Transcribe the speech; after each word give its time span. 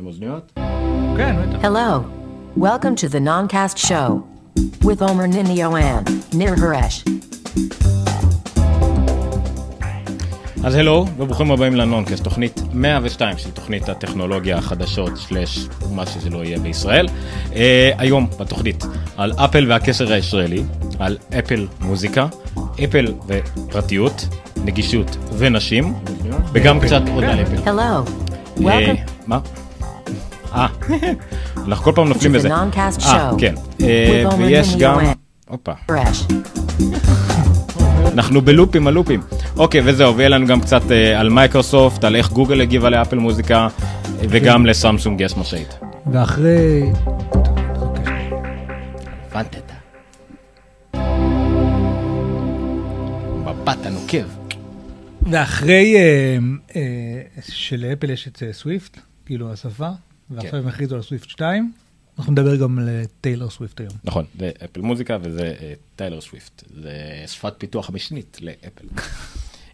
עם 0.00 0.06
אוזניות? 0.06 0.52
כן, 1.16 1.36
בטח. 1.42 1.64
Hello. 1.64 2.02
Welcome 2.58 2.96
to 2.96 3.08
the 3.08 3.20
Noncast 3.20 3.76
Show 3.88 4.08
with 4.82 5.02
Omer 5.02 5.26
Ninio 5.26 5.70
and 5.76 6.08
Nir 6.34 6.56
Haresh. 6.56 7.10
אז 10.64 10.74
הלו, 10.74 11.06
וברוכים 11.16 11.50
הבאים 11.50 11.76
לנונקאסט, 11.76 12.24
תוכנית 12.24 12.60
102 12.72 13.38
של 13.38 13.50
תוכנית 13.50 13.88
הטכנולוגיה 13.88 14.58
החדשות, 14.58 15.12
שלש 15.16 15.66
מה 15.90 16.06
שזה 16.06 16.30
לא 16.30 16.44
יהיה 16.44 16.58
בישראל. 16.58 17.06
Uh, 17.06 17.54
היום 17.98 18.26
בתוכנית 18.40 18.84
על 19.16 19.32
אפל 19.32 19.66
והקשר 19.68 20.12
הישראלי, 20.12 20.62
על 20.98 21.18
אפל 21.38 21.66
מוזיקה, 21.80 22.26
אפל 22.84 23.14
ופרטיות, 23.26 24.28
נגישות 24.64 25.16
ונשים, 25.38 25.94
וגם 26.52 26.80
קצת 26.80 27.02
עוד 27.14 27.24
על 27.24 27.42
אפל. 27.42 27.56
Hello. 27.56 28.10
אה, 28.68 28.92
מה? 29.26 29.38
אה, 30.54 30.66
אנחנו 31.66 31.84
כל 31.84 31.92
פעם 31.94 32.08
נופלים 32.08 32.32
בזה. 32.32 32.48
Noncast 32.48 33.06
אה, 33.06 33.30
Show 33.30 33.34
כן. 33.38 33.54
אה, 33.80 34.24
ויש 34.38 34.76
גם... 34.76 34.98
הופה. 35.48 35.72
אנחנו 38.12 38.40
בלופים 38.40 38.86
על 38.86 38.94
לופים. 38.94 39.20
אוקיי, 39.56 39.80
וזהו, 39.84 40.16
ויהיה 40.16 40.28
לנו 40.28 40.46
גם 40.46 40.60
קצת 40.60 40.90
אה, 40.90 41.20
על 41.20 41.28
מייקרוסופט, 41.28 42.04
על 42.04 42.16
איך 42.16 42.32
גוגל 42.32 42.60
הגיבה 42.60 42.90
לאפל 42.90 43.16
מוזיקה, 43.16 43.68
וגם 44.18 44.66
לסמסונג 44.66 45.20
יש 45.20 45.36
משאית. 45.36 45.78
ואחרי... 46.12 46.92
הבנת. 49.32 49.56
מבט 53.44 53.86
הנוקב. 53.86 54.26
ואחרי 55.22 55.96
אה, 56.76 57.22
שלאפל 57.48 58.10
יש 58.10 58.28
את 58.28 58.42
Swift, 58.52 58.98
כאילו 59.26 59.52
השפה, 59.52 59.88
ועכשיו 60.30 60.50
כן. 60.50 60.56
הם 60.56 60.66
הכריזו 60.68 60.96
על 60.96 61.02
Swift 61.02 61.28
2, 61.28 61.72
אנחנו 62.18 62.32
נדבר 62.32 62.56
גם 62.56 62.78
על 62.78 62.88
אה, 62.88 63.02
טיילור 63.20 63.50
סוויפט 63.50 63.80
היום. 63.80 63.92
נכון, 64.04 64.24
זה 64.38 64.50
אפל 64.64 64.80
מוזיקה 64.80 65.18
וזה 65.22 65.54
אה, 65.60 65.72
טיילר 65.96 66.20
סוויפט. 66.20 66.64
זה 66.82 67.24
שפת 67.26 67.54
פיתוח 67.58 67.88
המשנית 67.88 68.38
לאפל. 68.40 68.86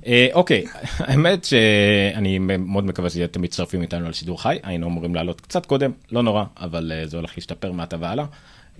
אה, 0.07 0.29
אוקיי, 0.33 0.65
האמת 0.99 1.45
שאני 1.45 2.39
מאוד 2.39 2.85
מקווה 2.85 3.11
שאתם 3.11 3.43
מצטרפים 3.43 3.83
איתנו 3.83 4.07
על 4.07 4.13
שידור 4.13 4.43
חי, 4.43 4.59
היינו 4.63 4.87
אמורים 4.87 5.15
לעלות 5.15 5.41
קצת 5.41 5.67
קודם, 5.67 5.93
לא 6.13 6.23
נורא, 6.23 6.45
אבל 6.57 6.93
זה 7.05 7.17
הולך 7.17 7.33
להשתפר 7.37 7.73
מעתה 7.73 7.97
והלאה. 8.01 8.25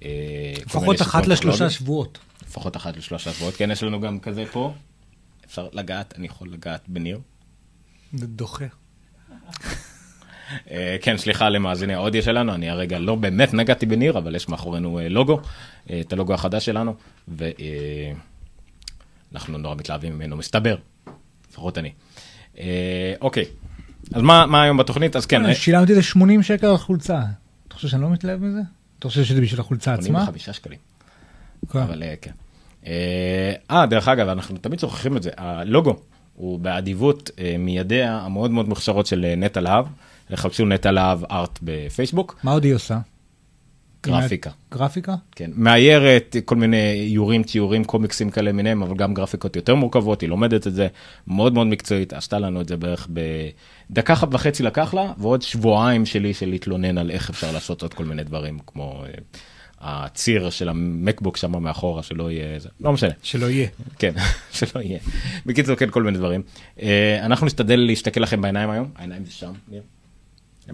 אה, 0.05 0.55
לפחות 0.67 1.03
אחת 1.03 1.27
לשלושה. 1.27 1.71
שבועות. 1.71 2.19
לפחות 2.49 2.77
אחת 2.77 2.97
לשלושה 2.97 3.33
שבועות, 3.33 3.55
כן, 3.55 3.71
יש 3.71 3.83
לנו 3.83 4.01
גם 4.01 4.21
כזה 4.21 4.45
פה. 4.53 4.75
אפשר 5.47 5.69
לגעת, 5.73 6.15
אני 6.19 6.27
יכול 6.27 6.53
לגעת 6.53 6.81
בניר. 6.89 7.21
זה 8.13 8.27
דוחה. 8.27 8.65
אה, 10.71 10.97
כן, 11.03 11.17
סליחה 11.17 11.49
למאזיני 11.49 11.95
האודיו 11.95 12.23
שלנו, 12.23 12.55
אני 12.55 12.71
הרגע 12.71 12.99
לא 12.99 13.15
באמת 13.15 13.55
נגעתי 13.55 13.87
בניר, 13.87 14.19
אבל 14.19 14.35
יש 14.35 14.49
מאחורינו 14.49 14.99
אה, 14.99 15.09
לוגו, 15.09 15.41
אה, 15.91 16.01
את 16.01 16.13
הלוגו 16.13 16.35
החדש 16.35 16.67
שלנו, 16.67 16.95
ואנחנו 17.29 18.19
נורא 19.59 19.75
מתלהבים 19.75 20.15
ממנו, 20.15 20.37
מסתבר, 20.37 20.77
לפחות 21.51 21.79
אני. 21.79 21.93
אוקיי, 23.21 23.45
אז 24.13 24.23
מה 24.23 24.47
מה 24.47 24.63
היום 24.63 24.77
בתוכנית? 24.77 25.17
אז 25.17 25.27
כן, 25.27 25.55
שילמתי 25.55 25.93
איזה 25.93 26.03
80 26.03 26.43
שקל 26.43 26.67
על 26.67 26.77
חולצה. 26.77 27.21
אתה 27.69 27.75
חושב 27.75 27.89
שאני 27.89 28.03
לא 28.03 28.11
מתלהב 28.11 28.43
מזה? 28.43 28.61
אתה 28.99 29.09
חושב 29.09 29.25
שזה 29.25 29.41
בשביל 29.41 29.61
החולצה 29.61 29.95
עצמה? 29.95 30.25
85 30.25 30.57
שקלים. 30.57 30.79
כן. 31.73 31.79
אבל 31.79 32.03
כן. 32.21 32.31
אה, 32.87 33.87
דרך 33.87 34.09
אגב, 34.09 34.29
אנחנו 34.29 34.57
תמיד 34.57 34.81
שוכחים 34.81 35.17
את 35.17 35.23
זה, 35.23 35.31
הלוגו 35.37 35.97
הוא 36.35 36.59
באדיבות 36.59 37.31
מידיה 37.59 38.19
המאוד 38.19 38.51
מאוד 38.51 38.69
מוכשרות 38.69 39.07
של 39.07 39.35
נטע 39.37 39.61
להב, 39.61 39.87
חפשו 40.35 40.67
נטע 40.67 40.93
להב 40.93 41.25
ארט 41.31 41.59
בפייסבוק, 41.63 42.41
מה 42.43 42.53
עוד 42.53 42.65
היא 42.65 42.75
עושה? 42.75 42.99
גרפיקה. 44.07 44.51
גרפיקה? 44.73 45.15
כן, 45.33 45.51
מאיירת 45.55 46.37
כל 46.45 46.57
מיני 46.57 47.07
איורים, 47.11 47.43
ציורים, 47.43 47.85
קומיקסים 47.85 48.31
כאלה 48.31 48.53
מיניהם, 48.53 48.83
אבל 48.83 48.97
גם 48.97 49.15
גרפיקות 49.15 49.57
יותר 49.57 49.75
מורכבות, 49.75 50.21
היא 50.21 50.29
לומדת 50.29 50.67
את 50.67 50.75
זה 50.75 50.89
מאוד 51.27 51.55
מאוד 51.55 51.67
מקצועית, 51.67 52.13
עשתה 52.13 52.39
לנו 52.39 52.61
את 52.61 52.69
זה 52.69 52.77
בערך 52.77 53.09
בדקה 53.91 54.13
אחת 54.13 54.29
וחצי 54.33 54.63
לקח 54.63 54.95
לה, 54.95 55.13
ועוד 55.19 55.43
שבועיים 55.43 56.07
שלי 56.07 56.35
של 56.35 56.49
להתלונן 56.49 56.99
על 56.99 57.11
איך 57.11 57.31
אפשר 57.31 57.53
לעשות 57.53 57.83
עוד 57.83 57.95
כל 57.95 58.05
מיני 58.05 58.25
דברים, 58.25 58.59
כמו 58.67 59.05
אה, 59.05 59.11
הציר 59.81 60.51
של 60.51 60.69
המקבוק 60.69 61.37
שם 61.37 61.63
מאחורה, 61.63 62.03
שלא 62.03 62.31
יהיה, 62.31 62.59
לא 62.81 62.93
משנה. 62.93 63.11
שלא 63.23 63.51
יהיה. 63.51 63.69
כן, 63.99 64.13
שלא 64.53 64.81
יהיה. 64.81 64.99
בקיצור, 65.47 65.77
כן, 65.77 65.91
כל 65.91 66.03
מיני 66.03 66.19
דברים. 66.19 66.43
אה, 66.83 67.19
אנחנו 67.23 67.47
נשתדל 67.47 67.81
להסתכל 67.81 68.21
לכם 68.21 68.41
בעיניים 68.41 68.71
היום, 68.71 68.91
העיניים 68.97 69.25
זה 69.25 69.33
שם, 69.33 69.53
ניר. 69.69 69.83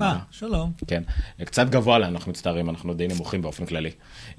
אה, 0.01 0.19
שלום. 0.31 0.73
כן, 0.87 1.03
קצת 1.45 1.69
גבוה 1.71 1.99
לה, 1.99 2.09
אנחנו 2.09 2.31
מצטערים, 2.31 2.71
אנחנו 2.71 2.95
די 2.95 3.09
נמוכים 3.09 3.43
באופן 3.43 3.67
כללי. 3.67 3.91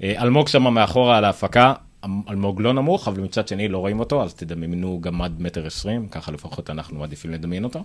אה, 0.02 0.22
אלמוג 0.22 0.48
שם 0.48 0.62
מאחורה 0.62 1.18
על 1.18 1.24
ההפקה, 1.24 1.74
אלמוג 2.04 2.60
לא 2.60 2.72
נמוך, 2.72 3.08
אבל 3.08 3.20
מצד 3.20 3.48
שני 3.48 3.68
לא 3.68 3.78
רואים 3.78 4.00
אותו, 4.00 4.22
אז 4.22 4.34
תדמיינו 4.34 5.00
גמד 5.00 5.32
מטר 5.38 5.66
עשרים, 5.66 6.08
ככה 6.08 6.32
לפחות 6.32 6.70
אנחנו 6.70 6.98
מעדיפים 6.98 7.30
לדמיין 7.30 7.64
אותו. 7.64 7.84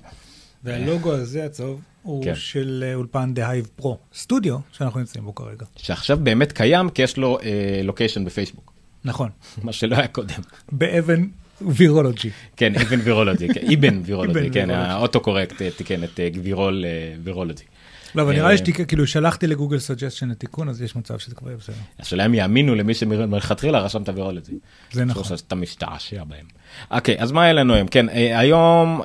והלוגו 0.64 1.14
הזה 1.14 1.46
הצהוב 1.46 1.82
הוא 2.04 2.24
כן. 2.24 2.36
של 2.36 2.84
אה, 2.88 2.96
אולפן 2.96 3.34
The 3.34 3.50
Hive 3.50 3.68
Pro, 3.76 3.98
Studio 4.14 4.58
שאנחנו 4.72 5.00
נמצאים 5.00 5.26
בו 5.26 5.36
כרגע. 5.36 5.66
שעכשיו 5.76 6.20
באמת 6.24 6.52
קיים, 6.52 6.90
כי 6.90 7.02
יש 7.02 7.18
לו 7.18 7.40
אה, 7.40 7.82
location 7.84 8.26
בפייסבוק, 8.26 8.74
נכון. 9.06 9.30
מה 9.64 9.74
שלא 9.74 9.96
היה 9.96 10.08
קודם. 10.08 10.42
באבן 10.72 11.28
וירולוגי. 11.62 12.30
כן, 12.58 12.76
איבן 12.76 13.00
וירולוגי, 13.04 13.48
כן, 13.48 13.62
איבן 13.70 14.02
וירולוגי, 14.06 14.50
כן, 14.50 14.66
וירולוגי. 14.70 14.92
ה 14.92 14.97
auto 14.97 15.20
correct 15.20 15.62
אה, 15.62 15.72
תיקן 15.72 16.04
את 16.04 16.20
אה, 16.20 16.30
וירול 16.44 16.86
אה, 16.86 17.14
וירולוגי. 17.24 17.64
לא, 18.16 18.22
אבל 18.22 18.32
אה, 18.32 18.38
נראה 18.38 18.52
לי 18.52 18.58
שכאילו 18.58 19.08
שלחתי 19.08 19.48
לגוגל 19.48 19.80
suggestion 19.80 20.30
לתיקון, 20.30 20.70
אז 20.70 20.82
יש 20.82 20.96
מצב 20.96 21.18
שזה 21.18 21.36
כבר 21.36 21.48
יהיה 21.48 21.58
בסדר. 21.58 21.76
השאלה 22.00 22.26
אם 22.26 22.34
יאמינו 22.34 22.76
למי 22.76 22.94
שמלכתחילה 22.94 23.80
רשם 23.80 24.02
את 24.02 24.10
הווירולוגי. 24.10 24.60
זה 24.92 25.06
נכון. 25.06 25.38
שאתה 25.38 25.56
משתעשע 25.56 26.24
בהם. 26.24 26.46
אוקיי, 26.92 27.16
אז 27.20 27.32
מה 27.32 27.44
היה 27.44 27.54
לנו 27.54 27.74
היום? 27.74 27.88
כן, 27.88 28.06
היום, 28.10 29.02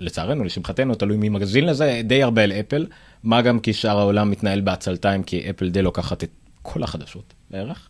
לצערנו, 0.00 0.44
לשמחתנו, 0.44 0.94
תלוי 0.94 1.16
מי 1.16 1.28
מגזין 1.28 1.66
לזה, 1.66 2.00
די 2.04 2.22
הרבה 2.22 2.42
על 2.42 2.52
אפל, 2.52 2.86
מה 3.22 3.42
גם 3.42 3.60
כי 3.60 3.72
שאר 3.72 3.98
העולם 3.98 4.30
מתנהל 4.30 4.60
בעצלתיים, 4.60 5.22
כי 5.22 5.50
אפל 5.50 5.70
די 5.70 5.82
לוקחת 5.82 6.24
את 6.24 6.30
כל 6.62 6.82
החדשות 6.82 7.34
בערך, 7.50 7.88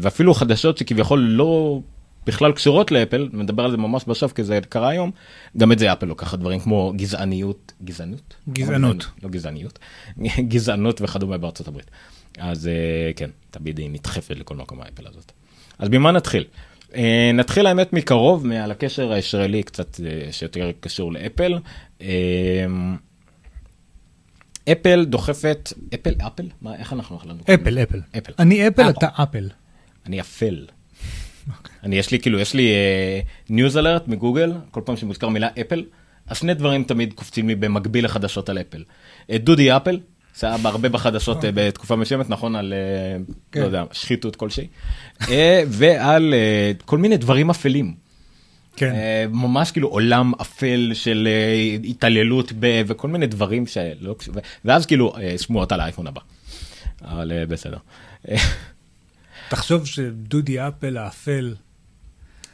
ואפילו 0.00 0.34
חדשות 0.34 0.78
שכביכול 0.78 1.20
לא 1.20 1.80
בכלל 2.28 2.52
קשורות 2.52 2.90
לאפל, 2.90 3.28
מדבר 3.32 3.64
על 3.64 3.70
זה 3.70 3.76
ממש 3.76 4.04
בסוף, 4.04 4.32
כי 4.32 4.44
זה 4.44 4.58
קרה 4.68 4.88
היום, 4.88 5.10
גם 5.56 5.72
את 5.72 5.78
זה 5.78 5.92
אפל 5.92 6.06
לוקחת 6.06 6.38
דברים 6.38 6.60
כמו 6.60 6.92
גזעניות, 6.96 7.72
גזענות? 7.84 8.34
גזענות. 8.48 9.06
לא 9.22 9.28
גזעניות, 9.28 9.78
גזענות 10.52 11.00
וכדומה 11.02 11.38
בארצות 11.38 11.68
הברית. 11.68 11.90
אז 12.38 12.68
אה, 12.68 13.10
כן, 13.16 13.30
תמיד 13.50 13.78
היא 13.78 13.90
נדחפת 13.90 14.36
לכל 14.38 14.56
מקום 14.56 14.80
האפל 14.80 15.06
הזאת. 15.06 15.32
אז 15.78 15.88
ממה 15.88 16.12
נתחיל? 16.12 16.44
אה, 16.94 17.30
נתחיל 17.34 17.66
האמת 17.66 17.92
מקרוב, 17.92 18.46
מעל 18.46 18.70
הקשר 18.70 19.12
הישראלי 19.12 19.62
קצת 19.62 20.00
אה, 20.00 20.32
שיותר 20.32 20.70
קשור 20.80 21.12
לאפל. 21.12 21.58
אפל 24.72 25.04
דוחפת, 25.04 25.72
אפל, 25.94 26.14
אפל? 26.26 26.48
מה, 26.62 26.74
איך 26.76 26.92
אנחנו 26.92 27.16
החלטנו? 27.16 27.42
אפל, 27.54 27.78
אפל. 27.82 28.00
אפל. 28.18 28.32
אני 28.38 28.68
אפל. 28.68 28.90
אתה 28.90 29.08
אפל. 29.22 29.48
אני 30.06 30.20
אפל. 30.20 30.66
אני 31.84 31.96
יש 31.96 32.10
לי 32.10 32.18
כאילו 32.20 32.38
יש 32.38 32.54
לי 32.54 32.72
news 33.48 33.76
alert 33.76 34.08
מגוגל 34.08 34.52
כל 34.70 34.80
פעם 34.84 34.96
שמוזכר 34.96 35.28
מילה 35.28 35.48
אפל 35.60 35.84
אז 36.28 36.38
שני 36.38 36.54
דברים 36.54 36.84
תמיד 36.84 37.12
קופצים 37.12 37.48
לי 37.48 37.54
במקביל 37.54 38.04
לחדשות 38.04 38.48
על 38.48 38.58
אפל. 38.58 38.84
אה, 39.30 39.38
דודי 39.38 39.76
אפל 39.76 40.00
זה 40.36 40.46
היה 40.46 40.56
הרבה 40.64 40.88
בחדשות 40.88 41.44
אה, 41.44 41.50
בתקופה 41.54 41.96
מסוימת 41.96 42.30
נכון 42.30 42.56
על 42.56 42.72
אה, 42.72 43.22
כן. 43.52 43.60
לא 43.60 43.66
יודע 43.66 43.84
שחיתות 43.92 44.36
כלשהי 44.36 44.66
ועל 45.68 46.34
כל 46.84 46.98
מיני 46.98 47.16
דברים 47.16 47.50
אפלים. 47.50 47.94
כן. 48.76 48.94
ממש 49.30 49.70
כאילו 49.70 49.88
עולם 49.88 50.32
אפל 50.40 50.90
של 50.94 51.28
התעללות 51.84 52.52
ב... 52.60 52.82
וכל 52.86 53.08
מיני 53.08 53.26
דברים 53.26 53.66
שלא 53.66 54.14
קשור 54.18 54.34
ואז 54.64 54.86
כאילו 54.86 55.14
שמועות 55.36 55.72
על 55.72 55.80
האייפון 55.80 56.06
הבא. 56.06 56.20
אבל 57.02 57.44
בסדר. 57.48 57.78
תחשוב 59.48 59.86
שדודי 59.86 60.68
אפל 60.68 60.96
האפל, 60.96 61.54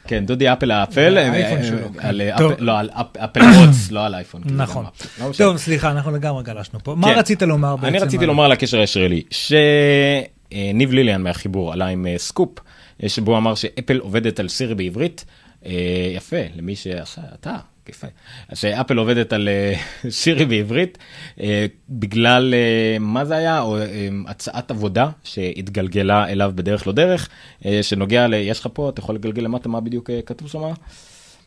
כן, 0.07 0.25
דודי 0.25 0.53
אפל 0.53 0.71
האפל, 0.71 1.17
אה, 1.17 1.63
שלו, 1.63 1.77
כן. 2.01 2.19
אפל- 2.31 2.53
לא, 2.59 2.79
על 2.79 2.89
אפ- 2.93 3.17
Apple 3.17 3.39
Watch, 3.41 3.91
לא 3.91 4.05
על 4.05 4.15
אייפון. 4.15 4.41
זה 4.49 4.55
נכון. 4.55 4.85
לא 5.21 5.29
משנה. 5.29 5.47
טוב, 5.47 5.57
סליחה, 5.57 5.91
אנחנו 5.91 6.11
לגמרי 6.11 6.43
גלשנו 6.43 6.79
פה. 6.83 6.95
מה 6.95 7.07
כן. 7.13 7.19
רצית 7.19 7.41
לומר 7.41 7.75
בעצם? 7.75 7.87
אני 7.87 7.99
רציתי 7.99 8.25
לומר 8.25 8.43
על 8.45 8.51
הקשר 8.51 8.79
הישראלי, 8.79 9.21
שניב 9.31 10.91
ליליאן 10.91 11.21
מהחיבור 11.21 11.73
עלה 11.73 11.87
עם 11.87 12.07
אה, 12.07 12.15
סקופ, 12.17 12.59
אה, 13.03 13.09
שבו 13.09 13.37
אמר 13.37 13.55
שאפל 13.55 13.97
עובדת 13.97 14.39
על 14.39 14.47
סירי 14.47 14.75
בעברית, 14.75 15.25
אה, 15.65 15.71
יפה, 16.15 16.37
למי 16.55 16.75
שעשה, 16.75 17.21
אתה, 17.39 17.55
יפה, 17.89 18.07
אז 18.49 18.57
שאפל 18.57 18.97
עובדת 18.97 19.33
על 19.33 19.47
אה, 19.47 19.73
סירי 20.09 20.45
בעברית, 20.45 20.97
אה, 21.39 21.65
בגלל, 21.89 22.53
אה, 22.53 22.99
מה 22.99 23.25
זה 23.25 23.35
היה, 23.35 23.61
או 23.61 23.77
אה, 23.77 24.09
הצעת 24.27 24.71
עבודה 24.71 25.09
שהתגלגלה 25.23 26.27
אליו 26.27 26.51
בדרך 26.55 26.87
לא 26.87 26.93
דרך, 26.93 27.29
אה, 27.65 27.83
שנוגע 27.83 28.27
ל... 28.27 28.33
יש 28.33 28.59
לך 28.59 28.67
פה, 28.73 28.89
אתה 28.89 28.99
יכול 28.99 29.15
לגלגל 29.15 29.41
למטה 29.43 29.69
מה 29.69 29.81
בדיוק 29.81 30.09
אה, 30.09 30.19
כתוב 30.25 30.49
שם? 30.49 30.61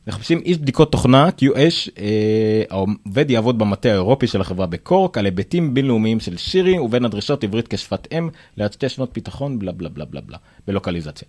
מחפשים 0.06 0.40
איש 0.44 0.58
בדיקות 0.58 0.93
תוכנה 0.93 1.29
QS, 1.29 1.90
אה, 1.99 2.62
העובד 2.70 3.31
יעבוד 3.31 3.58
במטה 3.58 3.88
האירופי 3.88 4.26
של 4.26 4.41
החברה 4.41 4.67
בקורק 4.67 5.19
על 5.19 5.25
היבטים 5.25 5.75
בינלאומיים 5.75 6.20
של 6.20 6.37
שירי 6.37 6.79
ובין 6.79 7.05
הדרישות 7.05 7.44
עברית 7.44 7.69
כשפת 7.69 8.08
אם 8.12 8.29
ליד 8.56 8.73
שתי 8.73 8.88
שנות 8.88 9.12
ביטחון 9.14 9.58
בלה 9.58 9.73
בלה 9.73 9.88
בלה 9.88 10.05
בלה 10.05 10.20
בלה 10.20 10.38
בלוקליזציה. 10.67 11.29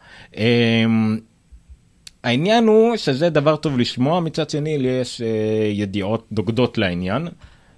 העניין 2.23 2.67
הוא 2.67 2.97
שזה 2.97 3.29
דבר 3.29 3.55
טוב 3.55 3.79
לשמוע, 3.79 4.19
מצד 4.19 4.49
שני 4.49 4.77
לי 4.77 4.87
יש 4.87 5.21
אה, 5.21 5.27
ידיעות 5.73 6.27
דוגדות 6.31 6.77
לעניין, 6.77 7.27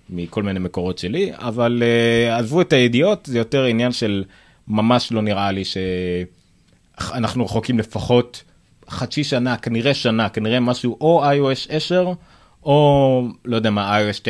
מכל 0.10 0.44
מיני 0.44 0.60
מקורות 0.60 0.98
שלי, 0.98 1.32
אבל 1.34 1.84
אה, 1.86 2.38
עזבו 2.38 2.62
את 2.62 2.74
הידיעות, 2.74 3.26
זה 3.26 3.38
יותר 3.38 3.64
עניין 3.64 3.92
של 3.92 4.24
ממש 4.68 5.12
לא 5.12 5.22
נראה 5.22 5.52
לי 5.52 5.64
שאנחנו 5.66 7.46
רחוקים 7.46 7.80
לפחות 7.80 8.44
חצי 8.90 9.24
שנה, 9.24 9.58
כנראה 9.58 9.94
שנה, 9.94 10.30
כנראה 10.30 10.60
משהו 10.60 10.98
או 11.02 11.24
iOS 11.24 11.68
10, 11.70 12.14
או 12.64 13.28
לא 13.46 13.56
יודע 13.56 13.70
מה, 13.70 14.00
iOS 14.00 14.22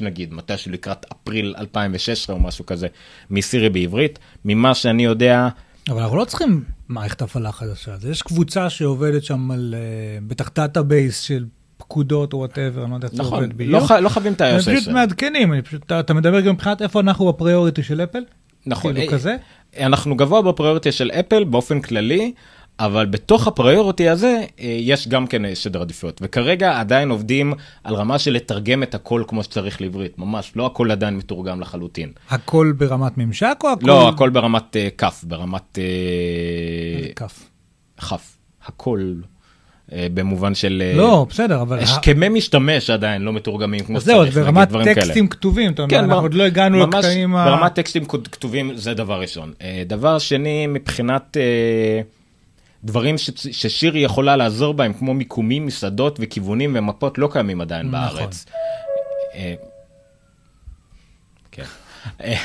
9.3 0.00 0.04
נגיד, 0.04 0.34
מתישהו 0.34 0.72
לקראת 0.72 1.06
אפריל 1.12 1.54
2016 1.58 2.36
או 2.36 2.40
משהו 2.40 2.66
כזה, 2.66 2.86
מסירי 3.30 3.68
בעברית. 3.68 4.18
ממה 4.44 4.74
שאני 4.74 5.04
יודע, 5.04 5.48
אבל 5.88 6.02
אנחנו 6.02 6.16
לא 6.16 6.24
צריכים 6.24 6.64
מערכת 6.88 7.22
הפעלה 7.22 7.52
חדשה. 7.52 7.94
אז 7.94 8.04
יש 8.06 8.22
קבוצה 8.22 8.70
שעובדת 8.70 9.24
שם 9.24 9.50
על, 9.50 9.74
אה, 9.78 10.18
בטח 10.26 10.50
database 10.56 11.20
של 11.20 11.44
פקודות 11.76 12.32
או 12.32 12.38
whatever, 12.38 12.82
אני 12.82 12.90
לא 12.90 12.96
יודע 12.96 13.06
איך 13.08 13.16
זה 13.16 13.22
נכון, 13.22 13.44
עובד 13.44 13.66
לא, 13.66 13.80
ח- 13.80 13.90
לא 13.92 14.08
חייבים 14.08 14.32
את 14.32 14.40
הם 14.40 14.54
ה-iOS 14.54 14.60
פשוט 14.62 14.74
10. 14.82 14.92
מעדכנים, 14.92 15.52
אני 15.52 15.62
פשוט, 15.62 15.82
אתה, 15.86 16.00
אתה 16.00 16.14
מדבר 16.14 16.40
גם 16.40 16.54
מבחינת 16.54 16.82
איפה 16.82 17.00
אנחנו 17.00 17.28
ב 17.32 17.38
priority 17.38 17.82
של 17.82 18.00
אפל? 18.00 18.22
נכון, 18.66 18.92
כאילו 18.94 19.06
אה, 19.06 19.12
כזה? 19.12 19.36
אנחנו 19.80 20.16
גבוה 20.16 20.42
בפריוריטי 20.42 20.92
של 20.92 21.10
אפל 21.10 21.44
באופן 21.44 21.80
כללי, 21.80 22.32
אבל 22.80 23.06
בתוך 23.06 23.46
הפריוריטי 23.46 24.08
הזה 24.08 24.44
אה, 24.60 24.76
יש 24.80 25.08
גם 25.08 25.26
כן 25.26 25.44
אה, 25.44 25.54
סדר 25.54 25.80
עדיפויות, 25.80 26.20
וכרגע 26.24 26.80
עדיין 26.80 27.10
עובדים 27.10 27.52
על 27.84 27.94
רמה 27.94 28.18
של 28.18 28.32
לתרגם 28.32 28.82
את 28.82 28.94
הכל 28.94 29.22
כמו 29.28 29.42
שצריך 29.42 29.80
לעברית, 29.80 30.18
ממש, 30.18 30.52
לא 30.56 30.66
הכל 30.66 30.90
עדיין 30.90 31.16
מתורגם 31.16 31.60
לחלוטין. 31.60 32.12
הכל 32.30 32.72
ברמת 32.76 33.18
ממשק 33.18 33.56
או 33.64 33.68
הכל? 33.68 33.86
לא, 33.86 34.08
הכל 34.08 34.30
ברמת 34.30 34.76
אה, 34.76 34.88
כף, 34.98 35.24
ברמת 35.26 35.78
איזה 36.98 37.12
כף. 37.16 37.48
כף, 38.00 38.36
הכל 38.66 39.14
במובן 40.14 40.54
של... 40.54 40.82
לא, 40.96 41.26
בסדר, 41.30 41.62
אבל... 41.62 41.78
הסכמי 41.78 42.28
משתמש 42.28 42.90
עדיין 42.90 43.22
לא 43.22 43.32
מתורגמים 43.32 43.84
כמו 43.84 44.00
זהו, 44.00 44.26
שצריך, 44.26 44.36
נגיד, 44.36 44.44
ברמת 44.44 44.68
דברים 44.68 44.84
כאלה. 44.84 45.00
טקסטים 45.00 45.28
כתובים, 45.28 45.72
אתה 45.72 45.82
אומר, 45.82 45.90
כן, 45.90 46.04
אנחנו 46.04 46.22
עוד 46.22 46.34
לא 46.34 46.42
הגענו 46.42 46.86
לקטעים 46.86 47.36
ה... 47.36 47.44
ברמת 47.44 47.74
טקסטים 47.74 48.04
כתובים 48.04 48.76
זה 48.76 48.94
דבר 48.94 49.20
ראשון. 49.20 49.52
דבר 49.86 50.18
שני, 50.18 50.66
מבחינת 50.66 51.36
דברים 52.84 53.18
ש- 53.18 53.30
ששירי 53.52 54.00
יכולה 54.00 54.36
לעזור 54.36 54.74
בהם, 54.74 54.92
כמו 54.92 55.14
מיקומים, 55.14 55.66
מסעדות 55.66 56.18
וכיוונים 56.22 56.76
ומפות, 56.78 57.18
לא 57.18 57.28
קיימים 57.32 57.60
עדיין 57.60 57.90
נכון. 57.90 58.18
בארץ. 58.18 58.46
אה, 59.34 59.54
כן. 61.50 61.64
אה, 62.24 62.36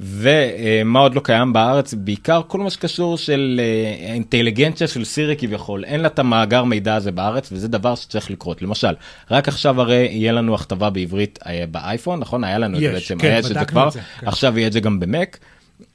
ומה 0.00 1.00
עוד 1.00 1.14
לא 1.14 1.20
קיים 1.24 1.52
בארץ? 1.52 1.94
בעיקר 1.94 2.40
כל 2.46 2.58
מה 2.58 2.70
שקשור 2.70 3.18
של 3.18 3.60
אה, 3.62 4.10
האינטליגנציה 4.10 4.88
של 4.88 5.04
סירי 5.04 5.36
כביכול, 5.36 5.84
אין 5.84 6.00
לה 6.00 6.08
את 6.08 6.18
המאגר 6.18 6.64
מידע 6.64 6.94
הזה 6.94 7.12
בארץ 7.12 7.48
וזה 7.52 7.68
דבר 7.68 7.94
שצריך 7.94 8.30
לקרות. 8.30 8.62
למשל, 8.62 8.94
רק 9.30 9.48
עכשיו 9.48 9.80
הרי 9.80 10.08
יהיה 10.10 10.32
לנו 10.32 10.54
הכתבה 10.54 10.90
בעברית 10.90 11.38
אה, 11.46 11.64
באייפון, 11.70 12.20
נכון? 12.20 12.44
היה 12.44 12.58
לנו 12.58 12.76
את 12.76 12.80
זה 12.80 12.86
יש, 12.86 12.94
בעצם, 12.94 13.18
כן, 13.18 13.28
היה 13.28 13.38
את 13.38 13.44
זה 13.44 13.64
כבר, 13.64 13.90
זה, 13.90 14.00
כן. 14.20 14.26
עכשיו 14.26 14.58
יהיה 14.58 14.66
את 14.66 14.72
זה 14.72 14.80
גם 14.80 15.00
במק. 15.00 15.38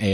אה, 0.02 0.08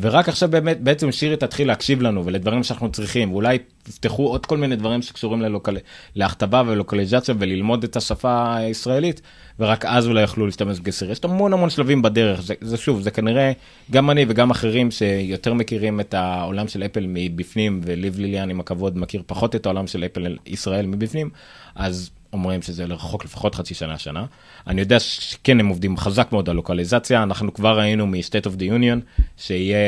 ורק 0.00 0.28
עכשיו 0.28 0.48
באמת 0.48 0.80
בעצם 0.80 1.12
שירי 1.12 1.36
תתחיל 1.36 1.68
להקשיב 1.68 2.02
לנו 2.02 2.24
ולדברים 2.24 2.62
שאנחנו 2.62 2.92
צריכים 2.92 3.32
ואולי 3.32 3.58
תפתחו 3.82 4.26
עוד 4.26 4.46
כל 4.46 4.56
מיני 4.56 4.76
דברים 4.76 5.02
שקשורים 5.02 5.42
ללוקל... 5.42 5.76
להכתבה 6.14 6.62
ולוקליזציה 6.66 7.34
וללמוד 7.38 7.84
את 7.84 7.96
השפה 7.96 8.56
הישראלית 8.56 9.20
ורק 9.58 9.84
אז 9.84 10.06
אולי 10.06 10.20
יוכלו 10.20 10.46
להשתמש 10.46 10.80
בגסר. 10.80 11.10
יש 11.10 11.18
המון 11.24 11.52
המון 11.52 11.70
שלבים 11.70 12.02
בדרך 12.02 12.42
זה, 12.42 12.54
זה 12.60 12.76
שוב 12.76 13.00
זה 13.00 13.10
כנראה 13.10 13.52
גם 13.90 14.10
אני 14.10 14.24
וגם 14.28 14.50
אחרים 14.50 14.90
שיותר 14.90 15.54
מכירים 15.54 16.00
את 16.00 16.14
העולם 16.14 16.68
של 16.68 16.82
אפל 16.82 17.04
מבפנים 17.08 17.80
וליב 17.84 18.18
ליליאן 18.18 18.50
עם 18.50 18.60
הכבוד 18.60 18.98
מכיר 18.98 19.22
פחות 19.26 19.56
את 19.56 19.66
העולם 19.66 19.86
של 19.86 20.04
אפל 20.04 20.36
ישראל 20.46 20.86
מבפנים 20.86 21.30
אז 21.74 22.10
אומרים 22.32 22.62
שזה 22.62 22.84
רחוק 22.84 23.24
לפחות 23.24 23.54
חצי 23.54 23.74
שנה 23.74 23.98
שנה. 23.98 24.24
אני 24.66 24.80
יודע 24.80 25.00
שכן 25.00 25.60
הם 25.60 25.68
עובדים 25.68 25.96
חזק 25.96 26.28
מאוד 26.32 26.48
על 26.48 26.56
לוקליזציה 26.56 27.22
אנחנו 27.22 27.54
כבר 27.54 27.78
ראינו 27.78 28.06
מ-state 28.06 28.46
of 28.46 28.58
the 28.58 28.70
union 28.70 29.00
שיהיה 29.36 29.78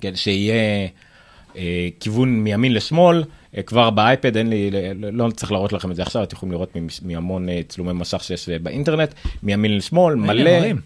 כן, 0.00 0.14
שיהיה 0.14 0.88
אה, 1.56 1.88
כיוון 2.00 2.28
מימין 2.40 2.72
לשמאל 2.74 3.24
אה, 3.56 3.62
כבר 3.62 3.90
באייפד 3.90 4.36
אין 4.36 4.48
לי 4.48 4.70
לא, 4.94 5.10
לא 5.12 5.30
צריך 5.30 5.52
להראות 5.52 5.72
לכם 5.72 5.90
את 5.90 5.96
זה 5.96 6.02
עכשיו 6.02 6.22
אתם 6.22 6.36
יכולים 6.36 6.52
לראות 6.52 6.76
מהמון 7.02 7.48
אה, 7.48 7.60
צילומי 7.68 7.92
מסך 7.92 8.24
שיש 8.24 8.48
אה, 8.48 8.58
באינטרנט 8.58 9.14
מימין 9.42 9.76
לשמאל 9.76 10.14
מלא 10.14 10.44
מראים. 10.44 10.80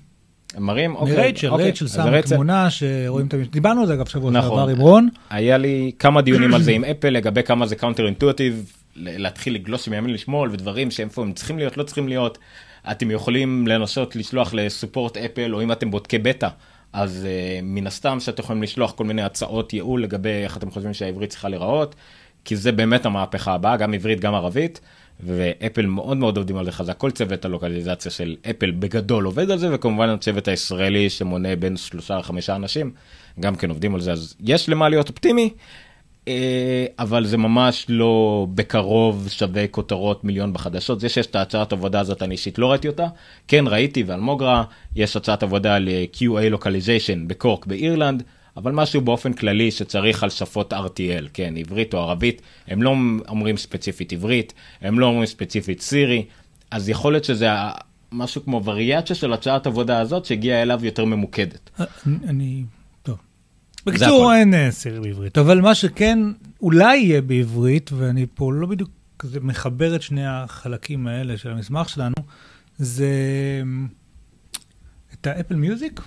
מראים 0.58 0.96
אוקיי, 0.96 1.16
מרייצ'ל, 1.16 1.48
אוקיי, 1.48 1.64
רייצ'ל 1.64 1.86
שם 1.88 2.00
רייצ'ל- 2.02 2.34
תמונה 2.34 2.70
שרואים 2.70 3.26
את 3.26 3.34
המש... 3.34 3.48
דיברנו 3.48 3.80
על 3.80 3.86
זה 3.86 3.94
אגב 3.94 4.06
שבוע 4.06 4.30
נכון. 4.30 4.58
שעבר 4.58 4.68
עם 4.68 4.78
רון. 4.78 5.08
היה 5.30 5.58
לי 5.58 5.92
כמה 5.98 6.22
דיונים 6.22 6.54
על 6.54 6.62
זה 6.62 6.72
עם 6.72 6.84
אפל 6.84 7.08
לגבי 7.10 7.42
כמה 7.42 7.66
זה 7.66 7.76
counter 7.76 8.06
intuitive 8.06 8.72
להתחיל 8.98 9.54
לגלוש 9.54 9.88
מימין 9.88 10.14
לשמאל 10.14 10.50
ודברים 10.50 10.90
שאיפה 10.90 11.22
הם 11.22 11.32
צריכים 11.32 11.58
להיות 11.58 11.76
לא 11.76 11.82
צריכים 11.82 12.08
להיות. 12.08 12.38
אתם 12.90 13.10
יכולים 13.10 13.66
לנסות 13.66 14.16
לשלוח 14.16 14.54
ל 14.54 14.62
support 14.62 15.16
אפל 15.16 15.54
או 15.54 15.62
אם 15.62 15.72
אתם 15.72 15.90
בודקי 15.90 16.18
בטא 16.18 16.48
אז 16.92 17.26
אה, 17.26 17.62
מן 17.62 17.86
הסתם 17.86 18.20
שאתם 18.20 18.42
יכולים 18.42 18.62
לשלוח 18.62 18.92
כל 18.92 19.04
מיני 19.04 19.22
הצעות 19.22 19.72
ייעול 19.72 20.02
לגבי 20.02 20.42
איך 20.44 20.56
אתם 20.56 20.70
חושבים 20.70 20.94
שהעברית 20.94 21.30
צריכה 21.30 21.48
להיראות 21.48 21.94
כי 22.44 22.56
זה 22.56 22.72
באמת 22.72 23.06
המהפכה 23.06 23.54
הבאה 23.54 23.76
גם 23.76 23.94
עברית 23.94 24.20
גם 24.20 24.34
ערבית. 24.34 24.80
ואפל 25.20 25.86
מאוד 25.86 26.16
מאוד 26.16 26.36
עובדים 26.36 26.56
על 26.56 26.64
זה 26.64 26.72
חזק 26.72 26.96
כל 26.96 27.10
צוות 27.10 27.44
הלוקליזציה 27.44 28.10
של 28.10 28.36
אפל 28.50 28.70
בגדול 28.70 29.24
עובד 29.24 29.50
על 29.50 29.58
זה 29.58 29.74
וכמובן 29.74 30.08
הצוות 30.08 30.48
הישראלי 30.48 31.10
שמונה 31.10 31.56
בין 31.56 31.76
שלושה 31.76 32.18
לחמישה 32.18 32.56
אנשים 32.56 32.92
גם 33.40 33.56
כן 33.56 33.68
עובדים 33.68 33.94
על 33.94 34.00
זה 34.00 34.12
אז 34.12 34.34
יש 34.40 34.68
למה 34.68 34.88
להיות 34.88 35.08
אופטימי. 35.08 35.50
אה, 36.28 36.86
אבל 36.98 37.26
זה 37.26 37.36
ממש 37.36 37.86
לא 37.88 38.46
בקרוב 38.54 39.28
שווה 39.30 39.66
כותרות 39.66 40.24
מיליון 40.24 40.52
בחדשות 40.52 41.00
זה 41.00 41.08
שיש 41.08 41.26
את 41.26 41.36
ההצעת 41.36 41.72
עבודה 41.72 42.00
הזאת 42.00 42.22
אני 42.22 42.32
אישית 42.32 42.58
לא 42.58 42.70
ראיתי 42.70 42.88
אותה 42.88 43.06
כן 43.48 43.64
ראיתי 43.66 44.02
ואלמוגרה 44.02 44.64
יש 44.96 45.16
הצעת 45.16 45.42
עבודה 45.42 45.78
ל-QA 45.78 46.54
localization 46.54 47.18
בקורק 47.26 47.66
באירלנד 47.66 48.22
אבל 48.56 48.72
משהו 48.72 49.00
באופן 49.00 49.32
כללי 49.32 49.70
שצריך 49.70 50.22
על 50.22 50.30
שפות 50.30 50.72
RTL 50.72 51.24
כן 51.32 51.56
עברית 51.56 51.94
או 51.94 51.98
ערבית 51.98 52.42
הם 52.68 52.82
לא 52.82 52.94
אומרים 53.28 53.56
ספציפית 53.56 54.12
עברית 54.12 54.52
הם 54.80 54.98
לא 54.98 55.06
אומרים 55.06 55.26
ספציפית 55.26 55.80
סירי 55.80 56.24
אז 56.70 56.88
יכול 56.88 57.12
להיות 57.12 57.24
שזה 57.24 57.48
משהו 58.12 58.44
כמו 58.44 58.64
וריאציה 58.64 59.16
של 59.16 59.32
הצעת 59.32 59.66
עבודה 59.66 60.00
הזאת 60.00 60.24
שהגיעה 60.24 60.62
אליו 60.62 60.84
יותר 60.84 61.04
ממוקדת. 61.04 61.70
אה, 61.80 61.84
אני-. 62.28 62.62
בקיצור. 63.88 64.34
אין 64.34 64.54
אה, 64.54 64.70
סיר 64.70 65.00
בעברית, 65.00 65.38
אבל 65.38 65.60
מה 65.60 65.74
שכן 65.74 66.18
אולי 66.60 66.96
יהיה 66.96 67.22
בעברית, 67.22 67.90
ואני 67.92 68.26
פה 68.34 68.52
לא 68.52 68.66
בדיוק 68.66 68.90
כזה 69.18 69.40
מחבר 69.40 69.96
את 69.96 70.02
שני 70.02 70.26
החלקים 70.26 71.06
האלה 71.06 71.36
של 71.36 71.50
המסמך 71.50 71.88
שלנו, 71.88 72.14
זה 72.78 73.08
אמ, 73.62 73.86
את 75.14 75.26
האפל 75.26 75.56
מיוזיק, 75.56 76.00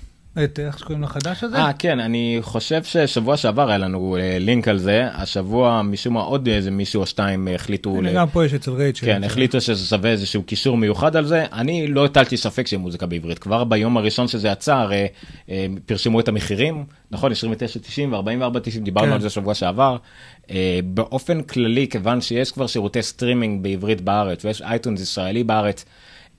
את 0.44 0.60
איך 0.60 0.80
שקוראים 0.80 1.04
לחדש 1.04 1.44
הזה. 1.44 1.58
אה 1.58 1.74
כן 1.74 2.00
אני 2.00 2.38
חושב 2.42 2.84
ששבוע 2.84 3.38
שעבר 3.38 3.70
היה 3.70 3.78
לנו 3.78 4.18
אה, 4.20 4.38
לינק 4.40 4.68
על 4.68 4.78
זה 4.78 5.08
השבוע 5.14 5.82
משום 5.82 6.14
מה 6.14 6.20
עוד 6.22 6.48
איזה 6.48 6.72
מישהו 6.72 7.02
או 7.02 7.06
שתיים 7.06 7.48
אה, 7.48 7.56
החליטו. 7.56 7.96
הנה, 7.98 8.12
ל- 8.12 8.16
גם 8.16 8.30
פה 8.30 8.46
יש 8.46 8.54
אצל 8.54 8.72
רייצ'ל. 8.72 9.06
כן, 9.06 9.24
החליטו 9.24 9.62
שזה 9.62 9.86
שווה 9.86 10.10
איזשהו 10.10 10.44
קישור 10.44 10.78
מיוחד 10.78 11.16
על 11.16 11.26
זה. 11.26 11.46
אני 11.54 11.88
לא 11.88 12.06
הטלתי 12.06 12.38
ספק 12.38 12.68
שיהיה 12.68 12.80
מוזיקה 12.80 13.06
בעברית. 13.06 13.40
כבר 13.40 13.64
ביום 13.64 13.98
הראשון 13.98 14.28
שזה 14.28 14.48
יצא, 14.48 14.76
הרי 14.76 15.08
אה, 15.50 15.66
פרסמו 15.86 16.20
את 16.20 16.28
המחירים, 16.28 16.86
נכון? 17.12 17.32
29.90 17.32 17.36
ו-44.90, 18.12 18.80
דיברנו 18.84 19.08
כן. 19.08 19.14
על 19.14 19.22
זה 19.22 19.30
שבוע 19.30 19.54
שעבר. 19.54 19.98
באופן 20.84 21.42
כללי, 21.42 21.88
כיוון 21.88 22.22
שיש 22.22 22.52
כבר 22.52 22.68
שירותי 22.68 23.02
סטרימינג 23.02 23.64
בעברית 23.64 24.02
בארץ, 24.02 24.46
ויש 24.46 24.62
אייטונס 24.62 25.02
ישראלי 25.02 25.44
בארץ, 25.44 25.86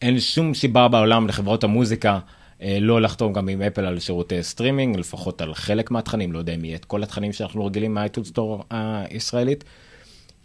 אין 0.02 0.20
שום 0.20 0.54
סיבה 0.54 0.88
בעולם 0.88 1.28
לחברות 1.28 1.64
המוזיקה. 1.64 2.18
אה, 2.62 2.78
לא 2.80 3.00
לחתום 3.02 3.32
גם 3.32 3.48
עם 3.48 3.62
אפל 3.62 3.84
על 3.86 3.98
שירותי 3.98 4.42
סטרימינג, 4.42 4.96
לפחות 4.98 5.40
על 5.40 5.54
חלק 5.54 5.90
מהתכנים, 5.90 6.32
לא 6.32 6.38
יודע 6.38 6.54
אם 6.54 6.64
יהיה 6.64 6.76
את 6.76 6.84
כל 6.84 7.02
התכנים 7.02 7.32
שאנחנו 7.32 7.66
רגילים 7.66 7.94
מה 7.94 8.03
iTunes 8.03 8.28
Store 8.28 8.64
הישראלית. 8.70 9.64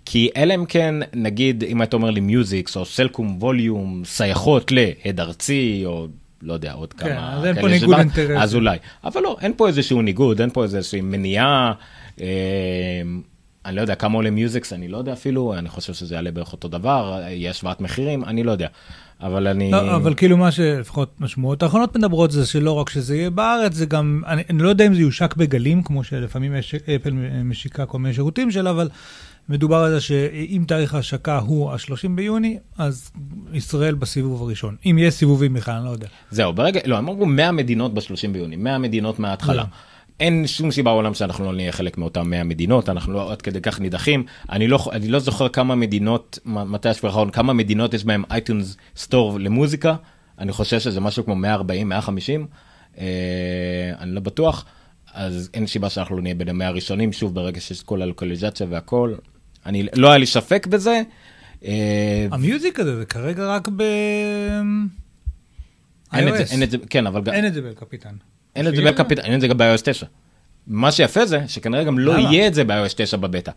כי 0.06 0.30
אלא 0.38 0.56
אם 0.56 0.66
כן 0.66 0.96
נגיד 1.14 1.64
אם 1.64 1.84
אתה 1.84 1.96
אומר 1.96 2.10
לי 2.10 2.20
מיוזיקס 2.20 2.78
או 2.78 2.86
סלקום 2.86 3.38
volume 3.42 4.02
שייכות 4.06 4.72
להד 4.72 5.20
ארצי 5.20 5.82
או 5.86 6.08
לא 6.42 6.54
יודע 6.54 6.74
עוד 6.74 6.94
כן, 6.94 7.10
כמה 7.10 7.34
אז 7.34 7.46
אין 7.46 7.62
פה 7.62 7.68
ניגוד 7.68 7.80
שדבר- 7.90 8.00
אינטרסים. 8.00 8.38
אז 8.38 8.56
אולי 8.56 8.78
אבל 9.04 9.22
לא 9.22 9.38
אין 9.42 9.54
פה 9.58 9.68
איזשהו 9.68 10.02
ניגוד 10.02 10.42
אין 10.42 10.50
פה 10.50 10.64
איזושהי 10.64 11.02
מניעה. 11.02 11.74
אה, 12.22 12.26
אני 13.66 13.76
לא 13.76 13.82
יודע 13.82 13.96
כמה 13.96 14.16
עולה 14.16 14.30
מיוזיקס 14.30 14.74
אני 14.74 14.88
לא 14.88 14.98
יודע 14.98 15.14
אפילו 15.14 15.54
אני 15.54 15.70
חושב 15.70 15.94
שזה 15.94 16.16
יעלה 16.16 16.32
בערך 16.32 16.54
אותו 16.54 16.68
דבר 16.68 17.22
יהיה 17.30 17.52
השוואת 17.52 17.82
מחירים 17.82 18.24
אני 18.24 18.44
לא 18.44 18.52
יודע 18.52 18.68
אבל 19.22 19.48
אני 19.48 19.72
לא, 19.72 19.96
אבל 19.96 20.14
כאילו 20.14 20.38
מה 20.38 20.52
שלפחות 20.52 21.16
השמועות 21.22 21.64
האחרונות 21.64 21.98
מדברות 21.98 22.32
זה 22.32 22.46
שלא 22.46 22.72
רק 22.72 22.90
שזה 22.90 23.16
יהיה 23.16 23.30
בארץ, 23.30 23.74
זה 23.74 23.86
גם, 23.86 24.22
אני, 24.28 24.44
אני 24.50 24.60
לא 24.64 24.70
יודע 24.70 24.88
אם 24.88 24.94
זה 24.94 25.02
יושק 25.02 25.36
בגלים, 25.36 25.84
כמו 25.84 26.04
שלפעמים 26.04 26.56
יש, 26.56 26.76
אפל 26.76 27.12
משיקה 27.44 27.86
כל 27.86 28.00
מיני 28.00 28.14
שירותים 28.14 28.52
שלה, 28.52 28.70
אבל 28.70 28.90
מדובר 29.50 29.78
על 29.78 29.92
זה 29.92 30.02
שאם 30.02 30.64
תאריך 30.68 30.96
ההשקה 30.96 31.38
הוא 31.38 31.72
ה-30 31.72 32.10
ביוני, 32.16 32.58
אז 32.78 33.12
ישראל 33.54 33.96
בסיבוב 33.96 34.42
הראשון. 34.42 34.76
אם 34.86 34.98
יש 35.00 35.14
סיבובים 35.14 35.54
בכלל, 35.54 35.76
אני 35.76 35.86
לא 35.86 35.90
יודע. 35.90 36.08
זהו, 36.32 36.54
ברגע, 36.54 36.80
לא, 36.86 36.98
הם 36.98 37.10
אמרו 37.10 37.26
100 37.26 37.52
מדינות 37.52 37.94
ב-30 37.94 38.32
ביוני, 38.32 38.56
100 38.56 38.78
מדינות 38.78 39.20
מההתחלה. 39.20 39.56
לא. 39.56 39.64
אין 40.20 40.48
שום 40.48 40.72
סיבה 40.72 40.92
בעולם 40.92 41.14
שאנחנו 41.14 41.46
לא 41.46 41.54
נהיה 41.54 41.72
חלק 41.72 41.98
מאותן 41.98 42.22
100 42.22 42.44
מדינות, 42.44 42.90
אנחנו 42.90 43.14
לא 43.14 43.32
עד 43.32 43.42
כדי 43.42 43.62
כך 43.62 43.80
נידחים. 43.80 44.26
אני 44.50 44.68
לא, 44.68 44.80
אני 44.92 45.08
לא 45.08 45.20
זוכר 45.20 45.50
כמה 45.50 45.76
מדינות, 45.76 46.40
מתי 46.46 46.90
השבוע 46.90 47.10
האחרון, 47.10 47.30
כמה 47.30 47.54
מדינות 47.54 47.94
יש 47.94 48.06
בהם 48.06 48.24
אייטונס 48.32 48.78
סטור 48.96 49.40
למוזיקה, 49.40 49.96
אני 50.40 50.52
חושב 50.52 50.80
שזה 50.80 51.02
משהו 51.02 51.26
כמו 51.26 51.36
140, 51.36 51.90
150, 51.90 52.48
אה, 52.98 53.06
אני 54.00 54.12
לא 54.12 54.22
בטוח, 54.22 54.66
אז 55.14 55.50
אין 55.54 55.68
סיבה 55.68 55.90
שאנחנו 55.90 56.16
לא 56.16 56.22
נהיה 56.22 56.36
בין 56.36 56.50
המאה 56.50 56.68
הראשונים, 56.68 57.14
שוב, 57.14 57.36
ברגע 57.36 57.62
שיש 57.62 57.84
כל 57.84 58.02
הלוקליזציה 58.02 58.68
והכל, 58.70 59.14
אני, 59.66 59.88
לא 59.94 60.08
היה 60.08 60.18
לי 60.18 60.26
ספק 60.26 60.68
בזה. 60.68 61.02
אה, 61.66 62.28
המיוזיק 62.32 62.80
הזה 62.80 62.98
זה 62.98 63.06
כרגע 63.06 63.48
רק 63.48 63.68
ב... 63.76 63.82
אין 66.14 66.28
את 66.28 66.38
זה. 66.38 66.44
אין 66.52 66.64
את 66.64 66.72
זה, 66.72 66.78
כן, 66.90 67.08
אבל. 67.08 67.22
אין 67.34 67.46
את 67.46 67.54
זה 67.54 67.62
בקפיטן. 67.62 68.16
אין 68.58 68.68
את 68.68 68.76
זה? 68.76 68.82
בקפיטל, 68.82 69.22
אין 69.22 69.34
את 69.36 69.42
זה 69.42 69.48
גם 69.48 69.58
ב-iOS 69.58 69.82
9. 69.84 70.06
מה 70.68 70.92
שיפה 70.92 71.26
זה 71.26 71.40
שכנראה 71.48 71.84
גם 71.84 72.00
לא? 72.00 72.12
יהיה 72.12 72.48
את 72.48 72.54
זה 72.54 72.64
ב-iOS 72.64 72.94
9 72.96 73.18
בבטא. 73.18 73.52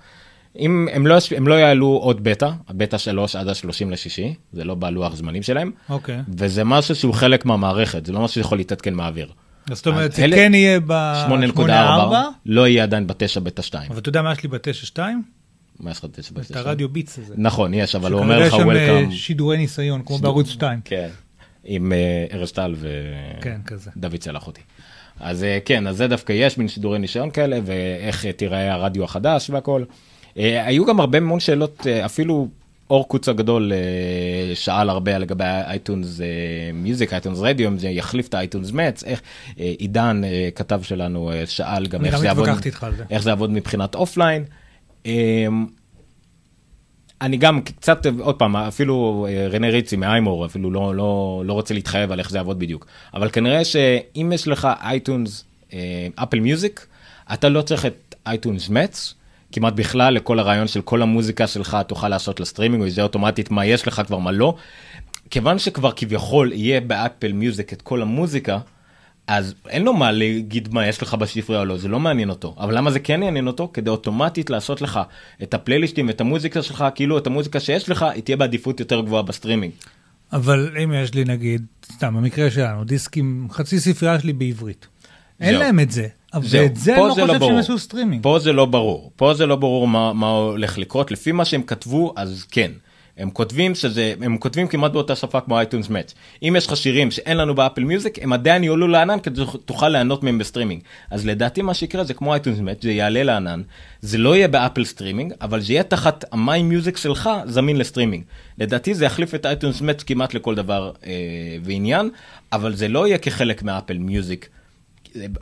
אם 0.59 0.89
הם 0.93 1.07
לא, 1.07 1.19
הם 1.37 1.49
לא 1.49 1.55
יעלו 1.55 1.87
עוד 1.87 2.25
בטא, 2.25 2.51
הבטא 2.69 2.99
3 2.99 3.37
עד 3.37 3.49
ה-30 3.49 3.91
לשישי, 3.91 4.35
זה 4.53 4.65
לא 4.65 4.75
בלוח 4.75 5.15
זמנים 5.15 5.43
שלהם, 5.43 5.71
אוקיי. 5.89 6.21
וזה 6.39 6.65
משהו 6.65 6.95
שהוא 6.95 7.15
חלק 7.15 7.45
מהמערכת, 7.45 8.07
זה 8.07 8.13
לא 8.13 8.21
משהו 8.21 8.35
שיכול 8.35 8.59
להתעדכן 8.59 8.95
מהאוויר. 8.95 9.33
זאת 9.73 9.87
אומרת, 9.87 10.13
זה 10.13 10.27
כן 10.35 10.55
יהיה 10.55 10.81
ב-8.4, 10.81 11.59
8.4 11.59 11.71
לא 12.47 12.69
יהיה 12.69 12.83
עדיין 12.83 13.07
ב-9 13.07 13.41
בטא 13.41 13.63
2. 13.63 13.91
אבל 13.91 13.99
אתה 13.99 14.09
יודע 14.09 14.23
מה 14.23 14.33
יש 14.33 14.43
לי 14.43 14.49
ב-9.2? 14.49 14.99
מה 15.81 15.91
יש 15.91 15.99
לך 15.99 16.05
ב-9 16.05 16.33
בטא 16.33 16.41
את 16.41 16.45
2? 16.45 16.67
הרדיו 16.67 16.89
ביטס 16.89 17.19
הזה. 17.19 17.35
נכון, 17.37 17.75
יש, 17.75 17.95
אבל 17.95 18.13
הוא 18.13 18.21
אומר 18.21 18.39
לך 18.39 18.47
יש 18.47 18.61
שם, 18.61 18.71
אה. 18.71 19.05
שידורי 19.11 19.57
ניסיון, 19.57 20.03
כמו 20.03 20.19
בערוץ 20.19 20.49
2. 20.49 20.81
כן, 20.85 21.09
עם 21.73 21.93
אה, 21.93 22.27
ארז 22.33 22.53
טל 22.53 22.75
כן. 23.41 23.61
ודוד 23.97 24.17
צלח 24.21 24.47
אותי. 24.47 24.61
אז 25.21 25.45
אה, 25.45 25.59
כן, 25.65 25.87
אז 25.87 25.97
זה 25.97 26.07
דווקא 26.07 26.33
יש 26.33 26.59
מין 26.59 26.69
שידורי 26.69 26.99
ניסיון 26.99 27.31
כאלה, 27.31 27.59
ואיך 27.65 28.27
אה, 28.27 28.33
תיראה 28.33 28.73
הרדיו 28.73 29.05
החדש 29.05 29.51
והכל. 29.51 29.85
היו 30.37 30.87
גם 30.87 31.01
הרבה 31.01 31.21
מאוד 31.21 31.41
שאלות, 31.41 31.87
אפילו 31.87 32.49
אור 32.91 33.09
קוץ 33.09 33.29
הגדול 33.29 33.73
שאל 34.55 34.91
הרבה 34.91 35.19
לגבי 35.19 35.45
אייטונס 35.45 36.21
מיוזיק, 36.75 37.13
אייטונס 37.13 37.39
רדיו, 37.39 37.69
אם 37.69 37.79
זה 37.79 37.89
יחליף 37.89 38.29
את 38.29 38.35
האייטונס 38.35 38.73
מצ, 38.73 39.05
איך 39.05 39.23
עידן 39.57 40.23
כתב 40.55 40.81
שלנו 40.83 41.31
שאל 41.47 41.87
גם 41.87 42.05
איך 42.05 42.19
זה 42.19 42.27
יעבוד. 42.27 42.49
איך 43.11 43.23
זה 43.23 43.31
יעבוד 43.31 43.51
מבחינת 43.51 43.95
offline. 43.95 44.45
אני 47.21 47.37
גם 47.37 47.61
קצת, 47.63 48.07
עוד 48.21 48.37
פעם, 48.37 48.57
אפילו 48.57 49.27
אה, 49.29 49.49
Rene 49.49 49.69
Ritchie 49.69 49.97
מ 49.97 50.04
iMore, 50.04 50.47
אפילו 50.47 50.71
לא, 50.71 50.95
לא, 50.95 51.43
לא 51.47 51.53
רוצה 51.53 51.75
להתחייב 51.75 52.13
על 52.13 52.19
איך 52.19 52.31
זה 52.31 52.39
יעבוד 52.39 52.59
בדיוק. 52.59 52.87
אבל 53.15 53.31
כנראה 53.31 53.65
שאם 53.65 54.31
יש 54.35 54.49
לך 54.49 54.69
iTunes, 54.83 55.45
Apple 56.15 56.41
Music, 56.41 56.87
אתה 57.33 57.49
לא 57.49 57.63
צריך 57.63 57.87
את 57.87 58.15
iTunes 58.27 58.69
Match, 58.69 59.15
כמעט 59.53 59.73
בכלל 59.73 60.15
לכל 60.15 60.39
הרעיון 60.39 60.69
של 60.69 60.83
כל 60.83 61.03
המוזיקה 61.03 61.47
שלך 61.47 61.79
תוכל 61.87 62.09
לעשות 62.09 62.41
לסטרימינג, 62.41 62.87
יזהה 62.87 63.05
אוטומטית 63.05 63.51
מה 63.51 63.67
יש 63.67 63.89
לך 63.89 64.03
כבר, 64.07 64.19
מה 64.19 64.33
לא. 64.33 64.55
כיוון 65.31 65.59
שכבר 65.59 65.93
כביכול 65.97 66.53
יהיה 66.53 66.81
ב 66.81 66.89
Apple 66.89 67.33
Music 67.33 67.73
את 67.73 67.83
כל 67.83 68.03
המוזיקה, 68.03 68.59
אז 69.31 69.55
אין 69.69 69.83
לו 69.83 69.93
מה 69.93 70.13
להגיד 70.13 70.75
מה 70.75 70.87
יש 70.87 71.03
לך 71.03 71.15
בספרייה 71.15 71.61
או 71.61 71.65
לא, 71.65 71.77
זה 71.77 71.89
לא 71.89 72.01
מעניין 72.01 72.31
אותו. 72.31 72.55
אבל 72.59 72.77
למה 72.77 72.91
זה 72.91 73.01
כן 73.01 73.23
יעניין 73.23 73.47
אותו? 73.47 73.71
כדי 73.73 73.91
אוטומטית 73.91 74.51
לעשות 74.51 74.83
לך 74.83 75.01
את 75.43 75.55
הפלייליסטים 75.55 76.07
ואת 76.07 76.21
המוזיקה 76.21 76.63
שלך, 76.63 76.85
כאילו 76.95 77.19
את 77.19 77.27
המוזיקה 77.27 77.61
שיש 77.61 77.89
לך, 77.89 78.03
היא 78.03 78.23
תהיה 78.23 78.37
בעדיפות 78.37 78.81
יותר 78.81 79.01
גבוהה 79.01 79.23
בסטרימינג. 79.23 79.73
אבל 80.33 80.71
אם 80.85 80.93
יש 80.93 81.15
לי 81.15 81.25
נגיד, 81.25 81.67
סתם, 81.93 82.15
במקרה 82.17 82.51
שלנו, 82.51 82.85
דיסקים, 82.85 83.49
חצי 83.51 83.81
ספרייה 83.81 84.21
שלי 84.21 84.33
בעברית. 84.33 84.87
אין 85.41 85.53
זהו. 85.53 85.63
להם 85.63 85.81
את 85.81 85.91
זה. 85.91 86.07
אבל 86.35 86.47
זהו, 86.47 86.67
את 86.67 86.77
זה 86.77 86.95
אני 86.95 87.03
לא 87.03 87.15
זה 87.15 87.21
לא 87.21 87.27
חושב 87.27 87.41
שהם. 87.41 87.57
יעשו 87.57 87.79
סטרימינג. 87.79 88.23
פה 88.23 88.39
זה 88.39 88.53
לא 88.53 88.65
ברור, 88.65 89.13
פה 89.17 89.35
זה 89.35 89.47
לא 89.47 89.57
ברור 89.57 89.89
מה, 89.89 90.13
מה 90.13 90.29
הולך 90.29 90.79
לקרות, 90.79 91.11
לפי 91.11 91.33
מה 91.33 91.45
שהם 91.45 91.63
כתבו 91.63 92.13
אז 92.17 92.45
כן. 92.51 92.71
הם 93.21 93.31
כותבים 93.31 93.75
שזה, 93.75 94.15
הם 94.21 94.39
כותבים 94.39 94.69
כמעט 94.69 94.93
באותה 94.93 95.17
שפה 95.17 95.41
כמו 95.41 95.59
iTunes 95.59 95.89
Match. 95.89 96.15
אם 96.43 96.55
יש 96.57 96.67
לך 96.67 96.77
שירים 96.77 97.11
שאין 97.11 97.37
לנו 97.37 97.55
ב 97.55 97.60
Apple 97.60 97.85
Music, 97.85 98.19
הם 98.23 98.33
עדיין 98.33 98.65
יעלו 98.65 98.89
לענן 98.89 99.19
כדי 99.23 99.43
שתוכל 99.53 99.89
ליהנות 99.89 100.23
מהם 100.23 100.39
בסטרימינג. 100.39 100.83
אז 101.11 101.27
לדעתי 101.27 101.63
מה 101.63 101.75
שיקרה 101.75 102.05
זה 102.05 102.15
כמו 102.15 102.33
iTunes 102.33 102.59
Match, 102.59 102.83
זה 102.83 102.93
יעלה 102.93 103.23
לענן, 103.23 103.63
זה 104.01 104.19
לא 104.19 104.37
יהיה 104.37 104.49
באפל 104.49 104.85
סטרימינג, 104.85 105.33
אבל 105.41 105.61
זה 105.61 105.73
יהיה 105.73 105.83
תחת 105.83 106.25
ה 106.33 106.43
My 106.43 106.63
Music 106.63 106.97
שלך 106.97 107.31
זמין 107.47 107.77
לסטרימינג. 107.77 108.25
לדעתי 108.59 108.95
זה 108.95 109.05
יחליף 109.05 109.35
את 109.35 109.47
iTunes 109.47 109.81
Match 109.81 110.03
כמעט 110.03 110.35
לכל 110.35 110.55
דבר 110.55 110.93
אה, 111.07 111.13
ועניין, 111.63 112.11
אבל 112.53 112.75
זה 112.75 112.89
לא 112.89 113.07
יהיה 113.07 113.19
כחלק 113.19 113.63
מ 113.63 113.69
Apple 113.69 113.99
Music. 113.99 114.49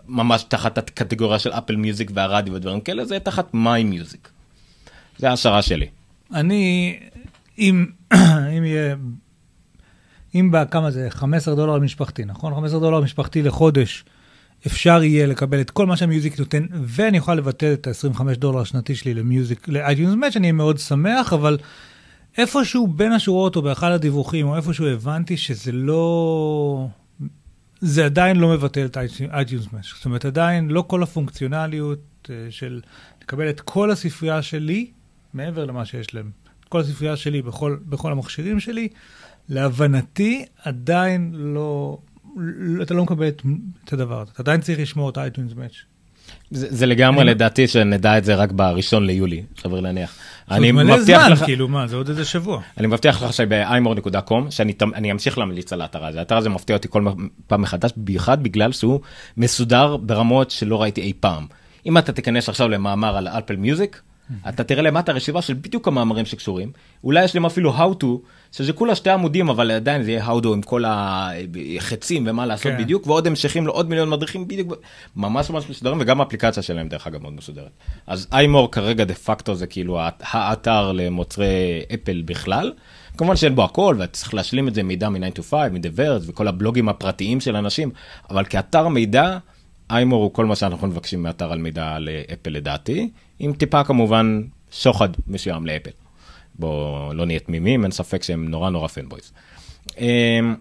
ממש 0.08 0.42
תחת 0.48 0.78
הקטגוריה 0.78 1.38
של 1.38 1.52
Apple 1.52 1.76
Music 1.76 2.10
והרדיו 2.14 2.54
ודברים 2.54 2.80
כאלה, 2.80 3.04
זה 3.04 3.18
תחת 3.18 3.54
My 3.54 3.84
Music. 3.84 4.28
זה 5.18 5.30
ההשערה 5.30 5.62
שלי. 5.62 5.86
אני, 6.34 6.96
אם, 7.58 7.86
אם 8.58 8.64
יהיה, 8.64 8.96
אם 10.34 10.50
בכמה 10.52 10.90
זה, 10.90 11.06
15 11.10 11.54
דולר 11.54 11.76
למשפחתי, 11.76 12.24
נכון? 12.24 12.54
15 12.54 12.80
דולר 12.80 13.00
למשפחתי 13.00 13.42
לחודש, 13.42 14.04
אפשר 14.66 15.02
יהיה 15.02 15.26
לקבל 15.26 15.60
את 15.60 15.70
כל 15.70 15.86
מה 15.86 15.96
שה 15.96 16.12
Music 16.12 16.38
נותן, 16.38 16.66
ואני 16.84 17.18
אוכל 17.18 17.34
לבטל 17.34 17.72
את 17.72 17.86
ה-25 17.86 18.34
דולר 18.38 18.60
השנתי 18.60 18.94
שלי 18.94 19.14
ל 19.14 19.22
Music, 19.22 19.68
ל 19.68 19.75
iTunes 19.75 20.14
Match, 20.14 20.36
אני 20.36 20.52
מאוד 20.52 20.78
שמח, 20.78 21.32
אבל 21.32 21.58
איפשהו 22.38 22.86
בין 22.86 23.12
השורות 23.12 23.56
או 23.56 23.62
באחד 23.62 23.90
הדיווחים, 23.90 24.48
או 24.48 24.56
איפשהו 24.56 24.86
הבנתי 24.86 25.36
שזה 25.36 25.72
לא... 25.72 26.88
זה 27.80 28.04
עדיין 28.04 28.36
לא 28.36 28.48
מבטל 28.48 28.86
את 28.86 28.96
iTunes 29.32 29.72
Match. 29.72 29.86
זאת 29.96 30.04
אומרת, 30.04 30.24
עדיין 30.24 30.68
לא 30.68 30.84
כל 30.86 31.02
הפונקציונליות 31.02 32.28
אה, 32.30 32.46
של 32.50 32.80
לקבל 33.22 33.50
את 33.50 33.60
כל 33.60 33.90
הספרייה 33.90 34.42
שלי, 34.42 34.90
מעבר 35.34 35.64
למה 35.64 35.84
שיש 35.84 36.14
להם, 36.14 36.30
כל 36.68 36.80
הספרייה 36.80 37.16
שלי 37.16 37.42
בכל, 37.42 37.76
בכל 37.86 38.12
המכשירים 38.12 38.60
שלי, 38.60 38.88
להבנתי 39.48 40.44
עדיין 40.64 41.30
לא, 41.34 41.98
לא 42.36 42.82
אתה 42.82 42.94
לא 42.94 43.02
מקבל 43.04 43.28
את, 43.28 43.42
את 43.84 43.92
הדבר 43.92 44.20
הזה. 44.20 44.30
אתה 44.34 44.42
עדיין 44.42 44.60
צריך 44.60 44.78
לשמור 44.80 45.10
את 45.10 45.18
iTunes 45.18 45.52
Match. 45.54 45.72
זה, 46.50 46.66
זה 46.70 46.86
לגמרי 46.86 47.22
אני- 47.22 47.30
לדעתי 47.30 47.68
שנדע 47.68 48.18
את 48.18 48.24
זה 48.24 48.34
רק 48.34 48.52
בראשון 48.52 49.06
ליולי, 49.06 49.42
סביר 49.62 49.80
להניח. 49.80 50.14
אני 50.50 50.72
מבטיח 50.72 51.22
זמן, 51.22 51.32
לך, 51.32 51.44
כאילו, 51.44 51.68
מה, 51.68 51.86
זה 51.86 51.96
עוד 51.96 52.08
איזה 52.08 52.24
שבוע. 52.24 52.60
אני 52.78 52.86
מבטיח 52.86 53.22
לך 53.22 53.32
שב-imore.com, 53.32 54.50
שאני 54.50 55.12
אמשיך 55.12 55.38
להמליץ 55.38 55.72
על 55.72 55.80
האתר 55.80 56.04
הזה, 56.04 56.18
האתר 56.18 56.36
הזה 56.36 56.48
מפתיע 56.48 56.76
אותי 56.76 56.88
כל 56.90 57.04
פעם 57.46 57.62
מחדש, 57.62 57.90
במיוחד 57.96 58.42
בגלל 58.42 58.72
שהוא 58.72 59.00
מסודר 59.36 59.96
ברמות 59.96 60.50
שלא 60.50 60.82
ראיתי 60.82 61.00
אי 61.00 61.12
פעם. 61.20 61.46
אם 61.86 61.98
אתה 61.98 62.12
תיכנס 62.12 62.48
עכשיו 62.48 62.68
למאמר 62.68 63.16
על 63.16 63.28
אפל 63.28 63.56
מיוזיק, 63.56 64.00
אתה 64.48 64.64
תראה 64.64 64.82
למטה 64.82 65.12
רשימה 65.12 65.42
של 65.42 65.54
בדיוק 65.54 65.88
המאמרים 65.88 66.26
שקשורים, 66.26 66.72
אולי 67.04 67.24
יש 67.24 67.34
להם 67.34 67.46
אפילו 67.46 67.76
how 67.76 68.02
to, 68.02 68.06
שזה 68.52 68.72
כולה 68.72 68.94
שתי 68.94 69.10
עמודים, 69.10 69.48
אבל 69.48 69.70
עדיין 69.70 70.02
זה 70.02 70.10
יהיה 70.10 70.26
how 70.26 70.42
to 70.42 70.48
עם 70.48 70.62
כל 70.62 70.84
החצים 70.86 72.24
ומה 72.28 72.46
לעשות 72.46 72.72
כן. 72.72 72.78
בדיוק, 72.78 73.06
ועוד 73.06 73.26
המשכים 73.26 73.66
לעוד 73.66 73.88
מיליון 73.88 74.10
מדריכים 74.10 74.48
בדיוק, 74.48 74.72
ממש 75.16 75.50
ממש 75.50 75.70
מסודרים, 75.70 75.98
וגם 76.00 76.20
האפליקציה 76.20 76.62
שלהם 76.62 76.88
דרך 76.88 77.06
אגב 77.06 77.22
מאוד 77.22 77.32
מסודרת. 77.32 77.70
אז 78.06 78.26
איימור 78.32 78.70
כרגע 78.70 79.04
דה 79.04 79.14
פקטו 79.14 79.54
זה 79.54 79.66
כאילו 79.66 80.00
הא- 80.00 80.10
האתר 80.20 80.92
למוצרי 80.92 81.82
אפל 81.94 82.22
בכלל. 82.24 82.72
כמובן 83.16 83.36
שאין 83.36 83.54
בו 83.54 83.64
הכל 83.64 83.96
וצריך 84.00 84.34
להשלים 84.34 84.68
את 84.68 84.74
זה 84.74 84.82
מידע 84.82 85.08
מ-9 85.08 85.38
to 85.38 85.42
5, 85.42 85.52
מ-The 85.72 86.02
וכל 86.26 86.48
הבלוגים 86.48 86.88
הפרטיים 86.88 87.40
של 87.40 87.56
אנשים, 87.56 87.90
אבל 88.30 88.44
כאתר 88.44 88.88
מידע, 88.88 89.38
איימור 89.90 90.22
הוא 90.22 90.34
כל 90.34 90.46
מה 90.46 90.56
שאנחנו 90.56 90.86
מבקשים 90.86 91.22
מאתר 91.22 91.52
על 91.52 91.58
מידע 91.58 91.98
לאפל 91.98 92.50
לדעתי, 92.50 93.10
עם 93.38 93.52
טיפה 93.52 93.84
כמובן 93.84 94.42
שוחד 94.70 95.08
מסוים 95.26 95.66
לאפל. 95.66 95.90
בואו 96.54 97.14
לא 97.14 97.26
נהיה 97.26 97.40
תמימים, 97.40 97.84
אין 97.84 97.90
ספק 97.90 98.22
שהם 98.22 98.48
נורא 98.48 98.70
נורא 98.70 98.88
פנבויז. 98.88 99.32
אמ, 99.98 100.54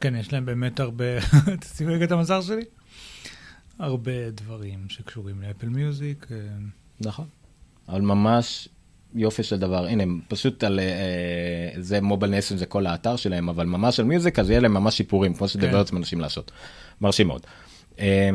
כן, 0.00 0.16
יש 0.16 0.32
להם 0.32 0.46
באמת 0.46 0.80
הרבה, 0.80 1.04
תשימו 1.60 1.92
רגע 1.92 2.04
את 2.04 2.12
המסך 2.12 2.38
שלי. 2.42 2.62
הרבה 3.78 4.30
דברים 4.30 4.78
שקשורים 4.88 5.42
לאפל 5.42 5.68
מיוזיק. 5.68 6.26
אה, 6.30 6.36
נכון. 7.00 7.26
אבל 7.88 8.00
ממש 8.00 8.68
יופי 9.14 9.42
של 9.42 9.58
דבר, 9.58 9.86
הנה, 9.86 10.04
פשוט 10.28 10.64
על 10.64 10.80
אה, 10.80 11.80
זה 11.80 12.00
מובייל 12.00 12.36
נסן 12.36 12.56
זה 12.56 12.66
כל 12.66 12.86
האתר 12.86 13.16
שלהם, 13.16 13.48
אבל 13.48 13.66
ממש 13.66 14.00
על 14.00 14.06
מיוזיק, 14.06 14.38
אז 14.38 14.50
יהיה 14.50 14.60
להם 14.60 14.74
ממש 14.74 14.96
שיפורים, 14.96 15.34
כמו 15.34 15.48
שדברץ 15.48 15.92
מנסים 15.92 16.20
לעשות. 16.20 16.52
מרשים 17.00 17.26
מאוד. 17.26 17.46
אה, 18.00 18.30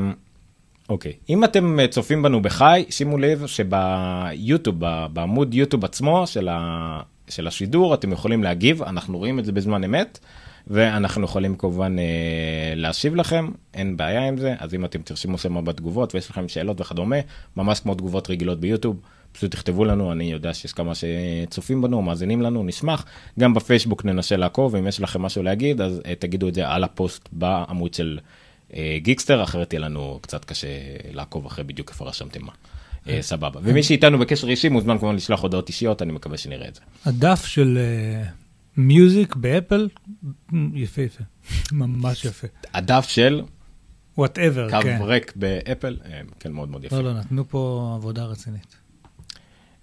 אוקיי, 0.90 1.14
אם 1.30 1.44
אתם 1.44 1.80
אה, 1.80 1.88
צופים 1.88 2.22
בנו 2.22 2.42
בחי, 2.42 2.86
שימו 2.90 3.18
לב 3.18 3.46
שביוטיוב, 3.48 4.80
בעמוד 5.14 5.54
יוטיוב 5.54 5.86
עצמו 5.86 6.28
של, 6.28 6.48
ה, 6.52 7.02
של 7.30 7.48
השידור, 7.48 7.94
אתם 7.94 8.12
יכולים 8.12 8.44
להגיב, 8.44 8.84
אנחנו 8.84 9.18
רואים 9.18 9.40
את 9.40 9.46
זה 9.46 9.52
בזמן 9.52 9.84
אמת, 9.84 10.20
ואנחנו 10.68 11.26
יכולים 11.26 11.56
כמובן 11.56 12.00
אה, 12.00 12.74
להשיב 12.76 13.16
לכם, 13.16 13.50
אין 13.74 13.98
בעיה 13.98 14.28
עם 14.28 14.38
זה, 14.38 14.56
אז 14.60 14.74
אם 14.74 14.86
אתם 14.86 15.02
תרשמו 15.02 15.38
שם 15.38 15.66
בתגובות 15.66 16.16
ויש 16.16 16.30
לכם 16.30 16.48
שאלות 16.48 16.82
וכדומה, 16.82 17.16
ממש 17.58 17.80
כמו 17.80 17.96
תגובות 17.96 18.30
רגילות 18.30 18.60
ביוטיוב, 18.60 19.00
פשוט 19.32 19.52
תכתבו 19.52 19.86
לנו, 19.86 20.12
אני 20.12 20.32
יודע 20.32 20.54
שיש 20.54 20.74
כמה 20.74 20.92
שצופים 20.96 21.82
בנו, 21.82 22.02
מאזינים 22.02 22.42
לנו, 22.42 22.64
נשמח. 22.64 23.06
גם 23.40 23.54
בפייסבוק 23.54 24.06
ננסה 24.06 24.38
לעקוב, 24.38 24.76
אם 24.76 24.88
יש 24.88 25.02
לכם 25.02 25.22
משהו 25.22 25.44
להגיד, 25.44 25.82
אז 25.82 26.02
אה, 26.06 26.16
תגידו 26.16 26.48
את 26.48 26.54
זה 26.54 26.68
על 26.68 26.84
הפוסט 26.84 27.30
בעמוד 27.32 27.94
של 27.94 28.20
גיקסטר, 28.98 29.44
אחרת 29.44 29.74
יהיה 29.74 29.82
לנו 29.82 30.20
קצת 30.22 30.46
קשה 30.46 30.68
לעקוב 31.12 31.46
אחרי 31.46 31.64
בדיוק 31.64 31.90
איפה 31.90 32.06
רשמתם 32.06 32.46
מה. 32.46 32.52
אה, 33.08 33.22
סבבה. 33.22 33.60
ומי 33.64 33.84
שאיתנו 33.84 34.20
בקשר 34.20 34.50
אישי 34.50 34.70
מוזמן 34.70 34.98
כמובן 34.98 35.16
לשלוח 35.16 35.42
הודעות 35.42 35.68
אישיות, 35.68 36.02
אני 36.02 36.12
מקווה 36.12 36.38
שנראה 36.38 36.68
את 36.68 36.76
זה. 36.76 36.82
הדף 37.06 37.46
של 37.46 37.78
Music 38.78 39.36
באפל, 39.36 39.90
יפהפה, 40.74 41.24
ממש 41.72 42.26
יפה. 42.26 42.48
הדף 42.74 43.06
של 43.10 43.42
whatever, 44.18 44.70
קו 44.70 44.82
כן. 44.82 45.00
ריק 45.02 45.34
באפל, 45.36 45.98
אה, 46.06 46.22
כן, 46.40 46.52
מאוד 46.52 46.70
מאוד 46.70 46.84
יפה. 46.84 46.96
לא, 46.96 47.04
לא, 47.04 47.14
נתנו 47.14 47.50
פה 47.50 47.92
עבודה 47.96 48.26
רצינית. 48.26 48.76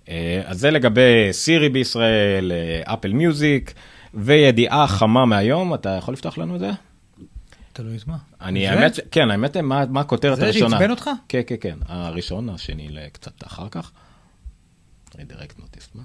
אה, 0.09 0.43
אז 0.45 0.61
זה 0.61 0.71
לגבי 0.71 1.29
סירי 1.33 1.69
בישראל, 1.69 2.53
אה, 2.53 2.95
Apple 2.95 3.13
Music, 3.13 3.75
וידיעה 4.15 4.87
חמה 4.87 5.25
מהיום, 5.27 5.75
אתה 5.75 5.91
יכול 5.91 6.15
לפתוח 6.15 6.39
לנו 6.39 6.55
את 6.55 6.61
זה? 6.61 6.71
תלוי 7.77 7.97
את 7.97 8.07
מה. 8.07 8.17
אני, 8.41 8.67
זה? 8.67 8.73
האמת, 8.73 8.99
כן, 9.11 9.31
האמת, 9.31 9.57
מה 9.57 9.85
מה 9.89 10.01
הכותרת 10.01 10.37
זה 10.37 10.45
הראשונה? 10.45 10.71
שעצבן 10.71 10.91
אותך? 10.91 11.11
כן, 11.29 11.41
כן, 11.47 11.55
כן, 11.61 11.79
הראשון, 11.87 12.49
השני 12.49 12.89
קצת 13.13 13.47
אחר 13.47 13.69
כך. 13.71 13.93
רידירקט 15.19 15.59
נוטיס, 15.59 15.89
מה? 15.95 16.03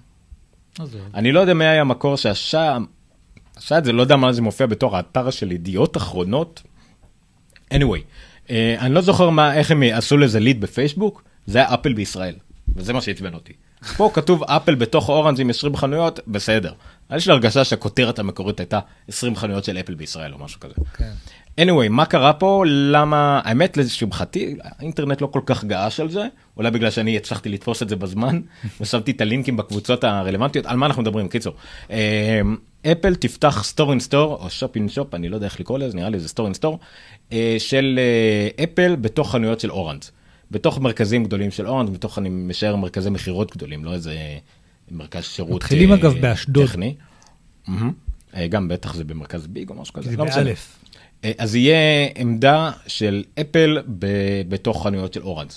אני 1.13 1.31
לא 1.31 1.39
יודע 1.39 1.53
מי 1.53 1.65
היה 1.65 1.81
המקור 1.81 2.13
עשה 2.13 3.77
את 3.77 3.85
זה, 3.85 3.91
לא 3.91 4.01
יודע 4.01 4.15
מה 4.15 4.33
זה 4.33 4.41
מופיע 4.41 4.67
בתור 4.67 4.97
האתר 4.97 5.29
של 5.29 5.51
ידיעות 5.51 5.97
אחרונות. 5.97 6.61
anyway, 7.73 7.99
אה, 8.49 8.75
אני 8.79 8.93
לא 8.93 9.01
זוכר 9.01 9.29
מה, 9.29 9.53
איך 9.53 9.71
הם 9.71 9.83
עשו 9.83 10.17
לזה 10.17 10.39
ליד 10.39 10.61
בפייסבוק, 10.61 11.23
זה 11.45 11.57
היה 11.57 11.73
אפל 11.73 11.93
בישראל, 11.93 12.35
וזה 12.75 12.93
מה 12.93 13.01
שעצבן 13.01 13.33
אותי. 13.33 13.53
פה 13.97 14.11
כתוב 14.13 14.43
אפל 14.43 14.75
בתוך 14.75 15.09
אורנג' 15.09 15.41
עם 15.41 15.49
20 15.49 15.75
חנויות, 15.77 16.19
בסדר. 16.27 16.73
יש 17.15 17.27
לי 17.27 17.33
הרגשה 17.33 17.63
שהכותרת 17.63 18.19
המקורית 18.19 18.59
הייתה 18.59 18.79
20 19.07 19.35
חנויות 19.35 19.63
של 19.63 19.77
אפל 19.77 19.93
בישראל 19.93 20.33
או 20.33 20.39
משהו 20.39 20.59
כזה. 20.59 20.73
כן. 20.93 21.11
Anyway, 21.59 21.89
מה 21.89 22.05
קרה 22.05 22.33
פה? 22.33 22.63
למה, 22.67 23.41
האמת 23.43 23.77
לשמחתי, 23.77 24.55
האינטרנט 24.63 25.21
לא 25.21 25.27
כל 25.27 25.41
כך 25.45 25.63
געש 25.63 25.99
על 25.99 26.09
זה, 26.09 26.27
אולי 26.57 26.71
בגלל 26.71 26.89
שאני 26.89 27.17
הצלחתי 27.17 27.49
לתפוס 27.49 27.83
את 27.83 27.89
זה 27.89 27.95
בזמן, 27.95 28.41
ושמתי 28.81 29.11
את 29.11 29.21
הלינקים 29.21 29.57
בקבוצות 29.57 30.03
הרלוונטיות, 30.03 30.65
על 30.65 30.77
מה 30.77 30.85
אנחנו 30.85 31.01
מדברים? 31.01 31.27
קיצור, 31.27 31.53
אה, 31.91 32.41
אפל 32.91 33.15
תפתח 33.15 33.63
store 33.63 33.91
in 33.91 33.99
store, 33.99 34.35
או 34.35 34.49
shop 34.49 34.75
in 34.75 34.89
shop, 34.89 35.15
אני 35.15 35.29
לא 35.29 35.35
יודע 35.35 35.45
איך 35.45 35.59
לקרוא 35.59 35.79
לזה, 35.79 35.97
נראה 35.97 36.09
לי 36.09 36.19
זה 36.19 36.27
store 36.27 36.45
in 36.45 36.53
store, 36.53 36.79
של 37.57 37.99
אה, 37.99 38.63
אפל 38.63 38.95
בתוך 38.95 39.31
חנויות 39.31 39.59
של 39.59 39.71
אורנג'. 39.71 40.01
בתוך 40.51 40.79
מרכזים 40.79 41.23
גדולים 41.23 41.51
של 41.51 41.67
אורנג', 41.67 41.89
בתוך, 41.89 42.17
אני 42.17 42.29
משער, 42.29 42.75
מרכזי 42.75 43.09
מכירות 43.09 43.55
גדולים, 43.55 43.85
לא 43.85 43.93
איזה 43.93 44.15
מרכז 44.91 45.23
שירות 45.23 45.51
מתחילים, 45.51 45.91
אה, 45.91 45.95
אגב, 45.95 46.13
באשדוד. 46.21 46.67
טכני. 46.67 46.95
אה, 48.35 48.47
גם 48.47 48.67
בטח 48.67 48.93
זה 48.93 49.03
במרכז 49.03 49.47
ביג 49.47 49.69
או 49.69 49.75
משהו 49.75 49.93
כזה, 49.93 50.11
זה 50.11 50.17
לא. 50.17 50.25
באלף. 50.25 50.80
אה, 51.25 51.31
אז 51.37 51.55
יהיה 51.55 52.09
עמדה 52.15 52.71
של 52.87 53.23
אפל 53.41 53.77
בתוך 54.49 54.83
חנויות 54.83 55.13
של 55.13 55.21
אורנג'. 55.21 55.49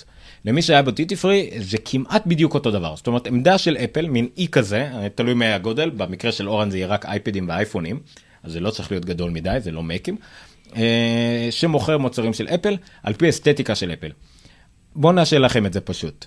למי 0.45 0.61
שהיה 0.61 0.81
בטיטי 0.81 1.15
פרי 1.15 1.49
זה 1.57 1.77
כמעט 1.85 2.25
בדיוק 2.25 2.53
אותו 2.53 2.71
דבר 2.71 2.95
זאת 2.95 3.07
אומרת 3.07 3.27
עמדה 3.27 3.57
של 3.57 3.77
אפל 3.77 4.07
מין 4.07 4.27
אי 4.37 4.47
כזה 4.51 4.89
אה, 4.93 5.09
תלוי 5.09 5.33
מהגודל 5.33 5.89
במקרה 5.89 6.31
של 6.31 6.49
אורנג' 6.49 6.71
זה 6.71 6.77
יהיה 6.77 6.87
רק 6.87 7.05
אייפדים 7.05 7.49
ואייפונים 7.49 7.99
אז 8.43 8.51
זה 8.51 8.59
לא 8.59 8.69
צריך 8.69 8.91
להיות 8.91 9.05
גדול 9.05 9.31
מדי 9.31 9.57
זה 9.59 9.71
לא 9.71 9.83
מקים. 9.83 10.17
אה, 10.75 11.47
שמוכר 11.51 11.97
מוצרים 11.97 12.33
של 12.33 12.47
אפל 12.47 12.77
על 13.03 13.13
פי 13.13 13.29
אסתטיקה 13.29 13.75
של 13.75 13.93
אפל. 13.93 14.11
בואו 14.95 15.13
נאשר 15.13 15.39
לכם 15.39 15.65
את 15.65 15.73
זה 15.73 15.81
פשוט. 15.81 16.25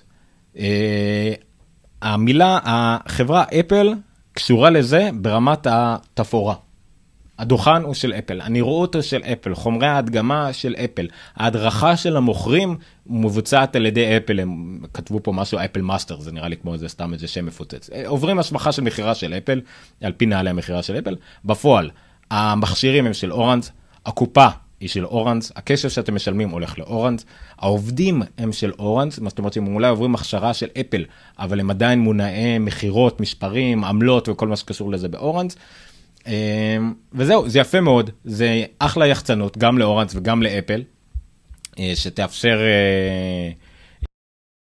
המילה 2.01 2.59
החברה 2.63 3.43
אפל 3.59 3.93
קשורה 4.33 4.69
לזה 4.69 5.09
ברמת 5.13 5.67
התפאורה. 5.69 6.55
הדוכן 7.39 7.81
הוא 7.83 7.93
של 7.93 8.13
אפל, 8.13 8.41
הנראות 8.41 8.95
הוא 8.95 9.01
של 9.01 9.21
אפל, 9.23 9.55
חומרי 9.55 9.87
ההדגמה 9.87 10.53
של 10.53 10.75
אפל, 10.75 11.07
ההדרכה 11.35 11.97
של 11.97 12.17
המוכרים 12.17 12.77
מבוצעת 13.07 13.75
על 13.75 13.85
ידי 13.85 14.17
אפל, 14.17 14.39
הם 14.39 14.79
כתבו 14.93 15.23
פה 15.23 15.31
משהו 15.31 15.59
Apple 15.65 15.81
Master, 15.81 16.19
זה 16.19 16.31
נראה 16.31 16.47
לי 16.47 16.57
כמו 16.57 16.73
איזה 16.73 16.87
סתם 16.87 17.13
איזה 17.13 17.27
שם 17.27 17.45
מפוצץ. 17.45 17.89
אה, 17.89 18.07
עוברים 18.07 18.39
הכשרה 18.39 18.71
של 18.71 18.81
מכירה 18.81 19.15
של 19.15 19.33
אפל, 19.33 19.61
על 20.01 20.11
פי 20.11 20.25
נהלי 20.25 20.49
המכירה 20.49 20.83
של 20.83 20.99
אפל, 20.99 21.15
בפועל, 21.45 21.89
המכשירים 22.31 23.05
הם 23.05 23.13
של 23.13 23.31
אורנג', 23.31 23.63
הקופה 24.05 24.47
היא 24.79 24.89
של 24.89 25.05
אורנג', 25.05 25.43
הכסף 25.55 25.89
שאתם 25.89 26.15
משלמים 26.15 26.49
הולך 26.49 26.79
לאורנג', 26.79 27.19
העובדים 27.57 28.21
הם 28.37 28.51
של 28.51 28.71
אורנג', 28.79 29.11
מה 29.21 29.29
זאת 29.29 29.37
אומרת 29.39 29.53
שהם 29.53 29.75
אולי 29.75 29.87
עוברים 29.87 30.15
הכשרה 30.15 30.53
של 30.53 30.67
אפל, 30.79 31.05
אבל 31.39 31.59
הם 31.59 31.69
עדיין 31.69 31.99
מונעי 31.99 32.59
מכירות, 32.59 33.21
מספרים, 33.21 33.83
עמלות 33.83 34.29
וכל 34.29 34.47
מה 34.47 34.55
שקשור 34.55 34.91
לזה 34.91 35.07
באורנג'. 35.07 35.51
אמ, 36.29 36.93
וזהו, 37.13 37.49
זה 37.49 37.59
יפה 37.59 37.81
מאוד, 37.81 38.09
זה 38.25 38.63
אחלה 38.79 39.07
יחצנות, 39.07 39.57
גם 39.57 39.77
לאורנג' 39.77 40.09
וגם 40.13 40.43
לאפל, 40.43 40.83
אה, 41.79 41.91
שתאפשר 41.95 42.59
אה, 42.59 43.51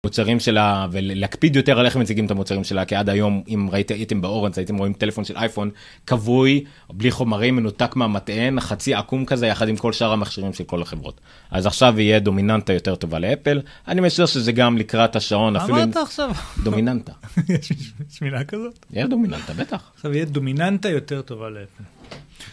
מוצרים 0.05 0.39
שלה 0.39 0.87
ולהקפיד 0.91 1.55
יותר 1.55 1.79
על 1.79 1.85
איך 1.85 1.95
מציגים 1.95 2.25
את 2.25 2.31
המוצרים 2.31 2.63
שלה, 2.63 2.85
כי 2.85 2.95
עד 2.95 3.09
היום, 3.09 3.43
אם 3.47 3.69
הייתם 3.71 4.21
באורנג' 4.21 4.53
הייתם 4.57 4.77
רואים 4.77 4.93
טלפון 4.93 5.25
של 5.25 5.37
אייפון 5.37 5.69
כבוי, 6.07 6.63
בלי 6.89 7.11
חומרים, 7.11 7.55
מנותק 7.55 7.95
מהמטען, 7.95 8.59
חצי 8.59 8.93
עקום 8.93 9.25
כזה, 9.25 9.47
יחד 9.47 9.67
עם 9.67 9.75
כל 9.75 9.93
שאר 9.93 10.11
המכשירים 10.11 10.53
של 10.53 10.63
כל 10.63 10.81
החברות. 10.81 11.21
אז 11.51 11.65
עכשיו 11.65 11.99
יהיה 11.99 12.19
דומיננטה 12.19 12.73
יותר 12.73 12.95
טובה 12.95 13.19
לאפל, 13.19 13.61
אני 13.87 14.01
משער 14.01 14.25
שזה 14.25 14.51
גם 14.51 14.77
לקראת 14.77 15.15
השעון, 15.15 15.55
אפילו 15.55 15.83
אמרת 15.83 15.97
עכשיו? 15.97 16.31
דומיננטה. 16.63 17.11
יש 17.49 18.21
מילה 18.21 18.43
כזאת? 18.43 18.85
יהיה 18.93 19.07
דומיננטה, 19.07 19.53
בטח. 19.53 19.91
עכשיו 19.95 20.13
יהיה 20.13 20.25
דומיננטה 20.25 20.89
יותר 20.89 21.21
טובה 21.21 21.49
לאפל. 21.49 21.83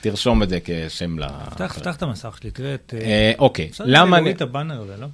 תרשום 0.00 0.42
את 0.42 0.48
זה 0.48 0.58
כשם 0.64 1.18
ל... 1.18 1.28
פתח 1.50 1.96
את 1.96 2.02
המסך 2.02 2.38
שלי, 2.40 2.50
תראה 2.50 2.74
את... 2.74 2.94
אה, 3.00 3.32
אוקיי, 3.38 3.70
למה 3.80 4.18
אני... 4.18 4.34
לא? 5.00 5.06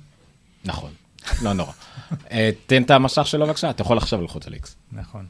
נכון, 0.65 0.91
לא 1.43 1.53
נורא. 1.53 1.73
אה, 2.31 2.51
תן 2.67 2.83
את 2.83 2.91
המסך 2.91 3.27
שלו 3.27 3.47
בבקשה, 3.47 3.71
אתה 3.71 3.83
יכול 3.83 3.99
עכשיו 3.99 4.21
ללחוץ 4.21 4.47
על 4.47 4.53
איקס. 4.55 4.77
נכון. 4.93 5.27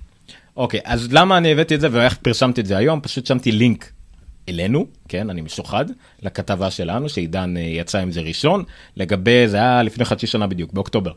אוקיי, 0.57 0.80
אז 0.85 1.12
למה 1.12 1.38
אני 1.38 1.52
הבאתי 1.52 1.74
את 1.74 1.80
זה 1.80 1.88
ואיך 1.92 2.16
פרסמתי 2.16 2.61
את 2.61 2.66
זה 2.66 2.76
היום? 2.76 3.00
פשוט 3.00 3.26
שמתי 3.26 3.52
לינק 3.52 3.92
אלינו, 4.48 4.87
כן, 5.09 5.30
אני 5.30 5.40
משוחד, 5.40 5.85
לכתבה 6.22 6.70
שלנו, 6.70 7.09
שעידן 7.09 7.57
אה, 7.57 7.62
יצא 7.62 7.98
עם 7.98 8.12
זה 8.12 8.20
ראשון, 8.20 8.64
לגבי, 8.96 9.48
זה 9.48 9.57
היה 9.57 9.83
לפני 9.83 10.04
חצי 10.04 10.26
שנה 10.26 10.46
בדיוק, 10.46 10.72
באוקטובר. 10.72 11.12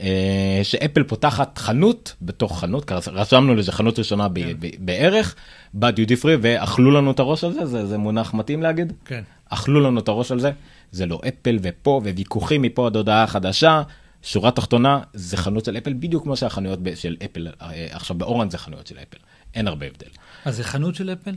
אה, 0.00 0.60
שאפל 0.62 1.02
פותחת 1.02 1.58
חנות 1.58 2.14
בתוך 2.22 2.60
חנות, 2.60 2.92
רשמנו 3.06 3.54
לזה 3.54 3.72
חנות 3.72 3.98
ראשונה 3.98 4.28
ב- 4.28 4.52
בערך, 4.78 5.34
בדיוטי 5.74 6.16
פרי, 6.16 6.36
ואכלו 6.40 6.90
לנו 6.90 7.10
את 7.10 7.18
הראש 7.18 7.44
על 7.44 7.52
זה, 7.52 7.66
זה, 7.66 7.86
זה 7.86 7.98
מונח 7.98 8.34
מתאים 8.34 8.62
להגיד? 8.62 8.92
כן. 9.04 9.22
אכלו 9.48 9.80
לנו 9.80 10.00
את 10.00 10.08
הראש 10.08 10.32
על 10.32 10.40
זה, 10.40 10.50
זה 10.92 11.06
לא 11.06 11.20
אפל 11.28 11.58
ופה 11.62 12.00
וויכוחים 12.04 12.62
מפה 12.62 12.86
עד 12.86 12.96
הודעה 12.96 13.26
חדשה. 13.26 13.82
שורה 14.22 14.50
תחתונה 14.50 15.00
זה 15.14 15.36
חנות 15.36 15.64
של 15.64 15.76
אפל 15.76 15.92
בדיוק 15.92 16.22
כמו 16.22 16.36
שהחנויות 16.36 16.78
של 16.94 17.16
אפל 17.24 17.48
אה, 17.62 17.86
עכשיו 17.90 18.16
באורנג' 18.18 18.50
זה 18.50 18.58
חנויות 18.58 18.86
של 18.86 18.94
אפל 18.94 19.16
אין 19.54 19.68
הרבה 19.68 19.86
הבדל. 19.86 20.08
אז 20.44 20.56
זה 20.56 20.64
חנות 20.64 20.94
של 20.94 21.12
אפל? 21.12 21.34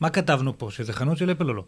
מה 0.00 0.10
כתבנו 0.10 0.58
פה, 0.58 0.68
שזה 0.70 0.92
חנות 0.92 1.18
של 1.18 1.30
אפל 1.32 1.48
או 1.48 1.54
לא? 1.54 1.62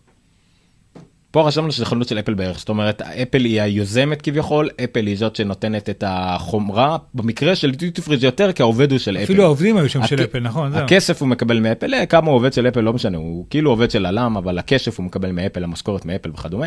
פה 1.31 1.49
רשמנו 1.49 1.73
שזה 1.73 1.85
חנות 1.87 2.09
של 2.09 2.19
אפל 2.19 2.35
בערך 2.35 2.59
זאת 2.59 2.69
אומרת 2.69 3.03
אפל 3.03 3.45
היא 3.45 3.61
היוזמת 3.63 4.23
כביכול 4.23 4.69
אפל 4.85 5.07
היא 5.07 5.17
זאת 5.19 5.37
שנותנת 5.37 5.91
את 5.91 6.05
החומרה 6.07 6.97
במקרה 7.15 7.57
של 7.57 7.71
duty 7.71 8.03
free 8.03 8.17
זה 8.19 8.27
יותר 8.27 8.53
כי 8.53 8.63
העובד 8.63 8.91
הוא 8.91 8.99
של 8.99 9.17
אפל. 9.17 9.25
אפילו 9.25 9.45
העובדים 9.45 9.77
היו 9.77 9.89
שם 9.89 10.07
של 10.07 10.19
הכ- 10.19 10.25
אפל, 10.25 10.41
נכון? 10.41 10.73
זהו. 10.73 10.81
הכסף 10.85 11.21
הוא 11.23 11.29
מקבל 11.29 11.61
מאפל 11.61 11.95
אה, 11.95 12.07
כמה 12.07 12.27
הוא 12.27 12.37
עובד 12.37 12.53
של 12.53 12.69
אפל 12.69 12.81
לא 12.81 12.93
משנה 12.93 13.19
הוא 13.19 13.47
כאילו 13.51 13.71
עובד 13.71 13.91
של 13.91 14.07
הלם 14.07 14.37
אבל 14.37 14.59
הכסף 14.59 14.99
הוא 14.99 15.07
מקבל 15.07 15.33
מאפל 15.33 15.65
המשכורת 15.65 16.05
מאפל 16.05 16.31
וכדומה 16.31 16.67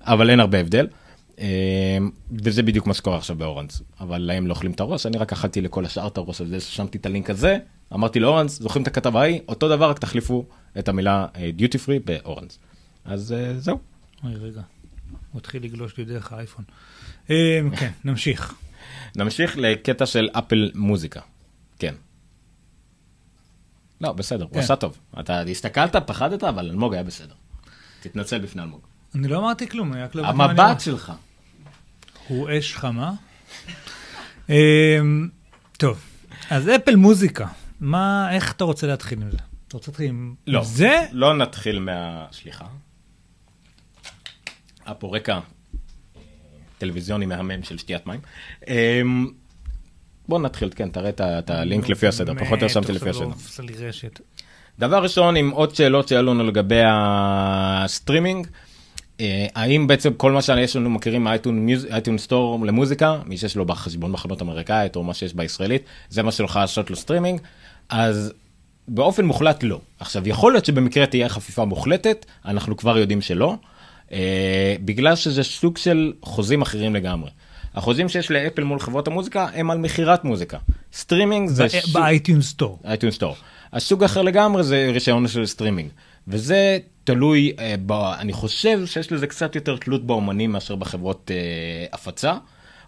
אבל 0.00 0.30
אין 0.30 0.40
הרבה 0.40 0.60
הבדל. 0.60 0.86
אה, 1.38 1.98
וזה 2.44 2.62
בדיוק 2.62 2.86
מה 2.86 2.94
שקורה 2.94 3.16
עכשיו 3.16 3.36
באורנס 3.36 3.82
אבל 4.00 4.18
להם 4.18 4.46
לא 4.46 4.52
אוכלים 4.52 4.72
את 4.72 4.80
הראש 4.80 5.06
אני 5.06 5.18
רק 5.18 5.32
אכלתי 5.32 5.60
לכל 5.60 5.84
השאר 5.84 6.06
את 6.06 6.16
הראש 6.16 6.40
הזה 6.40 6.60
שמתי 6.60 6.98
את 6.98 7.06
הלינק 7.06 7.30
הזה 7.30 7.58
אמרתי 7.94 8.20
לאורנס 8.20 8.60
זוכרים 8.60 8.82
את 8.82 8.88
הכתבה 8.88 9.20
ההיא 9.20 9.40
אותו 9.48 9.68
דבר 9.68 9.90
רק 9.90 9.98
תחליפו 9.98 10.44
את 10.78 10.88
המילה 10.88 11.26
דיוטי 11.54 11.78
פרי 11.78 11.98
באורנס. 11.98 12.58
אז 13.04 13.32
אה, 13.32 13.58
זהו. 13.58 13.78
אוי, 14.24 14.34
רגע. 14.34 14.62
הוא 15.32 15.38
התחיל 15.38 15.64
לגלוש 15.64 15.96
לי 15.96 16.04
דרך 16.04 16.32
האייפון. 16.32 16.64
אה, 17.30 17.60
כן, 17.78 17.90
נמשיך. 18.04 18.54
נמשיך 19.16 19.56
לקטע 19.56 20.06
של 20.06 20.28
אפל 20.32 20.70
מוזיקה. 20.74 21.20
כן. 21.78 21.94
לא, 24.00 24.12
בסדר, 24.12 24.44
הוא 24.44 24.52
כן. 24.52 24.58
עשה 24.58 24.76
טוב. 24.76 24.98
אתה 25.20 25.40
הסתכלת, 25.40 25.96
פחדת, 25.96 26.44
אבל 26.44 26.70
אלמוג 26.70 26.94
היה 26.94 27.02
בסדר. 27.02 27.34
תתנצל 28.00 28.38
בפני 28.38 28.62
אלמוג. 28.62 28.80
אני 29.14 29.28
לא 29.28 29.38
אמרתי 29.38 29.68
כלום, 29.68 29.92
אני 29.92 30.02
רק 30.02 30.14
לא 30.14 30.26
המבט 30.26 30.80
שלך. 30.80 31.12
הוא 32.28 32.48
אש 32.58 32.76
חמה. 32.76 33.12
אמ, 34.48 35.28
טוב, 35.78 36.00
אז 36.50 36.68
אפל 36.68 36.96
מוזיקה, 36.96 37.46
מה, 37.80 38.28
איך 38.32 38.52
אתה 38.52 38.64
רוצה 38.64 38.86
להתחיל 38.86 39.22
עם 39.22 39.30
זה? 39.30 39.38
אתה 39.68 39.76
רוצה 39.76 39.90
להתחיל 39.90 40.08
עם 40.08 40.34
לא, 40.46 40.64
זה? 40.64 41.06
לא 41.12 41.34
נתחיל 41.34 41.78
מה... 41.78 42.26
סליחה. 42.32 42.64
היה 44.86 44.94
פה 44.94 45.16
רקע 45.16 45.40
טלוויזיוני 46.78 47.26
מהמם 47.26 47.62
של 47.62 47.78
שתיית 47.78 48.06
מים. 48.06 48.20
אמ, 48.68 49.30
בוא 50.28 50.38
נתחיל, 50.38 50.70
כן, 50.76 50.90
תראה 50.90 51.10
את 51.20 51.50
הלינק 51.50 51.88
לפי 51.88 52.06
הסדר, 52.06 52.34
פחות 52.34 52.48
או 52.48 52.54
יותר 52.54 52.68
שמתי 52.68 52.92
לפי 52.92 53.10
הסדר. 53.10 53.24
לא. 53.24 53.34
דבר 54.78 55.02
ראשון, 55.02 55.36
עם 55.36 55.50
עוד 55.50 55.74
שאלות 55.74 56.08
שהיו 56.08 56.22
לנו 56.22 56.44
לגבי 56.44 56.82
הסטרימינג, 56.86 58.46
האם 59.54 59.86
בעצם 59.86 60.12
כל 60.12 60.32
מה 60.32 60.42
שיש 60.42 60.76
לנו 60.76 60.90
מכירים 60.90 61.24
מ 61.24 61.37
iTunes 61.37 62.18
Store 62.18 62.66
למוזיקה, 62.66 63.18
מי 63.26 63.36
שיש 63.36 63.56
לו 63.56 63.64
בחשבון 63.64 64.12
בחנות 64.12 64.42
אמריקאית 64.42 64.96
או 64.96 65.02
מה 65.02 65.14
שיש 65.14 65.34
בישראלית, 65.34 65.82
זה 66.08 66.22
מה 66.22 66.32
שיכול 66.32 66.60
לעשות 66.60 66.90
לו 66.90 66.96
סטרימינג, 66.96 67.40
אז 67.88 68.32
באופן 68.88 69.24
מוחלט 69.24 69.62
לא. 69.62 69.80
עכשיו, 70.00 70.28
יכול 70.28 70.52
להיות 70.52 70.64
שבמקרה 70.64 71.06
תהיה 71.06 71.28
חפיפה 71.28 71.64
מוחלטת, 71.64 72.26
אנחנו 72.44 72.76
כבר 72.76 72.98
יודעים 72.98 73.20
שלא, 73.20 73.56
אה, 74.12 74.76
בגלל 74.84 75.16
שזה 75.16 75.42
סוג 75.42 75.76
של 75.76 76.12
חוזים 76.22 76.62
אחרים 76.62 76.94
לגמרי. 76.94 77.30
החוזים 77.74 78.08
שיש 78.08 78.30
לאפל 78.30 78.62
מול 78.62 78.78
חברות 78.78 79.08
המוזיקה 79.08 79.46
הם 79.54 79.70
על 79.70 79.78
מכירת 79.78 80.24
מוזיקה. 80.24 80.58
סטרימינג 80.92 81.48
זה... 81.48 81.66
ב 81.92 81.99
iTunes 81.99 82.42
Store. 82.42 82.78
iTunes 82.84 83.10
Store. 83.10 83.36
הסוג 83.72 84.04
אחר 84.04 84.22
לגמרי 84.22 84.62
זה 84.62 84.90
רישיון 84.92 85.28
של 85.28 85.46
סטרימינג. 85.46 85.88
וזה 86.28 86.78
תלוי, 87.04 87.52
אה, 87.58 87.74
ב, 87.86 87.92
אני 87.92 88.32
חושב 88.32 88.86
שיש 88.86 89.12
לזה 89.12 89.26
קצת 89.26 89.54
יותר 89.54 89.76
תלות 89.76 90.06
באומנים 90.06 90.52
מאשר 90.52 90.74
בחברות 90.76 91.30
אה, 91.34 91.36
הפצה. 91.92 92.34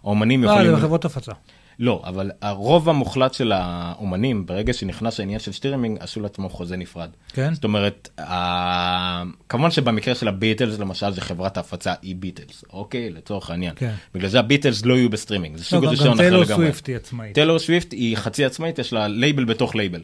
האומנים 0.03 0.43
לא, 0.43 0.49
יכולים... 0.49 0.71
זה 0.71 0.75
בחברות 0.77 1.05
הפצה. 1.05 1.31
לא, 1.79 2.01
אבל 2.05 2.31
הרוב 2.41 2.89
המוחלט 2.89 3.33
של 3.33 3.51
האומנים, 3.51 4.45
ברגע 4.45 4.73
שנכנס 4.73 5.19
העניין 5.19 5.39
של 5.39 5.51
סטרימינג, 5.51 5.97
עשו 6.01 6.19
לעצמם 6.19 6.49
חוזה 6.49 6.77
נפרד. 6.77 7.09
כן? 7.33 7.53
זאת 7.53 7.63
אומרת, 7.63 8.09
ה... 8.19 9.23
כמובן 9.49 9.71
שבמקרה 9.71 10.15
של 10.15 10.27
הביטלס 10.27 10.79
למשל 10.79 11.11
זה 11.11 11.21
חברת 11.21 11.57
ההפצה 11.57 11.93
אי 12.03 12.13
ביטלס, 12.13 12.63
אוקיי? 12.73 13.09
לצורך 13.09 13.49
העניין. 13.49 13.73
כן. 13.75 13.93
בגלל 14.15 14.29
זה 14.29 14.39
הביטלס 14.39 14.85
לא 14.85 14.93
יהיו 14.93 15.09
בסטרימינג, 15.09 15.55
זה 15.57 15.61
לא, 15.63 15.67
סוג 15.67 15.83
גם- 15.83 15.89
רישיון 15.89 16.07
גם 16.07 16.13
אחר 16.13 16.21
טיילור 16.23 16.41
לגמרי. 16.43 16.55
סוויפט 16.65 16.87
היא 16.87 16.95
עצמאית. 16.95 17.33
טיילור 17.33 17.59
סוויפט 17.59 17.91
היא 17.91 18.17
חצי 18.17 18.45
עצמאית, 18.45 18.79
יש 18.79 18.93
לה 18.93 19.07
לייבל 19.07 19.45
בתוך 19.45 19.75
לייבל. 19.75 20.01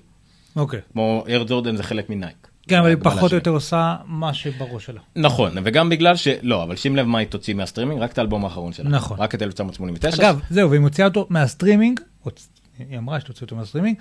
אוקיי. 0.56 0.80
כמו 0.94 1.24
Air 1.30 1.44
Jordan 1.48 1.76
זה 1.76 1.84
חלק 1.84 2.10
מנייקי. 2.10 2.48
כן, 2.68 2.78
אבל 2.80 2.88
היא 2.90 2.98
פחות 3.04 3.32
או. 3.32 3.38
יותר 3.38 3.52
עושה 3.52 3.96
מה 4.06 4.34
שבראש 4.34 4.86
שלה. 4.86 5.00
נכון, 5.16 5.52
וגם 5.64 5.90
בגלל 5.90 6.16
ש... 6.16 6.28
לא, 6.42 6.64
אבל 6.64 6.76
שים 6.76 6.96
לב 6.96 7.06
מה 7.08 7.20
היא 7.20 7.28
תוציא 7.28 7.54
מהסטרימינג, 7.54 8.02
רק 8.02 8.12
את 8.12 8.18
האלבום 8.18 8.44
האחרון 8.46 8.74
שלה. 8.74 8.90
נכון. 8.90 9.18
רק 9.20 9.36
את 9.36 9.42
1989. 9.42 10.24
אגב, 10.24 10.40
זהו, 10.50 10.70
והיא 10.70 10.82
מוציאה 10.82 11.08
אותו 11.08 11.28
מהסטרימינג, 11.30 12.00
היא 12.90 12.98
אמרה 12.98 13.20
שתוציא 13.20 13.42
אותו 13.42 13.56
מהסטרימינג, 13.56 13.96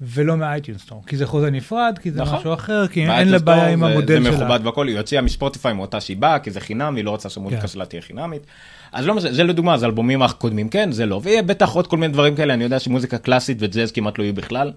ולא 0.00 0.36
מה 0.36 0.47
iTunes 0.47 0.78
Store, 0.78 1.02
כי 1.06 1.16
זה 1.16 1.26
חוזה 1.26 1.50
נפרד, 1.50 1.98
כי 2.02 2.10
זה 2.10 2.20
נכון. 2.22 2.38
משהו 2.38 2.54
אחר, 2.54 2.86
כי 2.86 3.06
אין 3.10 3.28
לה 3.28 3.38
בעיה 3.38 3.68
עם 3.72 3.80
זה- 3.80 3.86
המודל 3.86 4.22
זה 4.22 4.28
שלה. 4.32 4.38
מכובד 4.44 4.66
והכל, 4.66 4.88
היא 4.88 4.98
הוציאה 4.98 5.22
מספוטיפיי 5.22 5.72
מאותה 5.72 6.00
סיבה 6.00 6.16
כי 6.42 6.50
זה 6.50 6.60
חינם, 6.60 6.96
היא 6.96 7.04
לא 7.04 7.10
רוצה 7.10 7.28
שהמוזיקה 7.28 7.60
כן. 7.62 7.68
שלה 7.68 7.84
תהיה 7.86 8.02
חינמית. 8.02 8.42
אז 8.92 9.06
לא 9.06 9.14
משנה, 9.14 9.32
זה 9.32 9.44
לדוגמה, 9.44 9.78
זה 9.78 9.86
אלבומים 9.86 10.22
הקודמים, 10.22 10.68
כן, 10.68 10.92
זה 10.92 11.06
לא. 11.06 11.20
ויהיה 11.22 11.42
בטח 11.42 11.68
עוד 11.70 11.86
כל 11.86 11.96
מיני 11.96 12.12
דברים 12.12 12.36
כאלה, 12.36 12.54
אני 12.54 12.64
יודע 12.64 12.78
שמוזיקה 12.78 13.18
קלאסית 13.18 13.56
וג'אז 13.60 13.92
כמעט 13.92 14.18
לא 14.18 14.24
יהיו 14.24 14.34
בכלל. 14.34 14.72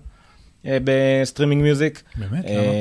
אה, 0.65 0.77
בסטרימינג 0.83 1.61
music. 1.61 2.03
באמת? 2.15 2.45
אה, 2.45 2.53
למה? 2.53 2.71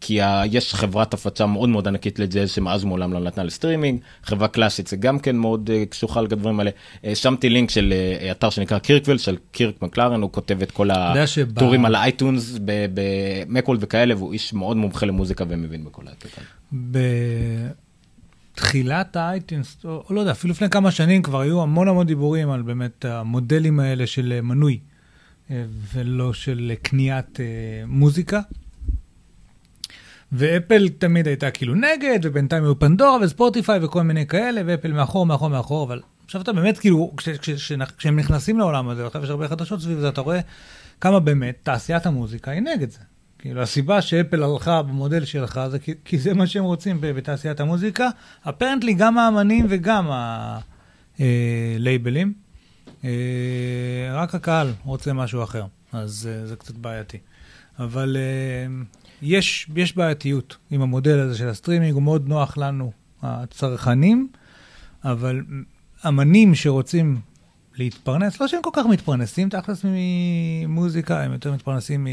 כי 0.00 0.18
יש 0.50 0.74
חברת 0.74 1.14
הפצה 1.14 1.46
מאוד 1.46 1.68
מאוד 1.68 1.88
ענקית 1.88 2.18
לג'אז 2.18 2.50
שמאז 2.50 2.84
ומעולם 2.84 3.12
לא 3.12 3.20
נתנה 3.20 3.44
לסטרימינג, 3.44 4.00
חברה 4.22 4.48
קלאסית 4.48 4.86
זה 4.86 4.96
גם 4.96 5.18
כן 5.18 5.36
מאוד 5.36 5.70
אה, 5.74 5.86
קשוחה 5.86 6.20
לדברים 6.20 6.60
האלה. 6.60 6.70
שמתי 7.14 7.48
לינק 7.48 7.70
של 7.70 7.94
אתר 8.30 8.50
שנקרא 8.50 8.78
Kirkville 8.78 9.18
של 9.18 9.36
קירק 9.50 9.82
מקאלהרן, 9.82 10.22
הוא 10.22 10.32
כותב 10.32 10.62
את 10.62 10.70
כל 10.70 10.90
הטורים 10.90 11.84
על 11.84 11.94
ה 11.94 12.03
iTunes 12.03 12.58
ב 12.64 12.77
Macworld 12.77 13.80
וכאלה, 13.82 14.16
והוא 14.16 14.32
איש 14.32 14.52
מאוד 14.52 14.76
מומחה 14.76 15.06
למוזיקה 15.06 15.44
ומבין 15.48 15.84
בכל 15.84 16.02
הקטע. 16.08 16.42
בתחילת 18.54 19.16
ה 19.16 19.24
iTunes, 19.24 19.76
או 19.84 20.04
לא 20.10 20.20
יודע, 20.20 20.32
אפילו 20.32 20.50
לפני 20.50 20.70
כמה 20.70 20.90
שנים 20.90 21.22
כבר 21.22 21.40
היו 21.40 21.62
המון 21.62 21.88
המון 21.88 22.06
דיבורים 22.06 22.50
על 22.50 22.62
באמת 22.62 23.04
המודלים 23.04 23.80
האלה 23.80 24.06
של 24.06 24.40
מנוי, 24.42 24.78
ולא 25.94 26.32
של 26.32 26.66
אה, 26.70 26.76
קניית 26.76 27.40
אה, 27.40 27.44
מוזיקה. 27.86 28.40
ואפל 30.32 30.88
תמיד 30.88 31.26
הייתה 31.26 31.50
כאילו 31.50 31.74
נגד, 31.74 32.18
ובינתיים 32.22 32.64
היו 32.64 32.78
פנדורה 32.78 33.18
וספוטיפיי 33.22 33.84
וכל 33.84 34.02
מיני 34.02 34.26
כאלה, 34.26 34.60
ואפל 34.66 34.92
מאחור, 34.92 35.26
מאחור, 35.26 35.50
מאחור, 35.50 35.84
אבל 35.86 36.00
עכשיו 36.24 36.40
אתה 36.42 36.52
באמת 36.52 36.78
כאילו, 36.78 37.12
כש- 37.16 37.28
כש- 37.28 37.50
כש- 37.50 37.72
כשהם 37.98 38.18
נכנסים 38.18 38.58
לעולם 38.58 38.88
הזה, 38.88 39.06
עכשיו 39.06 39.24
יש 39.24 39.30
הרבה 39.30 39.48
חדשות 39.48 39.80
סביב 39.80 39.98
זה, 39.98 40.08
אתה 40.08 40.20
רואה 40.20 40.40
כמה 41.00 41.20
באמת 41.20 41.58
תעשיית 41.62 42.06
המוזיקה 42.06 42.50
היא 42.50 42.60
נגד 42.60 42.90
זה. 42.90 42.98
כאילו 43.38 43.62
הסיבה 43.62 44.02
שאפל 44.02 44.42
הלכה 44.42 44.82
במודל 44.82 45.24
שלך 45.24 45.60
זה 45.70 45.78
כי, 45.78 45.94
כי 46.04 46.18
זה 46.18 46.34
מה 46.34 46.46
שהם 46.46 46.64
רוצים 46.64 46.96
בתעשיית 47.00 47.60
המוזיקה. 47.60 48.08
אפרנטלי 48.48 48.94
גם 48.94 49.18
האמנים 49.18 49.66
וגם 49.68 50.10
ה 51.18 51.32
labelים. 51.32 52.45
אה, 53.06 54.22
רק 54.22 54.34
הקהל 54.34 54.72
רוצה 54.84 55.12
משהו 55.12 55.42
אחר, 55.42 55.64
אז 55.92 56.28
אה, 56.32 56.46
זה 56.46 56.56
קצת 56.56 56.74
בעייתי. 56.74 57.18
אבל 57.78 58.16
אה, 58.16 58.82
יש, 59.22 59.70
יש 59.76 59.96
בעייתיות 59.96 60.56
עם 60.70 60.82
המודל 60.82 61.18
הזה 61.18 61.38
של 61.38 61.48
הסטרימינג, 61.48 61.94
הוא 61.94 62.02
מאוד 62.02 62.28
נוח 62.28 62.58
לנו, 62.58 62.92
הצרכנים, 63.22 64.28
אבל 65.04 65.42
אמנים 66.08 66.54
שרוצים 66.54 67.20
להתפרנס, 67.76 68.40
לא 68.40 68.48
שהם 68.48 68.62
כל 68.62 68.70
כך 68.72 68.86
מתפרנסים 68.86 69.48
תכלס 69.48 69.84
ממוזיקה, 69.84 71.22
הם 71.22 71.32
יותר 71.32 71.52
מתפרנסים 71.52 72.06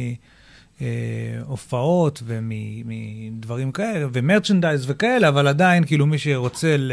מהופעות 0.82 2.24
ומדברים 2.26 3.72
כאלה, 3.72 4.08
ו 4.14 4.20
merchandise 4.20 4.86
וכאלה, 4.90 5.30
אבל 5.30 5.48
עדיין, 5.48 5.86
כאילו, 5.86 6.06
מי 6.06 6.18
שרוצה 6.18 6.78
ל... 6.78 6.92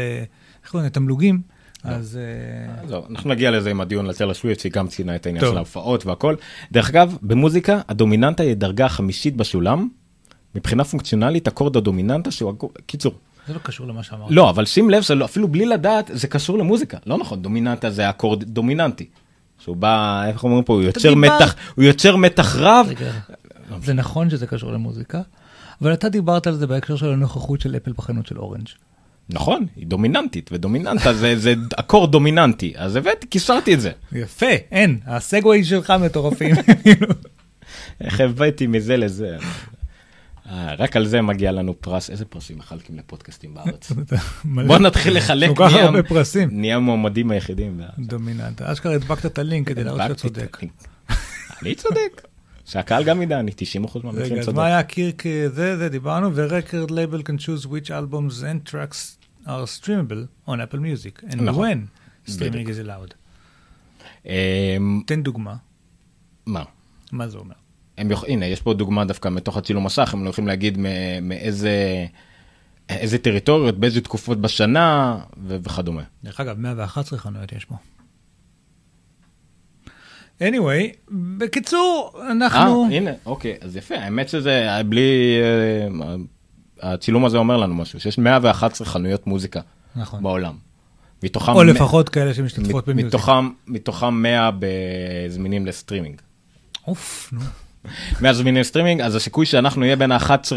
איך 0.63 0.71
קוראים 0.71 0.85
לזה? 0.85 0.93
תמלוגים, 0.93 1.41
אז... 1.83 2.19
אה, 2.21 2.87
זהו, 2.87 3.03
אנחנו 3.09 3.29
נגיע 3.29 3.51
לזה 3.51 3.71
עם 3.71 3.81
הדיון 3.81 4.05
לטלר 4.05 4.33
שוויפט 4.33 4.59
שהיא 4.59 4.71
גם 4.71 4.87
ציינה 4.87 5.15
את 5.15 5.25
העניין. 5.25 5.45
של 5.45 5.57
ההופעות 5.57 6.05
והכל. 6.05 6.35
דרך 6.71 6.89
אגב, 6.89 7.17
במוזיקה 7.21 7.81
הדומיננטה 7.89 8.43
היא 8.43 8.53
דרגה 8.53 8.85
החמישית 8.85 9.35
בסולם. 9.35 9.87
מבחינה 10.55 10.83
פונקציונלית 10.83 11.47
אקורד 11.47 11.77
הדומיננטה 11.77 12.31
שהוא 12.31 12.53
קיצור. 12.85 13.13
זה 13.47 13.53
לא 13.53 13.59
קשור 13.59 13.87
למה 13.87 14.03
שאמרת. 14.03 14.31
לא, 14.31 14.49
אבל 14.49 14.65
שים 14.65 14.89
לב 14.89 15.01
שלא, 15.01 15.25
אפילו 15.25 15.47
בלי 15.47 15.65
לדעת 15.65 16.11
זה 16.13 16.27
קשור 16.27 16.57
למוזיקה. 16.57 16.97
לא 17.05 17.17
נכון, 17.17 17.41
דומיננטה 17.41 17.89
זה 17.89 18.09
אקורד 18.09 18.43
דומיננטי. 18.43 19.05
שהוא 19.59 19.75
בא, 19.75 20.23
איך 20.27 20.43
אומרים 20.43 20.63
פה, 20.63 20.73
הוא 20.73 20.81
יוצר 20.81 21.15
מתח, 21.15 21.55
הוא 21.75 21.83
יוצר 21.83 22.15
מתח 22.15 22.55
רב. 22.55 22.87
זה 23.83 23.93
נכון 23.93 24.29
שזה 24.29 24.47
קשור 24.47 24.71
למוזיקה, 24.71 25.21
אבל 25.81 25.93
אתה 25.93 26.09
דיברת 26.09 26.47
על 26.47 26.55
זה 26.55 26.67
בהקשר 26.67 26.95
של 26.95 27.09
הנוכחות 27.09 27.61
של 27.61 27.75
אפל 27.75 27.91
בחנות 27.97 28.27
של 28.27 28.37
אורנג'. 28.37 28.67
נכון, 29.33 29.65
היא 29.75 29.87
דומיננטית, 29.87 30.49
ודומיננטה 30.53 31.13
זה, 31.13 31.39
זה 31.39 31.53
אקורד 31.75 32.11
דומיננטי. 32.11 32.73
אז 32.75 32.95
הבאתי, 32.95 33.27
קישרתי 33.27 33.73
את 33.73 33.81
זה. 33.81 33.91
יפה, 34.11 34.45
אין, 34.71 34.99
הסגווי 35.05 35.63
שלך 35.63 35.93
מטורפים. 36.05 36.55
איך 38.01 38.21
הבאתי 38.21 38.67
מזה 38.67 38.97
לזה. 38.97 39.37
אה, 40.49 40.75
רק 40.77 40.95
על 40.95 41.05
זה 41.05 41.21
מגיע 41.21 41.51
לנו 41.51 41.81
פרס, 41.81 42.09
איזה 42.09 42.25
פרסים 42.25 42.57
מחלקים 42.57 42.97
לפודקאסטים 42.97 43.53
בארץ? 43.53 43.91
בוא 44.67 44.77
נתחיל 44.77 45.17
לחלק, 45.17 45.49
כל 45.57 45.65
כך 45.67 45.73
נהיה- 45.73 45.85
הרבה 45.85 46.03
פרסים. 46.03 46.49
נהיה 46.51 46.75
המועמדים 46.75 47.31
היחידים. 47.31 47.81
דומיננט. 47.99 48.61
אשכרה 48.61 48.95
הדבקת 48.95 49.25
את 49.25 49.39
הלינק 49.39 49.67
כדי 49.67 49.83
להראות 49.83 50.01
שאתה 50.01 50.13
צודק. 50.15 50.57
אני 51.61 51.75
צודק. 51.75 52.21
שהקהל 52.65 53.03
גם 53.03 53.21
ידע, 53.21 53.39
אני 53.39 53.51
90% 53.51 53.53
מהמקרים 54.03 54.25
רגע, 54.25 54.39
אז 54.39 54.45
צודק. 54.45 54.57
מה 54.57 54.65
היה 54.65 54.83
קירק 54.83 55.25
אה, 55.25 55.49
זה, 55.49 55.77
זה 55.77 55.89
דיברנו, 55.89 56.35
ו-record 56.35 56.89
label 56.89 57.21
can 57.27 57.39
choose 57.41 57.65
which 57.65 57.87
albums 57.89 58.41
and 58.43 58.71
tracks 58.71 59.20
are 59.45 59.81
streamable 59.81 60.49
on 60.49 60.53
Apple 60.53 60.79
Music, 60.79 61.23
and 61.31 61.41
נכון. 61.41 61.85
when 62.27 62.29
streaming 62.31 62.67
is 62.67 62.85
allowed. 62.87 63.13
אמ, 64.25 65.01
תן 65.07 65.23
דוגמה, 65.23 65.55
מה? 66.45 66.63
מה 67.11 67.27
זה 67.27 67.37
אומר? 67.37 67.55
הם 67.97 68.11
יוכ... 68.11 68.23
הנה, 68.27 68.45
יש 68.45 68.61
פה 68.61 68.73
דוגמה 68.73 69.05
דווקא 69.05 69.29
מתוך 69.29 69.57
הצילום 69.57 69.85
מסך, 69.85 70.13
הם 70.13 70.23
הולכים 70.23 70.47
להגיד 70.47 70.77
מ- 70.77 71.27
מאיזה 71.29 72.05
איזה 72.89 73.17
טריטוריות, 73.17 73.77
באיזה 73.79 74.01
תקופות 74.01 74.41
בשנה 74.41 75.17
ו- 75.47 75.57
וכדומה. 75.63 76.03
דרך 76.23 76.39
אגב, 76.39 76.59
111 76.59 77.19
חנויות 77.19 77.51
יש 77.51 77.65
פה. 77.65 77.75
anyway, 80.39 81.11
בקיצור, 81.37 82.11
אנחנו... 82.31 82.83
אה, 82.91 82.97
הנה, 82.97 83.11
אוקיי, 83.25 83.57
אז 83.61 83.75
יפה, 83.77 83.95
האמת 83.95 84.29
שזה 84.29 84.67
בלי... 84.85 85.35
הצילום 86.81 87.25
הזה 87.25 87.37
אומר 87.37 87.57
לנו 87.57 87.75
משהו, 87.75 87.99
שיש 87.99 88.17
111 88.17 88.87
חנויות 88.87 89.27
מוזיקה 89.27 89.59
נכון. 89.95 90.23
בעולם. 90.23 90.53
מתוכם... 91.23 91.51
או 91.51 91.63
לפחות 91.63 92.09
כאלה 92.09 92.33
שמשתתפות 92.33 92.89
ב 92.89 92.91
Music. 92.91 93.05
מתוכם, 93.15 93.49
מתוכם 93.67 94.13
100 94.13 94.49
זמינים 94.59 95.65
לסטרימינג. 95.65 96.21
אוף, 96.87 97.29
נו. 97.33 97.41
100 98.21 98.33
זמינים 98.33 98.61
לסטרימינג, 98.61 99.01
אז 99.01 99.15
הסיכוי 99.15 99.45
שאנחנו 99.45 99.81
נהיה 99.81 99.95
בין 99.95 100.11
ה-11 100.11 100.51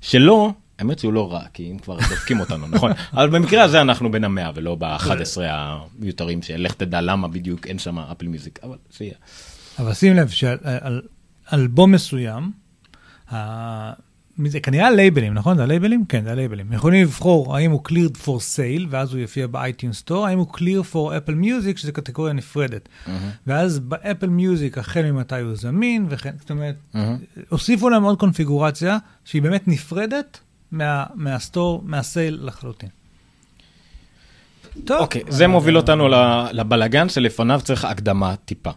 שלא, 0.00 0.50
האמת 0.78 0.98
שהוא 0.98 1.12
לא 1.12 1.32
רע, 1.32 1.42
כי 1.52 1.70
אם 1.72 1.78
כבר 1.78 1.96
דופקים 1.96 2.40
אותנו, 2.40 2.66
נכון? 2.74 2.92
אבל 3.12 3.28
במקרה 3.30 3.62
הזה 3.62 3.80
אנחנו 3.80 4.10
בין 4.10 4.24
המאה 4.24 4.50
ולא 4.54 4.74
ב-11 4.74 5.10
המיותרים, 5.48 6.42
שלך 6.42 6.74
תדע 6.74 7.00
למה 7.00 7.28
בדיוק 7.28 7.66
אין 7.66 7.78
שם 7.78 7.98
אפל 7.98 8.26
מיוזיק, 8.28 8.58
אבל 8.62 8.76
זה 8.98 9.04
יהיה. 9.04 9.14
אבל 9.78 9.94
שים 9.94 10.16
לב 10.16 10.28
שעל 10.28 10.58
על- 10.62 11.02
אלבום 11.52 11.92
מסוים, 11.92 12.50
זה 14.44 14.60
כנראה 14.60 14.86
הלייבלים, 14.86 15.34
נכון? 15.34 15.56
זה 15.56 15.62
הלייבלים? 15.62 16.04
כן, 16.08 16.24
זה 16.24 16.32
הלייבלים. 16.32 16.72
יכולים 16.72 17.02
לבחור 17.02 17.56
האם 17.56 17.70
הוא 17.70 17.80
cleared 17.88 18.16
for 18.24 18.28
sale, 18.56 18.86
ואז 18.90 19.12
הוא 19.12 19.20
יופיע 19.20 19.46
ב-iTunes 19.46 20.08
Store, 20.08 20.14
האם 20.26 20.38
הוא 20.38 20.46
clear 20.54 20.92
for 20.92 20.96
Apple 20.96 21.44
Music, 21.44 21.76
שזה 21.76 21.92
קטגוריה 21.92 22.32
נפרדת. 22.32 22.88
ואז 23.46 23.78
באפל 23.78 24.26
מיוזיק, 24.28 24.78
החל 24.78 25.02
ממתי 25.12 25.40
הוא 25.40 25.54
זמין, 25.54 26.06
וכן, 26.08 26.32
זאת 26.40 26.50
אומרת, 26.50 26.74
הוסיפו 27.48 27.88
להם 27.88 28.02
עוד 28.02 28.18
קונפיגורציה 28.18 28.98
שהיא 29.24 29.42
באמת 29.42 29.68
נפרדת 29.68 30.38
מה- 30.72 31.04
מהסטור, 31.14 31.82
מהסייל 31.84 32.38
לחלוטין. 32.42 32.88
טוב. 34.84 35.00
אוקיי, 35.00 35.22
זה 35.28 35.46
מוביל 35.46 35.76
אותנו 35.76 36.08
לבלגן 36.52 37.08
שלפניו 37.08 37.60
צריך 37.64 37.84
הקדמה 37.84 38.34
טיפה. 38.44 38.70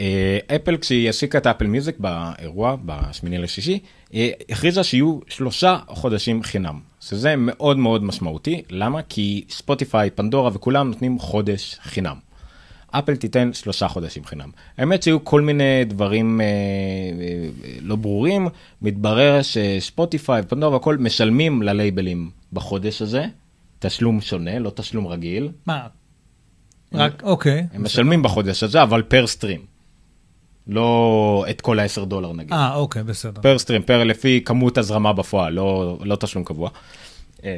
אה, 0.00 0.38
אפל, 0.56 0.76
כשהיא 0.76 1.08
השיקה 1.08 1.38
את 1.38 1.46
אפל 1.46 1.66
מיוזיק 1.66 1.96
באירוע, 1.98 2.76
בשמיני 2.84 3.38
לשישי, 3.38 3.78
אה, 4.14 4.30
הכריזה 4.50 4.84
שיהיו 4.84 5.18
שלושה 5.28 5.78
חודשים 5.88 6.42
חינם, 6.42 6.80
שזה 7.00 7.34
מאוד 7.36 7.78
מאוד 7.78 8.04
משמעותי. 8.04 8.62
למה? 8.70 9.02
כי 9.02 9.44
ספוטיפיי, 9.50 10.10
פנדורה 10.10 10.50
וכולם 10.54 10.88
נותנים 10.88 11.18
חודש 11.18 11.78
חינם. 11.82 12.16
אפל 12.98 13.16
תיתן 13.16 13.52
שלושה 13.52 13.88
חודשים 13.88 14.24
חינם. 14.24 14.50
האמת 14.78 15.02
שהיו 15.02 15.24
כל 15.24 15.40
מיני 15.40 15.84
דברים 15.84 16.40
אה, 16.40 16.46
אה, 16.46 17.48
לא 17.80 17.96
ברורים, 17.96 18.48
מתברר 18.82 19.40
שספוטיפיי, 19.42 20.42
פנדורה 20.42 20.72
והכל 20.72 20.98
משלמים 20.98 21.62
ללייבלים 21.62 22.30
בחודש 22.52 23.02
הזה, 23.02 23.24
תשלום 23.78 24.20
שונה, 24.20 24.58
לא 24.58 24.70
תשלום 24.70 25.06
רגיל. 25.06 25.48
מה? 25.66 25.86
רק, 26.92 27.22
אוקיי. 27.22 27.66
הם 27.72 27.84
משלמים 27.84 28.22
בחודש 28.22 28.62
הזה, 28.62 28.82
אבל 28.82 29.02
פר 29.02 29.26
סטרים. 29.26 29.73
לא 30.68 31.44
את 31.50 31.60
כל 31.60 31.78
ה-10 31.78 32.04
דולר 32.04 32.32
נגיד. 32.32 32.52
אה, 32.52 32.74
אוקיי, 32.74 33.02
בסדר. 33.02 33.40
פר 33.42 33.58
סטרים, 33.58 33.82
פר 33.82 34.04
לפי 34.04 34.40
כמות 34.44 34.78
הזרמה 34.78 35.12
בפועל, 35.12 35.52
לא, 35.52 35.98
לא 36.04 36.16
תשלום 36.16 36.44
קבוע. 36.44 36.70
אה, 37.44 37.56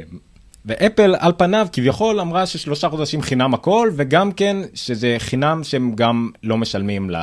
ואפל 0.65 1.15
על 1.19 1.31
פניו 1.37 1.67
כביכול 1.71 2.19
אמרה 2.19 2.45
ששלושה 2.45 2.89
חודשים 2.89 3.21
חינם 3.21 3.53
הכל, 3.53 3.91
וגם 3.95 4.31
כן 4.31 4.57
שזה 4.73 5.15
חינם 5.19 5.63
שהם 5.63 5.95
גם 5.95 6.29
לא 6.43 6.57
משלמים 6.57 7.09
ל... 7.09 7.15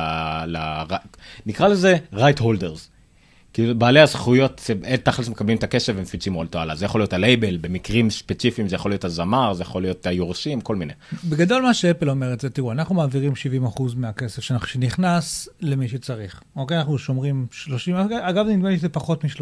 ל 0.47 0.57
נקרא 1.45 1.67
לזה 1.67 1.97
right 2.13 2.39
holders. 2.39 2.94
כאילו 3.55 3.75
בעלי 3.75 3.99
הזכויות, 3.99 4.69
תכלס 5.03 5.29
מקבלים 5.29 5.57
את 5.57 5.63
הכסף 5.63 5.93
ומפיצים 5.95 6.35
אותו 6.35 6.59
הלאה. 6.59 6.75
זה 6.75 6.85
יכול 6.85 7.01
להיות 7.01 7.13
הלייבל, 7.13 7.57
במקרים 7.57 8.09
ספציפיים 8.09 8.69
זה 8.69 8.75
יכול 8.75 8.91
להיות 8.91 9.03
הזמר, 9.03 9.53
זה 9.53 9.63
יכול 9.63 9.81
להיות 9.81 10.05
היורשים, 10.05 10.61
כל 10.61 10.75
מיני. 10.75 10.93
בגדול 11.23 11.61
מה 11.61 11.73
שאפל 11.73 12.09
אומרת 12.09 12.39
זה, 12.39 12.49
תראו, 12.49 12.71
אנחנו 12.71 12.95
מעבירים 12.95 13.33
70% 13.75 13.81
מהכסף 13.95 14.41
שנכנס 14.41 15.49
למי 15.61 15.87
שצריך. 15.87 16.41
אוקיי, 16.55 16.77
אנחנו 16.77 16.97
שומרים 16.97 17.47
30, 17.51 17.95
אגב, 17.95 18.45
נדמה 18.45 18.69
לי 18.69 18.77
שזה 18.77 18.89
פחות 18.89 19.23
מ-30, 19.23 19.39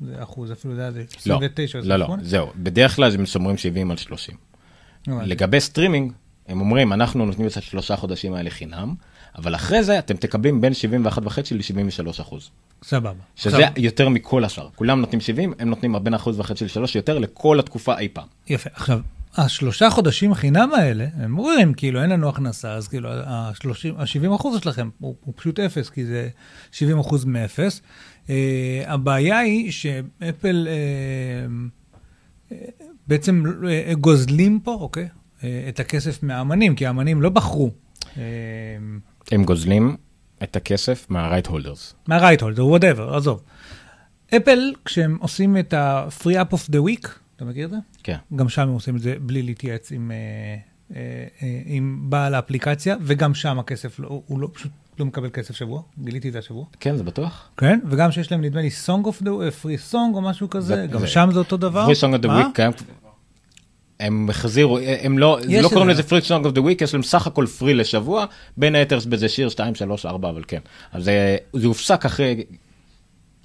זה 0.00 0.22
אחוז, 0.22 0.52
אפילו 0.52 0.74
זה 0.74 0.80
היה 0.80 0.90
זה 0.90 1.04
לא, 1.26 1.36
29, 1.36 1.78
לא, 1.78 1.96
לא, 1.96 2.04
28. 2.04 2.24
זהו. 2.24 2.48
בדרך 2.56 2.96
כלל 2.96 3.14
הם 3.14 3.26
שומרים 3.26 3.56
70 3.56 3.90
על 3.90 3.96
30. 3.96 4.34
הבנתי. 5.06 5.28
לגבי 5.28 5.60
סטרימינג, 5.60 6.12
הם 6.48 6.60
אומרים, 6.60 6.92
אנחנו 6.92 7.26
נותנים 7.26 7.46
את 7.46 7.56
השלושה 7.56 7.96
חודשים 7.96 8.34
האלה 8.34 8.50
חינם, 8.50 8.94
אבל 9.38 9.54
אחרי 9.54 9.84
זה 9.84 9.98
אתם 9.98 10.16
תקבלים 10.16 10.60
בין 10.60 10.72
71.5 10.72 11.18
ל-73 11.52 12.10
אחוז. 12.22 12.50
סבבה. 12.84 13.12
שזה 13.36 13.56
עכשיו, 13.56 13.84
יותר 13.84 14.08
מכל 14.08 14.44
השאר. 14.44 14.68
כולם 14.74 15.00
נותנים 15.00 15.20
70, 15.20 15.52
הם 15.58 15.70
נותנים 15.70 15.94
בין 16.02 16.14
אחוז 16.14 16.40
וחצי 16.40 16.64
לשלוש 16.64 16.96
יותר 16.96 17.18
לכל 17.18 17.60
התקופה 17.60 17.98
אי 17.98 18.08
פעם. 18.08 18.26
יפה. 18.48 18.70
עכשיו, 18.74 19.00
השלושה 19.36 19.90
חודשים 19.90 20.34
חינם 20.34 20.70
האלה, 20.74 21.06
הם 21.16 21.38
אומרים, 21.38 21.74
כאילו, 21.74 22.02
אין 22.02 22.10
לנו 22.10 22.28
הכנסה, 22.28 22.72
אז 22.72 22.88
כאילו, 22.88 23.08
ה-70 23.12 24.34
אחוז 24.36 24.60
שלכם 24.62 24.88
הוא, 24.98 25.14
הוא 25.24 25.34
פשוט 25.36 25.60
אפס, 25.60 25.90
כי 25.90 26.04
זה 26.04 26.28
70 26.72 26.98
אחוז 26.98 27.24
מאפס. 27.24 27.80
Uh, 28.26 28.30
הבעיה 28.86 29.38
היא 29.38 29.72
שאפל 29.72 30.68
uh, 32.50 32.52
בעצם 33.06 33.42
uh, 33.46 33.94
גוזלים 33.94 34.60
פה, 34.60 34.72
אוקיי? 34.80 35.08
Uh, 35.38 35.42
את 35.68 35.80
הכסף 35.80 36.22
מהאמנים, 36.22 36.74
כי 36.74 36.86
האמנים 36.86 37.22
לא 37.22 37.28
בחרו. 37.28 37.70
Uh, 38.02 38.18
הם 39.32 39.44
גוזלים 39.44 39.96
את 40.42 40.56
הכסף 40.56 41.06
מה-right 41.10 41.46
holders. 41.48 42.08
מה-right 42.08 42.40
holder, 42.40 42.80
whatever, 42.80 43.16
עזוב. 43.16 43.42
אפל, 44.36 44.72
כשהם 44.84 45.16
עושים 45.20 45.56
את 45.58 45.74
ה-free 45.74 46.22
up 46.50 46.54
of 46.54 46.70
the 46.70 46.78
week, 46.88 47.08
אתה 47.36 47.44
מכיר 47.44 47.64
את 47.64 47.70
זה? 47.70 47.76
כן. 48.02 48.16
גם 48.36 48.48
שם 48.48 48.62
הם 48.62 48.68
עושים 48.74 48.96
את 48.96 49.00
זה 49.00 49.14
בלי 49.20 49.42
להתייעץ 49.42 49.92
עם, 49.92 50.10
אה, 50.10 50.16
אה, 50.96 51.00
אה, 51.42 51.60
עם 51.64 52.00
בעל 52.10 52.34
האפליקציה, 52.34 52.96
וגם 53.02 53.34
שם 53.34 53.58
הכסף, 53.58 53.98
לא, 53.98 54.22
הוא 54.26 54.40
לא, 54.40 54.48
פשוט 54.52 54.70
לא 54.98 55.06
מקבל 55.06 55.30
כסף 55.30 55.54
שבוע, 55.56 55.82
גיליתי 55.98 56.28
את 56.28 56.32
זה 56.32 56.38
השבוע. 56.38 56.64
כן, 56.80 56.96
זה 56.96 57.04
בטוח. 57.04 57.50
כן, 57.56 57.78
וגם 57.90 58.12
שיש 58.12 58.32
להם 58.32 58.40
נדמה 58.40 58.60
לי 58.60 58.70
Song 58.86 59.06
of 59.06 59.22
the 59.22 59.28
Free 59.62 59.92
Song 59.92 60.14
או 60.14 60.20
משהו 60.20 60.50
כזה, 60.50 60.76
זה- 60.76 60.86
גם 60.86 61.00
זה- 61.00 61.06
שם 61.06 61.28
זה 61.32 61.38
אותו 61.38 61.56
דבר. 61.56 61.86
free 61.86 62.00
song 62.00 62.20
of 62.20 62.24
the 62.24 62.28
week, 62.28 62.54
כן. 62.54 62.70
הם 64.00 64.30
החזירו, 64.30 64.78
הם 65.02 65.18
לא, 65.18 65.38
לא 65.62 65.68
קוראים. 65.68 65.88
לזה 65.88 66.02
free 66.02 66.22
song 66.28 66.46
of 66.46 66.56
the 66.56 66.60
week, 66.60 66.84
יש 66.84 66.94
להם 66.94 67.02
סך 67.02 67.26
הכל 67.26 67.44
free 67.60 67.72
לשבוע, 67.72 68.24
בין 68.56 68.74
היתר 68.74 68.98
בזה 69.08 69.28
שיר 69.28 69.48
2, 69.48 69.74
3, 69.74 70.06
4, 70.06 70.28
אבל 70.30 70.42
כן. 70.48 70.60
אז 70.92 71.04
זה, 71.04 71.36
זה 71.52 71.66
הופסק 71.66 72.04
אחרי 72.04 72.44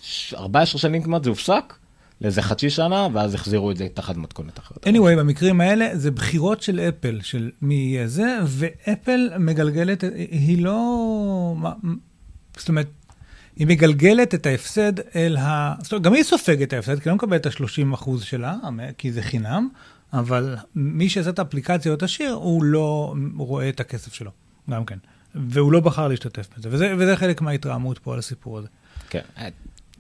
ש- 0.02 0.34
14 0.34 0.82
שנים 0.82 1.04
כמעט, 1.04 1.24
זה 1.24 1.30
הופסק 1.30 1.74
לאיזה 2.22 2.42
חצי 2.42 2.70
שנה, 2.70 3.08
ואז 3.14 3.34
החזירו 3.34 3.72
את 3.72 3.78
זה 3.78 3.88
תחת 3.94 4.18
מתכונת 4.18 4.60
אחרת. 4.60 4.88
anyway, 4.88 5.18
במקרים 5.20 5.62
האלה 5.62 5.90
זה 5.98 6.12
בחירות 6.12 6.62
של 6.62 6.80
אפל, 6.80 7.20
של 7.24 7.50
מי 7.62 7.76
יהיה 7.76 8.08
זה, 8.08 8.38
ואפל 8.46 9.30
מגלגלת, 9.40 10.04
היא 10.32 10.64
לא... 10.64 11.56
זאת 12.58 12.70
אומרת, 12.70 12.88
היא 13.56 13.68
מגלגלת 13.68 14.36
את 14.36 14.46
ההפסד 14.46 14.94
אל 15.16 15.38
ה... 15.40 15.74
זאת 15.84 15.92
אומרת, 15.92 16.04
גם 16.04 16.14
היא 16.14 16.24
סופגת 16.24 16.68
את 16.68 16.74
ההפסד, 16.74 16.96
כי 17.00 17.10
היא 17.10 17.12
לא 17.12 17.16
מקבלת 17.16 17.48
את 17.48 17.54
ה-30% 17.62 18.10
שלה, 18.22 18.56
כי 18.98 19.12
זה 19.12 19.22
חינם, 19.22 19.70
אבל 20.14 20.56
מי 20.76 21.10
שעשה 21.10 21.30
את 21.30 21.40
האפליקציה 21.40 21.92
או 21.92 21.98
את 21.98 22.04
השיר, 22.04 22.32
הוא 22.32 22.64
לא 22.64 23.14
רואה 23.38 23.70
את 23.70 23.80
הכסף 23.80 24.14
שלו, 24.14 24.32
גם 24.70 24.86
כן. 24.86 24.98
והוא 25.36 25.72
לא 25.72 25.80
בחר 25.80 26.08
להשתתף 26.08 26.48
בזה, 26.58 26.70
וזה, 26.72 26.94
וזה 26.98 27.16
חלק 27.16 27.42
מההתרעמות 27.42 28.00
פה 28.00 28.14
על 28.14 28.20
הסיפור 28.20 28.58
הזה. 28.58 28.68
כן, 29.10 29.22
אה, 29.38 29.48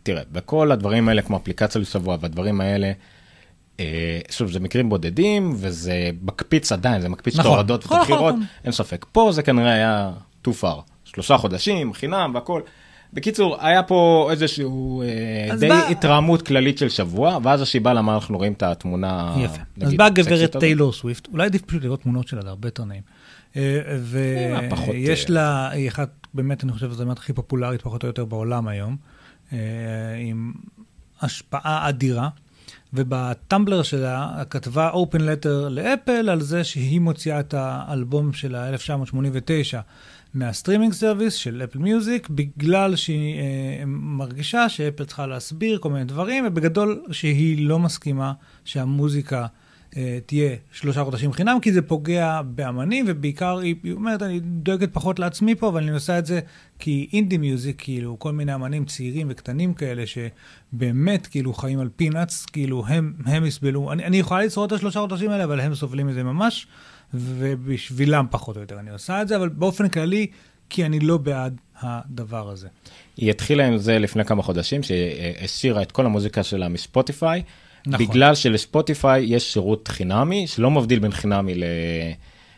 תראה, 0.03 0.21
בכל 0.31 0.71
הדברים 0.71 1.09
האלה, 1.09 1.21
כמו 1.21 1.37
אפליקציה 1.37 1.81
לשבוע 1.81 2.17
והדברים 2.21 2.61
האלה, 2.61 2.91
אה, 3.79 4.19
שוב, 4.29 4.51
זה 4.51 4.59
מקרים 4.59 4.89
בודדים, 4.89 5.53
וזה 5.57 6.09
מקפיץ 6.21 6.71
עדיין, 6.71 7.01
זה 7.01 7.09
מקפיץ 7.09 7.33
את 7.33 7.39
נכון. 7.39 7.51
ההורדות 7.51 7.85
ואת 7.87 7.99
הבחירות. 7.99 8.35
אין 8.63 8.71
ספק. 8.71 9.05
פה 9.11 9.31
זה 9.31 9.43
כנראה 9.43 9.73
היה 9.73 10.11
too 10.47 10.51
far, 10.61 10.81
שלושה 11.05 11.37
חודשים, 11.37 11.93
חינם 11.93 12.31
והכל. 12.35 12.61
בקיצור, 13.13 13.57
היה 13.59 13.83
פה 13.83 14.27
איזשהו 14.31 15.01
אה, 15.01 15.07
אז 15.53 15.59
די 15.59 15.69
בא- 15.69 15.87
התרעמות 15.89 16.41
כללית 16.41 16.77
של 16.77 16.89
שבוע, 16.89 17.37
ואז 17.43 17.61
השיבה 17.61 17.93
למה 17.93 18.13
אנחנו 18.15 18.37
רואים 18.37 18.53
את 18.53 18.63
התמונה, 18.63 19.35
יפה. 19.39 19.53
אז 19.81 19.87
נגיד, 19.87 19.97
באה 19.97 20.07
סקסית 20.09 20.27
גברת. 20.27 20.57
טיילור 20.57 20.93
סוויפט, 20.93 21.27
אולי 21.31 21.45
עדיף 21.45 21.61
פשוט 21.61 21.83
לראות 21.83 22.01
תמונות 22.01 22.27
שלה, 22.27 22.41
זה 22.41 22.49
הרבה 22.49 22.67
יותר 22.67 22.85
נעים. 22.85 23.01
אה, 23.55 23.79
ויש 24.01 25.25
אה, 25.25 25.33
לה, 25.33 25.69
היא 25.69 25.89
אחת, 25.89 26.09
באמת, 26.33 26.63
אני 26.63 26.71
חושב, 26.71 26.91
הזמרת 26.91 27.17
הכי 27.17 27.33
פופולרית 27.33 27.81
פחות 27.81 28.03
או 28.03 28.07
יותר 28.07 28.25
בעולם 28.25 28.67
היום, 28.67 28.95
עם 30.19 30.53
השפעה 31.21 31.89
אדירה. 31.89 32.29
ובטמבלר 32.93 33.83
שלה 33.83 34.43
כתבה 34.49 34.91
open 34.91 35.17
letter 35.19 35.69
לאפל 35.69 36.29
על 36.29 36.41
זה 36.41 36.63
שהיא 36.63 36.99
מוציאה 37.01 37.39
את 37.39 37.53
האלבום 37.57 38.33
שלה 38.33 38.69
1989 38.69 39.81
מה 40.33 40.44
streaming 40.44 40.93
service 40.93 41.33
של 41.33 41.61
אפל 41.63 41.79
מיוזיק, 41.79 42.29
בגלל 42.29 42.95
שהיא 42.95 43.39
אה, 43.39 43.83
מרגישה 43.87 44.69
שאפל 44.69 45.05
צריכה 45.05 45.27
להסביר 45.27 45.77
כל 45.77 45.89
מיני 45.89 46.05
דברים, 46.05 46.43
ובגדול 46.47 47.03
שהיא 47.11 47.67
לא 47.67 47.79
מסכימה 47.79 48.33
שהמוזיקה 48.65 49.45
אה, 49.97 50.19
תהיה 50.25 50.55
שלושה 50.71 51.03
חודשים 51.03 51.33
חינם, 51.33 51.57
כי 51.61 51.73
זה 51.73 51.81
פוגע 51.81 52.41
באמנים, 52.41 53.05
ובעיקר 53.07 53.57
היא, 53.57 53.75
היא 53.83 53.93
אומרת, 53.93 54.21
אני 54.21 54.39
דואגת 54.39 54.89
פחות 54.93 55.19
לעצמי 55.19 55.55
פה, 55.55 55.67
אבל 55.67 55.83
אני 55.83 55.91
עושה 55.91 56.19
את 56.19 56.25
זה 56.25 56.39
כי 56.79 57.09
indie 57.13 57.37
music, 57.37 57.75
כאילו, 57.77 58.19
כל 58.19 58.31
מיני 58.31 58.55
אמנים 58.55 58.85
צעירים 58.85 59.27
וקטנים 59.29 59.73
כאלה, 59.73 60.03
שבאמת, 60.05 61.27
כאילו, 61.27 61.53
חיים 61.53 61.79
על 61.79 61.89
peanuts, 61.95 62.45
כאילו, 62.45 62.83
הם, 62.87 63.13
הם 63.25 63.45
יסבלו. 63.45 63.91
אני, 63.91 64.05
אני 64.05 64.17
יכולה 64.17 64.45
לשרוד 64.45 64.73
את 64.73 64.77
השלושה 64.77 64.99
חודשים 64.99 65.29
האלה, 65.29 65.43
אבל 65.43 65.59
הם 65.59 65.75
סובלים 65.75 66.07
מזה 66.07 66.23
ממש, 66.23 66.67
ובשבילם 67.13 68.25
פחות 68.31 68.55
או 68.55 68.61
יותר 68.61 68.79
אני 68.79 68.89
עושה 68.89 69.21
את 69.21 69.27
זה, 69.27 69.35
אבל 69.35 69.49
באופן 69.49 69.89
כללי, 69.89 70.27
כי 70.69 70.85
אני 70.85 70.99
לא 70.99 71.17
בעד 71.17 71.57
הדבר 71.81 72.49
הזה. 72.49 72.67
היא 73.17 73.29
התחילה 73.29 73.67
עם 73.67 73.77
זה 73.77 73.99
לפני 73.99 74.25
כמה 74.25 74.43
חודשים, 74.43 74.83
שהסירה 74.83 75.81
את 75.81 75.91
כל 75.91 76.05
המוזיקה 76.05 76.43
שלה 76.43 76.69
מספוטיפיי, 76.69 77.43
נכון. 77.87 78.05
בגלל 78.05 78.35
שלספוטיפיי 78.35 79.23
יש 79.23 79.53
שירות 79.53 79.87
חינמי, 79.87 80.47
שלא 80.47 80.71
מבדיל 80.71 80.99
בין 80.99 81.11
חינמי 81.11 81.55
ל... 81.55 81.63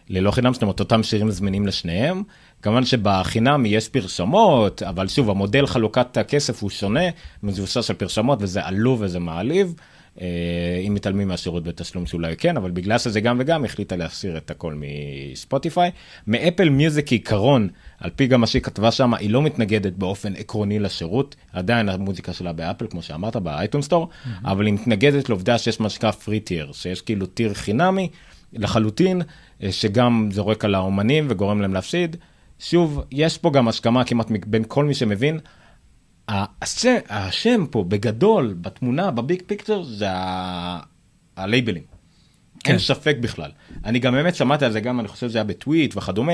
ללא 0.09 0.31
חינם, 0.31 0.53
זאת 0.53 0.61
אומרת, 0.61 0.79
אותם 0.79 1.03
שירים 1.03 1.31
זמינים 1.31 1.67
לשניהם. 1.67 2.23
כמובן 2.61 2.85
שבחינמי 2.85 3.69
יש 3.69 3.89
פרשמות, 3.89 4.83
אבל 4.83 5.07
שוב, 5.07 5.29
המודל 5.29 5.67
חלוקת 5.67 6.17
הכסף 6.17 6.61
הוא 6.61 6.69
שונה, 6.69 7.09
מבוסס 7.43 7.89
על 7.89 7.95
פרשמות, 7.95 8.39
וזה 8.41 8.65
עלוב 8.65 9.01
וזה 9.01 9.19
מעליב. 9.19 9.73
אה, 10.21 10.27
אם 10.87 10.93
מתעלמים 10.93 11.27
מהשירות 11.27 11.63
בתשלום 11.63 12.05
שאולי 12.05 12.35
כן, 12.37 12.57
אבל 12.57 12.71
בגלל 12.71 12.97
שזה 12.97 13.21
גם 13.21 13.37
וגם, 13.39 13.65
החליטה 13.65 13.95
להסיר 13.95 14.37
את 14.37 14.51
הכל 14.51 14.73
מספוטיפיי. 14.77 15.91
מאפל 16.27 16.69
מיוזיק 16.69 17.07
כעיקרון, 17.07 17.67
על 17.99 18.09
פי 18.15 18.27
גם 18.27 18.41
מה 18.41 18.47
שהיא 18.47 18.61
כתבה 18.61 18.91
שם, 18.91 19.13
היא 19.13 19.29
לא 19.29 19.41
מתנגדת 19.41 19.93
באופן 19.93 20.35
עקרוני 20.35 20.79
לשירות, 20.79 21.35
עדיין 21.53 21.89
המוזיקה 21.89 22.33
שלה 22.33 22.53
באפל, 22.53 22.87
כמו 22.87 23.01
שאמרת, 23.01 23.35
ב 23.35 23.42
iTunes 23.42 23.81
Store, 23.81 24.09
mm-hmm. 24.09 24.29
אבל 24.45 24.65
היא 24.65 24.73
מתנגדת 24.73 25.29
לעובדה 25.29 25.57
שיש 25.57 25.79
מה 25.79 25.89
שנקרא 25.89 26.11
free 26.11 26.39
tier, 26.39 26.71
שיש 26.71 27.01
כאילו 27.01 27.25
tier 27.25 27.53
חינמי 27.53 28.09
לחלוטין, 28.53 29.21
אה, 29.63 29.71
שגם 29.71 30.29
זורק 30.31 30.65
על 30.65 30.75
האומנים 30.75 31.27
וגורם 31.29 31.61
להם 31.61 31.73
להפסיד. 31.73 32.15
שוב, 32.59 33.01
יש 33.11 33.37
פה 33.37 33.51
גם 33.51 33.67
הסכמה 33.67 34.03
כמעט 34.03 34.31
בין 34.47 34.63
כל 34.67 34.85
מי 34.85 34.93
שמבין. 34.93 35.39
השם, 36.27 36.95
השם 37.09 37.65
פה 37.71 37.83
בגדול, 37.87 38.55
בתמונה, 38.61 39.11
בביג 39.11 39.41
פיקצ'ר, 39.45 39.83
זה 39.83 40.11
ה... 40.11 40.79
הלייבלים. 41.35 41.83
כן. 42.63 42.71
אין 42.71 42.79
ספק 42.79 43.15
בכלל. 43.21 43.51
אני 43.85 43.99
גם 43.99 44.13
באמת 44.13 44.35
שמעתי 44.35 44.65
על 44.65 44.71
זה, 44.71 44.79
גם 44.79 44.99
אני 44.99 45.07
חושב 45.07 45.29
שזה 45.29 45.37
היה 45.37 45.43
בטוויט 45.43 45.97
וכדומה, 45.97 46.33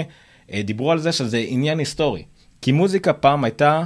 אה, 0.51 0.61
דיברו 0.61 0.91
על 0.91 0.99
זה 0.99 1.11
שזה 1.11 1.43
עניין 1.47 1.79
היסטורי. 1.79 2.23
כי 2.61 2.71
מוזיקה 2.71 3.13
פעם 3.13 3.43
הייתה 3.43 3.83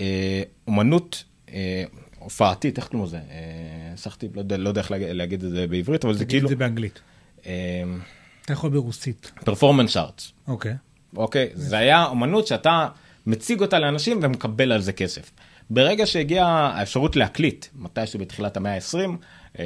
אה, 0.00 0.42
אומנות 0.68 1.24
אה, 1.52 1.84
הופעתית, 2.18 2.78
איך 2.78 2.88
קוראים 2.88 3.06
לזה? 3.06 3.16
אה, 3.16 3.96
סחתי, 3.96 4.28
לא, 4.34 4.56
לא 4.58 4.68
יודע 4.68 4.80
איך 4.80 4.90
להגיד 4.90 5.44
את 5.44 5.50
זה 5.50 5.66
בעברית, 5.66 6.04
אבל 6.04 6.14
זה 6.14 6.24
כאילו... 6.24 6.48
תגיד 6.48 6.52
את 6.52 6.58
זה 6.58 6.64
באנגלית. 6.64 7.00
אה, 7.46 7.52
אתה 8.44 8.52
יכול 8.52 8.70
ברוסית. 8.70 9.32
פרפורמנס 9.44 9.96
ארטס. 9.96 10.32
אוקיי. 10.48 10.74
אוקיי? 11.16 11.48
זה 11.54 11.78
היה 11.78 12.04
אומנות 12.04 12.46
שאתה 12.46 12.88
מציג 13.26 13.60
אותה 13.60 13.78
לאנשים 13.78 14.18
ומקבל 14.22 14.72
על 14.72 14.80
זה 14.80 14.92
כסף. 14.92 15.30
ברגע 15.70 16.06
שהגיעה 16.06 16.70
האפשרות 16.74 17.16
להקליט, 17.16 17.66
מתישהו 17.74 18.18
בתחילת 18.18 18.56
המאה 18.56 18.74
ה-20, 18.74 19.10
אה, 19.58 19.64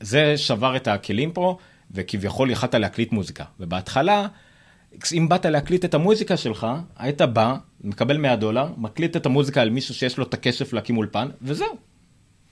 זה 0.00 0.36
שבר 0.36 0.76
את 0.76 0.88
הכלים 0.88 1.32
פה, 1.32 1.56
וכביכול 1.90 2.50
יכלת 2.50 2.74
להקליט 2.74 3.12
מוזיקה. 3.12 3.44
ובהתחלה, 3.60 4.26
אם 5.12 5.28
באת 5.28 5.46
להקליט 5.46 5.84
את 5.84 5.94
המוזיקה 5.94 6.36
שלך, 6.36 6.66
היית 6.96 7.22
בא, 7.22 7.54
מקבל 7.84 8.16
100 8.16 8.36
דולר, 8.36 8.68
מקליט 8.76 9.16
את 9.16 9.26
המוזיקה 9.26 9.62
על 9.62 9.70
מישהו 9.70 9.94
שיש 9.94 10.18
לו 10.18 10.24
את 10.24 10.34
הכסף 10.34 10.72
להקים 10.72 10.96
אולפן, 10.96 11.28
וזהו. 11.42 11.76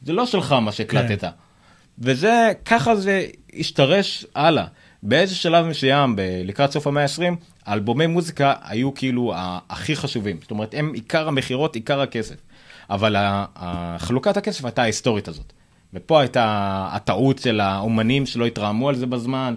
זה 0.02 0.12
לא 0.12 0.26
שלך 0.26 0.52
מה 0.52 0.72
שהקלטת. 0.72 1.20
כן. 1.20 1.28
וזה, 1.98 2.52
ככה 2.64 2.96
זה 2.96 3.26
השתרש 3.58 4.26
הלאה. 4.34 4.66
באיזה 5.02 5.34
שלב 5.34 5.66
מסוים, 5.66 6.16
לקראת 6.44 6.70
סוף 6.72 6.86
המאה 6.86 7.02
ה-20, 7.02 7.34
אלבומי 7.68 8.06
מוזיקה 8.06 8.54
היו 8.62 8.94
כאילו 8.94 9.32
הכי 9.70 9.96
חשובים. 9.96 10.38
זאת 10.42 10.50
אומרת, 10.50 10.74
הם 10.74 10.92
עיקר 10.92 11.28
המכירות, 11.28 11.74
עיקר 11.74 12.00
הכסף. 12.00 12.36
אבל 12.90 13.16
חלוקת 13.98 14.36
הכסף 14.36 14.64
הייתה 14.64 14.82
ההיסטורית 14.82 15.28
הזאת. 15.28 15.52
ופה 15.94 16.20
הייתה 16.20 16.88
הטעות 16.92 17.38
של 17.38 17.60
האומנים 17.60 18.26
שלא 18.26 18.46
התרעמו 18.46 18.88
על 18.88 18.96
זה 18.96 19.06
בזמן. 19.06 19.54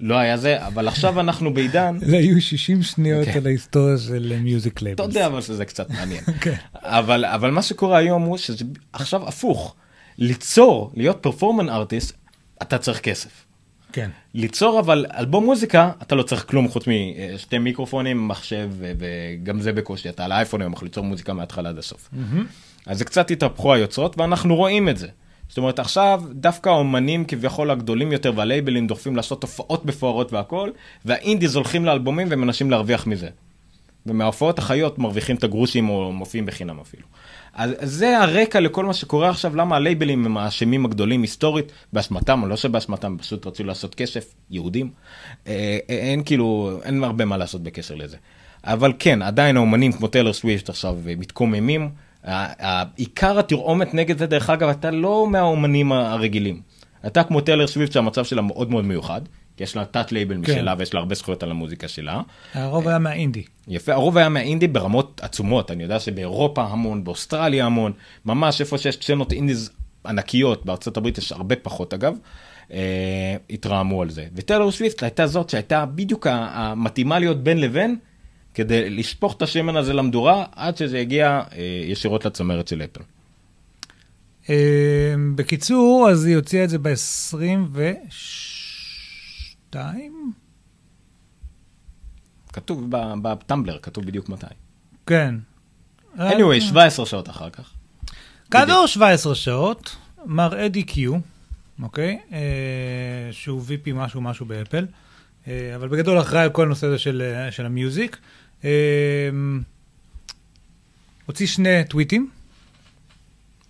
לא 0.00 0.14
היה 0.14 0.36
זה, 0.36 0.66
אבל 0.66 0.88
עכשיו 0.88 1.20
אנחנו 1.20 1.54
בעידן... 1.54 1.98
זה 2.10 2.16
היו 2.16 2.40
60 2.40 2.82
שניות 2.82 3.24
כן. 3.24 3.38
על 3.38 3.46
ההיסטוריה 3.46 3.98
של 3.98 4.36
music 4.40 4.82
labels. 4.82 5.06
אתה 5.06 5.18
יודע 5.18 5.26
אבל 5.26 5.40
שזה 5.40 5.64
קצת 5.64 5.90
מעניין. 5.90 6.24
כן. 6.40 6.54
אבל, 6.74 7.24
אבל 7.24 7.50
מה 7.50 7.62
שקורה 7.62 7.98
היום 7.98 8.22
הוא 8.22 8.36
שזה 8.36 8.64
עכשיו 8.92 9.28
הפוך. 9.28 9.74
ליצור, 10.18 10.92
להיות 10.94 11.18
פרפורמן 11.20 11.68
ארטיסט, 11.68 12.16
אתה 12.62 12.78
צריך 12.78 13.00
כסף. 13.00 13.30
כן. 13.92 14.10
ליצור 14.34 14.80
אבל 14.80 15.06
אלבום 15.18 15.44
מוזיקה, 15.44 15.90
אתה 16.02 16.14
לא 16.14 16.22
צריך 16.22 16.44
כלום 16.48 16.68
חוץ 16.68 16.84
משתי 17.34 17.58
מיקרופונים, 17.58 18.28
מחשב, 18.28 18.70
וגם 18.78 19.60
זה 19.60 19.72
בקושי, 19.72 20.08
אתה 20.08 20.24
על 20.24 20.32
האייפון 20.32 20.60
היום 20.60 20.72
יכול 20.72 20.86
ליצור 20.86 21.04
מוזיקה 21.04 21.32
מההתחלה 21.32 21.68
עד 21.68 21.78
הסוף. 21.78 22.08
Mm-hmm. 22.12 22.40
אז 22.86 22.98
זה 22.98 23.04
קצת 23.04 23.30
התהפכו 23.30 23.74
היוצרות, 23.74 24.18
ואנחנו 24.18 24.56
רואים 24.56 24.88
את 24.88 24.96
זה. 24.96 25.08
זאת 25.48 25.58
אומרת, 25.58 25.78
עכשיו 25.78 26.22
דווקא 26.30 26.68
האומנים 26.68 27.24
כביכול 27.24 27.70
הגדולים 27.70 28.12
יותר 28.12 28.32
והלייבלים 28.36 28.86
דוחפים 28.86 29.16
לעשות 29.16 29.42
הופעות 29.42 29.84
מפוארות 29.84 30.32
והכל, 30.32 30.70
והאינדיז 31.04 31.56
הולכים 31.56 31.84
לאלבומים 31.84 32.28
ומנסים 32.30 32.70
להרוויח 32.70 33.06
מזה. 33.06 33.28
ומההופעות 34.06 34.58
החיות 34.58 34.98
מרוויחים 34.98 35.36
את 35.36 35.44
הגרושים 35.44 35.88
או 35.88 36.12
מופיעים 36.12 36.46
בחינם 36.46 36.80
אפילו. 36.80 37.02
אז 37.54 37.74
זה 37.80 38.18
הרקע 38.18 38.60
לכל 38.60 38.84
מה 38.84 38.94
שקורה 38.94 39.30
עכשיו, 39.30 39.56
למה 39.56 39.76
הלייבלים 39.76 40.26
הם 40.26 40.36
האשמים 40.36 40.84
הגדולים 40.84 41.22
היסטורית, 41.22 41.72
באשמתם 41.92 42.42
או 42.42 42.48
לא 42.48 42.56
שבאשמתם, 42.56 43.16
פשוט 43.18 43.46
רצו 43.46 43.64
לעשות 43.64 43.94
כסף, 43.94 44.34
יהודים. 44.50 44.90
אה, 45.46 45.78
אה, 45.90 45.94
אין 45.94 46.22
כאילו, 46.24 46.80
אין 46.84 47.04
הרבה 47.04 47.24
מה 47.24 47.36
לעשות 47.36 47.62
בקשר 47.62 47.94
לזה. 47.94 48.16
אבל 48.64 48.92
כן, 48.98 49.22
עדיין 49.22 49.56
האומנים 49.56 49.92
כמו 49.92 50.08
טיילר 50.08 50.32
סוויפט 50.32 50.68
עכשיו 50.68 50.96
מתקוממים. 51.18 51.90
עיקר 52.96 53.38
התרעומת 53.38 53.94
נגד 53.94 54.18
זה, 54.18 54.26
דרך 54.26 54.50
אגב, 54.50 54.68
אתה 54.68 54.90
לא 54.90 55.26
מהאומנים 55.30 55.92
הרגילים. 55.92 56.60
אתה 57.06 57.24
כמו 57.24 57.40
טיילר 57.40 57.66
סוויפט 57.66 57.92
שהמצב 57.92 58.24
שלה 58.24 58.42
מאוד 58.42 58.70
מאוד 58.70 58.84
מיוחד. 58.84 59.20
כי 59.56 59.64
יש 59.64 59.76
לה 59.76 59.84
תת 59.84 60.12
לייבל 60.12 60.34
כן. 60.34 60.52
משלה 60.52 60.74
ויש 60.78 60.94
לה 60.94 61.00
הרבה 61.00 61.14
זכויות 61.14 61.42
על 61.42 61.50
המוזיקה 61.50 61.88
שלה. 61.88 62.20
הרוב 62.54 62.88
היה 62.88 62.98
מהאינדי. 62.98 63.42
יפה, 63.68 63.92
הרוב 63.92 64.18
היה 64.18 64.28
מהאינדי 64.28 64.68
ברמות 64.68 65.20
עצומות, 65.24 65.70
אני 65.70 65.82
יודע 65.82 66.00
שבאירופה 66.00 66.62
המון, 66.62 67.04
באוסטרליה 67.04 67.66
המון, 67.66 67.92
ממש 68.24 68.60
איפה 68.60 68.78
שיש 68.78 68.96
סצנות 68.96 69.32
indies 69.32 69.70
ענקיות, 70.06 70.66
בארצות 70.66 70.96
הברית 70.96 71.18
יש 71.18 71.32
הרבה 71.32 71.56
פחות 71.56 71.94
אגב, 71.94 72.16
אה, 72.72 73.36
התרעמו 73.50 74.02
על 74.02 74.10
זה. 74.10 74.26
וטיילור 74.34 74.70
סוויפט 74.70 75.02
הייתה 75.02 75.26
זאת 75.26 75.50
שהייתה 75.50 75.86
בדיוק 75.86 76.26
המתאימה 76.30 77.18
להיות 77.18 77.42
בין 77.44 77.60
לבין, 77.60 77.96
כדי 78.54 78.90
לשפוך 78.90 79.36
את 79.36 79.42
השמן 79.42 79.76
הזה 79.76 79.92
למדורה, 79.92 80.44
עד 80.56 80.76
שזה 80.76 80.98
יגיע 80.98 81.42
אה, 81.52 81.82
ישירות 81.84 82.24
לצמרת 82.24 82.68
של 82.68 82.82
אפל. 82.82 83.00
אה, 84.50 85.14
בקיצור, 85.34 86.08
אז 86.10 86.24
היא 86.24 86.36
הוציאה 86.36 86.64
את 86.64 86.70
זה 86.70 86.78
ב-26. 86.78 88.51
שתיים? 89.72 90.32
כתוב 92.52 92.86
בטמבלר, 93.22 93.78
כתוב 93.82 94.06
בדיוק 94.06 94.28
מתי. 94.28 94.46
כן. 95.06 95.34
anyway, 96.16 96.60
17 96.60 97.06
שעות 97.06 97.28
אחר 97.30 97.50
כך. 97.50 97.72
כעבור 98.50 98.86
17 98.86 99.34
שעות, 99.34 99.96
מר 100.24 100.66
אדי 100.66 100.82
קיו, 100.82 101.14
אוקיי? 101.82 102.18
אה, 102.32 102.38
שהוא 103.30 103.62
VP 103.62 103.92
משהו 103.94 104.20
משהו 104.20 104.46
באפל, 104.46 104.86
אה, 105.48 105.76
אבל 105.76 105.88
בגדול 105.88 106.20
אחראי 106.20 106.42
על 106.42 106.50
כל 106.50 106.62
הנושא 106.62 106.86
הזה 106.86 106.98
של, 106.98 107.22
אה, 107.34 107.52
של 107.52 107.66
המיוזיק. 107.66 108.18
אה, 108.64 108.70
הוציא 111.26 111.46
שני 111.46 111.84
טוויטים. 111.88 112.30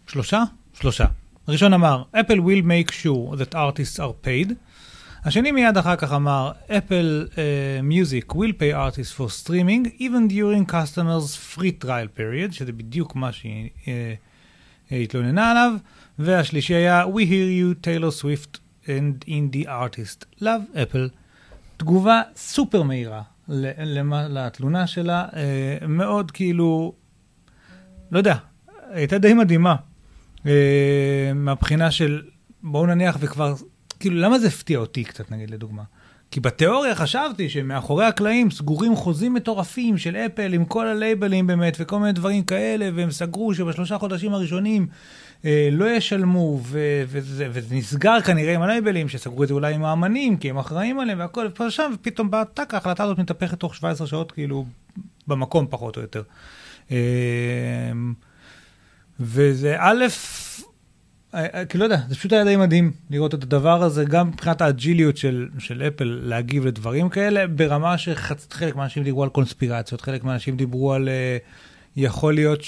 שלושה? 0.07 0.43
שלושה. 0.81 1.05
הראשון 1.47 1.73
אמר, 1.73 2.03
Apple 2.15 2.39
will 2.39 2.65
make 2.65 2.93
sure 2.93 3.37
that 3.37 3.55
artists 3.55 3.99
are 3.99 4.27
paid. 4.27 4.53
השני 5.25 5.53
מיד 5.53 5.77
אחר 5.77 5.97
כך 5.97 6.13
אמר, 6.13 6.53
Apple 6.69 7.29
uh, 7.31 7.37
Music 7.83 8.35
will 8.35 8.53
pay 8.53 8.73
artists 8.75 9.13
for 9.19 9.29
streaming 9.29 10.01
even 10.01 10.29
during 10.29 10.67
customers 10.73 11.57
free 11.57 11.85
trial 11.85 12.09
period, 12.19 12.53
שזה 12.53 12.73
בדיוק 12.73 13.17
מה 13.17 13.33
שהיא 13.33 13.71
uh, 13.85 13.89
התלוננה 14.91 15.51
עליו, 15.51 15.73
והשלישי 16.19 16.75
היה, 16.75 17.05
We 17.05 17.19
hear 17.19 17.49
you, 17.81 17.87
Taylor 17.87 18.23
Swift 18.23 18.59
and 18.87 19.29
indie 19.29 19.67
artist, 19.67 20.25
love 20.41 20.77
Apple. 20.77 21.09
תגובה 21.77 22.23
סופר 22.37 22.83
מהירה 22.83 23.23
לתלונה 24.29 24.87
שלה, 24.87 25.27
uh, 25.31 25.87
מאוד 25.87 26.31
כאילו, 26.31 26.95
לא 28.11 28.19
יודע, 28.19 28.37
הייתה 28.91 29.19
די 29.19 29.35
מדהימה, 29.35 29.75
uh, 30.39 30.47
מהבחינה 31.35 31.91
של, 31.91 32.23
בואו 32.63 32.87
נניח 32.87 33.17
וכבר 33.21 33.55
כאילו, 34.03 34.17
למה 34.17 34.39
זה 34.39 34.47
הפתיע 34.47 34.79
אותי 34.79 35.05
קצת, 35.05 35.31
נגיד, 35.31 35.51
לדוגמה? 35.51 35.83
כי 36.31 36.41
בתיאוריה 36.41 36.95
חשבתי 36.95 37.49
שמאחורי 37.49 38.05
הקלעים 38.05 38.51
סגורים 38.51 38.97
חוזים 38.97 39.35
מטורפים 39.35 39.99
של 39.99 40.17
אפל 40.17 40.53
עם 40.53 40.65
כל 40.65 40.87
הלייבלים 40.87 41.47
באמת 41.47 41.77
וכל 41.81 41.99
מיני 41.99 42.13
דברים 42.13 42.43
כאלה, 42.45 42.89
והם 42.95 43.11
סגרו 43.11 43.55
שבשלושה 43.55 43.99
חודשים 43.99 44.35
הראשונים 44.35 44.87
אה, 45.45 45.69
לא 45.73 45.91
ישלמו, 45.91 46.61
ו- 46.63 47.03
וזה, 47.07 47.49
וזה 47.53 47.75
נסגר 47.75 48.21
כנראה 48.21 48.55
עם 48.55 48.63
הלייבלים, 48.63 49.09
שסגרו 49.09 49.43
את 49.43 49.49
זה 49.49 49.55
אולי 49.55 49.75
עם 49.75 49.85
האמנים, 49.85 50.37
כי 50.37 50.51
הם 50.51 50.59
אחראים 50.59 51.01
עליהם 51.01 51.19
והכל, 51.19 51.47
ופה 51.51 51.71
שם, 51.71 51.93
ופתאום 51.95 52.31
בא 52.31 52.45
טאק, 52.45 52.75
ההחלטה 52.75 53.05
הזאת 53.05 53.19
מתהפכת 53.19 53.61
תוך 53.61 53.75
17 53.75 54.07
שעות, 54.07 54.33
כאילו, 54.33 54.65
במקום 55.27 55.67
פחות 55.71 55.97
או 55.97 56.03
יותר. 56.03 56.23
אה, 56.91 56.97
וזה 59.21 59.77
א', 59.79 60.05
כי 61.69 61.79
לא 61.79 61.85
יודע, 61.85 62.01
זה 62.09 62.15
פשוט 62.15 62.33
היה 62.33 62.45
די 62.45 62.57
מדהים 62.57 62.93
לראות 63.11 63.35
את 63.35 63.43
הדבר 63.43 63.83
הזה, 63.83 64.05
גם 64.05 64.29
מבחינת 64.29 64.61
האג'יליות 64.61 65.17
של, 65.17 65.49
של 65.59 65.83
אפל 65.83 66.21
להגיב 66.23 66.67
לדברים 66.67 67.09
כאלה, 67.09 67.47
ברמה 67.47 67.99
שחלק 67.99 68.77
מהאנשים 68.77 69.05
דיברו 69.05 69.23
על 69.23 69.29
קונספירציות, 69.29 70.01
חלק 70.01 70.25
מהאנשים 70.25 70.57
דיברו 70.57 70.93
על, 70.93 71.09
אה, 71.09 71.37
יכול 71.97 72.35
להיות 72.35 72.61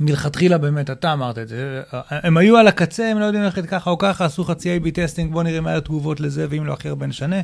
שמלכתחילה 0.00 0.58
באמת, 0.58 0.90
אתה 0.90 1.12
אמרת 1.12 1.38
את 1.38 1.48
זה, 1.48 1.82
הם 2.10 2.36
היו 2.36 2.56
על 2.56 2.68
הקצה, 2.68 3.10
הם 3.10 3.18
לא 3.18 3.24
יודעים 3.24 3.44
ללכת 3.44 3.66
ככה 3.66 3.90
או 3.90 3.98
ככה, 3.98 4.24
עשו 4.24 4.44
חצי 4.44 4.78
A-B 4.78 4.90
testing, 4.90 5.32
בואו 5.32 5.42
נראה 5.42 5.60
מה 5.60 5.74
התגובות 5.74 6.20
לזה, 6.20 6.46
ואם 6.50 6.66
לא 6.66 6.72
הכי 6.72 6.88
הרבה 6.88 7.06
נשנה. 7.06 7.40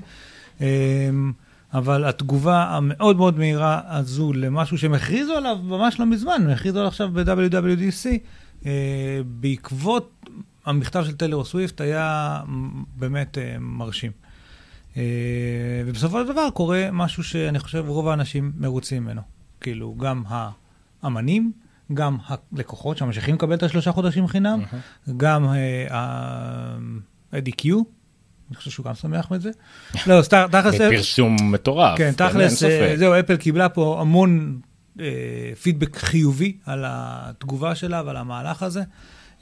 אבל 1.74 2.05
התגובה 2.05 2.64
המאוד 2.64 3.16
מאוד 3.16 3.39
מהירה 3.39 3.81
הזו 3.87 4.33
למשהו 4.33 4.79
שהם 4.79 4.95
הכריזו 4.95 5.37
עליו 5.37 5.59
ממש 5.62 6.01
לא 6.01 6.07
מזמן, 6.07 6.43
הם 6.45 6.51
הכריזו 6.51 6.79
עליו 6.79 6.89
עכשיו 6.89 7.09
ב-WWDC, 7.12 8.07
אה, 8.07 8.16
בעקבות 9.25 10.29
המכתב 10.67 11.05
של 11.05 11.13
טיילור 11.13 11.45
סוויפט 11.45 11.81
היה 11.81 12.41
באמת 12.97 13.39
אה, 13.39 13.57
מרשים. 13.61 14.13
אה, 14.97 15.03
ובסופו 15.87 16.21
של 16.21 16.33
דבר 16.33 16.51
קורה 16.55 16.89
משהו 16.93 17.25
שאני 17.25 17.59
חושב 17.59 17.85
רוב 17.87 18.09
האנשים 18.09 18.53
מרוצים 18.57 19.05
ממנו. 19.05 19.21
כאילו, 19.61 19.95
גם 19.99 20.23
האמנים, 21.03 21.53
גם 21.95 22.17
הלקוחות 22.27 22.97
שממשיכים 22.97 23.35
לקבל 23.35 23.55
את 23.55 23.63
השלושה 23.63 23.93
חודשים 23.93 24.29
חינם, 24.29 24.63
גם 25.17 25.49
אה, 25.49 26.77
אדי 27.31 27.53
קיו, 27.53 27.83
אני 28.51 28.57
חושב 28.57 28.71
שהוא 28.71 28.87
גם 28.87 28.95
שמח 28.95 29.31
מזה. 29.31 29.51
לא, 30.07 30.23
תכלס... 30.23 30.75
פרסום 30.79 31.37
מטורף. 31.53 31.99
כן, 31.99 32.05
אין 32.05 32.15
תכלס. 32.15 32.63
אה, 32.63 32.95
זהו, 32.97 33.21
אפל 33.21 33.37
קיבלה 33.37 33.69
פה 33.69 33.99
המון 34.01 34.61
אה, 34.65 34.70
פידבק 35.62 35.96
חיובי 35.96 36.57
על 36.66 36.84
התגובה 36.86 37.74
שלה 37.74 38.03
ועל 38.07 38.16
המהלך 38.16 38.62
הזה. 38.62 38.82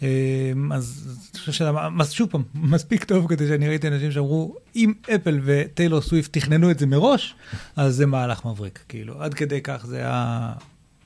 אה, 0.02 0.52
אז 0.74 1.16
אני 1.32 1.40
חושב 1.40 1.52
שזה, 1.52 1.70
שוב 2.10 2.30
פעם, 2.30 2.42
מספיק 2.74 3.04
טוב 3.04 3.28
כדי 3.28 3.48
שאני 3.48 3.68
ראיתי 3.68 3.88
אנשים 3.88 4.12
שאמרו, 4.12 4.56
אם 4.76 4.92
אפל 5.14 5.40
וטיילור 5.44 6.00
סוויפט 6.00 6.32
תכננו 6.32 6.70
את 6.70 6.78
זה 6.78 6.86
מראש, 6.86 7.34
אז 7.76 7.94
זה 7.94 8.06
מהלך 8.06 8.44
מבריק. 8.44 8.84
כאילו, 8.88 9.22
עד 9.22 9.34
כדי 9.34 9.60
כך 9.62 9.86
זה 9.86 9.96
היה 9.96 10.52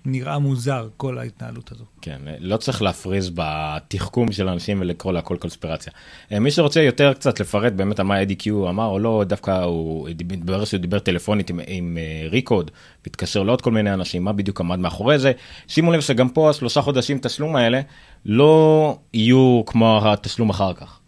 נראה 0.05 0.39
מוזר, 0.39 0.89
כל 0.97 1.19
ההתנהלות 1.19 1.73
הזו. 1.73 1.85
כן, 2.01 2.21
לא 2.39 2.57
צריך 2.57 2.83
להפריז 2.83 3.31
בתחכום 3.35 4.33
של 4.33 4.49
אנשים 4.49 4.81
ולקרוא 4.81 5.13
להכל 5.13 5.37
קונספירציה. 5.37 5.93
אה, 6.33 6.39
מי 6.39 6.51
שרוצה 6.51 6.83
יותר 6.83 7.13
קצת 7.13 7.41
לפרט 7.41 7.73
באמת 7.73 8.01
על 8.01 8.07
מה 8.07 8.23
אדי 8.23 8.35
קיו 8.35 8.69
אמר 8.69 8.87
או 8.87 8.99
לא, 8.99 9.25
דווקא 9.27 9.63
הוא 9.63 10.09
דיבר 10.11 10.65
שהוא 10.65 10.81
דיבר 10.81 10.99
טלפונית 10.99 11.51
עם, 11.51 11.61
עם 11.67 11.99
אה, 12.01 12.29
Recode, 12.29 12.71
והתקשר 13.05 13.43
לעוד 13.43 13.61
כל 13.61 13.71
מיני 13.71 13.95
אנשים, 13.95 14.25
מה 14.25 14.33
בדיוק 14.33 14.61
עמד 14.61 14.79
מאחורי 14.79 15.19
זה. 15.19 15.33
שימו 15.69 15.93
לב 15.93 16.01
שגם 16.01 16.29
פה 16.29 16.51
השלושה 16.51 16.83
חודשים 16.83 17.19
תשלום 17.19 17.57
האלה 17.57 17.81
לא 18.27 18.99
יהיו 19.15 19.63
כמו 19.67 20.01
התשלום 20.05 20.51
אחר 20.51 20.73
כך. 20.73 20.99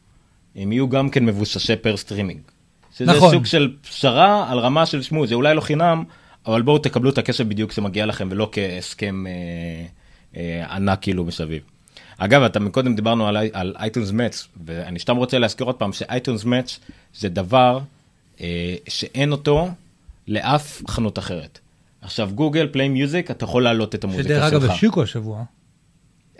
הם 0.57 0.73
יהיו 0.73 0.89
גם 0.89 1.11
כן 1.11 1.25
מבוססי 1.27 1.77
per 1.77 1.97
streaming. 1.97 2.41
שזה 2.97 3.13
נכון. 3.13 3.31
סוג 3.31 3.47
של 3.47 3.73
פשרה 3.83 4.53
על 4.53 4.59
רמה 4.59 4.87
של 4.87 5.03
שמעו, 5.03 5.27
זה 5.27 5.35
אולי 5.35 5.55
לא 5.55 5.61
חינם, 5.61 6.05
אבל 6.47 6.63
בואו 6.63 6.79
תקבלו 6.79 7.11
את 7.11 7.19
הכסף 7.19 7.45
בדיוק 7.45 7.73
שמגיע 7.73 8.07
לכם 8.07 8.29
ולא 8.31 8.49
כהסכם 8.53 9.25
אה, 9.27 9.33
אה, 10.37 10.75
ענק 10.75 10.99
כאילו 11.03 11.25
מסביב. 11.25 11.63
אגב, 12.19 12.43
אתה 12.43 12.61
מקודם 12.61 12.95
דיברנו 12.95 13.29
על, 13.29 13.37
על 13.53 13.75
iTunes 13.79 14.11
Match, 14.11 14.49
ואני 14.65 14.99
סתם 14.99 15.17
רוצה 15.17 15.39
להזכיר 15.39 15.67
עוד 15.67 15.75
פעם 15.75 15.93
ש 15.93 16.06
iTunes 16.06 16.45
Match 16.45 16.81
זה 17.15 17.29
דבר 17.29 17.79
אה, 18.41 18.75
שאין 18.89 19.33
אותו 19.33 19.69
לאף 20.29 20.83
חנות 20.89 21.19
אחרת. 21.19 21.59
עכשיו 22.03 22.31
Google 22.35 22.69
Play 22.73 22.89
Music 22.89 23.31
אתה 23.31 23.45
יכול 23.45 23.65
להעלות 23.65 23.95
את 23.95 24.05
המוזיקה 24.05 24.25
שדרך 24.25 24.51
שלך. 24.51 24.63
אגב, 24.63 24.71
השיקו 24.71 25.03
השבוע. 25.03 25.45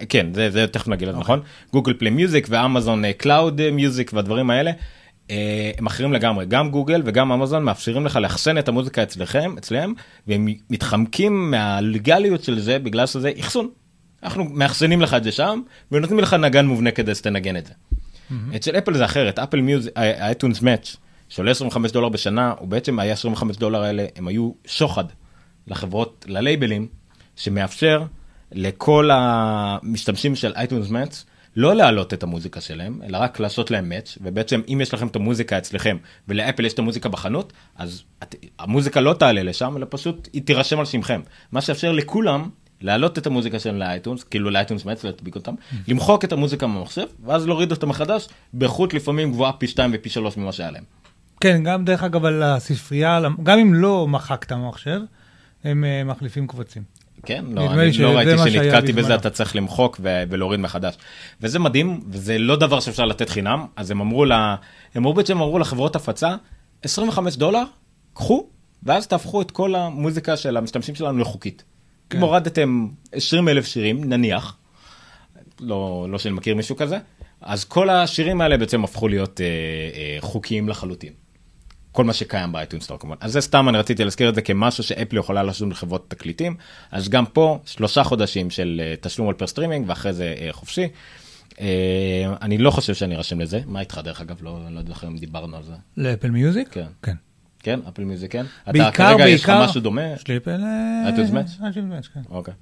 כן, 0.09 0.27
זה, 0.35 0.51
זה 0.51 0.67
תכף 0.67 0.89
נגיד 0.89 1.09
לזה, 1.09 1.19
נכון? 1.19 1.41
Google 1.73 1.95
Play 1.95 2.11
Music 2.11 2.47
ו 2.51 2.60
Amazon 2.60 3.13
Cloud 3.13 3.71
Music 3.71 4.11
והדברים 4.15 4.51
האלה, 4.51 4.71
אה, 4.71 4.77
הם 5.79 5.87
אחרים 5.87 6.13
לגמרי. 6.13 6.47
גם 6.47 6.71
גוגל 6.71 7.03
וגם 7.05 7.33
אמזון 7.33 7.63
מאפשרים 7.65 8.07
לך 8.07 8.17
לאחסן 8.17 8.59
את 8.59 8.69
המוזיקה 8.69 9.03
אצלכם, 9.03 9.55
אצלם, 9.59 9.95
והם 10.27 10.49
מתחמקים 10.71 11.51
מהלגליות 11.51 12.45
של 12.45 12.61
זה 12.61 12.79
בגלל 12.79 13.07
שזה 13.07 13.33
אחסון. 13.41 13.69
אנחנו 14.23 14.45
מאחסנים 14.45 15.03
לך 15.03 15.15
את 15.15 15.25
זה 15.25 15.33
שם, 15.33 15.61
ונותנים 15.93 16.21
לך 16.21 16.35
נגן 16.35 16.67
מובנה 16.67 16.91
כדי 16.91 17.15
שתנגן 17.15 17.57
את 17.57 17.67
זה. 17.67 17.73
אצל 18.57 18.79
אפל 18.79 18.95
זה 18.95 19.05
אחרת, 19.05 19.39
אפל 19.39 19.61
מיוזיק, 19.61 19.93
האייטונס 19.97 20.63
מאץ', 20.63 20.97
שעולה 21.29 21.51
25 21.51 21.93
דולר 21.93 22.09
בשנה, 22.09 22.55
הוא 22.59 22.69
בעצם 22.69 22.99
היה 22.99 23.13
25 23.13 23.57
דולר 23.57 23.83
האלה, 23.83 24.07
הם 24.17 24.29
היו 24.29 24.51
שוחד 24.67 25.05
לחברות, 25.67 26.25
ללייבלים, 26.29 26.87
שמאפשר 27.37 28.03
לכל 28.53 29.11
המשתמשים 29.13 30.37
של 30.37 30.53
אייטונס 30.57 30.91
מאץ' 30.91 31.25
לא 31.57 31.75
להעלות 31.75 32.15
את 32.15 32.23
המוזיקה 32.23 32.61
שלהם, 32.61 33.01
אלא 33.07 33.19
רק 33.19 33.41
לעשות 33.41 33.71
להם 33.71 33.89
מאץ', 33.89 34.19
ובעצם 34.21 34.61
אם 34.69 34.81
יש 34.81 34.95
לכם 34.95 35.07
את 35.07 35.17
המוזיקה 35.17 35.59
אצלכם, 35.59 35.97
ולאפל 36.29 36.65
יש 36.65 36.73
את 36.73 36.79
המוזיקה 36.79 37.09
בחנות, 37.09 37.53
אז 37.77 38.03
את, 38.23 38.35
המוזיקה 38.59 39.01
לא 39.01 39.13
תעלה 39.13 39.43
לשם, 39.43 39.77
אלא 39.77 39.87
פשוט 39.91 40.29
היא 40.33 40.43
תירשם 40.43 40.79
על 40.79 40.85
שמכם. 40.85 41.21
מה 41.53 41.61
שיאפשר 41.61 41.93
לכולם 41.93 42.49
להעלות 42.81 43.19
את 43.19 43.27
המוזיקה 43.27 43.59
שלהם 43.59 43.77
לאייטונס, 43.77 44.25
כאילו 44.25 44.51
לאייטונס 44.51 44.85
מאץ', 44.85 45.05
להדביק 45.05 45.35
אותם, 45.35 45.55
למחוק 45.89 46.25
את 46.25 46.33
המוזיקה 46.33 46.67
מהמחשב, 46.67 47.07
ואז 47.25 47.47
להוריד 47.47 47.71
אותה 47.71 47.87
מחדש, 47.87 48.29
באיכות 48.53 48.95
לפעמים 48.95 49.33
גבוהה 49.33 49.53
פי 49.53 49.67
2 49.67 49.91
ופי 49.95 50.09
3 50.09 50.37
ממה 50.37 50.53
שהיה 50.53 50.71
להם. 50.71 50.85
כן, 51.41 51.63
גם 51.65 51.85
דרך 51.85 52.03
אגב 52.03 52.25
על 52.25 52.43
הספרייה, 52.43 53.21
גם 53.43 53.59
אם 53.59 53.75
לא 53.75 54.09
מחקת 54.09 54.53
מחשב, 54.53 55.01
הם 55.65 55.85
אה, 55.85 56.05
מחליפים 56.05 56.47
קבצים. 56.47 56.83
כן, 57.27 57.45
לא, 57.49 57.73
אני 57.73 57.93
לא 57.99 58.09
ראיתי 58.09 58.39
שנתקלתי. 58.39 58.93
בזה, 58.93 59.15
אתה 59.15 59.31
צריך 59.31 59.57
למחוק 59.57 60.01
ולהוריד 60.03 60.61
מחדש. 60.61 60.95
וזה 61.41 61.59
מדהים, 61.59 62.01
וזה 62.09 62.39
לא 62.39 62.57
דבר 62.57 62.81
שאפשר 62.81 63.05
לתת 63.05 63.29
חינם, 63.29 63.67
אז 63.77 63.91
הם 63.91 64.01
אמרו, 64.01 64.25
לה, 64.25 64.57
הם 64.95 65.03
אמרו 65.03 65.15
בעצם 65.15 65.37
אמרו 65.37 65.59
לחברות 65.59 65.97
הפצה, 65.97 66.37
25 66.83 67.37
דולר, 67.37 67.63
קחו, 68.15 68.47
ואז 68.83 69.07
תהפכו 69.07 69.43
את 69.43 69.51
כל 69.51 69.75
המוזיקה 69.75 70.37
של 70.37 70.57
המשתמשים 70.57 70.95
שלנו 70.95 71.19
לחוקית. 71.19 71.65
כן. 72.11 72.19
אם 72.19 72.23
הורדתם 72.23 72.89
20 73.13 73.49
אלף 73.49 73.67
שירים, 73.67 74.05
נניח, 74.05 74.57
לא, 75.61 76.07
לא 76.11 76.19
שאני 76.19 76.35
מכיר 76.35 76.55
מישהו 76.55 76.77
כזה, 76.77 76.99
אז 77.41 77.65
כל 77.65 77.91
השירים 77.91 78.41
האלה 78.41 78.57
בעצם 78.57 78.85
הפכו 78.85 79.09
להיות 79.09 79.41
אה, 79.41 79.47
אה, 79.47 80.17
חוקיים 80.21 80.69
לחלוטין. 80.69 81.13
כל 81.95 82.05
מה 82.05 82.13
שקיים 82.13 82.53
באייטונס 82.53 82.85
סטור 82.85 82.99
כמובן. 82.99 83.17
אז 83.21 83.33
זה 83.33 83.41
סתם 83.41 83.69
אני 83.69 83.79
רציתי 83.79 84.05
להזכיר 84.05 84.29
את 84.29 84.35
זה 84.35 84.43
כמשהו 84.43 84.85
שאפל 84.85 85.17
יכולה 85.17 85.43
לעשות 85.43 85.69
לחברות 85.69 86.05
תקליטים. 86.11 86.57
אז 86.93 87.09
גם 87.09 87.27
פה 87.27 87.59
שלושה 87.67 88.05
חודשים 88.05 88.51
של 88.51 88.81
אה, 88.85 88.95
תשלום 89.01 89.29
על 89.29 89.35
per 89.35 89.47
streaming 89.47 89.89
ואחרי 89.89 90.13
זה 90.13 90.35
אה, 90.41 90.49
חופשי. 90.53 90.89
אה, 91.61 91.67
אני 92.43 92.59
לא 92.59 92.71
חושב 92.71 92.95
שאני 92.95 93.17
ארשם 93.17 93.41
לזה. 93.41 93.61
מה 93.67 93.81
איתך 93.81 94.01
דרך 94.05 94.21
אגב? 94.21 94.37
לא, 94.43 94.59
לא 94.71 94.79
יודע 94.79 94.95
אם 95.07 95.17
דיברנו 95.19 95.57
על 95.57 95.63
זה. 95.63 95.73
ל 95.97 96.03
Apple 96.03 96.31
Music? 96.31 96.69
כן. 96.71 96.87
כן. 97.03 97.15
כן? 97.59 97.81
Apple 97.89 98.05
Music 98.05 98.33
כן? 98.33 98.47
אתה 98.63 98.73
בעיקר, 98.73 98.91
כרגע 98.91 99.29
יש 99.29 99.43
לך 99.45 99.49
בעיקר- 99.49 99.65
משהו 99.65 99.81
דומה? 99.81 100.07
יש 100.13 100.29
לי 100.29 100.37
Apple... 100.37 100.61
Match? 101.33 101.61
iTunes 101.61 102.05
Match, 102.05 102.09
כן. 102.15 102.21
אוקיי. 102.31 102.55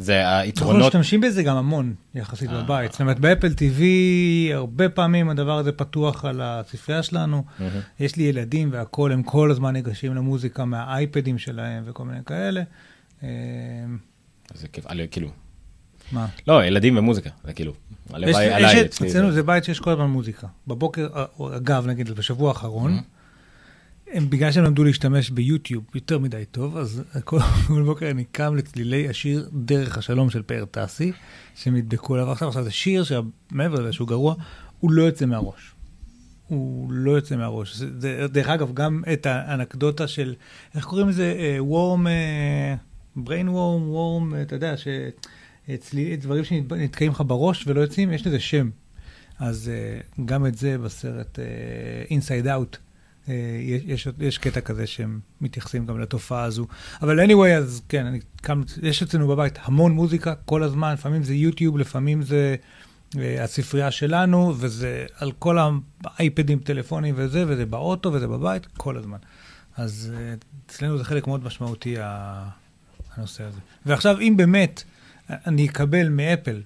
זה 0.00 0.22
אנחנו 0.28 0.40
היתרונות. 0.42 0.86
משתמשים 0.86 1.20
בזה 1.20 1.42
גם 1.42 1.56
המון 1.56 1.94
יחסית 2.14 2.50
אה. 2.50 2.62
בבית. 2.62 2.92
זאת 2.92 3.00
אומרת, 3.00 3.20
ב 3.20 3.25
Apple 3.25 3.48
TV 3.48 3.82
הרבה 4.54 4.88
פעמים 4.88 5.28
הדבר 5.28 5.58
הזה 5.58 5.72
פתוח 5.72 6.24
על 6.24 6.40
הספרייה 6.44 7.02
שלנו. 7.02 7.44
יש 8.00 8.16
לי 8.16 8.22
ילדים 8.22 8.68
והכול, 8.72 9.12
הם 9.12 9.22
כל 9.22 9.50
הזמן 9.50 9.72
ניגשים 9.72 10.14
למוזיקה 10.14 10.64
מהאייפדים 10.64 11.38
שלהם 11.38 11.82
וכל 11.86 12.04
מיני 12.04 12.18
כאלה. 12.26 12.62
אה, 13.22 13.28
זה 14.54 14.68
כיף, 14.68 14.86
עלי- 14.86 15.06
כאילו. 15.10 15.28
מה? 16.12 16.26
לא, 16.48 16.64
ילדים 16.64 16.96
ומוזיקה, 16.98 17.30
זה 17.44 17.52
כאילו. 17.52 17.72
הלוואי 18.12 18.48
עליי 18.52 18.84
אצלי. 18.84 19.08
אצלנו 19.08 19.32
זה- 19.32 19.42
בית 19.42 19.64
שיש 19.64 19.80
כל 19.80 19.90
הזמן 19.90 20.06
מוזיקה. 20.06 20.46
בבוקר, 20.66 21.08
אה, 21.16 21.24
אגב, 21.56 21.86
נגיד 21.86 22.10
בשבוע 22.10 22.48
האחרון, 22.48 22.98
Mm-hmm. 22.98 23.19
הם, 24.12 24.30
בגלל 24.30 24.52
שהם 24.52 24.64
למדו 24.64 24.84
להשתמש 24.84 25.30
ביוטיוב 25.30 25.84
יותר 25.94 26.18
מדי 26.18 26.44
טוב, 26.50 26.76
אז 26.76 27.02
כל 27.24 27.38
בוקר 27.84 28.10
אני 28.10 28.24
קם 28.24 28.56
לצלילי 28.56 29.08
השיר 29.08 29.48
דרך 29.52 29.98
השלום 29.98 30.30
של 30.30 30.42
פאר 30.42 30.64
טסי, 30.64 31.12
שהם 31.54 31.76
ידבקו 31.76 32.14
עליו 32.14 32.32
עכשיו. 32.32 32.48
עכשיו 32.48 32.64
זה 32.64 32.70
שיר 32.70 33.04
שמעבר 33.04 33.80
לזה 33.80 33.92
שהוא 33.92 34.08
גרוע, 34.08 34.34
הוא 34.80 34.90
לא 34.90 35.02
יוצא 35.02 35.26
מהראש. 35.26 35.72
הוא 36.46 36.92
לא 36.92 37.10
יוצא 37.10 37.36
מהראש. 37.36 37.82
דרך 38.32 38.48
אגב, 38.48 38.74
גם 38.74 39.02
את 39.12 39.26
האנקדוטה 39.26 40.08
של, 40.08 40.34
איך 40.74 40.84
קוראים 40.84 41.08
לזה? 41.08 41.56
וורם, 41.58 42.06
brain 43.16 43.46
worm, 43.48 43.94
worm, 43.94 44.42
אתה 44.42 44.54
יודע, 44.54 44.74
שאצלי 44.76 46.16
דברים 46.16 46.44
שנתקעים 46.44 47.12
לך 47.12 47.22
בראש 47.26 47.66
ולא 47.66 47.80
יוצאים, 47.80 48.12
יש 48.12 48.26
לזה 48.26 48.40
שם. 48.40 48.70
אז 49.38 49.70
uh, 49.70 50.22
גם 50.24 50.46
את 50.46 50.58
זה 50.58 50.78
בסרט 50.78 51.38
Inside 52.08 52.46
Out, 52.46 52.76
uh, 52.76 52.89
יש, 53.60 53.82
יש, 53.86 54.08
יש 54.18 54.38
קטע 54.38 54.60
כזה 54.60 54.86
שהם 54.86 55.20
מתייחסים 55.40 55.86
גם 55.86 56.00
לתופעה 56.00 56.44
הזו. 56.44 56.66
אבל 57.02 57.26
anyway, 57.26 57.58
אז 57.58 57.82
כן, 57.88 58.06
אני, 58.06 58.20
קם, 58.42 58.62
יש 58.82 59.02
אצלנו 59.02 59.28
בבית 59.28 59.58
המון 59.62 59.92
מוזיקה 59.92 60.34
כל 60.34 60.62
הזמן, 60.62 60.92
לפעמים 60.92 61.22
זה 61.22 61.34
יוטיוב, 61.34 61.78
לפעמים 61.78 62.22
זה 62.22 62.56
uh, 63.14 63.18
הספרייה 63.40 63.90
שלנו, 63.90 64.54
וזה 64.58 65.06
על 65.16 65.32
כל 65.32 65.58
האייפדים, 66.04 66.58
טלפונים 66.58 67.14
וזה, 67.18 67.44
וזה 67.48 67.66
באוטו 67.66 68.12
וזה 68.12 68.26
בבית, 68.26 68.66
כל 68.66 68.96
הזמן. 68.96 69.18
אז 69.76 70.12
uh, 70.12 70.44
אצלנו 70.66 70.98
זה 70.98 71.04
חלק 71.04 71.26
מאוד 71.26 71.44
משמעותי, 71.44 71.96
הנושא 73.16 73.44
הזה. 73.44 73.60
ועכשיו, 73.86 74.20
אם 74.20 74.34
באמת 74.36 74.82
אני 75.30 75.68
אקבל 75.68 76.08
מאפל 76.08 76.62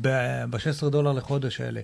ב-16 0.00 0.88
דולר 0.90 1.12
לחודש 1.12 1.60
האלה 1.60 1.80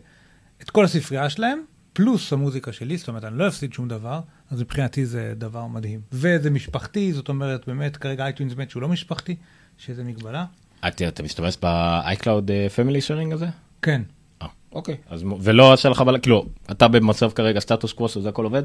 את 0.62 0.70
כל 0.70 0.84
הספרייה 0.84 1.30
שלהם, 1.30 1.62
פלוס 1.92 2.32
המוזיקה 2.32 2.72
שלי, 2.72 2.96
זאת 2.96 3.08
אומרת, 3.08 3.24
אני 3.24 3.38
לא 3.38 3.48
אפסיד 3.48 3.72
שום 3.72 3.88
דבר, 3.88 4.20
אז 4.50 4.60
מבחינתי 4.60 5.06
זה 5.06 5.32
דבר 5.36 5.66
מדהים. 5.66 6.00
וזה 6.12 6.50
משפחתי, 6.50 7.12
זאת 7.12 7.28
אומרת, 7.28 7.66
באמת, 7.66 7.96
כרגע 7.96 8.24
אייטונס 8.24 8.52
מת 8.56 8.70
שהוא 8.70 8.82
לא 8.82 8.88
משפחתי, 8.88 9.36
שזה 9.78 10.04
מגבלה. 10.04 10.44
אתה 10.88 11.08
אתה 11.08 11.22
משתמש 11.22 11.56
ב-iCloud 11.62 12.50
פמילי 12.76 13.00
שיירינג 13.00 13.32
הזה? 13.32 13.46
כן. 13.82 14.02
אה, 14.42 14.46
אוקיי. 14.72 14.96
אז 15.10 15.24
ולא 15.40 15.72
עשה 15.72 15.88
לך 15.88 16.00
בלא, 16.00 16.18
כאילו, 16.18 16.46
אתה 16.70 16.88
במצב 16.88 17.30
כרגע 17.30 17.60
סטטוס 17.60 17.92
קוו, 17.92 18.08
זה 18.08 18.28
הכל 18.28 18.44
עובד? 18.44 18.62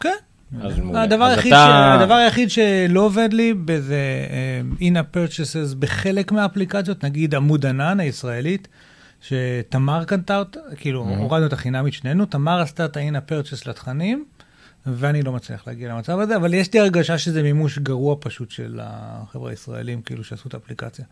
כן. 0.00 0.14
אז. 0.62 0.72
הדבר 0.94 1.24
אז 1.24 1.30
היחיד, 1.36 1.52
אתה- 1.52 1.96
ש... 1.98 2.00
הדבר 2.02 2.14
היחיד 2.14 2.50
שלא 2.50 3.00
עובד 3.00 3.28
לי 3.32 3.54
בזה 3.54 4.26
in-app 4.80 5.16
purchases 5.16 5.74
בחלק 5.78 6.32
מהאפליקציות, 6.32 7.04
נגיד 7.04 7.34
עמוד 7.34 7.66
ענן 7.66 8.00
הישראלית, 8.00 8.68
שתמר 9.22 10.04
קנתה 10.04 10.38
אותה, 10.38 10.60
כאילו, 10.76 11.04
Mhm. 11.08 11.18
הורדנו 11.18 11.46
את 11.46 11.52
החינמית 11.52 11.94
שנינו, 11.94 12.26
תמר 12.26 12.60
עשתה 12.60 12.84
את 12.84 12.96
ה-in 12.96 13.30
purchase 13.30 13.68
לתכנים, 13.68 14.24
ואני 14.86 15.22
לא 15.22 15.32
מצליח 15.32 15.66
להגיע 15.66 15.88
למצב 15.88 16.18
הזה, 16.18 16.36
אבל 16.36 16.54
יש 16.54 16.72
לי 16.74 16.80
הרגשה 16.80 17.18
שזה 17.18 17.42
מימוש 17.42 17.78
גרוע 17.78 18.16
פשוט 18.20 18.50
של 18.50 18.80
החבר'ה 18.82 19.50
הישראלים, 19.50 20.02
כאילו, 20.02 20.24
שעשו 20.24 20.48
את 20.48 20.54
האפליקציה. 20.54 21.04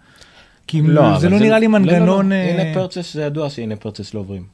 כי 0.67 0.81
אבל 0.81 1.21
זה 1.21 1.29
לא 1.29 1.39
נראה 1.39 1.59
לי 1.59 1.67
מנגנון... 1.67 2.29
לא, 2.33 2.37
לא, 2.37 2.43
אה, 2.43 2.63
הנה 2.63 2.75
פרצ'ס 2.75 3.15
זה 3.15 3.23
ידוע 3.23 3.51
ש 3.51 3.57
in-app 3.57 3.77
purchase 3.77 4.15
לא 4.15 4.21
עוברים. 4.21 4.45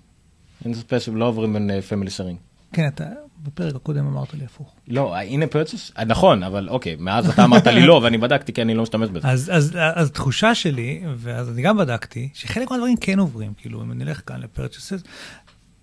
in-app 0.65 0.77
purchase 0.87 1.09
לא 1.09 1.25
עוברים 1.25 1.53
בין 1.53 1.81
family 1.81 2.11
sharing. 2.11 2.37
כן, 2.73 2.87
אתה 2.95 3.05
בפרק 3.43 3.75
הקודם 3.75 4.07
אמרת 4.07 4.35
לי 4.35 4.45
הפוך. 4.45 4.75
לא, 4.89 5.17
in-app 5.17 5.47
purchase, 5.47 5.93
נכון, 6.07 6.43
אבל 6.43 6.69
אוקיי, 6.69 6.97
מאז 6.99 7.29
אתה 7.29 7.45
אמרת 7.45 7.67
לי 7.67 7.87
לא, 7.87 7.93
ואני 8.05 8.19
בדקתי 8.19 8.53
כי 8.53 8.63
אני 8.63 8.75
לא 8.75 8.83
משתמש 8.83 9.09
בזה. 9.11 9.29
אז, 9.29 9.51
אז, 9.55 9.73
אז 9.95 10.11
תחושה 10.11 10.55
שלי, 10.55 11.03
ואז 11.17 11.51
אני 11.51 11.63
גם 11.63 11.77
בדקתי, 11.77 12.29
שחלק 12.35 12.71
מהדברים 12.71 12.97
כן 12.97 13.19
עוברים, 13.19 13.53
כאילו, 13.57 13.83
אם 13.83 13.93
אני 13.93 14.05
אלך 14.05 14.21
כאן 14.27 14.41
ל 14.41 14.46
purchases, 14.46 15.03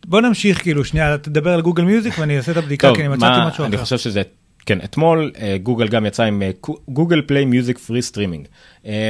בוא 0.06 0.22
נמשיך, 0.22 0.62
כאילו, 0.62 0.86
שנייה, 0.86 1.18
תדבר 1.18 1.54
על 1.54 1.62
Google 1.62 1.84
Music 1.84 2.14
ואני 2.20 2.38
אעשה 2.38 2.52
את 2.52 2.58
הבדיקה, 2.58 2.88
טוב, 2.88 2.96
כי 2.96 3.02
אני 3.02 3.10
מה- 3.10 3.16
מצאתי 3.16 3.48
משהו 3.48 3.66
אני 3.66 3.76
אחר. 3.76 3.84
חושב 3.84 3.98
שזה, 3.98 4.22
כן, 4.66 4.80
אתמול 4.84 5.32
אה, 5.38 5.58
גוגל 5.64 5.88
גם 5.88 6.06
יצא 6.06 6.24
עם 6.24 6.42
Google 6.90 7.22
Play 7.22 7.46
Music 7.46 7.78
free 7.78 8.02
streaming. 8.02 8.48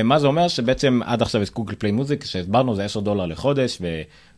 מה 0.04 0.20
זה 0.20 0.28
אומר 0.28 0.48
שבעצם 0.48 1.00
עד 1.06 1.22
עכשיו 1.22 1.42
יש 1.42 1.52
Google 1.52 1.76
Play 1.78 1.92
Music 1.92 2.24
שהסברנו 2.24 2.76
זה 2.76 2.84
10 2.86 3.00
דולר 3.00 3.26
לחודש 3.26 3.82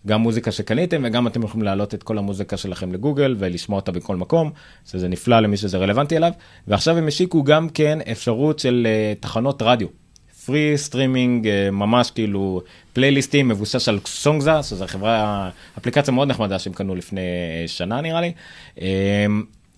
וגם 0.05 0.21
מוזיקה 0.21 0.51
שקניתם 0.51 1.01
וגם 1.05 1.27
אתם 1.27 1.43
יכולים 1.43 1.63
להעלות 1.63 1.93
את 1.93 2.03
כל 2.03 2.17
המוזיקה 2.17 2.57
שלכם 2.57 2.91
לגוגל 2.91 3.35
ולשמוע 3.39 3.79
אותה 3.79 3.91
בכל 3.91 4.15
מקום, 4.15 4.51
שזה 4.85 5.07
נפלא 5.07 5.39
למי 5.39 5.57
שזה 5.57 5.77
רלוונטי 5.77 6.17
אליו. 6.17 6.31
ועכשיו 6.67 6.97
הם 6.97 7.07
השיקו 7.07 7.43
גם 7.43 7.69
כן 7.69 7.99
אפשרות 8.11 8.59
של 8.59 8.87
אה, 8.89 9.13
תחנות 9.19 9.61
רדיו. 9.61 9.87
free 10.45 10.77
streaming 10.77 11.49
ממש 11.71 12.11
כאילו 12.11 12.61
פלייליסטים 12.93 13.47
מבוסס 13.47 13.89
על 13.89 13.99
Songza 14.05 14.63
שזו 14.63 14.87
חברה 14.87 15.49
אפליקציה 15.77 16.13
מאוד 16.13 16.27
נחמדה 16.27 16.59
שהם 16.59 16.73
קנו 16.73 16.95
לפני 16.95 17.21
אה, 17.21 17.67
שנה 17.67 18.01
נראה 18.01 18.21
לי. 18.21 18.31
אה, 18.81 19.25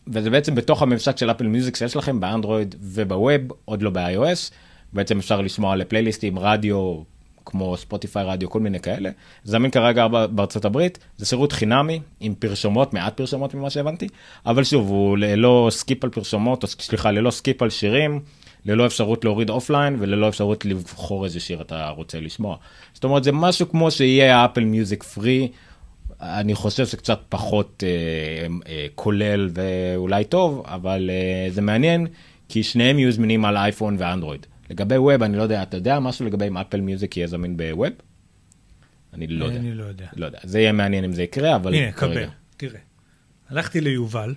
וזה 0.08 0.30
בעצם 0.30 0.56
בתוך 0.56 0.82
הממשק 0.82 1.18
של 1.18 1.32
Apple 1.32 1.48
Music 1.48 1.76
שיש 1.76 1.96
לכם 1.96 2.20
באנדרואיד 2.20 2.76
וב 2.82 3.06
web 3.06 3.42
עוד 3.66 3.82
לא 3.82 3.90
ב-iOS 3.90 4.52
בעצם 4.94 5.18
אפשר 5.18 5.42
לשמוע 5.42 5.76
לפלייליסטים 5.76 6.40
רדיו 6.40 7.02
כמו 7.50 7.78
Spotify 7.78 8.24
Radio 8.24 8.50
כל 8.50 8.60
מיני 8.60 8.80
כאלה 8.80 9.10
זמין 9.44 9.72
כרגע 9.72 10.08
בארצות 10.08 10.66
הברית 10.66 11.00
זה 11.18 11.26
שירות 11.26 11.52
חינמי 11.52 12.00
עם 12.20 12.34
פרסומות 12.40 12.94
מעט 12.94 13.18
פרסומות 13.18 13.54
ממה 13.54 13.70
שהבנתי 13.70 14.08
אבל 14.46 14.64
שוב 14.64 14.90
הוא 14.90 15.18
ללא 15.18 15.68
skip 15.72 16.04
על 16.04 16.10
פרסומות 16.10 16.64
או 16.64 16.68
סליחה 16.68 17.12
ללא 17.12 17.32
skip 17.32 17.62
על 17.62 17.70
שירים 17.70 18.20
ללא 18.66 18.86
אפשרות 18.86 19.26
להוריד 19.26 19.50
offline 19.50 19.96
וללא 20.00 20.30
אפשרות 20.30 20.66
לבחור 20.66 21.26
איזה 21.26 21.40
שיר 21.40 21.62
אתה 21.62 21.90
רוצה 21.90 22.20
לשמוע. 22.20 22.58
זאת 22.94 23.04
אומרת 23.04 23.24
זה 23.24 23.32
משהו 23.32 23.70
כמו 23.70 23.92
שיהיה 23.92 24.46
Apple 24.46 24.64
Music 24.64 25.04
free. 25.04 25.52
אני 26.22 26.56
חושב 26.56 26.86
שקצת 26.86 27.20
פחות 27.30 27.84
אה, 27.88 28.48
אה, 28.68 28.86
כולל 28.96 29.50
ואולי 29.54 30.24
טוב 30.24 30.64
אבל 30.66 31.10
אה, 31.10 31.52
זה 31.52 31.62
מעניין 31.62 32.08
כי 32.50 32.64
שניהם 32.64 33.00
יהיו 33.00 33.12
זמינים 33.12 33.46
על 33.46 33.58
אייפון 33.58 33.96
ואנדרואיד. 34.00 34.46
לגבי 34.70 34.98
ווב 34.98 35.24
אני 35.24 35.38
לא 35.38 35.44
יודע 35.44 35.64
אתה 35.64 35.78
יודע 35.78 36.00
משהו 36.00 36.26
לגבי 36.26 36.48
אם 36.48 36.58
אפל 36.58 36.82
מיוזיק 36.82 37.18
יהיה 37.18 37.28
זמין 37.28 37.58
בווב? 37.58 37.88
אני 39.14 39.28
לא 39.28 39.46
יודע. 39.46 39.58
אני 39.60 39.74
לא 39.74 39.84
יודע. 39.84 40.06
לא 40.16 40.26
יודע 40.26 40.40
זה 40.44 40.60
יהיה 40.60 40.72
מעניין 40.72 41.04
אם 41.04 41.14
זה 41.14 41.24
יקרה 41.24 41.56
אבל 41.56 41.74
הנה. 41.74 41.92
קבל, 41.92 42.26
תראה. 42.58 42.80
הלכתי 43.50 43.82
ליובל. 43.82 44.36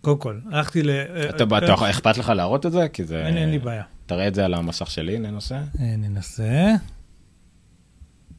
קודם 0.00 0.18
כל, 0.18 0.38
הלכתי 0.52 0.82
ל... 0.82 0.90
אתה 0.90 1.44
אתה 1.58 1.66
יכול- 1.72 1.90
אכפת 1.90 2.18
לך 2.18 2.28
להראות 2.28 2.66
את 2.66 2.72
זה 2.72 2.88
כי 2.88 3.04
זה 3.04 3.26
אין 3.26 3.50
לי 3.50 3.58
בעיה. 3.58 3.82
תראה 4.06 4.28
את 4.28 4.34
זה 4.34 4.44
על 4.44 4.54
המסך 4.54 4.90
שלי 4.90 5.18
ננסה. 5.18 5.56
אה, 5.56 5.96
ננסה. 5.98 6.72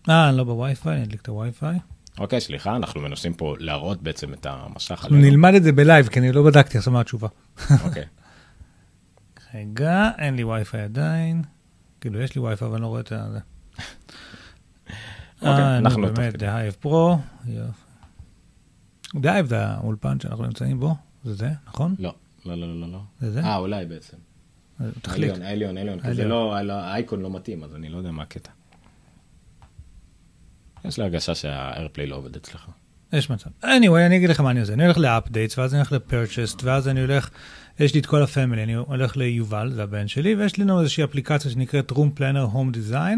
אה, 0.10 0.32
לא 0.32 0.44
בווי-פיי, 0.44 0.96
אני 0.96 1.04
אדליק 1.04 1.22
את 1.22 1.28
הווי-פיי. 1.28 1.78
אוקיי 2.20 2.42
סליחה 2.42 2.76
אנחנו 2.76 3.02
מנסים 3.02 3.34
פה 3.34 3.56
להראות 3.60 4.02
בעצם 4.04 4.34
את 4.34 4.46
המסך 4.50 4.92
אנחנו. 4.92 5.16
נלמד 5.18 5.54
את 5.54 5.64
זה 5.64 5.72
ב 5.72 5.78
live, 5.78 6.08
כי 6.08 6.20
אני 6.20 6.32
לא 6.32 6.44
בדקתי 6.44 6.78
עכשיו 6.78 6.94
מה 6.94 7.02
התשובה. 7.02 7.28
אוקיי. 7.84 8.04
רגע, 9.54 10.10
אין 10.18 10.36
לי 10.36 10.44
וי-פיי 10.44 10.82
עדיין. 10.82 11.42
כאילו, 12.02 12.22
יש 12.22 12.36
לי 12.36 12.42
וי-פיי, 12.42 12.68
אבל 12.68 12.76
אני 12.76 12.82
לא 12.82 12.88
רואה 12.88 13.02
את 13.02 13.08
זה. 13.08 13.40
אוקיי, 15.42 15.50
אה, 15.50 15.78
אנחנו 15.78 16.02
נו, 16.02 16.08
תוך 16.08 16.18
באמת, 16.18 16.34
כדי. 16.34 16.46
The 16.46 16.59
Hive 16.59 16.76
Pro. 16.80 17.18
The 19.16 19.29
Hive 19.29 19.46
זה 19.46 19.66
האולפן 19.66 20.20
שאנחנו 20.20 20.46
נמצאים 20.46 20.80
בו, 20.80 20.96
זה 21.24 21.34
זה, 21.34 21.50
נכון? 21.68 21.96
לא 22.00 22.16
לא 22.46 22.56
לא 22.56 22.80
לא 22.82 22.92
לא. 22.92 23.00
זה 23.20 23.32
זה? 23.32 23.40
אה 23.44 23.56
אולי 23.58 23.86
בעצם. 23.86 24.18
תחליט. 25.02 25.32
עליון, 25.32 25.42
עליון, 25.48 25.78
עליון, 25.78 26.00
כי 26.02 26.14
זה. 26.14 26.26
לא, 26.26 26.62
לא- 26.62 26.74
האייקון 26.74 27.22
לא 27.22 27.32
מתאים, 27.32 27.64
אז 27.64 27.76
אני 27.76 27.90
לא 27.90 27.98
יודע 27.98 28.12
מה 28.12 28.24
הקטע. 28.24 28.52
יש 30.86 30.98
לי 30.98 31.04
הרגשה 31.04 31.36
שה 31.36 31.57
AirPlay 31.57 32.08
לא 32.08 32.16
עובד 32.16 32.36
אצלך. 32.36 32.68
יש 33.14 33.30
מצב. 33.30 33.50
anyway, 33.64 34.06
אני 34.06 34.18
אגיד 34.18 34.30
לך 34.30 34.40
מה 34.40 34.52
אני 34.52 34.60
עושה. 34.60 34.74
אני 34.74 34.84
הולך 34.86 34.98
ל 34.98 35.04
updates, 35.04 35.58
ואז 35.58 35.74
אני 35.74 35.80
הולך 35.80 35.92
ל 35.92 35.98
purchased, 35.98 36.64
ואז 36.64 36.88
אני 36.88 37.02
הולך, 37.02 37.30
יש 37.80 37.94
לי 37.94 38.00
את 38.00 38.06
כל 38.06 38.24
ה 38.24 38.29
family, 38.29 38.64
אני 38.64 38.74
הולך 38.74 39.18
ליובל, 39.18 39.72
זה 39.72 39.84
הבן 39.84 40.08
שלי, 40.08 40.36
ויש 40.36 40.60
לנו 40.60 40.80
איזושהי 40.80 41.04
אפליקציה 41.04 41.52
שנקראת 41.52 41.92
Room 41.92 42.20
Planner 42.20 42.54
Home 42.56 42.76
Design, 42.76 43.18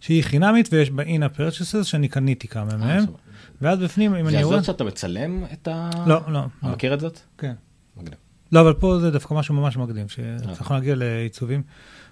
שהיא 0.00 0.24
חינמית, 0.24 0.68
ויש 0.72 0.90
בה 0.90 1.02
in-app 1.02 1.36
purchases 1.36 1.84
שאני 1.84 2.08
קניתי 2.08 2.48
כמה 2.48 2.76
מהם, 2.76 3.02
סבבה. 3.02 3.18
ואז 3.60 3.78
בפנים, 3.78 4.14
אם 4.14 4.24
זה 4.24 4.30
אני 4.30 4.40
יורד... 4.40 4.54
הזאת 4.54 4.64
שאתה 4.64 4.84
מצלם 4.84 5.44
את 5.52 5.68
ה... 5.68 5.90
לא, 6.06 6.06
לא. 6.06 6.38
אתה 6.38 6.66
לא. 6.66 6.72
מכיר 6.72 6.94
את 6.94 7.00
זאת? 7.00 7.18
כן. 7.38 7.54
מגניב. 7.96 8.18
לא, 8.52 8.60
אבל 8.60 8.72
פה 8.72 8.98
זה 9.00 9.10
דווקא 9.10 9.34
משהו 9.34 9.54
ממש 9.54 9.76
מקדים, 9.76 10.04
אה. 10.04 10.08
שאתה 10.08 10.52
יכול 10.52 10.76
להגיע 10.76 10.94
לעיצובים. 10.94 11.62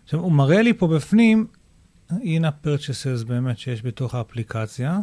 עכשיו, 0.04 0.20
הוא 0.20 0.32
מראה 0.32 0.62
לי 0.62 0.74
פה 0.74 0.86
בפנים, 0.86 1.46
in 2.10 2.44
purchases 2.64 3.26
באמת 3.26 3.58
שיש 3.58 3.82
בתוך 3.82 4.14
האפליקציה, 4.14 4.98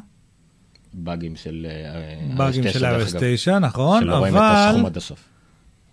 באגים 0.94 1.36
של... 1.36 1.68
אה, 1.70 2.36
באגים 2.38 2.64
של 2.64 2.70
9, 2.70 2.80
דרך 2.80 3.08
iOS 3.08 3.12
אגב, 3.12 3.20
9, 3.22 3.60
נכון, 3.60 4.04
שלא 4.04 4.18
רואים 4.18 4.36
את 4.36 4.40
אבל 4.40 4.68
הסכום 4.68 4.86
עד 4.86 4.98
הסוף. 4.98 5.30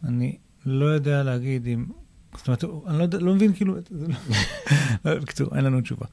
אני 0.05 0.37
לא 0.67 0.87
יודע 0.87 1.23
להגיד 1.23 1.67
אם... 1.67 1.87
זאת 2.37 2.49
אומרת, 2.49 2.65
אני 2.87 2.99
לא, 2.99 3.03
יודע, 3.03 3.19
לא 3.19 3.35
מבין 3.35 3.53
כאילו... 3.53 3.75
לא- 5.05 5.15
בקיצור, 5.21 5.57
אין 5.57 5.65
לנו 5.65 5.81
תשובה. 5.81 6.07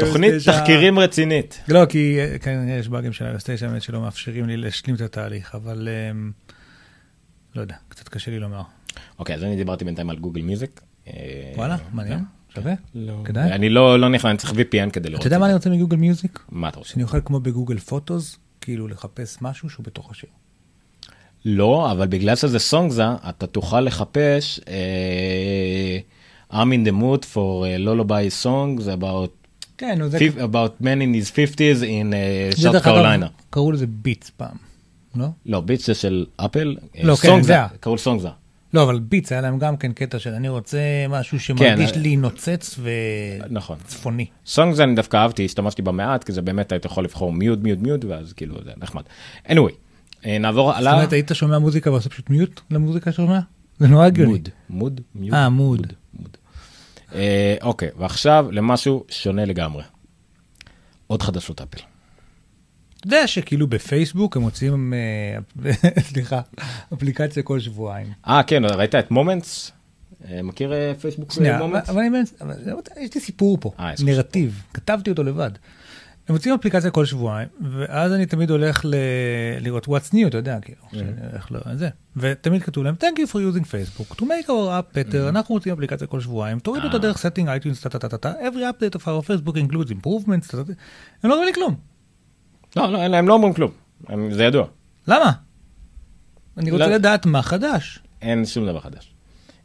תוכנית 0.00 0.34
9 0.34 0.52
תחקירים 0.52 0.98
רצינית. 0.98 1.60
לא, 1.68 1.86
כי 1.88 2.18
אה, 2.20 2.38
כנראה 2.38 2.78
יש 2.78 2.88
באגים 2.88 3.12
של 3.12 3.36
iOS 3.36 3.42
9 3.44 3.68
באמת 3.68 3.82
שלא 3.82 4.00
מאפשרים 4.00 4.46
לי 4.46 4.56
להשלים 4.56 4.96
את 4.96 5.00
התהליך, 5.00 5.54
אבל 5.54 5.88
אמ, 6.10 6.32
לא 7.54 7.60
יודע, 7.60 7.76
קצת 7.88 8.08
קשה 8.08 8.30
לי 8.30 8.38
לומר. 8.38 8.62
אוקיי, 9.18 9.34
אז 9.36 9.44
אני 9.44 9.56
דיברתי 9.56 9.84
בינתיים 9.84 10.10
על 10.10 10.16
גוגל 10.16 10.42
מיוזיק. 10.42 10.80
אה, 11.08 11.12
וואלה, 11.56 11.76
מעניין, 11.92 12.24
שווה. 12.54 12.74
לא. 12.94 13.22
כדאי? 13.24 13.52
אני 13.52 13.68
לא 13.68 14.00
לא 14.00 14.08
נכנס, 14.08 14.30
אני 14.30 14.38
צריך 14.38 14.52
VPN 14.52 14.90
כדי 14.92 15.08
לראות. 15.08 15.20
אתה 15.20 15.26
יודע 15.26 15.38
מה. 15.38 15.46
אני 15.46 15.54
רוצה 15.54 15.70
מגוגל 15.70 15.96
מיוזיק? 15.96 16.38
מה 16.50 16.68
אתה 16.68 16.78
רוצה? 16.78 16.90
שאני 16.90 17.02
אוכל 17.02 17.20
כמו 17.24 17.40
בגוגל 17.40 17.78
פוטוס, 17.78 18.38
כאילו 18.60 18.88
לחפש 18.88 19.38
משהו 19.40 19.70
שהוא 19.70 19.84
בתוך 19.84 20.10
השיר. 20.10 20.30
לא, 21.44 21.92
אבל 21.92 22.06
בגלל 22.06 22.36
שזה 22.36 22.58
סונגזה, 22.58 23.04
אתה 23.28 23.46
תוכל 23.46 23.80
לחפש 23.80 24.60
אה, 24.68 25.98
I'm 26.52 26.54
in 26.72 26.88
the 26.88 26.92
mood 27.02 27.24
for 27.24 27.34
uh, 27.64 27.86
lullaby 27.86 28.44
songs 28.44 28.82
about, 29.00 29.28
כן, 29.78 29.98
נו, 29.98 30.08
זה... 30.08 30.18
about 30.38 30.82
men 30.82 30.98
in 31.00 31.14
his 31.14 31.30
50s 31.30 31.82
in 31.82 32.12
uh, 32.12 32.60
South 32.60 32.84
Carolina. 32.84 33.26
קראו 33.50 33.72
לזה 33.72 33.86
ביטס 33.86 34.30
פעם, 34.30 34.56
לא? 35.16 35.26
לא, 35.46 35.60
ביטס 35.60 35.86
זה 35.86 35.94
של 35.94 36.26
אפל, 36.36 36.76
אה, 36.96 37.00
לא, 37.04 37.14
כן, 37.16 37.42
זה 37.42 37.60
ה- 37.60 37.68
קראו 37.80 37.98
סונגזה. 37.98 38.28
לא, 38.74 38.82
אבל 38.82 38.98
ביטס 38.98 39.32
היה 39.32 39.40
להם 39.40 39.58
גם 39.58 39.76
כן 39.76 39.92
קטע 39.92 40.18
של 40.18 40.30
אני 40.30 40.48
רוצה 40.48 40.78
משהו 41.08 41.40
שמרגיש 41.40 41.92
אה, 41.92 41.98
לי 41.98 42.16
נוצץ 42.16 42.78
נכון. 43.50 43.76
וצפוני. 43.84 44.26
סונגזה 44.46 44.84
אני 44.84 44.94
דווקא 44.94 45.16
אהבתי, 45.16 45.44
השתמשתי 45.44 45.82
בה 45.82 45.92
מעט, 45.92 46.24
כי 46.24 46.32
זה 46.32 46.42
באמת 46.42 46.72
היית 46.72 46.84
יכול 46.84 47.04
לבחור 47.04 47.32
מיוד, 47.32 47.62
מיוד, 47.62 47.82
מיוד, 47.82 48.04
ואז 48.08 48.32
כאילו 48.32 48.54
זה 48.64 48.70
נחמד. 48.76 49.02
anyway, 49.48 49.72
אה, 50.26 50.38
נעבור 50.38 50.70
זאת 50.70 50.78
הלאה. 50.78 50.92
אומרת, 50.92 51.12
היית 51.12 51.30
שומע 51.34 51.58
מוזיקה 51.58 51.90
ועושה 51.90 52.08
פשוט 52.08 52.30
מיוט 52.30 52.60
למוזיקה 52.70 53.12
שאתה 53.12 53.22
שומע? 53.22 53.40
זה 53.78 53.88
נורא 53.88 54.06
הגיוני. 54.06 54.30
מוד, 54.32 54.48
מוד, 54.70 55.00
מיוד. 55.14 55.34
אה, 55.34 55.48
מוד. 55.48 55.92
מוד. 56.14 56.36
אה, 57.14 57.56
אוקיי, 57.62 57.88
ועכשיו 57.98 58.46
למשהו 58.50 59.04
שונה 59.08 59.44
לגמרי. 59.44 59.82
עוד 61.06 61.22
חדשות 61.22 61.60
אפל. 61.60 61.78
אתה 62.98 63.06
יודע 63.06 63.26
שכאילו 63.26 63.66
בפייסבוק 63.66 64.36
הם 64.36 64.42
מוציאים, 64.42 64.94
אה, 64.94 65.70
סליחה, 66.08 66.40
אפליקציה 66.94 67.42
כל 67.42 67.60
שבועיים. 67.60 68.06
אה, 68.28 68.42
כן, 68.42 68.64
ראית 68.64 68.94
את 68.94 69.10
מומנטס? 69.10 69.72
מכיר 70.42 70.72
פייסבוק 71.00 71.32
שנייה, 71.32 71.58
מומנטס? 71.58 71.90
באמת, 71.90 72.32
אבל 72.40 72.54
יש 73.00 73.14
לי 73.14 73.20
סיפור 73.20 73.58
פה, 73.60 73.72
נרטיב, 74.04 74.62
כתבתי 74.74 75.10
אותו 75.10 75.22
לבד. 75.22 75.50
הם 76.28 76.34
מוציאים 76.34 76.58
אפליקציה 76.58 76.90
כל 76.90 77.04
שבועיים, 77.04 77.48
ואז 77.72 78.12
אני 78.12 78.26
תמיד 78.26 78.50
הולך 78.50 78.84
ל... 78.84 78.94
לראות 79.60 79.86
what's 79.86 80.12
new, 80.14 80.26
אתה 80.26 80.36
יודע, 80.38 80.58
כאילו, 80.60 80.80
שאני 80.92 81.10
הולך 81.32 81.52
לזה. 81.52 81.88
ותמיד 82.16 82.62
כתוב 82.62 82.84
להם, 82.84 82.94
thank 83.00 83.18
you 83.18 83.32
for 83.32 83.56
using 83.56 83.64
Facebook, 83.64 84.14
to 84.16 84.22
make 84.22 84.46
our 84.46 84.48
app 84.48 84.94
better, 84.96 85.28
אנחנו 85.28 85.54
מוציאים 85.54 85.74
אפליקציה 85.74 86.06
כל 86.06 86.20
שבועיים, 86.20 86.58
תורידו 86.58 86.86
אותה 86.86 86.96
אה. 86.96 87.02
דרך 87.02 87.16
setting 87.16 87.46
iTunes, 87.46 87.82
טה-טה-טה-טה, 87.82 88.32
every 88.32 88.60
update 88.72 88.98
of 88.98 89.02
our 89.02 89.26
Facebook 89.26 89.54
includes 89.56 89.90
improvements, 89.90 90.50
טה-טה-טה. 90.50 90.72
הם 91.22 91.30
לא 91.30 91.34
אומרים 91.34 91.46
לי 91.46 91.54
כלום. 91.54 91.74
לא, 92.76 92.92
לא, 92.92 92.98
הם 93.02 93.28
לא 93.28 93.34
אומרים 93.34 93.52
כלום. 93.54 93.70
הם- 94.08 94.32
זה 94.34 94.44
ידוע. 94.44 94.66
למה? 95.08 95.32
אני 96.58 96.70
רוצה 96.70 96.86
לא. 96.86 96.94
לדעת 96.94 97.26
מה 97.26 97.42
חדש. 97.42 97.98
אין 98.22 98.46
שום 98.46 98.66
דבר 98.66 98.80
חדש. 98.80 99.14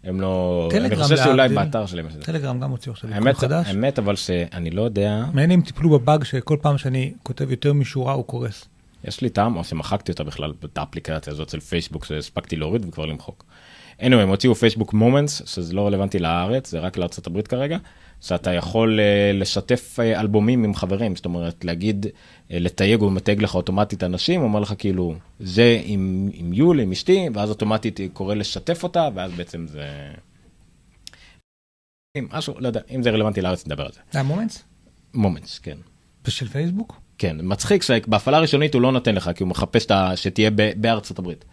הם 0.07 0.21
לא... 0.21 0.69
אני 0.75 0.95
חושב 0.95 1.17
שאולי. 1.17 1.49
באתר 1.49 1.85
שלהם. 1.85 2.07
טלגרם 2.23 2.59
גם 2.59 2.71
הוציאו 2.71 2.93
עכשיו 2.93 3.09
עדכון 3.13 3.33
חדש. 3.33 3.67
האמת 3.67 3.99
אבל 3.99 4.15
שאני 4.15 4.71
לא 4.71 4.81
יודע, 4.81 5.25
מעניין 5.25 5.51
אם 5.51 5.61
טיפלו 5.61 5.89
בבאג 5.89 6.23
שכל 6.23 6.57
פעם 6.61 6.77
שאני 6.77 7.13
כותב 7.23 7.51
יותר 7.51 7.73
משורה 7.73 8.13
הוא 8.13 8.25
קורס. 8.25 8.65
יש 9.03 9.21
לי 9.21 9.29
טעם, 9.29 9.55
או 9.55 9.63
שמחקתי 9.63 10.11
אותה 10.11 10.23
בכלל, 10.23 10.53
את 10.65 10.77
האפליקציה 10.77 11.33
הזאת 11.33 11.49
של 11.49 11.59
פייסבוק 11.59 12.05
שהספקתי 12.05 12.55
להוריד 12.55 12.85
וכבר 12.85 13.05
למחוק. 13.05 13.45
Anyway, 14.01 14.15
הם 14.15 14.29
הוציאו 14.29 14.55
פייסבוק 14.55 14.93
מומנטס, 14.93 15.41
שזה 15.45 15.73
לא 15.73 15.87
רלוונטי 15.87 16.19
לארץ, 16.19 16.69
זה 16.71 16.79
רק 16.79 16.97
לארה"ב 16.97 17.41
כרגע, 17.41 17.77
שאתה 18.21 18.53
יכול 18.53 18.99
אה, 18.99 19.31
לשתף 19.33 19.99
אה, 19.99 20.19
אלבומים 20.19 20.63
עם 20.63 20.73
חברים, 20.73 21.15
זאת 21.15 21.25
אומרת, 21.25 21.65
להגיד, 21.65 22.05
אה, 22.51 22.59
לתייג, 22.59 23.01
הוא 23.01 23.11
מתייג 23.11 23.41
לך 23.41 23.55
אוטומטית 23.55 24.03
אנשים, 24.03 24.41
אומר 24.41 24.59
לך 24.59 24.73
כאילו, 24.77 25.15
זה 25.39 25.81
עם, 25.83 26.29
עם 26.33 26.53
יולי, 26.53 26.83
עם 26.83 26.91
אשתי, 26.91 27.27
ואז 27.33 27.49
אוטומטית 27.49 27.99
קורא 28.13 28.35
לשתף 28.35 28.83
אותה, 28.83 29.09
ואז 29.15 29.31
בעצם 29.31 29.67
זה... 29.67 29.87
אם 32.17 32.27
משהו, 32.33 32.53
לא 32.59 32.67
יודע, 32.67 32.81
אם 32.95 33.03
זה 33.03 33.09
רלוונטי 33.09 33.41
לארץ, 33.41 33.67
נדבר 33.67 33.85
על 33.85 33.91
זה. 33.91 33.99
זה 34.11 34.19
המומנטס? 34.19 34.63
מומנטס, 35.13 35.59
כן. 35.59 35.77
ושל 36.25 36.47
פייסבוק? 36.47 37.01
כן, 37.17 37.37
מצחיק 37.43 37.83
שבהפעלה 37.83 38.37
הראשונית 38.37 38.73
הוא 38.73 38.81
לא 38.81 38.91
נותן 38.91 39.15
לך, 39.15 39.29
כי 39.35 39.43
הוא 39.43 39.49
מחפש 39.49 39.87
שתהיה 40.15 40.49
בארצות 40.77 41.19
הברית. 41.19 41.45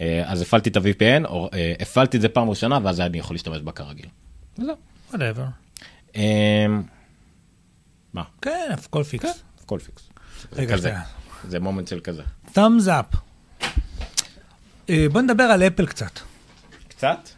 אה, 0.00 0.22
אז 0.26 0.42
הפעלתי 0.42 0.70
את 0.70 0.76
ה-VPN, 0.76 1.26
או 1.28 1.50
אה, 1.52 1.74
הפעלתי 1.80 2.16
את 2.16 2.22
זה 2.22 2.28
פעם 2.28 2.50
ראשונה, 2.50 2.78
ואז 2.82 3.00
אני 3.00 3.18
יכול 3.18 3.34
להשתמש 3.34 3.60
בה 3.60 3.72
כרגיל. 3.72 4.06
וזהו. 4.58 4.74
whatever. 5.10 5.44
אה, 6.16 6.66
מה? 8.12 8.22
כן, 8.42 8.68
הכל 8.72 9.02
פיקס. 9.04 9.42
הכל 9.64 9.78
פיקס. 9.78 10.08
רגע. 10.52 10.76
זה 11.48 11.60
מומנט 11.60 11.88
של 11.88 12.00
כזה. 12.00 12.22
thumbs 12.54 12.86
up. 12.86 13.16
אה, 14.90 15.06
בוא 15.12 15.20
נדבר 15.20 15.42
על 15.42 15.62
אפל 15.62 15.86
קצת. 15.86 16.20
קצת? 16.88 17.28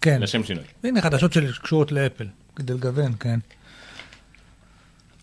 כן. 0.00 0.22
לשם 0.22 0.44
שינוי. 0.44 0.64
הנה 0.84 1.02
חדשות 1.02 1.32
שקשורות 1.32 1.92
לאפל, 1.92 2.26
כדי 2.56 2.72
לגוון, 2.74 3.12
כן. 3.20 3.38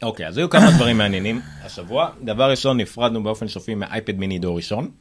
אוקיי, 0.04 0.28
אז 0.28 0.38
היו 0.38 0.50
כמה 0.50 0.72
דברים 0.76 0.98
מעניינים 0.98 1.42
השבוע. 1.64 2.10
דבר 2.24 2.52
ראשון, 2.52 2.78
נפרדנו 2.78 3.24
באופן 3.24 3.48
סופי 3.48 3.76
מאייפד 3.76 4.18
מיני 4.18 4.40
דור 4.40 4.58
ראשון. 4.58 4.92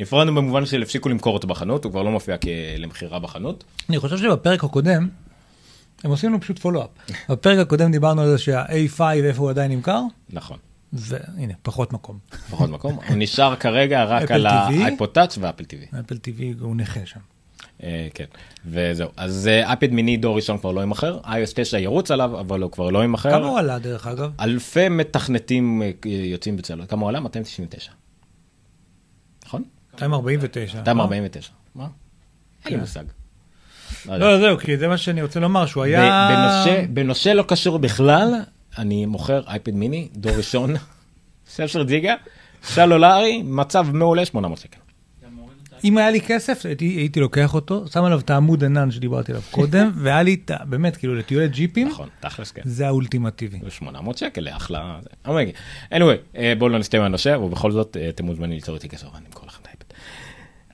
נפרדנו 0.00 0.34
במובן 0.34 0.66
של 0.66 0.82
הפסיקו 0.82 1.08
למכור 1.08 1.34
אותו 1.34 1.48
בחנות, 1.48 1.84
הוא 1.84 1.92
כבר 1.92 2.02
לא 2.02 2.10
מופיע 2.10 2.36
למכירה 2.78 3.18
בחנות. 3.18 3.64
אני 3.88 3.98
חושב 3.98 4.16
שבפרק 4.16 4.64
הקודם, 4.64 5.08
הם 6.04 6.10
עושים 6.10 6.30
לנו 6.30 6.40
פשוט 6.40 6.58
פולו-אפ. 6.58 6.88
בפרק 7.30 7.58
הקודם 7.58 7.92
דיברנו 7.92 8.22
על 8.22 8.28
זה 8.28 8.38
שה-A5 8.38 9.00
איפה 9.24 9.42
הוא 9.42 9.50
עדיין 9.50 9.72
נמכר, 9.72 10.00
נכון. 10.30 10.58
והנה, 10.92 11.54
פחות 11.62 11.92
מקום. 11.92 12.18
פחות 12.50 12.70
מקום. 12.70 12.98
הוא 13.08 13.16
נשאר 13.16 13.56
כרגע 13.56 14.04
רק 14.04 14.30
על 14.30 14.46
TV. 14.46 14.50
האייפוד 14.50 15.08
טאץ' 15.08 15.38
ואפל 15.40 15.64
טיווי. 15.64 15.86
אפל 16.00 16.14
TV 16.14 16.42
הוא 16.60 16.76
נכה 16.76 17.00
שם. 17.04 17.20
אה, 17.82 18.08
כן, 18.14 18.24
וזהו. 18.66 19.08
אז 19.16 19.48
אה, 19.48 19.68
אייפד 19.68 19.92
מיני 19.92 20.16
דור 20.16 20.36
ראשון 20.36 20.58
כבר 20.58 20.72
לא 20.72 20.80
יימכר, 20.80 21.20
iOS 21.24 21.52
9 21.54 21.78
ירוץ 21.78 22.10
עליו, 22.10 22.40
אבל 22.40 22.62
הוא 22.62 22.70
כבר 22.70 22.90
לא 22.90 22.98
יימכר. 22.98 23.30
כמה 23.30 23.46
הוא 23.46 23.58
עלה 23.58 23.78
דרך 23.78 24.06
אגב? 24.06 24.30
אלפי 24.40 24.88
מתכנתים 24.88 25.82
אה, 25.82 25.90
יוצאים 26.04 26.56
בצלו. 26.56 26.88
כמה 26.88 27.02
הוא 27.02 27.08
עלה? 27.08 27.20
299. 27.20 27.92
נכון? 29.96 30.10
249. 30.10 30.78
249. 30.78 31.50
מה? 31.74 31.86
אין 32.64 32.74
לי 32.74 32.80
מושג. 32.80 33.04
לא. 34.06 34.18
לא, 34.18 34.38
זהו, 34.40 34.58
כי 34.58 34.76
זה 34.76 34.88
מה 34.88 34.96
שאני 34.98 35.22
רוצה 35.22 35.40
לומר, 35.40 35.66
שהוא 35.66 35.82
היה... 35.82 36.28
בנושא- 36.94 37.28
לא 37.28 37.42
קשור 37.48 37.78
בכלל, 37.78 38.34
אני 38.78 39.06
מוכר 39.06 39.42
אייפד 39.46 39.74
מיני, 39.74 40.08
דור 40.16 40.32
ראשון, 40.36 40.74
16 41.56 41.84
ג'יגה, 41.84 42.14
סלולרי, 42.62 43.42
מצב 43.42 43.86
מעולה, 43.92 44.24
800 44.24 44.58
שקל. 44.58 44.78
אם 45.84 45.98
היה 45.98 46.10
לי 46.10 46.20
כסף, 46.20 46.66
הייתי, 46.66 46.84
לוקח 47.20 47.54
אותו, 47.54 47.84
שם 47.92 48.04
עליו 48.04 48.18
את 48.18 48.30
העמוד 48.30 48.64
ענן 48.64 48.90
שדיברתי 48.90 49.32
עליו 49.32 49.42
קודם, 49.50 49.90
והיה 50.02 50.22
לי, 50.22 50.36
באמת, 50.64 50.96
כאילו, 50.96 51.14
לטיולי 51.14 51.48
ג'יפים, 51.48 51.88
נכון, 51.88 52.08
תכלס 52.20 52.50
כן. 52.50 52.62
זה 52.64 52.86
האולטימטיבי. 52.86 53.58
800 53.70 54.18
שקל, 54.18 54.48
אחלה. 54.48 54.98
anyway, 55.92 55.96
אה, 56.36 56.52
בואו 56.58 56.68
לא 56.70 56.78
נסטה 56.78 56.98
מהנושא, 56.98 57.28
ובכל 57.28 57.72
זאת 57.72 57.96
אה, 58.00 58.08
אתם 58.08 58.24
מוזמנים 58.24 58.50
ליצור 58.52 58.74
איתי 58.74 58.88
קשר 58.88 59.06
לכם 59.06 59.18
את 59.28 59.34
האייפד. 59.34 59.45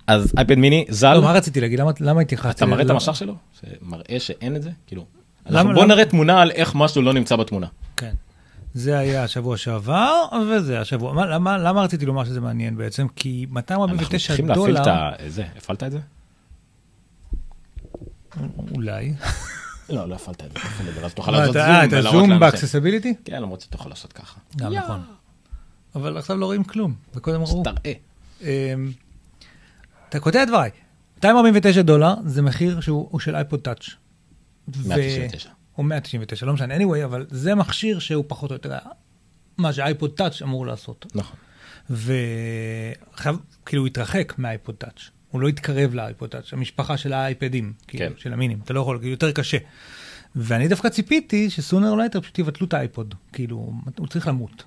אז 0.07 0.33
אייפד 0.37 0.55
מיני, 0.59 0.85
ז"ל, 0.89 1.15
לא, 1.15 1.23
מה 1.23 1.33
רציתי 1.33 1.61
להגיד? 1.61 1.81
למה- 1.81 1.91
למה 2.01 2.21
התייחסתי? 2.21 2.51
אתה 2.51 2.67
מראה 2.67 2.83
את 2.83 2.89
לא- 2.89 2.93
המסך 2.93 3.17
שלו? 3.17 3.35
שמראה 3.61 4.17
שאין 4.21 4.57
את 4.57 4.63
זה? 4.63 4.71
כאילו, 4.87 5.05
למה- 5.47 5.61
אנחנו- 5.61 5.75
בוא? 5.75 5.85
נראה 5.85 6.05
תמונה 6.05 6.43
על 6.43 6.51
איך 6.51 6.75
משהו 6.75 7.03
לא 7.03 7.13
נמצא 7.13 7.37
בתמונה. 7.37 7.67
כן. 7.97 8.15
זה 8.75 8.99
היה 8.99 9.25
השבוע 9.25 9.57
שעבר, 9.57 10.13
וזה 10.51 10.81
השבוע. 10.81 11.13
מה- 11.13 11.27
למה, 11.27 11.59
למה 11.59 11.83
רציתי 11.83 12.07
לומר 12.07 12.25
שזה 12.25 12.41
מעניין 12.41 12.77
בעצם? 12.77 13.07
כי 13.17 13.47
אנחנו 13.49 13.55
249 13.55 14.27
צריכים 14.29 14.49
להפעיל 14.49 14.67
דולר, 14.67 14.83
את. 14.83 15.33
זה, 15.33 15.45
הפעלת 15.57 15.83
את 15.83 15.93
זה? 15.93 15.99
אולי. 18.75 19.13
לא, 19.91 20.09
לא 20.09 20.15
הפעלת 20.15 20.43
את 20.45 20.53
זה, 20.95 21.05
אז 21.07 21.15
תוכל 21.15 21.31
מה, 21.33 21.39
לעשות 21.39 21.53
זום 21.55 21.63
אה, 21.65 21.85
את 21.85 21.93
הזום. 21.93 22.39
ב 22.41 22.46
accessibility? 22.46 23.15
כן, 23.25 23.43
למרות 23.43 23.61
שאתה 23.61 23.77
יכול 23.77 23.91
לעשות 23.93 24.13
ככה. 24.13 24.41
גם 24.57 24.73
נכון. 24.75 25.01
אבל 25.95 26.17
עכשיו 26.17 26.37
לא 26.37 26.47
רואים 26.47 26.65
כלום, 26.65 26.95
וקודם 27.15 27.41
ראו. 27.43 27.63
תראה. 27.63 27.93
אתה 30.13 30.21
קוטע 30.21 30.43
את 30.43 30.49
דבריי. 30.49 30.71
249 31.17 31.83
דולר 31.83 32.15
זה 32.27 32.43
מחיר 32.43 32.81
שהוא 32.81 33.09
הוא 33.11 33.21
של 33.21 33.37
אייפוד 33.37 33.61
טאץ'. 33.61 33.89
ו- 34.69 34.89
199. 34.89 35.51
או 35.79 35.83
199, 35.83 36.47
לא 36.47 36.53
משנה, 36.53 36.77
anyway, 36.77 37.05
אבל 37.05 37.27
זה 37.31 37.55
מכשיר 37.55 37.99
שהוא 37.99 38.25
פחות 38.29 38.51
או 38.51 38.55
יותר 38.55 38.79
מה 39.59 39.73
שאייפוד 39.73 40.11
טאץ' 40.17 40.43
אמור 40.43 40.67
לעשות. 40.67 41.07
נכון. 41.15 41.37
ועכשיו, 41.91 43.37
כאילו 43.67 43.83
הוא 43.83 43.87
התרחק 43.87 44.35
מהאייפוד 44.39 44.75
טאץ', 44.75 45.11
הוא 45.31 45.41
לא 45.41 45.49
התקרב 45.49 45.95
לאייפוד 45.95 46.31
טאץ', 46.31 46.53
המשפחה 46.53 46.97
של 46.97 47.13
האייפדים, 47.13 47.73
כאילו, 47.87 48.07
כן. 48.07 48.13
של 48.19 48.33
המיני'ם, 48.33 48.61
אתה 48.65 48.73
לא 48.73 48.81
יכול, 48.81 48.99
כאילו, 48.99 49.11
יותר 49.11 49.33
קשה. 49.33 49.59
ואני 50.37 50.69
דווקא 50.69 50.89
ציפיתי 50.89 51.51
ש 51.51 51.61
sooner 51.61 51.91
or 51.91 51.97
later 51.97 52.21
פשוט 52.21 52.39
יבטלו 52.39 52.67
את 52.67 52.75
האייפוד, 52.75 53.15
כאילו, 53.33 53.73
הוא 53.99 54.07
צריך 54.07 54.27
למות. 54.29 54.65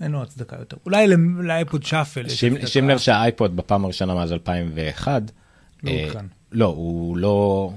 אין 0.00 0.10
לו 0.10 0.22
הצדקה 0.22 0.56
יותר. 0.58 0.76
אולי 0.86 1.06
לאייפוד 1.38 1.82
שאפל. 1.82 2.24
לב 2.88 2.98
שהאייפוד 2.98 3.56
בפעם 3.56 3.84
הראשונה 3.84 4.14
מאז 4.14 4.32
2001, 4.32 5.22
לא 5.82 5.90
אה, 5.90 6.04
עודכן. 6.04 6.26
לא, 6.52 6.66
הוא 6.66 7.16
לא, 7.16 7.70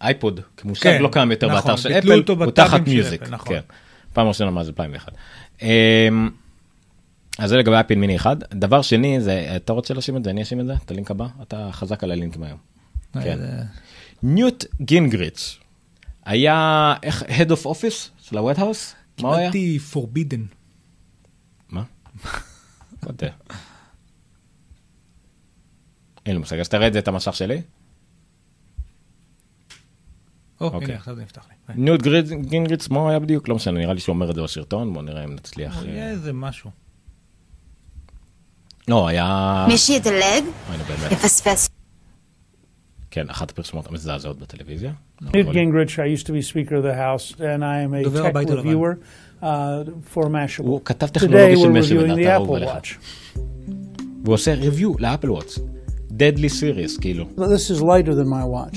אייפוד 0.00 0.40
כמושג 0.56 0.82
כן, 0.82 1.02
לא 1.02 1.08
קיים 1.12 1.30
יותר 1.30 1.46
נכון, 1.46 1.60
באתר 1.60 1.76
של 1.76 1.92
אפל, 1.92 2.22
הוא 2.28 2.50
תחת 2.50 2.80
music, 2.80 3.22
אפל, 3.22 3.30
נכון. 3.30 3.48
כן, 3.56 3.60
פעם 4.12 4.28
ראשונה 4.28 4.50
מאז 4.50 4.68
2001. 4.68 5.12
אמ, 5.62 5.68
אז 7.38 7.50
זה 7.50 7.56
לגבי 7.56 7.74
אייפד 7.74 7.94
מיני 7.94 8.16
אחד. 8.16 8.36
דבר 8.54 8.82
שני, 8.82 9.20
זה, 9.20 9.52
אתה 9.56 9.72
רוצה 9.72 9.94
להשאיר 9.94 10.16
את 10.16 10.24
זה? 10.24 10.30
אני 10.30 10.42
אשים 10.42 10.60
את 10.60 10.66
זה? 10.66 10.74
את 10.84 10.90
הלינק 10.90 11.10
הבא? 11.10 11.26
אתה 11.42 11.68
חזק 11.72 12.04
על 12.04 12.10
הלינקים 12.10 12.42
היום. 12.42 12.58
אה, 13.16 13.22
כן. 13.22 13.38
ניוט 14.22 14.64
גינגריץ' 14.80 15.58
היה 16.24 16.94
איך, 17.02 17.22
Head 17.22 17.50
of 17.50 17.66
Office 17.66 18.08
של 18.22 18.38
ה-White 18.38 18.58
House? 18.58 18.94
מה 19.22 19.28
הוא 19.28 19.34
היה? 19.34 19.52
קיבלתי 19.52 19.78
פורבידן. 19.78 20.42
מה? 22.24 22.30
יודע. 23.06 23.30
אין 26.26 26.34
לי 26.34 26.38
מושג, 26.38 26.58
אז 26.58 26.68
תראה 26.68 26.86
את 26.86 26.92
זה, 26.92 26.98
את 26.98 27.08
המסך 27.08 27.34
שלי. 27.34 27.62
או, 30.60 30.66
אוקיי. 30.66 30.84
הנה, 30.84 30.96
עכשיו 30.96 31.14
זה 31.14 31.22
נפתח 31.22 31.46
לי. 31.48 31.74
ניוט 31.74 32.02
גינגריץ', 32.42 32.88
מה 32.88 33.10
היה 33.10 33.18
בדיוק? 33.18 33.48
לא 33.48 33.54
משנה, 33.54 33.78
נראה 33.78 33.94
לי 33.94 34.00
שהוא 34.00 34.14
אומר 34.14 34.30
את 34.30 34.34
זה 34.34 34.42
בסרטון, 34.42 34.94
בוא 34.94 35.02
נראה 35.02 35.24
אם 35.24 35.34
נצליח. 35.34 35.82
יהיה 35.84 36.04
אה, 36.04 36.10
איזה 36.10 36.32
משהו. 36.32 36.70
לא, 38.88 39.08
היה... 39.08 39.66
מי 39.68 39.78
שידלג, 39.78 40.44
הנה, 40.68 40.84
באמת. 40.84 41.12
יפספס. 41.12 41.77
כן, 43.10 43.24
אחת 43.28 43.50
הפרסומות 43.50 43.86
המזעזעות 43.90 44.38
בטלוויזיה. 44.38 44.90
אבל- 45.22 45.30
Gingrich, 45.52 45.90
I 45.98 46.20
used 46.20 46.26
to 46.26 46.30
be 46.30 46.42
Speaker 46.52 46.74
of 46.74 46.82
the 46.82 46.94
House, 46.94 47.34
and 47.38 47.62
I 47.64 47.78
am 47.86 47.94
a 47.94 48.02
tech 48.22 48.34
reviewer 48.50 48.98
uh, 49.42 49.46
for 50.14 50.24
Mashable. 50.28 50.64
הוא 50.66 50.80
כתב 50.84 51.06
Today 51.06 51.10
טכנולוגיה 51.10 51.56
של 51.56 51.64
we're 51.64 51.68
משל, 51.78 51.98
reviewing 52.06 52.16
the 52.18 52.20
אתה 52.22 52.34
אהוב 52.34 52.54
עליך. 52.54 52.70
והוא 54.24 54.34
עושה 54.34 54.54
ריוויו 54.54 54.92
לאפל 54.98 55.30
וואטס. 55.30 55.58
Deadly 56.10 56.48
serious, 56.60 57.00
כאילו. 57.00 57.24
This 57.36 57.70
is 57.70 57.82
lighter 57.82 58.12
than 58.14 58.28
my 58.28 58.44
watch, 58.44 58.76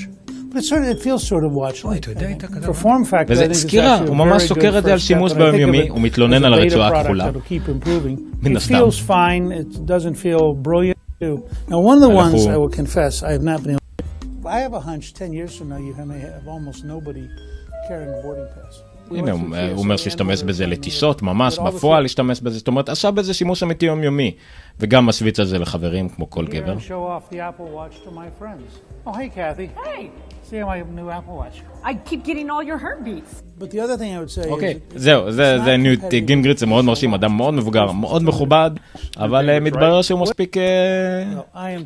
but 0.52 0.58
it 0.58 0.64
sort 0.64 0.82
of 0.82 0.96
it 0.96 1.02
feels 1.02 1.22
sort 1.28 1.44
of 1.44 1.52
watch 1.54 1.84
אוי, 1.84 1.96
like. 1.96 1.98
אתה 2.00 2.10
יודע, 2.10 2.26
הייתה 2.26 2.46
For 2.46 2.50
כתבה. 2.50 2.72
form 2.72 3.04
factor, 3.04 3.14
I 3.14 3.28
think 3.28 3.30
וזה 3.32 3.46
it's 3.50 3.52
סקירה, 3.54 3.98
הוא 3.98 4.16
ממש 4.16 4.42
סוקר 4.42 4.78
את 4.78 4.84
זה 4.84 4.92
על 4.92 4.98
שימוש 4.98 5.32
ביומיומי, 5.32 5.82
it 5.88 5.90
הוא 5.90 6.00
מתלונן 6.00 6.44
על 6.44 6.54
הרצועה 6.54 7.00
הכחולה. 7.00 7.30
מן 8.42 8.52
It 8.52 8.56
הסתם. 8.56 8.74
feels 8.74 9.08
fine. 9.08 9.52
It 9.62 9.76
doesn't 9.78 10.16
feel 10.16 10.54
brilliant. 10.68 10.96
too. 11.22 11.36
Now, 11.68 11.78
one 11.90 11.96
of 11.98 12.02
the 12.02 12.10
אנחנו- 12.10 12.38
ones 12.38 12.46
I 12.46 12.56
will 12.56 12.76
confess, 12.80 13.22
I 13.22 13.30
have 13.36 13.44
not 13.44 13.62
been. 13.66 13.81
I 14.56 14.58
have 14.66 14.74
a 14.80 14.82
hunch. 14.90 15.06
Ten 15.20 15.30
years 15.38 15.52
from 15.58 15.68
now, 15.72 15.80
you 15.86 15.94
may 16.12 16.20
have 16.28 16.46
almost 16.54 16.80
nobody 16.94 17.24
carrying 17.88 18.12
a 18.18 18.20
boarding 18.22 18.48
pass. 18.56 18.74
הנה, 19.10 19.30
הוא 19.72 19.78
אומר 19.78 19.96
שהשתמש 19.96 20.42
בזה 20.42 20.66
לטיסות, 20.66 21.22
ממש 21.22 21.58
בפועל 21.58 22.04
השתמש 22.04 22.40
בזה, 22.40 22.58
זאת 22.58 22.68
אומרת, 22.68 22.88
עשה 22.88 23.10
בזה 23.10 23.34
שימוש 23.34 23.62
אמיתי 23.62 23.86
יומיומי, 23.86 24.34
וגם 24.80 25.06
משוויץ 25.06 25.40
על 25.40 25.46
זה 25.46 25.58
לחברים 25.58 26.08
כמו 26.08 26.30
כל 26.30 26.44
Here 26.44 26.50
גבר. 26.50 26.74
and 26.74 26.80
show 26.80 26.90
off 26.90 27.34
the 27.34 27.38
Apple 27.38 27.68
Watch 27.74 28.06
to 28.06 28.10
my 28.10 28.42
friends. 28.42 28.80
Oh, 29.06 29.12
hey, 29.12 29.28
Kathy. 29.28 29.68
Hey. 29.84 30.10
yesterday 30.52 30.62
on 30.62 30.68
my 30.68 31.02
new 31.02 31.10
Apple 31.10 31.36
Watch. 31.36 31.62
I 31.84 31.94
keep 31.94 32.24
getting 32.24 32.48
all 32.50 32.62
your 32.62 32.78
heartbeats. 32.78 33.42
But 33.62 33.70
the 33.70 33.80
other 33.80 33.96
thing 33.96 34.16
I 34.16 34.18
would 34.18 34.30
say 34.30 34.48
אוקיי, 34.48 34.78
is 34.94 34.98
זהו, 34.98 35.32
זה 35.32 35.76
ניוט. 35.78 36.00
גינגריץ', 36.14 36.58
זה 36.58 36.66
מאוד 36.66 36.84
מרשים, 36.84 37.14
אדם 37.14 37.36
מאוד 37.36 37.54
מבוגר, 37.54 37.92
מאוד 37.92 38.22
מכובד, 38.22 38.70
אבל 39.16 39.50
אה, 39.50 39.60
מתברר 39.60 40.02
שהוא 40.02 40.20
מספיק 40.20 40.56
אה. 40.56 41.80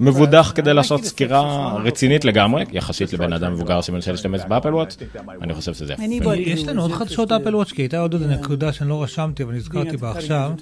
מבודח 0.00 0.52
כדי 0.54 0.74
לעשות 0.74 1.04
סקירה. 1.04 1.76
רצינית 1.84 2.24
לגמרי, 2.24 2.64
יחסית 2.72 3.12
לבן 3.12 3.32
אדם 3.32 3.52
מבוגר 3.52 3.80
שמנסה 3.80 4.10
להשתמש 4.10 4.40
באפל 4.48 4.74
וואץ', 4.74 4.96
אני 5.42 5.54
חושב 5.54 5.74
שזה 5.74 5.92
יפה. 5.92 6.34
יש 6.36 6.68
לנו 6.68 6.82
עוד 6.82 6.92
חדשות 6.92 7.32
אפל 7.32 7.56
וואץ', 7.56 7.72
כי 7.72 7.82
הייתה 7.82 7.98
עוד 7.98 8.14
איזה 8.14 8.26
נקודה 8.26 8.72
שאני 8.72 8.88
לא 8.88 9.02
רשמתי, 9.02 9.42
אבל 9.42 9.54
נזכרתי 9.54 9.96
בה 9.96 10.10
עכשיו. 10.10 10.52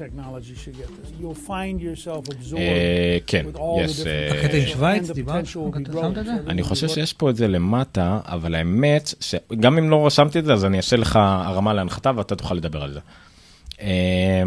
אה, 2.56 3.18
כן, 3.26 3.46
יש... 3.84 4.06
אה, 4.06 4.30
הקטע 4.38 4.56
עם 4.56 4.66
שווייץ, 4.66 5.10
דיברת? 5.10 5.44
אני 6.48 6.62
חושב 6.62 6.88
שיש 6.88 7.12
פה 7.12 7.30
את 7.30 7.36
זה 7.36 7.48
למטה, 7.48 8.18
אבל 8.24 8.54
האמת, 8.54 8.67
שגם 9.20 9.78
אם 9.78 9.90
לא 9.90 10.06
רשמתי 10.06 10.38
את 10.38 10.44
זה, 10.44 10.52
אז 10.52 10.64
אני 10.64 10.76
אעשה 10.76 10.96
לך 10.96 11.16
הרמה 11.22 11.74
להנחתה 11.74 12.10
ואתה 12.16 12.36
תוכל 12.36 12.54
לדבר 12.54 12.82
על 12.82 12.92
זה. 12.92 13.00
אה, 13.80 14.42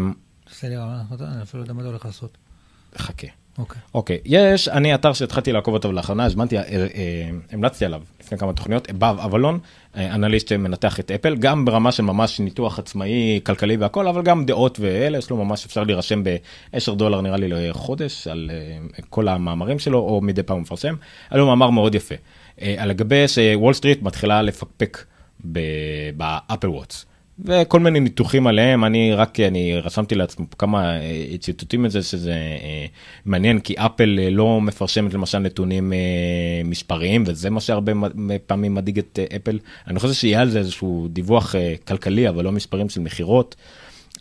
עושה 0.50 0.68
לי 0.68 0.76
רעיון, 0.76 1.00
אני 1.20 1.42
אפילו 1.42 1.62
לא 1.62 1.64
יודע 1.64 1.72
מה 1.72 1.80
אתה 1.80 1.88
הולך 1.88 2.04
לעשות. 2.04 2.38
חכה. 2.96 3.26
אוקיי. 3.58 3.80
אוקיי, 3.94 4.18
יש, 4.24 4.68
אני 4.68 4.94
אתר 4.94 5.12
שהתחלתי 5.12 5.52
לעקוב 5.52 5.74
אותו 5.74 5.92
לאחרונה, 5.92 6.24
הזמנתי, 6.24 6.58
אה, 6.58 6.62
אה, 6.62 7.30
המלצתי 7.52 7.84
עליו 7.84 8.02
לפני 8.20 8.38
כמה 8.38 8.52
תוכניות, 8.52 8.90
אבב 8.90 9.20
אבלון, 9.20 9.58
אה, 9.96 10.14
אנליסט 10.14 10.48
שמנתח 10.48 11.00
את 11.00 11.10
אפל, 11.10 11.36
גם 11.36 11.64
ברמה 11.64 11.92
של 11.92 12.02
ממש 12.02 12.40
ניתוח 12.40 12.78
עצמאי, 12.78 13.40
כלכלי 13.44 13.76
והכל, 13.76 14.08
אבל 14.08 14.22
גם 14.22 14.44
דעות 14.46 14.80
ואלה, 14.80 15.18
יש 15.18 15.30
לו 15.30 15.44
ממש, 15.44 15.66
אפשר 15.66 15.84
להירשם 15.84 16.24
ב-10 16.24 16.94
דולר 16.94 17.20
נראה 17.20 17.36
לי 17.36 17.48
לחודש, 17.48 18.26
על 18.26 18.50
אה, 18.52 19.02
כל 19.10 19.28
המאמרים 19.28 19.78
שלו, 19.78 19.98
או 19.98 20.20
מדי 20.20 20.42
פעם 20.42 20.56
הוא 20.56 20.62
מפרסם, 20.62 20.94
היה 21.30 21.38
לו 21.38 21.46
מאמר 21.46 21.70
מאוד 21.70 21.94
יפה, 21.94 22.14
על 22.60 22.88
לגבי 22.88 23.28
שוול 23.28 23.74
סטריט 23.74 24.02
מתחילה 24.02 24.42
לפקפק 24.42 25.04
באפל 26.16 26.68
וואץ'. 26.68 27.06
וכל 27.44 27.80
מיני 27.80 28.00
ניתוחים 28.00 28.46
עליהם, 28.46 28.84
אני 28.84 29.14
רק, 29.14 29.40
אני 29.40 29.76
רשמתי 29.76 30.14
לעצמי 30.14 30.46
כמה 30.58 30.96
אה, 31.00 31.38
ציטוטים 31.40 31.82
מזה, 31.82 32.02
שזה 32.02 32.32
אה, 32.32 32.86
מעניין, 33.24 33.60
כי 33.60 33.74
אפל 33.76 34.18
אה, 34.22 34.30
לא 34.30 34.60
מפרסמת 34.60 35.14
למשל 35.14 35.38
נתונים 35.38 35.92
אה, 35.92 35.98
מספריים, 36.64 37.24
וזה 37.26 37.50
מה 37.50 37.60
שהרבה 37.60 37.92
פעמים 38.46 38.74
מדאיג 38.74 38.98
את 38.98 39.18
אה, 39.18 39.36
אפל. 39.36 39.58
אני 39.86 40.00
חושב 40.00 40.14
שיהיה 40.14 40.40
על 40.40 40.50
זה 40.50 40.58
איזשהו 40.58 41.08
דיווח 41.10 41.54
אה, 41.54 41.74
כלכלי, 41.86 42.28
אבל 42.28 42.44
לא 42.44 42.52
מספרים 42.52 42.88
של 42.88 43.00
מכירות. 43.00 43.56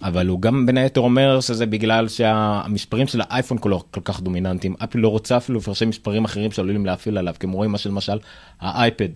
אבל 0.04 0.28
הוא 0.28 0.42
גם 0.42 0.66
בין 0.66 0.78
היתר 0.78 1.02
אומר 1.02 1.42
שזה 1.42 1.66
בגלל 1.66 2.08
שהמספרים 2.08 3.08
של 3.08 3.22
האייפון 3.22 3.58
כל, 3.58 3.74
כל 3.92 4.02
כך 4.06 4.22
דומיננטיים, 4.22 4.76
אפל 4.84 5.00
לא 5.00 5.08
רוצה 5.08 5.38
אפילו 5.38 5.60
לפרסם 5.60 5.90
מספרים 5.90 6.26
אחרים 6.26 6.52
שעלולים 6.52 6.86
להפעיל 6.86 7.18
עליו, 7.18 7.36
כמו 7.40 7.58
רואים 7.58 7.72
מה 7.72 7.78
שלמשל 7.78 8.20
האייפד. 8.60 9.10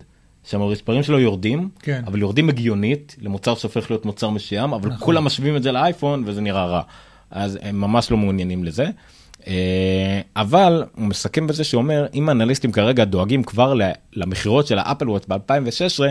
שהמספרים 0.44 1.02
שלו 1.02 1.20
יורדים, 1.20 1.68
כן. 1.78 2.02
אבל 2.06 2.20
יורדים 2.20 2.48
הגיונית 2.48 3.16
למוצר 3.20 3.54
שהופך 3.54 3.90
להיות 3.90 4.04
מוצר 4.04 4.30
מסוים, 4.30 4.72
אבל 4.72 4.88
נכון. 4.88 5.04
כולם 5.04 5.24
משווים 5.24 5.56
את 5.56 5.62
זה 5.62 5.72
לאייפון 5.72 6.22
וזה 6.26 6.40
נראה 6.40 6.64
רע. 6.64 6.82
אז 7.30 7.58
הם 7.62 7.80
ממש 7.80 8.10
לא 8.10 8.16
מעוניינים 8.16 8.64
לזה. 8.64 8.86
אה, 9.46 10.20
אבל 10.36 10.84
הוא 10.94 11.06
מסכם 11.06 11.46
בזה 11.46 11.64
שאומר 11.64 12.06
אם 12.14 12.28
האנליסטים 12.28 12.72
כרגע 12.72 13.04
דואגים 13.04 13.42
כבר 13.42 13.74
למכירות 14.12 14.66
של 14.66 14.78
האפל 14.78 15.10
וואט 15.10 15.28
ב-2016 15.28 16.04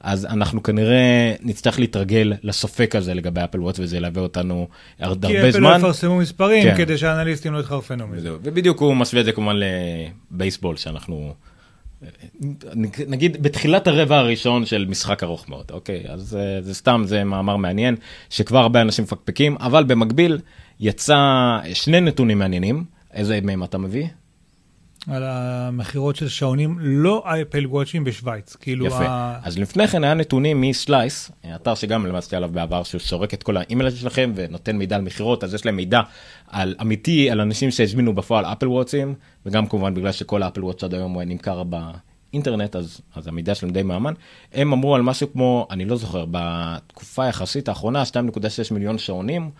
אז 0.00 0.26
אנחנו 0.26 0.62
כנראה 0.62 1.34
נצטרך 1.40 1.78
להתרגל 1.78 2.32
לספק 2.42 2.96
הזה 2.96 3.14
לגבי 3.14 3.40
האפל 3.40 3.60
וואט 3.60 3.76
וזה 3.78 3.96
ילווה 3.96 4.22
אותנו 4.22 4.68
עוד 5.04 5.26
כי 5.26 5.36
הרבה 5.36 5.48
אפל 5.48 5.58
לא 5.58 5.68
זמן. 5.68 5.78
יפרסמו 5.78 6.16
מספרים 6.16 6.62
כן. 6.62 6.76
כדי 6.76 6.98
שהאנליסטים 6.98 7.52
לא 7.52 7.58
יתחרפנו 7.58 8.06
מזה. 8.06 8.34
ובדיוק 8.42 8.80
הוא 8.80 8.96
משווה 8.96 9.20
את 9.20 9.24
זה 9.24 9.32
כמובן 9.32 9.56
לבייסבול 10.30 10.76
שאנחנו 10.76 11.34
נגיד 13.08 13.42
בתחילת 13.42 13.86
הרבע 13.86 14.18
הראשון 14.18 14.66
של 14.66 14.86
משחק 14.88 15.22
ארוך 15.22 15.48
מאוד 15.48 15.64
אוקיי 15.70 16.04
אז 16.08 16.36
אה, 16.40 16.62
זה 16.62 16.74
סתם 16.74 17.02
זה 17.06 17.24
מאמר 17.24 17.56
מעניין 17.56 17.96
שכבר 18.30 18.58
הרבה 18.58 18.80
אנשים 18.80 19.04
מפקפקים 19.04 19.56
אבל 19.60 19.84
במקביל 19.84 20.38
יצא 20.80 21.16
שני 21.74 22.00
נתונים 22.00 22.38
מעניינים 22.38 22.84
איזה 23.12 23.38
מהם 23.42 23.64
אתה 23.64 23.78
מביא? 23.78 24.06
על 25.10 25.22
המכירות 25.26 26.16
של 26.16 26.28
שעונים 26.28 26.76
לא 26.80 27.24
אפל 27.42 27.66
וואצ'ים 27.66 28.04
בשוויץ. 28.04 28.56
כאילו, 28.56 28.86
יפה. 28.86 29.04
ה- 29.08 29.38
אז 29.42 29.58
לפני 29.58 29.88
כן 29.88 30.04
היה 30.04 30.14
נתונים 30.14 30.60
מסלייס, 30.60 31.30
אתר 31.54 31.74
שגם 31.74 32.06
למדתי 32.06 32.36
עליו 32.36 32.50
בעבר, 32.52 32.82
שהוא 32.82 33.00
סורק 33.00 33.34
את 33.34 33.42
כל 33.42 33.56
האימייל 33.56 33.90
שלכם 33.90 34.32
ונותן 34.34 34.76
מידע 34.76 34.96
על 34.96 35.02
מכירות, 35.02 35.44
אז 35.44 35.54
יש 35.54 35.66
להם 35.66 35.76
מידע 35.76 36.00
על 36.48 36.74
אמיתי, 36.80 37.30
על 37.30 37.40
אנשים 37.40 37.70
שהזמינו 37.70 38.14
בפועל 38.14 38.44
אפל 38.44 38.68
וואטסים, 38.68 39.14
וגם 39.46 39.66
כמובן 39.66 39.94
בגלל 39.94 40.12
שכל 40.12 40.42
האפל 40.42 40.64
וואטס 40.64 40.84
עד 40.84 40.94
היום 40.94 41.12
הוא 41.12 41.22
נמכר 41.22 41.62
באינטרנט, 41.62 42.76
אז, 42.76 43.00
אז 43.16 43.26
המידע 43.26 43.54
שלהם 43.54 43.72
די 43.72 43.82
מאמן. 43.82 44.12
הם 44.52 44.72
אמרו 44.72 44.94
על 44.94 45.02
משהו 45.02 45.32
כמו, 45.32 45.66
אני 45.70 45.84
לא 45.84 45.96
זוכר, 45.96 46.24
בתקופה 46.30 47.24
היחסית 47.24 47.68
האחרונה, 47.68 48.02
2.6 48.02 48.10
מיליון 48.74 48.98
שעונים. 48.98 49.50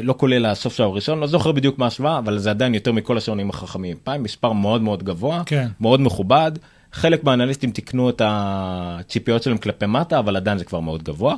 לא 0.00 0.14
כולל 0.18 0.46
הסוף 0.46 0.74
של 0.74 0.82
הראשון, 0.82 1.20
לא 1.20 1.26
זוכר 1.26 1.52
בדיוק 1.52 1.78
מה 1.78 1.84
ההשוואה, 1.84 2.18
אבל 2.18 2.38
זה 2.38 2.50
עדיין 2.50 2.74
יותר 2.74 2.92
מכל 2.92 3.18
השעונים 3.18 3.50
החכמים. 3.50 3.96
פעם 4.04 4.22
מספר 4.22 4.52
מאוד 4.52 4.82
מאוד 4.82 5.02
גבוה, 5.02 5.42
כן. 5.46 5.68
מאוד 5.80 6.00
מכובד. 6.00 6.52
חלק 6.92 7.24
מהאנליסטים 7.24 7.70
תיקנו 7.70 8.10
את 8.10 8.22
הציפיות 8.24 9.42
שלהם 9.42 9.58
כלפי 9.58 9.86
מטה, 9.86 10.18
אבל 10.18 10.36
עדיין 10.36 10.58
זה 10.58 10.64
כבר 10.64 10.80
מאוד 10.80 11.02
גבוה. 11.02 11.36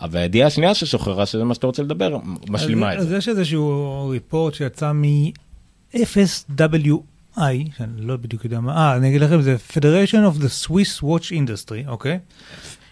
אבל 0.00 0.20
הידיעה 0.20 0.46
השנייה 0.46 0.74
ששוחררה, 0.74 1.26
שזה 1.26 1.44
מה 1.44 1.54
שאתה 1.54 1.66
רוצה 1.66 1.82
לדבר, 1.82 2.16
משלימה 2.48 2.92
אז, 2.92 2.96
את 2.96 3.00
אז 3.00 3.08
זה. 3.08 3.16
יש 3.16 3.28
איזשהו 3.28 4.08
ריפורט 4.08 4.54
שיצא 4.54 4.92
מ-FSWI, 4.92 7.40
שאני 7.76 7.92
לא 7.96 8.16
בדיוק 8.16 8.44
יודע 8.44 8.60
מה, 8.60 8.76
אה, 8.76 8.96
אני 8.96 9.08
אגיד 9.08 9.20
לכם, 9.20 9.42
זה 9.42 9.56
Federation 9.70 10.32
of 10.32 10.40
the 10.40 10.66
Swiss 10.66 11.02
Watch 11.02 11.30
Industry, 11.30 11.88
אוקיי? 11.88 12.18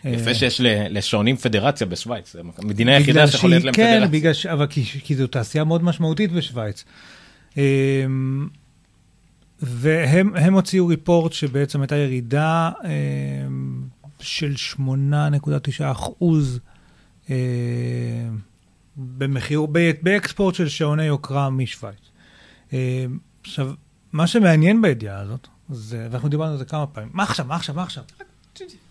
יפה 0.05 0.35
שיש 0.35 0.61
ל- 0.61 0.99
לשעונים 0.99 1.37
פדרציה 1.37 1.87
בשוויץ, 1.87 2.33
זה 2.33 2.41
המדינה 2.59 2.97
היחידה 2.97 3.27
שיכולה 3.27 3.51
להיות 3.51 3.65
להם 3.65 3.75
כן, 3.75 3.97
פדרציה. 3.97 4.09
בגלל 4.09 4.33
ש... 4.33 4.47
אבל 4.47 4.67
כי, 4.67 4.85
כי 4.85 5.17
זו 5.17 5.27
תעשייה 5.27 5.65
מאוד 5.65 5.85
משמעותית 5.85 6.33
בשוויץ. 6.33 6.85
אמ, 7.57 8.49
והם 9.61 10.37
הם 10.37 10.55
הוציאו 10.55 10.87
ריפורט 10.87 11.33
שבעצם 11.33 11.81
הייתה 11.81 11.97
ירידה 11.97 12.71
אמ, 12.85 13.83
של 14.21 14.55
8.9 14.77 14.83
אחוז 15.81 16.61
אמ, 17.31 17.35
במחיר, 18.97 19.67
באקספורט 20.03 20.55
של 20.55 20.69
שעוני 20.69 21.05
יוקרה 21.05 21.51
משוויץ. 21.51 22.11
עכשיו, 23.43 23.73
מה 24.13 24.27
שמעניין 24.27 24.83
בידיעה 24.83 25.21
הזאת, 25.21 25.49
זה, 25.71 26.09
ואנחנו 26.11 26.29
דיברנו 26.29 26.53
על 26.53 26.59
זה 26.59 26.65
כמה 26.65 26.87
פעמים, 26.87 27.11
מה 27.13 27.23
עכשיו, 27.23 27.47
מה 27.47 27.55
עכשיו, 27.55 27.75
מה 27.75 27.83
עכשיו? 27.83 28.05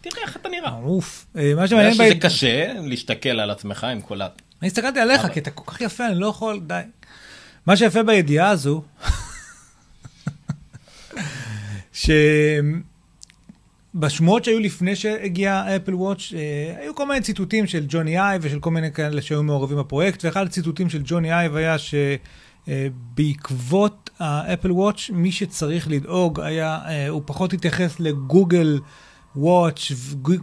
תראה 0.01 0.22
איך 0.22 0.36
אתה 0.36 0.49
נראה. 0.49 0.74
אוף. 0.84 1.26
אה, 1.38 1.53
מה 1.55 1.68
שמעניין 1.68 1.93
שזה. 1.93 2.16
קשה 2.22 2.74
להסתכל 2.74 3.30
על 3.30 3.49
עצמך 3.49 3.84
עם 3.84 4.01
כל 4.01 4.22
ה... 4.22 4.28
אני 4.62 4.68
הסתכלתי 4.68 4.99
עליך, 4.99 5.28
כי 5.34 5.39
אתה 5.39 5.51
כל 5.51 5.72
כך 5.72 5.82
יפה, 5.82 6.07
אני 6.07 6.20
לא 6.20 6.28
יכול, 6.28 6.59
די. 6.68 6.82
מה 7.66 7.78
שיפה 7.78 8.03
בידיעה 8.03 8.49
הזו, 8.49 8.84
שבשמועות 13.93 14.43
שהיו 14.45 14.59
לפני 14.59 14.95
שהגיע 14.95 15.76
אפל 15.76 15.95
וואץ', 15.95 16.34
אה, 16.36 16.76
היו 16.82 16.95
כל 16.95 17.07
מיני 17.07 17.22
ציטוטים 17.22 17.68
של 17.68 17.86
ג'וני 17.88 18.20
אייב 18.20 18.41
ושל 18.45 18.59
כל 18.59 18.72
מיני 18.72 18.91
כאלה 18.91 19.22
שהיו 19.22 19.43
מעורבים 19.43 19.78
בפרויקט, 19.78 20.26
ואחד 20.26 20.45
הציטוטים 20.45 20.89
של 20.89 21.01
ג'וני 21.05 21.34
אייב 21.34 21.55
היה 21.55 21.76
שבעקבות 22.68 24.09
האפל 24.20 24.72
וואץ', 24.72 25.09
מי 25.14 25.32
שצריך 25.32 25.88
לדאוג 25.89 26.39
היה, 26.39 26.80
אה, 26.86 27.07
הוא 27.07 27.22
פחות 27.26 27.53
התייחס 27.53 27.99
לגוגל 27.99 28.80
וואץ', 29.36 29.91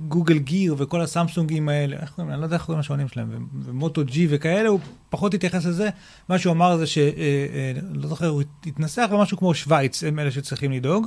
גוגל 0.09 0.39
גיר 0.39 0.75
וכל 0.79 1.01
הסמסונגים 1.01 1.69
האלה, 1.69 1.97
איך 1.97 2.11
קוראים, 2.11 2.33
אני 2.33 2.41
לא 2.41 2.47
יודע 2.47 2.57
איך 2.57 2.65
קוראים 2.65 2.81
לשעונים 2.81 3.09
שלהם, 3.09 3.49
ומוטו 3.65 4.05
ג'י 4.05 4.27
וכאלה, 4.31 4.69
הוא 4.69 4.81
פחות 5.11 5.35
התייחס 5.35 5.65
לזה. 5.67 5.89
מה 6.29 6.39
שהוא 6.39 6.53
אמר 6.53 6.77
זה 6.77 6.87
ש... 6.87 6.99
אה, 6.99 7.05
אה, 7.17 7.73
לא 7.93 8.09
זוכר, 8.09 8.29
הוא 8.29 8.43
התנסח 8.67 9.09
במשהו 9.13 9.39
כמו 9.39 9.55
שווייץ, 9.55 10.05
הם 10.05 10.19
אלה 10.19 10.31
שצריכים 10.31 10.73
לדאוג. 10.73 11.07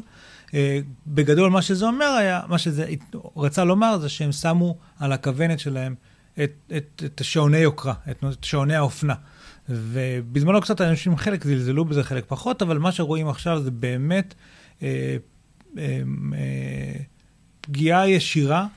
אה, 0.53 0.79
בגדול, 1.07 1.49
מה 1.49 1.61
שזה 1.61 1.85
אומר 1.85 2.05
היה, 2.05 2.41
מה 2.47 2.57
שזה 2.57 2.85
רצה 3.35 3.63
לומר 3.63 3.97
זה 3.97 4.09
שהם 4.09 4.31
שמו 4.31 4.77
על 4.99 5.11
הכוונת 5.11 5.59
שלהם 5.59 5.95
את, 6.43 6.51
את, 6.77 7.03
את 7.05 7.21
השעוני 7.21 7.57
יוקרה, 7.57 7.93
את, 8.11 8.23
את 8.23 8.43
שעוני 8.43 8.75
האופנה. 8.75 9.13
ובזמנו 9.69 10.61
קצת 10.61 10.81
אנשים 10.81 11.17
חלק 11.17 11.43
זלזלו 11.43 11.85
בזה, 11.85 12.03
חלק 12.03 12.23
פחות, 12.27 12.61
אבל 12.61 12.77
מה 12.77 12.91
שרואים 12.91 13.27
עכשיו 13.27 13.61
זה 13.61 13.71
באמת 13.71 14.33
אה, 14.83 15.17
אה, 15.77 16.01
אה, 16.33 16.93
פגיעה 17.61 18.09
ישירה 18.09 18.67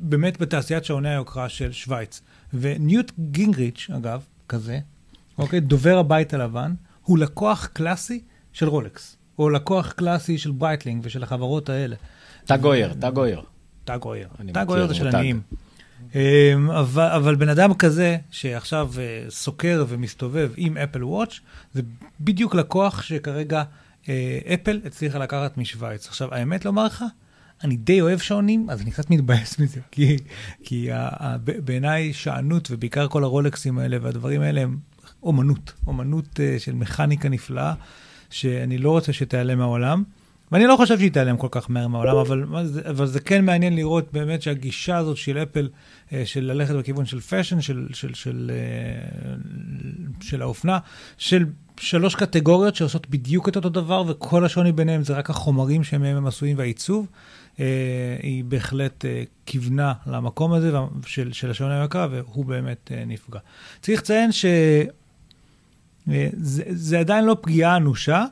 באמת 0.00 0.38
בתעשיית 0.40 0.84
שעוני 0.84 1.08
היוקרה 1.08 1.48
של 1.48 1.72
שווייץ. 1.72 2.20
וניוט 2.54 3.12
גינגריץ', 3.30 3.90
אגב, 3.96 4.22
כזה, 4.48 4.78
אוקיי, 5.38 5.60
דובר 5.60 5.98
הבית 5.98 6.34
הלבן, 6.34 6.74
הוא 7.04 7.18
לקוח 7.18 7.66
קלאסי 7.72 8.20
של 8.52 8.68
רולקס, 8.68 9.16
או 9.38 9.50
לקוח 9.50 9.92
קלאסי 9.92 10.38
של 10.38 10.50
ברייטלינג 10.50 11.00
ושל 11.04 11.22
החברות 11.22 11.68
האלה. 11.68 11.96
תג 12.44 12.64
אויר, 12.64 12.92
תג 12.92 13.16
אויר. 13.16 13.42
תג 13.84 13.98
אויר. 14.02 14.28
תג 14.52 14.66
אויר 14.68 14.86
זה 14.86 14.94
של. 14.94 15.08
עניים. 15.08 15.40
אמ, 16.14 16.70
אבל, 16.70 17.08
אבל 17.08 17.34
בן 17.34 17.48
אדם 17.48 17.74
כזה, 17.74 18.16
שעכשיו 18.30 18.90
אה, 18.98 19.30
סוקר 19.30 19.84
ומסתובב 19.88 20.52
עם 20.56 20.76
אפל 20.76 21.04
וואץ', 21.04 21.40
זה 21.74 21.82
בדיוק 22.20 22.54
לקוח 22.54 23.02
שכרגע 23.02 23.62
אה, 24.08 24.38
אפל 24.54 24.80
הצליחה 24.84 25.18
לקחת 25.18 25.58
משוויץ. 25.58 26.08
עכשיו, 26.08 26.34
האמת 26.34 26.64
לומר 26.64 26.84
לך, 26.84 27.04
אני 27.64 27.76
די 27.76 28.00
אוהב 28.00 28.18
שעונים, 28.18 28.70
אז 28.70 28.82
אני 28.82 28.90
קצת 28.90 29.10
מתבאס 29.10 29.58
מזה, 29.58 29.80
כי, 29.90 30.16
כי 30.62 30.88
בעיניי 31.64 32.12
שענות, 32.12 32.68
ובעיקר 32.70 33.08
כל 33.08 33.24
הרולקסים 33.24 33.78
האלה 33.78 33.96
והדברים 34.02 34.40
האלה, 34.40 34.60
הם 34.60 34.76
אומנות, 35.22 35.72
אומנות 35.86 36.40
אה, 36.40 36.56
של 36.58 36.74
מכניקה 36.74 37.28
נפלאה, 37.28 37.74
שאני 38.30 38.78
לא 38.78 38.90
רוצה 38.90 39.12
שתיעלם 39.12 39.58
מהעולם. 39.58 40.02
ואני 40.52 40.66
לא 40.66 40.76
חושב 40.76 40.98
שהיא 40.98 41.10
תיעלם 41.10 41.36
כל 41.36 41.48
כך 41.50 41.70
מהר 41.70 41.88
מהעולם, 41.88 42.16
אבל, 42.16 42.44
אבל 42.90 43.06
זה 43.06 43.20
כן 43.20 43.44
מעניין 43.44 43.76
לראות 43.76 44.12
באמת 44.12 44.42
שהגישה 44.42 44.96
הזאת 44.96 45.16
של 45.16 45.38
אפל, 45.38 45.68
אה, 46.12 46.22
של 46.26 46.44
ללכת 46.44 46.74
בכיוון 46.74 47.06
של 47.06 47.20
fashion, 47.20 47.60
של, 47.60 47.88
של, 47.92 48.14
של, 48.14 48.50
אה, 48.54 49.34
של 50.20 50.42
האופנה, 50.42 50.78
של 51.18 51.44
שלוש 51.80 52.14
קטגוריות 52.14 52.76
שעושות 52.76 53.08
בדיוק 53.10 53.48
את 53.48 53.56
אותו 53.56 53.68
דבר, 53.68 54.04
וכל 54.08 54.44
השוני 54.44 54.72
ביניהם 54.72 55.04
זה 55.04 55.14
רק 55.14 55.30
החומרים 55.30 55.84
שמהם 55.84 56.16
הם 56.16 56.26
עשויים 56.26 56.58
והעיצוב. 56.58 57.06
אה, 57.60 58.16
היא 58.22 58.44
בהחלט 58.44 59.04
אה, 59.04 59.22
כיוונה 59.46 59.92
למקום 60.06 60.52
הזה 60.52 60.70
של, 61.06 61.32
של 61.32 61.50
השעון 61.50 61.70
היקר, 61.70 62.08
והוא 62.10 62.44
באמת 62.44 62.92
אה, 62.94 63.04
נפגע. 63.06 63.38
צריך 63.82 64.00
לציין 64.00 64.32
שזה 64.32 64.84
זה 66.68 66.98
עדיין 67.00 67.24
לא 67.24 67.36
פגיעה 67.40 67.76
אנושה, 67.76 68.24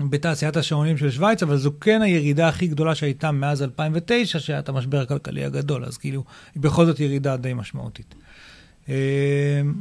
בתעשיית 0.00 0.56
השעונים 0.56 0.96
של 0.96 1.10
שווייץ, 1.10 1.42
אבל 1.42 1.56
זו 1.56 1.70
כן 1.80 2.02
הירידה 2.02 2.48
הכי 2.48 2.66
גדולה 2.66 2.94
שהייתה 2.94 3.30
מאז 3.30 3.62
2009, 3.62 4.38
שהיה 4.38 4.58
את 4.58 4.68
המשבר 4.68 5.00
הכלכלי 5.00 5.44
הגדול, 5.44 5.84
אז 5.84 5.98
כאילו, 5.98 6.24
היא 6.54 6.62
בכל 6.62 6.86
זאת 6.86 7.00
ירידה 7.00 7.36
די 7.36 7.54
משמעותית. 7.54 8.14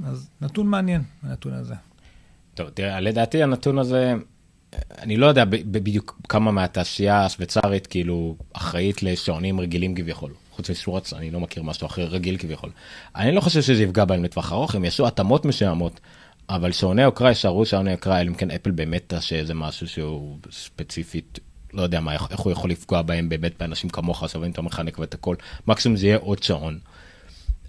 אז 0.06 0.30
נתון 0.42 0.68
מעניין, 0.68 1.02
הנתון 1.24 1.54
הזה. 1.54 1.74
טוב, 2.56 2.70
תראה, 2.70 3.00
לדעתי 3.00 3.44
הנתון 3.44 3.78
הזה, 3.78 4.14
אני 4.98 5.18
לא 5.18 5.26
יודע 5.26 5.46
בדיוק 5.46 6.22
כמה 6.30 6.52
מהתעשייה 6.52 7.26
השוויצרית 7.26 7.88
כאילו 7.88 8.36
אחראית 8.54 9.04
לשעונים 9.04 9.60
רגילים 9.60 9.96
כביכול. 9.96 10.34
חוץ 10.52 10.70
משורץ, 10.70 11.14
אני 11.14 11.32
לא 11.32 11.40
מכיר 11.40 11.64
משהו 11.64 11.88
אחר 11.88 12.02
רגיל 12.02 12.38
כביכול. 12.38 12.70
אני 13.16 13.32
לא 13.32 13.42
חושב 13.42 13.62
שזה 13.62 13.84
יפגע 13.84 14.06
בהם 14.06 14.24
לטווח 14.24 14.52
ארוך, 14.52 14.76
הם 14.76 14.86
יעשו 14.86 15.08
התאמות 15.08 15.46
מסוימות, 15.46 16.00
אבל 16.50 16.72
שעוני 16.72 17.02
יוקרה 17.02 17.30
יישארו 17.30 17.66
שעוני 17.66 17.92
יוקרה, 17.92 18.22
אלא 18.22 18.30
אם 18.30 18.34
כן 18.34 18.52
אפל 18.52 18.72
באמת 18.72 19.04
תעשה 19.08 19.36
איזה 19.36 19.54
משהו 19.54 19.88
שהוא 19.88 20.38
ספציפית, 20.52 21.40
לא 21.74 21.82
יודע 21.82 22.00
מה, 22.00 22.14
איך 22.14 22.40
הוא 22.40 22.52
יכול 22.52 22.70
לפגוע 22.70 23.02
בהם 23.02 23.30
באמת 23.30 23.54
באנשים 23.60 23.90
כמוך, 23.90 24.30
שאוהבים 24.30 24.52
את 24.52 24.58
המכניקה 24.58 25.02
ואת 25.02 25.14
הכל, 25.14 25.36
מקסימום 25.68 25.98
זה 25.98 26.06
יהיה 26.06 26.18
עוד 26.18 26.44
שעון. 26.44 26.80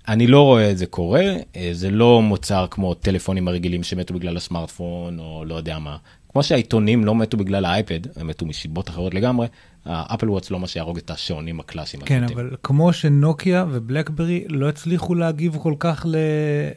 אני 0.08 0.26
לא 0.26 0.42
רואה 0.42 0.70
את 0.70 0.78
זה 0.78 0.86
קורה, 0.86 1.24
אה, 1.56 1.70
זה 1.72 1.90
לא 1.90 2.22
מוצר 2.22 2.66
כמו 2.70 2.94
טלפונים 2.94 3.48
הרגילים 3.48 3.82
שמתו 3.82 4.14
בגלל 4.14 4.36
הסמארטפון, 4.36 5.18
או 5.18 5.44
לא 5.44 5.54
יודע 5.54 5.78
מה. 5.78 5.96
כמו 6.32 6.42
שהעיתונים 6.42 7.04
לא 7.04 7.14
מתו 7.14 7.36
בגלל 7.36 7.64
האייפד, 7.64 8.00
הם 8.16 8.26
מתו 8.26 8.46
מסיבות 8.46 8.88
אחרות 8.90 9.14
לגמרי, 9.14 9.46
האפל 9.86 10.30
וואטס 10.30 10.50
לא 10.50 10.60
מה 10.60 10.66
שיהרוג 10.66 10.96
את 10.98 11.10
השעונים 11.10 11.60
הקלאסיים. 11.60 12.02
כן. 12.02 12.24
אבל 12.34 12.50
כמו 12.62 12.92
שנוקיה 12.92 13.64
ובלקברי 13.70 14.44
לא 14.48 14.68
הצליחו 14.68 15.14
להגיב 15.14 15.56
כל 15.62 15.74
כך 15.78 16.06
ל... 16.08 16.16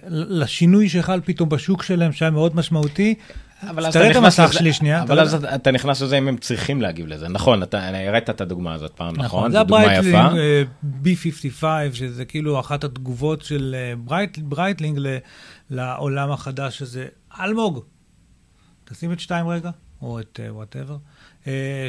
לשינוי 0.09 0.89
שחל 0.89 1.21
פתאום 1.25 1.49
בשוק 1.49 1.83
שלהם, 1.83 2.11
שהיה 2.11 2.31
מאוד 2.31 2.55
משמעותי. 2.55 3.15
אבל 3.69 3.85
אז 3.85 3.97
אתה 3.97 4.11
את 4.11 4.15
נכנס 4.15 4.39
לזה- 4.39 4.53
שלי 4.53 4.73
שנייה. 4.73 5.01
אבל 5.03 5.13
אתה 5.13 5.21
אז. 5.23 5.33
אתה- 5.35 5.55
אתה 5.55 5.71
נכנס 5.71 6.01
לזה 6.01 6.17
אם 6.17 6.27
הם 6.27 6.37
צריכים 6.37 6.81
להגיב 6.81 7.07
לזה. 7.07 7.27
נכון, 7.27 7.63
אתה 7.63 7.87
הראית 8.07 8.29
את 8.29 8.41
הדוגמה 8.41 8.73
הזאת 8.73 8.91
פעם, 8.95 9.13
נכון? 9.17 9.51
זה 9.51 9.57
זו 9.57 9.63
דוגמה 9.63 9.93
יפה. 9.95 10.17
אה, 10.37 10.63
B55, 11.03 11.63
שזה 11.93 12.25
כאילו 12.25 12.59
אחת 12.59 12.83
התגובות 12.83 13.41
של 13.41 13.75
אה, 13.77 13.93
ברייט, 13.95 14.37
ברייטלינג 14.37 14.99
לעולם 15.69 16.31
החדש 16.31 16.81
הזה. 16.81 17.05
אלמוג, 17.41 17.83
תשים 18.85 19.11
את 19.11 19.19
שתיים 19.19 19.47
רגע, 19.47 19.69
או 20.01 20.19
את 20.19 20.39
whatever, 20.49 20.97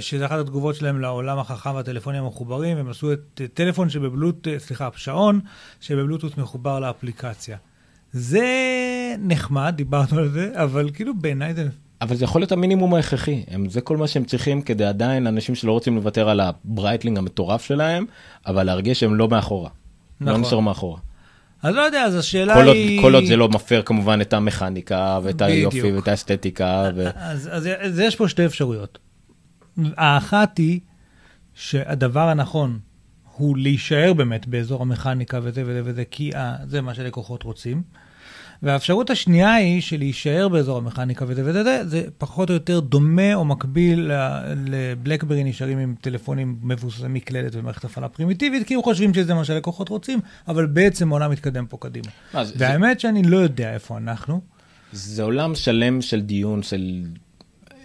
שזה 0.01 0.26
אחת 0.26 0.38
התגובות 0.38 0.74
שלהם 0.74 1.01
לעולם 1.01 1.38
החכם 1.38 1.74
והטלפונים 1.74 2.24
המחוברים, 2.24 2.76
הם 2.76 2.88
עשו 2.88 3.12
את 3.12 3.40
אה, 3.40 3.49
טלפון 3.49 3.90
שבבלוטות', 3.90 4.48
אה, 4.49 4.59
סליחה, 4.59 4.88
שעון 4.97 5.40
שבבלוטות' 5.80 6.38
מחובר 6.38 6.80
לאפליקציה. 6.80 7.57
זה 8.12 8.47
נחמד, 9.18 9.74
דיברנו 9.76 10.18
על 10.18 10.28
זה, 10.28 10.53
אבל 10.55 10.90
כאילו 10.94 11.14
בעיניי 11.14 11.55
זה... 11.55 11.68
אבל 12.01 12.16
זה 12.16 12.24
יכול 12.24 12.40
להיות 12.40 12.53
המינימום 12.53 12.94
ההכרחי, 12.94 13.44
הם, 13.49 13.68
זה 13.68 13.80
כל 13.80 13.97
מה 13.97 14.07
שהם 14.07 14.24
צריכים 14.24 14.62
כדי 14.62 14.84
עדיין 14.84 15.26
אנשים 15.26 15.55
שלא 15.55 15.72
רוצים 15.72 15.97
לוותר 15.97 16.28
על 16.28 16.40
הברייטלינג 16.40 17.18
המטורף 17.18 17.64
שלהם, 17.64 18.05
אבל 18.47 18.62
להרגיש 18.62 19.01
שהם 19.01 19.14
לא 19.14 19.28
מאחורה. 19.28 19.70
לא 20.20 20.30
נכון. 20.30 20.40
נשארו 20.40 20.62
מאחורה. 20.62 20.99
אז 21.62 21.74
לא 21.74 21.80
יודע, 21.80 22.02
אז 22.02 22.16
השאלה 22.16 22.54
כל 22.54 22.66
עוד, 22.66 22.76
היא... 22.76 23.00
כל 23.00 23.14
עוד 23.14 23.24
זה 23.24 23.36
לא 23.36 23.48
מפר 23.48 23.82
כמובן 23.82 24.20
את 24.20 24.32
המכניקה 24.32 25.20
ואת 25.22 25.42
היופי 25.42 25.80
בדיוק. 25.80 25.96
ואת 25.96 26.09
האסתטיקה. 26.09 26.90
ו... 26.96 27.09
אז, 27.14 27.48
אז, 27.52 27.68
אז 27.78 27.98
יש 27.98 28.16
פה 28.16 28.28
שתי 28.28 28.46
אפשרויות. 28.46 28.98
האחת 29.96 30.59
היא 30.59 30.80
שהדבר 31.54 32.28
הנכון 32.28 32.78
הוא 33.36 33.57
להישאר 33.59 34.12
באמת 34.12 34.46
באזור 34.46 34.82
המכניקה 34.82 35.38
וזה 35.42 35.62
וזה 35.66 35.82
וזה, 35.84 36.04
כי 36.04 36.34
אה, 36.34 36.57
זה 36.66 36.80
מה 36.80 36.94
שלקוחות 36.94 37.42
רוצים. 37.42 37.82
והאפשרות 38.62 39.11
השנייה 39.11 39.54
היא 39.54 39.80
שלהישאר 39.82 40.48
באזור 40.48 40.78
המכניקה 40.78 41.24
וזה 41.28 41.42
וזה, 41.44 41.64
זה, 41.64 41.88
זה 41.88 42.02
פחות 42.18 42.48
או 42.50 42.54
יותר 42.54 42.80
דומה 42.80 43.34
או 43.34 43.44
מקביל 43.44 44.11
לבלקברי 44.66 45.44
נשארים 45.44 45.78
עם 45.78 45.94
טלפונים 46.00 46.57
מבוססי 46.62 47.02
מקלדת 47.09 47.54
ומערכת 47.54 47.84
הפעלה 47.84 48.09
פרימיטיבית, 48.09 48.66
כי 48.66 48.74
הם 48.74 48.82
חושבים 48.82 49.14
שזה 49.14 49.34
מה 49.34 49.44
שהלקוחות 49.44 49.88
רוצים, 49.88 50.18
אבל 50.48 50.66
בעצם 50.66 51.11
העולם 51.12 51.30
מתקדם 51.30 51.66
פה 51.66 51.76
קדימה. 51.80 52.07
מה, 52.34 52.44
זה- 52.44 52.54
והאמת 52.59 53.00
שאני 53.00 53.22
לא 53.22 53.36
יודע 53.36 53.74
איפה 53.74 53.96
אנחנו. 53.98 54.40
זה 54.92 55.22
עולם 55.22 55.54
שלם 55.54 56.02
של 56.02 56.20
דיון 56.20 56.62
של 56.62 57.02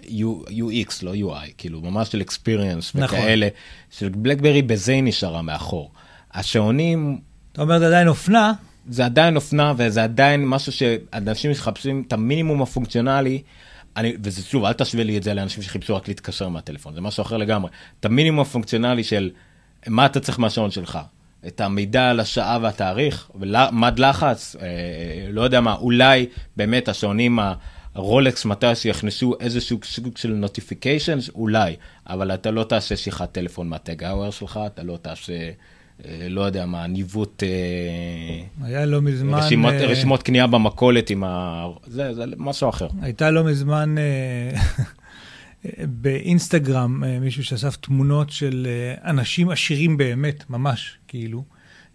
U- 0.04 0.48
UX, 0.50 0.94
לא 1.04 1.14
UI, 1.16 1.52
כאילו 1.58 1.82
ממש 1.82 2.08
של 2.12 2.22
experience 2.22 2.92
נכון. 2.96 3.20
וכאלה, 3.20 3.48
של 3.90 4.10
בלקברי 4.10 4.62
בזה 4.62 4.92
היא 4.92 5.04
נשארה 5.04 5.42
מאחור. 5.42 5.92
השעונים 6.34 7.20
אתה 7.52 7.62
אומר, 7.62 7.80
זה 7.80 7.88
עדיין 7.88 8.08
אופנה, 8.08 8.54
זה 8.90 9.06
עדיין 9.06 9.36
אופנה 9.36 9.74
וזה 9.78 10.04
עדיין 10.04 10.48
משהו 10.48 10.72
שאנשים 10.72 11.52
מחפשים 11.52 12.04
את 12.08 12.14
המינימום 12.14 12.62
הפונקציונלי. 12.62 13.42
אני, 13.98 14.14
וזה 14.24 14.42
שוב, 14.42 14.66
אל 14.66 14.74
תשווה 14.74 15.04
לי 15.04 15.18
את 15.18 15.24
זה 15.24 15.34
לאנשים 15.34 15.64
שחיפשו 15.64 15.96
רק 15.96 16.08
להתקשר 16.08 16.50
מהטלפון, 16.50 16.94
זה 16.94 17.02
משהו 17.02 17.22
אחר 17.22 17.38
לגמרי. 17.38 17.72
את 18.00 18.06
המינימום 18.06 18.40
הפונקציונלי 18.40 19.04
של 19.04 19.32
מה 19.88 20.06
אתה 20.06 20.20
צריך 20.20 20.40
מהשעון 20.40 20.72
שלך. 20.72 21.00
את 21.48 21.62
המידע 21.62 22.10
על 22.10 22.20
השעה 22.20 22.58
והתאריך, 22.62 23.32
ומד 23.36 24.00
לחץ, 24.00 24.56
אה, 24.62 24.68
לא 25.30 25.42
יודע 25.42 25.62
מה, 25.62 25.74
אולי 25.74 26.26
באמת 26.58 26.88
השעונים 26.88 27.40
הרולקס 27.96 28.46
מתי 28.46 28.76
שיכנסו 28.76 29.34
איזשהו 29.40 29.80
סוג 29.84 30.18
של 30.18 30.34
נוטיפיקיישנס, 30.34 31.30
אולי, 31.30 31.76
אבל 32.08 32.34
אתה 32.34 32.52
לא 32.52 32.64
תעשה 32.64 32.96
שיחת 32.96 33.32
טלפון 33.32 33.70
מהטג 33.70 34.04
האוור 34.04 34.32
שלך, 34.32 34.60
אתה 34.66 34.84
לא 34.84 34.98
תעשה, 35.02 35.34
אה, 35.34 35.52
לא 36.30 36.42
יודע 36.42 36.66
מה, 36.66 36.88
ניווט... 36.88 37.44
אה, 37.44 37.50
היה 38.66 38.86
לא 38.86 39.02
מזמן... 39.02 39.34
רשימות, 39.38 39.74
אה, 39.74 39.86
רשימות 39.86 40.24
קנייה 40.24 40.48
במכולת 40.48 41.10
עם 41.10 41.24
ה... 41.24 41.66
זה, 41.88 42.14
זה 42.14 42.24
משהו 42.38 42.70
אחר. 42.70 42.88
הייתה 43.02 43.32
לא 43.32 43.44
מזמן 43.44 43.96
אה, 43.98 44.60
באינסטגרם 46.02 47.04
אה, 47.04 47.20
מישהו 47.20 47.44
שאסף 47.44 47.76
תמונות 47.76 48.30
של 48.30 48.68
אה, 48.70 49.10
אנשים 49.10 49.50
עשירים 49.50 49.98
באמת, 49.98 50.50
ממש, 50.50 50.98
כאילו. 51.08 51.44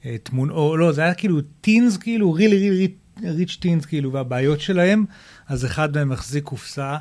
אה, 0.04 0.16
תמונ... 0.22 0.50
או 0.50 0.76
לא, 0.76 0.92
זה 0.92 1.02
היה 1.02 1.14
כאילו 1.14 1.40
טינס, 1.60 1.96
כאילו, 1.96 2.32
רילי 2.32 2.58
רילי 2.58 2.88
ריץ' 3.24 3.56
טינס, 3.60 3.86
כאילו, 3.86 4.12
והבעיות 4.12 4.60
שלהם. 4.60 5.04
אז 5.48 5.64
אחד 5.64 5.96
מהם 5.96 6.12
החזיק 6.12 6.44
קופסה 6.44 6.96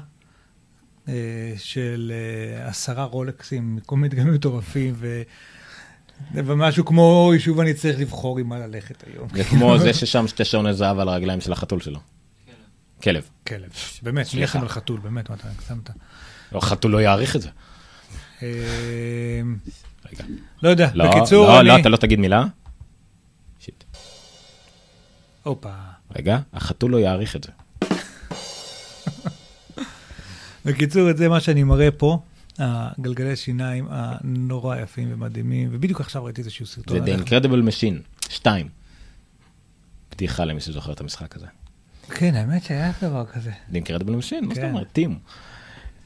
אה, 1.07 1.53
של 1.57 2.11
אה, 2.15 2.67
עשרה 2.67 3.03
רולקסים, 3.03 3.79
כל 3.85 3.95
מיני 3.95 4.09
דגמים 4.15 4.33
מטורפים, 4.33 4.93
ו... 4.97 5.21
ומשהו 6.33 6.85
כמו, 6.85 7.31
שוב 7.39 7.59
אני 7.59 7.73
צריך 7.73 7.99
לבחור 7.99 8.39
עם 8.39 8.49
מה 8.49 8.59
ללכת 8.59 9.03
היום. 9.07 9.27
זה 9.33 9.43
כמו 9.43 9.77
זה 9.77 9.93
ששם 9.93 10.27
שתי 10.27 10.45
שעוני 10.45 10.73
זהב 10.73 10.99
על 10.99 11.09
הרגליים 11.09 11.41
של 11.41 11.51
החתול 11.51 11.79
שלו. 11.79 11.99
כלב. 13.03 13.29
כלב, 13.47 13.69
באמת. 14.01 14.33
לחם 14.33 14.61
על 14.61 14.67
חתול, 14.67 14.99
באמת, 14.99 15.29
מה 15.29 15.35
אתה 15.35 15.47
הגזמת. 15.47 15.89
לא, 16.51 16.59
חתול 16.59 16.91
לא 16.91 17.01
יעריך 17.01 17.35
את 17.35 17.41
זה. 17.41 17.49
אה. 18.43 18.47
לא 20.63 20.69
יודע, 20.69 20.89
לא, 20.93 21.09
בקיצור, 21.09 21.47
לא, 21.47 21.59
אני... 21.59 21.67
לא, 21.67 21.79
אתה 21.79 21.89
לא 21.89 21.97
תגיד 21.97 22.19
מילה. 22.19 22.45
שיט. 23.59 23.83
הופה. 25.43 25.73
רגע, 26.15 26.39
החתול 26.53 26.91
לא 26.91 26.97
יעריך 26.97 27.35
את 27.35 27.43
זה. 27.43 27.51
בקיצור, 30.65 31.09
זה 31.15 31.29
מה 31.29 31.39
שאני 31.39 31.63
מראה 31.63 31.91
פה, 31.91 32.19
הגלגלי 32.59 33.35
שיניים 33.35 33.87
הנורא 33.89 34.77
יפים 34.77 35.13
ומדהימים, 35.13 35.69
ובדיוק 35.71 36.01
עכשיו 36.01 36.23
ראיתי 36.23 36.41
איזשהו 36.41 36.65
סרטון. 36.65 37.05
זה 37.05 37.15
The. 37.15 37.17
Incredible 37.19 37.69
Machine 37.69 38.27
2. 38.29 38.69
בדיחה 40.11 40.45
למי 40.45 40.61
שזוכר 40.61 40.91
את 40.91 41.01
המשחק 41.01 41.35
הזה. 41.35 41.47
כן, 42.09 42.35
האמת 42.35 42.63
שהיה 42.63 42.91
דבר 43.01 43.25
כזה. 43.25 43.51
The 43.71 43.75
Incredible 43.75 44.03
Machine, 44.03 44.41
מה 44.41 44.55
זאת 44.55 44.63
כן. 44.63 44.69
אומרת? 44.69 44.87
טים. 44.91 45.19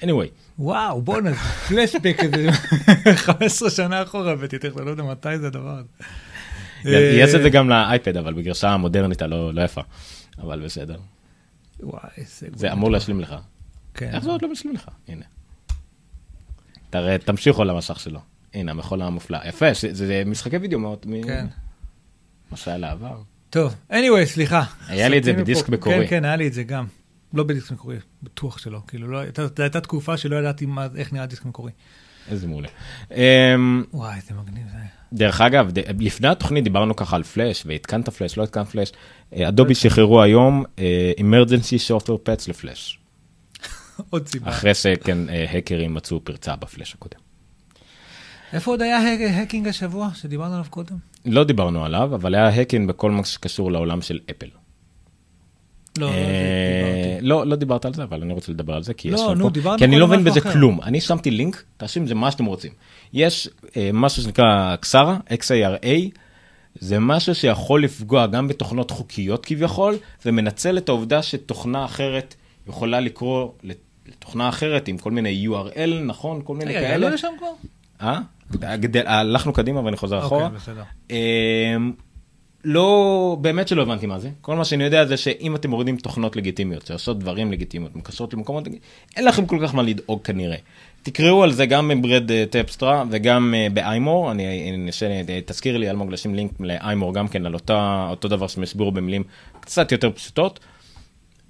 anyway, 0.02 0.28
וואו, 0.60 1.02
בואנה, 1.02 1.36
פלשבק 1.68 2.16
כזה, 2.20 2.52
15 3.16 3.70
שנה 3.70 4.04
אחורה 4.04 4.32
הבאתי 4.32 4.58
לא 4.86 4.90
יודע 4.90 5.04
מתי 5.04 5.40
זה 5.40 5.48
הדבר 5.48 5.78
הזה. 5.78 5.88
יש 6.92 7.36
את 7.36 7.42
זה 7.42 7.46
אה, 7.46 7.50
גם 7.50 7.70
לאייפד, 7.70 8.18
אבל 8.18 8.34
בגרשה 8.34 8.70
המודרנית 8.70 9.22
הלא 9.22 9.54
לא 9.54 9.62
יפה. 9.62 9.82
אבל 10.40 10.62
בסדר. 10.66 10.98
וואי. 11.80 12.10
זה 12.56 12.72
אמור 12.72 12.92
להשלים 12.92 13.20
לך. 13.22 13.36
כן. 13.94 14.10
איך 14.14 14.24
זה 14.24 14.30
עוד 14.30 14.42
לא 14.42 14.52
משלים 14.52 14.76
לך? 14.76 14.90
הנה. 15.08 15.26
תראה, 16.90 17.18
תמשיכו 17.18 17.64
למסך 17.64 18.00
שלו. 18.00 18.20
הנה, 18.54 18.72
המחול 18.72 19.02
המופלא. 19.02 19.38
יפה, 19.46 19.66
זה 19.74 19.94
זה 19.94 20.24
משחקי 20.26 20.58
וידאו 20.58 20.80
מאוד, 20.80 20.98
מ- 21.06 21.24
כן. 21.24 21.46
מה 22.52 22.58
שהיה 22.58 22.78
לעבר. 22.78 23.18
טוב, 23.50 23.76
anyway, 23.92 24.26
סליחה. 24.26 24.64
היה 24.88 25.10
לי 25.10 25.18
את 25.18 25.24
זה 25.24 25.34
בדיסק 25.34 25.70
מקורי. 25.70 25.96
כן, 25.96 26.06
כן, 26.10 26.26
היה 26.26 26.36
לי 26.36 26.48
את 26.48 26.54
זה 26.54 26.64
גם. 26.64 26.86
לא 27.34 27.44
בדיסק 27.44 27.72
מקורי, 27.72 27.98
בטוח 28.24 28.58
שלא. 28.58 28.80
כאילו, 28.88 29.08
לא, 29.08 29.18
הייתה, 29.18 29.48
זו 29.48 29.64
הייתה 29.64 29.82
תקופה 29.82 30.18
שלא 30.18 30.36
ידעתי 30.36 30.66
מה, 30.66 30.88
איך 30.96 31.14
נראה 31.14 31.26
דיסק 31.26 31.46
מקורי. 31.46 31.72
איזה 32.32 32.48
מעולה. 32.48 32.68
אמ, 33.12 33.84
וואי, 33.94 34.20
זה 34.28 34.34
מגניב 34.34 34.68
זה 34.72 34.78
היה. 34.78 34.88
דרך 35.14 35.42
אגב, 35.42 35.72
ד- 35.80 36.02
לפני 36.04 36.28
התוכנית 36.28 36.64
דיברנו 36.64 36.96
ככה 36.96 37.16
על 37.16 37.24
פלאש, 37.24 37.64
והתקנת 37.66 38.10
פלאש, 38.10 38.38
לא 38.38 38.44
התקנת 38.44 38.68
פלאש. 38.68 38.92
אה, 39.36 39.48
אדובי 39.48 39.76
שחררו 39.76 40.22
היום 40.22 40.64
אה, 40.80 41.12
emergency 41.18 41.92
software 41.98 42.10
pets 42.30 42.50
לפלאש. 42.50 43.00
עוד 44.10 44.28
סיבה. 44.28 44.50
אחרי 44.50 44.74
שכן, 44.74 45.30
אה, 45.30 45.46
האקרים 45.50 45.94
מצאו 45.94 46.20
פרצה 46.24 46.56
בפלאש 46.56 46.94
הקודם. 46.94 47.20
איפה 48.54 48.72
עוד 48.72 48.82
היה 48.82 48.98
hacking 49.38 49.68
השבוע 49.68 50.10
שדיברנו 50.16 50.54
עליו 50.54 50.66
קודם? 50.70 50.96
לא 51.26 51.44
דיברנו 51.44 51.86
עליו, 51.86 52.16
אבל 52.16 52.36
היה 52.36 52.48
hacking 52.48 52.90
בכל 52.90 53.12
מה 53.12 53.26
שקשור 53.26 53.72
לעולם 53.72 54.02
של 54.02 54.20
אפל. 54.32 54.48
לא, 55.98 56.08
לא, 56.08 56.14
אה. 56.14 57.18
לא, 57.22 57.48
לא 57.48 57.56
דיברת 57.56 57.86
על 57.86 57.94
זה, 57.94 58.04
אבל 58.04 58.22
אני 58.22 58.34
רוצה 58.34 58.52
לדבר 58.52 58.74
על 58.74 58.84
זה, 58.84 58.94
כי 58.94 59.10
לא, 59.10 59.16
יש 59.16 59.22
לך 59.22 59.38
נו, 59.38 59.54
פה, 59.54 59.78
כי 59.78 59.86
אני 59.86 60.00
לא 60.00 60.08
מבין 60.08 60.24
בזה. 60.24 60.42
כלום. 60.42 60.82
אני 60.82 61.02
שמתי 61.02 61.32
לינק, 61.32 61.64
תאשים 61.78 62.04
את 62.04 62.08
זה 62.08 62.16
מה 62.16 62.32
שאתם 62.32 62.46
רוצים. 62.46 62.72
יש 63.14 63.50
אה, 63.78 63.90
משהו 63.94 64.24
שנקרא 64.24 64.76
קסרה, 64.76 65.18
XARA, 65.30 65.88
זה 66.76 67.00
משהו 67.00 67.36
שיכול 67.36 67.84
לפגוע 67.84 68.28
גם 68.28 68.48
בתוכנות 68.48 68.92
חוקיות 68.92 69.46
כביכול, 69.46 69.98
ומנצל 70.26 70.78
את 70.78 70.90
העובדה 70.90 71.24
שתוכנה 71.24 71.86
אחרת 71.86 72.36
יכולה 72.70 73.00
לקרוא 73.00 73.52
לתוכנה 74.10 74.50
אחרת 74.50 74.88
עם 74.88 74.98
כל 74.98 75.12
מיני 75.12 75.48
URL, 75.48 75.90
נכון? 76.06 76.42
כל 76.44 76.56
מיני 76.56 76.72
רגע, 76.72 76.80
כאלה. 76.82 76.96
הגענו 76.96 77.14
לשם 77.14 77.28
כבר? 77.38 77.48
אה? 78.02 78.20
גדל- 78.76 79.08
הלכנו 79.08 79.54
קדימה 79.54 79.84
ואני 79.86 79.98
חוזר 79.98 80.20
אחורה. 80.20 80.44
אוקיי, 80.46 80.58
בסדר. 80.58 80.84
אמ, 81.10 81.92
לא, 82.66 83.38
באמת 83.42 83.68
שלא 83.68 83.82
הבנתי 83.82 84.06
מה 84.06 84.20
זה. 84.20 84.30
כל 84.42 84.56
מה 84.56 84.66
שאני 84.66 84.84
יודע 84.84 85.06
זה 85.06 85.18
שאם 85.18 85.56
אתם 85.56 85.70
מורידים 85.70 85.98
תוכנות 85.98 86.36
לגיטימיות, 86.36 86.86
שעושות 86.88 87.20
דברים 87.20 87.52
לגיטימיות, 87.52 87.96
מקשרות 87.96 88.34
למקומות, 88.34 88.68
אין 89.18 89.26
לכם 89.26 89.46
כל 89.46 89.60
כך 89.64 89.76
מה 89.76 89.82
לדאוג 89.84 90.22
כנראה. 90.24 90.58
תקראו 91.04 91.44
על 91.44 91.52
זה 91.52 91.66
גם 91.66 91.92
בברד 92.02 92.32
אה, 92.32 92.44
טפסטרה 92.50 93.04
וגם 93.12 93.54
אה, 93.58 93.68
באיימור, 93.74 94.32
אני, 94.32 94.72
אני 94.74 94.90
אה, 95.30 95.40
תזכיר 95.46 95.78
לי 95.78 95.90
אלמוג 95.90 96.12
לשים 96.12 96.36
לינק 96.36 96.52
לאיימור 96.60 97.14
גם 97.14 97.28
כן 97.28 97.46
על 97.46 97.54
אותה, 97.54 98.08
אותו 98.10 98.28
דבר 98.28 98.48
שהם 98.48 98.64
הסבירו 98.64 98.92
במילים 98.92 99.24
קצת 99.60 99.92
יותר 99.92 100.12
פשוטות. 100.12 100.60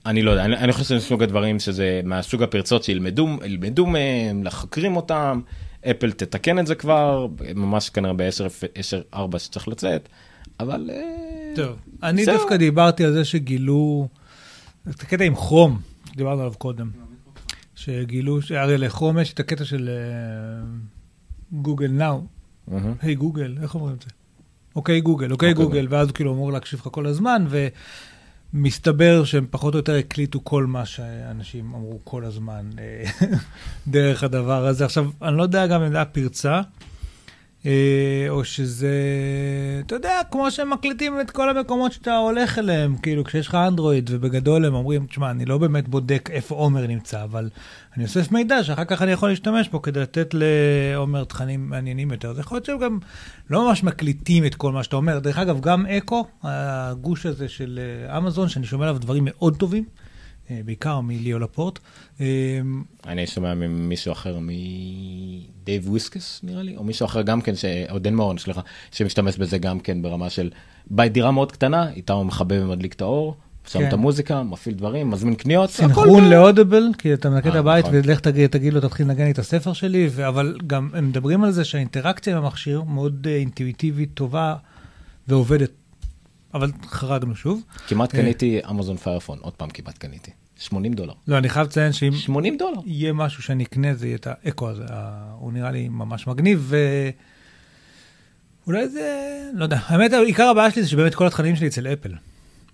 אני 0.06 0.22
לא 0.22 0.32
יודע, 0.32 0.46
אני, 0.46 0.58
אני 0.58 0.72
חושב 0.72 0.86
שזה 0.86 1.00
סוג 1.00 1.24
הדברים 1.24 1.60
שזה 1.60 2.02
מהסוג 2.04 2.44
הפרצות 2.44 2.84
שילמדו 2.84 3.28
ילמדו 3.46 3.86
מהם, 3.86 4.44
לחקרים 4.44 4.96
אותם, 4.96 5.42
אפל 5.92 6.12
תתקן 6.12 6.60
את 6.60 6.68
זה 6.68 6.76
כבר, 6.76 7.28
ממש 7.56 7.90
כנראה 7.90 8.14
ב-10.4 8.14 9.40
שצריך 9.40 9.68
לצאת, 9.68 10.10
אבל... 10.60 10.90
אה, 10.94 11.54
טוב, 11.56 11.78
אני 12.04 12.26
זהו. 12.26 12.38
דווקא 12.38 12.58
דיברתי 12.58 13.06
על 13.06 13.14
זה 13.14 13.26
שגילו, 13.26 14.08
את 14.90 15.02
הקטע 15.02 15.24
עם 15.24 15.36
כרום, 15.36 15.80
דיברנו 16.16 16.42
עליו 16.42 16.54
קודם, 16.58 16.90
שגילו, 17.76 18.40
הרי 18.56 18.78
לכרום 18.78 19.20
יש 19.20 19.34
את 19.34 19.40
הקטע 19.40 19.66
של 19.66 19.90
אה, 19.90 20.66
גוגל 21.52 21.92
נאו. 21.92 22.22
היי 23.02 23.16
גוגל, 23.16 23.58
איך 23.62 23.76
אומרים 23.76 23.96
את 23.96 24.02
זה? 24.02 24.10
אוקיי 24.76 25.02
גוגל, 25.02 25.32
אוקיי 25.32 25.52
אוקיי, 25.52 25.66
גוגל, 25.66 25.88
ואז 25.90 26.08
הוא 26.08 26.16
כאילו 26.16 26.34
אמור 26.34 26.52
להקשיב 26.52 26.80
לך 26.80 26.88
כל 26.92 27.06
הזמן, 27.06 27.46
ומסתבר 28.54 29.24
שהם 29.24 29.46
פחות 29.50 29.74
או 29.74 29.80
יותר 29.80 29.96
הקליטו 29.96 30.44
כל 30.44 30.66
מה 30.66 30.86
שאנשים 30.86 31.74
אמרו 31.76 32.00
כל 32.04 32.26
הזמן 32.26 32.70
אה, 32.80 33.04
דרך 33.88 34.24
הדבר 34.24 34.66
הזה. 34.66 34.86
עכשיו, 34.86 35.10
אני 35.22 35.38
לא 35.38 35.44
יודע 35.44 35.68
גם 35.68 35.82
אם 35.82 35.90
זה 35.90 35.96
היה 35.96 36.06
פרצה, 36.06 36.62
או 38.30 38.44
שזה, 38.44 38.94
אתה 39.86 39.96
יודע, 39.96 40.22
כמו 40.32 40.52
שהם 40.52 40.70
מקליטים 40.70 41.22
את 41.22 41.32
כל 41.32 41.50
המקומות 41.50 41.92
שאתה 41.92 42.18
הולך 42.18 42.60
אליהם, 42.60 42.98
כאילו 42.98 43.24
כשיש 43.24 43.48
לך 43.48 43.56
אנדרואיד, 43.56 44.10
ובגדול 44.14 44.66
הם 44.66 44.74
אומרים, 44.74 45.06
תשמע, 45.06 45.32
אני 45.32 45.46
לא 45.46 45.58
באמת 45.58 45.88
בודק 45.88 46.30
איפה 46.34 46.56
עומר 46.56 46.88
נמצא, 46.88 47.24
אבל 47.24 47.50
אני 47.98 48.04
אוסף 48.04 48.32
מידע 48.32 48.64
שאחר 48.64 48.86
כך 48.86 49.02
אני 49.02 49.12
יכול 49.12 49.30
להשתמש 49.30 49.70
בו 49.70 49.82
כדי 49.82 50.00
לתת 50.00 50.34
לעומר 50.34 51.24
תכנים 51.24 51.70
מעניינים 51.70 52.12
יותר. 52.12 52.34
זה 52.34 52.42
יכול 52.42 52.56
להיות 52.56 52.66
שהם 52.66 52.80
גם 52.80 53.00
לא 53.50 53.68
ממש 53.68 53.84
מקליטים 53.84 54.46
את 54.46 54.56
כל 54.56 54.72
מה 54.72 54.84
שאתה 54.84 54.96
אומר. 54.96 55.20
דרך 55.20 55.38
אגב, 55.38 55.62
גם 55.62 55.86
אקו, 55.86 56.26
הגוש 56.44 57.26
הזה 57.26 57.50
של 57.50 57.80
אה, 58.10 58.18
אמזון, 58.18 58.50
שאני 58.50 58.66
שומע 58.66 58.86
עליו 58.86 59.02
דברים 59.02 59.24
מאוד 59.26 59.58
טובים, 59.58 59.84
אה, 60.52 60.60
בעיקר 60.66 61.00
מליאו 61.00 61.40
לפורט, 61.40 61.78
אה, 61.78 61.84
אני 63.08 63.28
שומע 63.28 63.54
ממישהו 63.54 64.12
אחר, 64.12 64.38
מדייב 64.42 65.90
וויסקס 65.90 66.40
נראה 66.44 66.64
לי, 66.64 66.78
או 66.78 66.84
מישהו 66.84 67.06
אחר 67.06 67.22
גם 67.22 67.42
כן, 67.42 67.56
ש- 67.56 67.66
או 67.90 68.00
דן 68.00 68.16
מורן, 68.16 68.38
סליחה, 68.38 68.62
שמשתמש 68.92 69.38
בזה 69.38 69.58
גם 69.58 69.80
כן 69.80 70.02
ברמה 70.02 70.30
של 70.30 70.50
בית 70.88 71.12
דירה 71.12 71.32
מאוד 71.32 71.52
קטנה, 71.52 71.92
איתה 71.92 72.14
הוא 72.14 72.26
מכבה 72.26 72.64
ומדליק 72.64 72.94
את 72.94 73.02
האור, 73.02 73.36
שם 73.68 73.80
כן. 73.80 73.88
את 73.88 73.94
המוזיקה, 73.94 74.44
מפעיל 74.44 74.76
דברים, 74.76 75.10
מזמין 75.10 75.36
קניות, 75.36 75.70
הכל 75.70 75.78
סנכרון 75.84 76.30
לאודיבל, 76.30 76.84
כי 76.98 77.14
אתה 77.14 77.30
מנקה 77.30 77.50
את 77.50 77.54
אה, 77.54 77.60
הבית 77.60 77.86
נכון. 77.86 78.00
ולך 78.04 78.20
תגיד, 78.20 78.50
תגיד 78.50 78.74
לו, 78.74 78.82
תתחיל 78.82 79.08
לנגן 79.08 79.24
לי 79.26 79.32
את 79.32 79.40
הספר 79.40 79.74
שלי, 79.74 80.08
ו- 80.12 80.28
אבל 80.28 80.58
גם 80.68 80.90
הם 80.94 81.08
מדברים 81.10 81.44
על 81.44 81.52
זה 81.52 81.66
שהאינטראקציה 81.66 82.38
עם 82.38 82.44
המכשיר 82.44 82.84
מאוד 82.84 83.28
אה, 83.30 83.36
אינטואיטיבית, 83.36 84.10
טובה 84.14 84.56
ועובדת. 85.28 85.72
אבל 86.54 86.72
חרגנו 86.88 87.36
שוב. 87.36 87.64
כמעט 87.88 88.16
אה. 88.16 88.22
קניתי 88.22 88.60
אמזון 88.70 88.98
פיירפון, 88.98 89.38
עוד 89.42 89.54
פעם 89.54 89.70
כמעט 89.70 89.98
קניתי, 89.98 90.32
80 90.60 90.94
דולר. 90.94 91.14
לא, 91.28 91.38
אני 91.38 91.50
חייב 91.50 91.68
לציין 91.68 91.94
שאם 91.94 92.14
80 92.14 92.58
דולר. 92.58 92.80
יהיה 92.86 93.14
משהו 93.14 93.44
שאני 93.44 93.64
אקנה, 93.64 93.96
זה 93.96 94.08
יהיה 94.08 94.16
את 94.16 94.28
האקו 94.28 94.70
הזה. 94.70 94.84
הוא 95.40 95.54
נראה 95.54 95.72
לי 95.72 95.90
ממש 95.90 96.28
מגניב, 96.28 96.66
ו... 96.70 96.78
אולי 98.68 98.90
זה, 98.90 99.40
לא 99.54 99.64
יודע. 99.64 99.80
האמת, 99.86 100.14
עיקר 100.14 100.48
הבעיה 100.48 100.72
שלי 100.72 100.84
זה 100.84 100.90
שבאמת 100.90 101.16
כל 101.16 101.28
התכנים 101.28 101.56
שלי 101.56 101.68
אצל 101.68 101.88
אפל. 101.88 102.14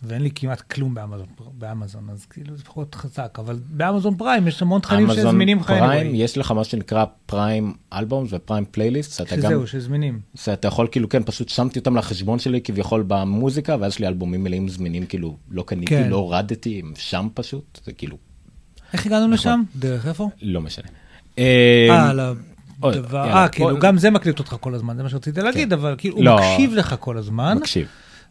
ואין 0.08 0.22
לי 0.22 0.30
כמעט 0.36 0.62
כלום 0.62 0.94
באמזון, 0.94 1.26
באמזון, 1.58 2.10
אז 2.10 2.26
כאילו 2.26 2.58
זה 2.58 2.64
פחות 2.64 2.96
חזק, 2.96 3.38
אבל 3.40 3.60
באמזון 3.70 4.16
פריים 4.18 4.48
יש 4.48 4.62
המון 4.62 4.82
תכנים 4.82 5.10
אמזון 5.10 5.26
שזמינים 5.26 5.60
לך 5.60 5.68
פריים, 5.68 6.12
anyway. 6.12 6.16
יש 6.16 6.38
לך 6.38 6.52
מה 6.52 6.64
שנקרא 6.64 7.06
פריים 7.26 7.74
אלבום 7.94 8.26
ופריים 8.30 8.66
פלייליסט, 8.72 9.18
שאתה 9.18 9.36
גם, 9.36 9.42
שזהו, 9.42 9.68
שזמינים. 9.68 10.20
שאתה 10.36 10.68
יכול 10.68 10.88
כאילו, 10.92 11.10
כן, 11.10 11.24
פשוט 11.24 11.50
שמתי 11.50 11.80
אותם 11.80 11.98
לחשבון 11.98 12.40
שלי 12.40 12.62
כביכול 12.62 13.04
במוזיקה, 13.08 13.76
ואז 13.80 13.92
יש 13.92 14.00
לי 14.00 14.08
אלבומים 14.08 14.44
מלאים 14.44 14.68
זמינים, 14.70 15.06
כאילו, 15.06 15.38
לא 15.52 15.64
קניתי, 15.68 15.96
כן. 15.96 16.10
לא 16.10 16.16
הורדתי, 16.16 16.82
הם 16.84 16.94
שם 16.96 17.28
פשוט, 17.34 17.80
זה 17.86 17.92
כאילו, 17.92 18.18
איך 18.94 19.06
הגענו 19.06 19.34
לשם? 19.34 19.64
דרך 19.76 20.08
איפה? 20.08 20.30
לא 20.42 20.62
משנה. 20.62 20.88
אה, 21.40 22.10
הדבר, 22.84 23.18
יאללה, 23.18 23.44
אה, 23.44 23.48
כאילו, 23.48 23.80
גם 23.80 23.98
זה 23.98 24.10
מקליט 24.10 24.40
אותך 24.40 24.56
כל 24.60 24.74
הזמן, 24.74 24.98
זה 24.98 25.04
מה 25.04 25.10
שרציתי 25.10 25.42
להגיד, 25.42 25.74
אבל 25.74 25.96
כאילו, 25.98 26.16
הוא 26.16 26.26
לא. 26.26 26.38
מקשיב 26.38 26.74
לך 26.74 26.96
כל 27.00 27.18
הזמן. 27.18 27.58
מקשיב. 27.58 27.88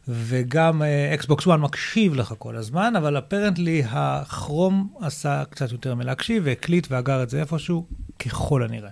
וגם 0.08 0.82
אקסבוקס 1.14 1.48
1 1.48 1.58
מקשיב 1.58 2.14
לך 2.14 2.34
כל 2.38 2.56
הזמן, 2.56 2.96
אבל 2.96 3.18
אפרנטלי 3.18 3.82
הכרום 3.88 4.88
עשה 5.00 5.42
קצת 5.50 5.72
יותר 5.72 5.94
מלהקשיב, 5.94 6.42
והקליט 6.46 6.86
ואגר 6.90 7.22
את 7.22 7.30
זה 7.30 7.40
איפשהו, 7.40 7.86
ככל 8.18 8.62
הנראה. 8.62 8.90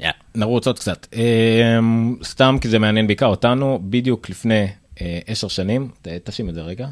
יאללה, 0.00 0.12
נרוץ 0.34 0.66
עוד 0.66 0.78
קצת. 0.78 1.06
אמ, 1.12 2.16
סתם 2.24 2.56
כי 2.60 2.68
זה 2.68 2.78
מעניין 2.78 3.06
בעיקר 3.06 3.26
אותנו, 3.26 3.80
בדיוק 3.82 4.30
לפני 4.30 4.66
אה, 5.00 5.18
עשר 5.26 5.48
שנים, 5.48 5.88
ת- 6.02 6.08
תשים 6.08 6.48
את 6.48 6.54
זה 6.54 6.62
רגע. 6.62 6.88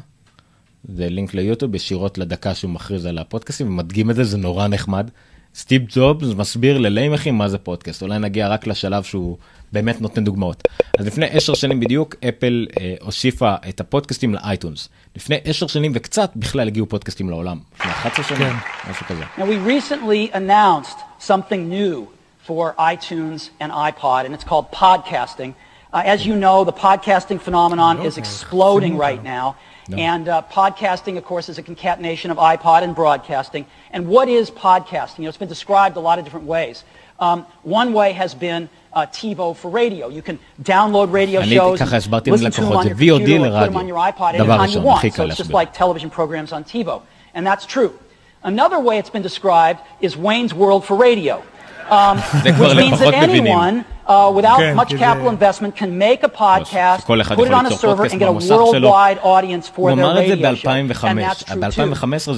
זה 0.89 1.09
לינק 1.09 1.33
ליוטיוב 1.33 1.75
ישירות 1.75 2.17
לדקה 2.17 2.55
שהוא 2.55 2.71
מכריז 2.71 3.05
על 3.05 3.17
הפודקאסטים 3.17 3.67
ומדגים 3.67 4.09
את 4.09 4.15
זה, 4.15 4.23
זה 4.23 4.37
נורא 4.37 4.67
נחמד. 4.67 5.09
סטיב 5.55 5.81
ג'ובס 5.89 6.27
מסביר 6.37 6.77
לליימכים 6.77 7.37
מה 7.37 7.49
זה 7.49 7.57
פודקאסט, 7.57 8.01
אולי 8.01 8.19
נגיע 8.19 8.47
רק 8.47 8.67
לשלב 8.67 9.03
שהוא 9.03 9.37
באמת 9.72 10.00
נותן 10.00 10.24
דוגמאות. 10.24 10.62
אז 10.98 11.06
לפני 11.06 11.26
עשר 11.30 11.54
שנים 11.54 11.80
בדיוק 11.80 12.14
אפל 12.28 12.66
אה, 12.80 12.94
הוסיפה 13.00 13.54
את 13.68 13.80
הפודקאסטים 13.80 14.34
לאייטונס. 14.34 14.88
לפני 15.16 15.36
עשר 15.44 15.66
שנים 15.66 15.92
וקצת 15.94 16.30
בכלל 16.36 16.66
הגיעו 16.66 16.86
פודקאסטים 16.86 17.30
לעולם. 17.30 17.58
לפני 17.74 17.90
11 17.92 18.24
שנים, 18.24 18.52
כן. 18.52 18.90
משהו 18.90 19.06
כזה. 19.06 19.24
Now, 19.38 19.42
we 19.42 19.58
recently 19.68 20.34
announced 20.34 20.98
something 21.20 21.68
new 21.68 22.08
for 22.46 22.74
iTunes 22.78 23.50
and 23.60 23.70
iPod, 23.72 24.24
and 24.24 24.34
it's 24.34 24.44
called 24.44 24.66
podcasting. 24.72 25.50
Uh, 25.92 26.02
as 26.14 26.26
you 26.26 26.34
know, 26.44 26.64
the 26.64 26.72
podcasting 26.72 27.40
phenomenon 27.40 27.94
is 28.08 28.18
exploding 28.18 28.96
right 29.06 29.22
now. 29.22 29.56
No. 29.88 29.96
And 29.96 30.28
uh, 30.28 30.42
podcasting, 30.50 31.16
of 31.16 31.24
course, 31.24 31.48
is 31.48 31.56
a 31.56 31.62
concatenation 31.62 32.30
of 32.30 32.36
iPod 32.36 32.82
and 32.82 32.94
broadcasting. 32.94 33.64
And 33.90 34.06
what 34.06 34.28
is 34.28 34.50
podcasting? 34.50 35.18
You 35.18 35.24
know, 35.24 35.30
it's 35.30 35.38
been 35.38 35.48
described 35.48 35.96
a 35.96 36.00
lot 36.00 36.18
of 36.18 36.24
different 36.26 36.46
ways. 36.46 36.84
Um, 37.18 37.46
one 37.62 37.94
way 37.94 38.12
has 38.12 38.34
been 38.34 38.68
uh, 38.93 39.05
TiVo 39.07 39.55
for 39.55 39.69
radio. 39.71 40.07
You 40.09 40.21
can 40.21 40.39
download 40.61 41.11
radio 41.11 41.41
shows, 41.55 41.79
listen 42.27 42.51
to 42.51 42.61
them 42.61 42.71
on 42.77 42.85
your 42.87 42.95
computer, 43.19 43.49
put 43.59 43.65
them 43.65 43.77
on 43.77 43.87
your 43.87 43.97
iPod 43.97 44.33
anytime 44.35 44.69
you 44.69 44.81
want. 44.81 45.01
So 45.13 45.25
it's 45.25 45.37
just 45.37 45.51
like 45.53 45.73
television 45.73 46.09
programs 46.09 46.51
on 46.51 46.63
TiVo. 46.63 47.01
And 47.33 47.45
that's 47.45 47.65
true. 47.65 47.97
Another 48.43 48.79
way 48.79 48.97
it's 48.99 49.09
been 49.09 49.21
described 49.21 49.79
is 50.01 50.15
Wayne's 50.17 50.53
World 50.53 50.85
for 50.85 50.95
radio. 50.97 51.43
Um, 51.89 52.17
which 52.19 52.75
means 52.77 52.99
that 52.99 53.13
anyone 53.13 53.85
uh, 54.05 54.31
without 54.35 54.57
כן, 54.59 54.75
much 54.75 54.93
capital 54.97 55.29
investment, 55.29 55.75
can 55.75 55.97
make 55.97 56.23
a 56.23 56.29
podcast, 56.29 57.05
put 57.35 57.47
it 57.47 57.53
on 57.53 57.65
a 57.65 57.71
server, 57.71 58.03
and 58.03 58.19
get 58.19 58.27
a 58.27 58.33
worldwide 58.57 59.19
audience 59.23 59.69
for 59.69 59.89
their 59.95 60.05
radio 60.27 60.53
show. 60.55 60.69
And 61.07 61.17
that's 61.21 61.43
true 61.45 61.61
too. 61.71 61.81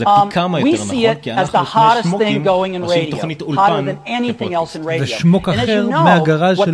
Um, 0.06 0.30
we 0.62 0.72
see 0.78 1.06
it 1.08 1.26
as 1.28 1.50
the 1.52 1.64
hottest 1.64 2.10
thing 2.20 2.44
going 2.44 2.74
in 2.76 2.82
radio, 2.84 3.18
hotter 3.56 3.82
than 3.86 4.00
anything 4.06 4.54
else 4.54 4.76
in 4.76 4.84
radio. 4.84 5.06
And 5.52 5.62
as 5.62 5.68
you 5.70 5.90
know, 5.90 6.04
what 6.56 6.68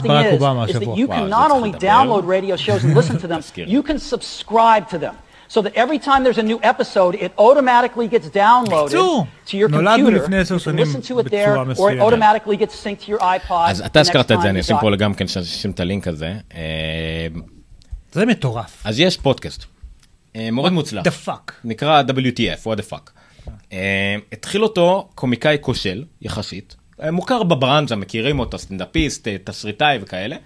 podcasting 0.00 0.04
is, 0.26 0.32
is 0.68 0.80
that 0.80 0.96
you 0.96 1.06
can 1.08 1.28
not 1.28 1.50
only 1.50 1.72
download 1.72 2.26
radio 2.26 2.56
shows 2.56 2.82
and 2.84 2.94
listen 2.94 3.18
to 3.18 3.26
them, 3.28 3.40
you 3.76 3.82
can 3.82 3.98
subscribe 3.98 4.88
to 4.90 4.98
them. 4.98 5.16
So 5.54 5.58
that 5.62 5.74
every 5.84 5.98
time 5.98 6.20
there's 6.26 6.42
a 6.46 6.48
new 6.52 6.60
episode, 6.72 7.14
it 7.26 7.32
automatically 7.46 8.06
gets 8.14 8.28
downloaded 8.42 9.26
to 9.50 9.54
your 9.60 9.68
computer. 9.68 10.10
You 10.16 10.60
can 10.66 10.76
listen 10.84 11.00
to 11.08 11.14
it 11.20 11.26
there, 11.36 11.54
or 11.80 11.86
it 11.94 12.00
automatically 12.06 12.56
gets 12.62 12.74
synced 12.84 13.00
to 13.04 13.08
your 13.12 13.18
iPod. 13.18 13.70
אז 13.70 13.80
אתה 13.80 13.98
the 13.98 14.00
הזכרת 14.00 14.32
את 14.32 14.40
זה, 14.42 14.50
אני 14.50 14.60
אשים 14.60 14.76
פה 14.80 14.96
גם 14.96 15.14
כן 15.14 15.28
שנשים 15.28 15.70
את 15.70 15.80
הלינק 15.80 16.08
הזה. 16.08 16.34
אה, 16.54 16.60
זה 18.12 18.26
מטורף. 18.26 18.82
אז 18.84 19.00
יש 19.00 19.16
פודקאסט, 19.16 19.64
אה, 20.36 20.50
מאוד 20.50 20.72
מוצלח. 20.72 21.06
the 21.06 21.28
fuck. 21.28 21.52
נקרא 21.64 22.02
WTF, 22.02 22.66
what 22.66 22.78
the 22.78 22.92
fuck. 22.92 23.10
אה, 23.72 24.16
התחיל 24.32 24.62
אותו 24.62 25.08
קומיקאי 25.14 25.56
כושל, 25.60 26.04
יחסית, 26.22 26.76
מוכר 27.12 27.42
בברנז'ה, 27.42 27.96
מכירים 27.96 28.38
אותו, 28.38 28.58
סטנדאפיסט, 28.58 29.28
תסריטאי 29.44 29.98
וכאלה. 30.00 30.36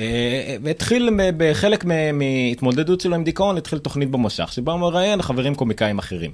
אה, 0.00 0.56
והתחיל 0.62 1.10
מ- 1.10 1.16
בחלק 1.36 1.84
מ- 1.84 2.18
מהתמודדות 2.18 3.00
שלו 3.00 3.14
עם 3.14 3.24
דיכאון, 3.24 3.56
התחיל 3.56 3.78
תוכנית 3.78 4.10
במושך, 4.10 4.52
שבה 4.52 4.72
הוא 4.72 4.80
מראיין 4.80 5.22
חברים 5.22 5.54
קומיקאים 5.54 5.98
אחרים. 5.98 6.30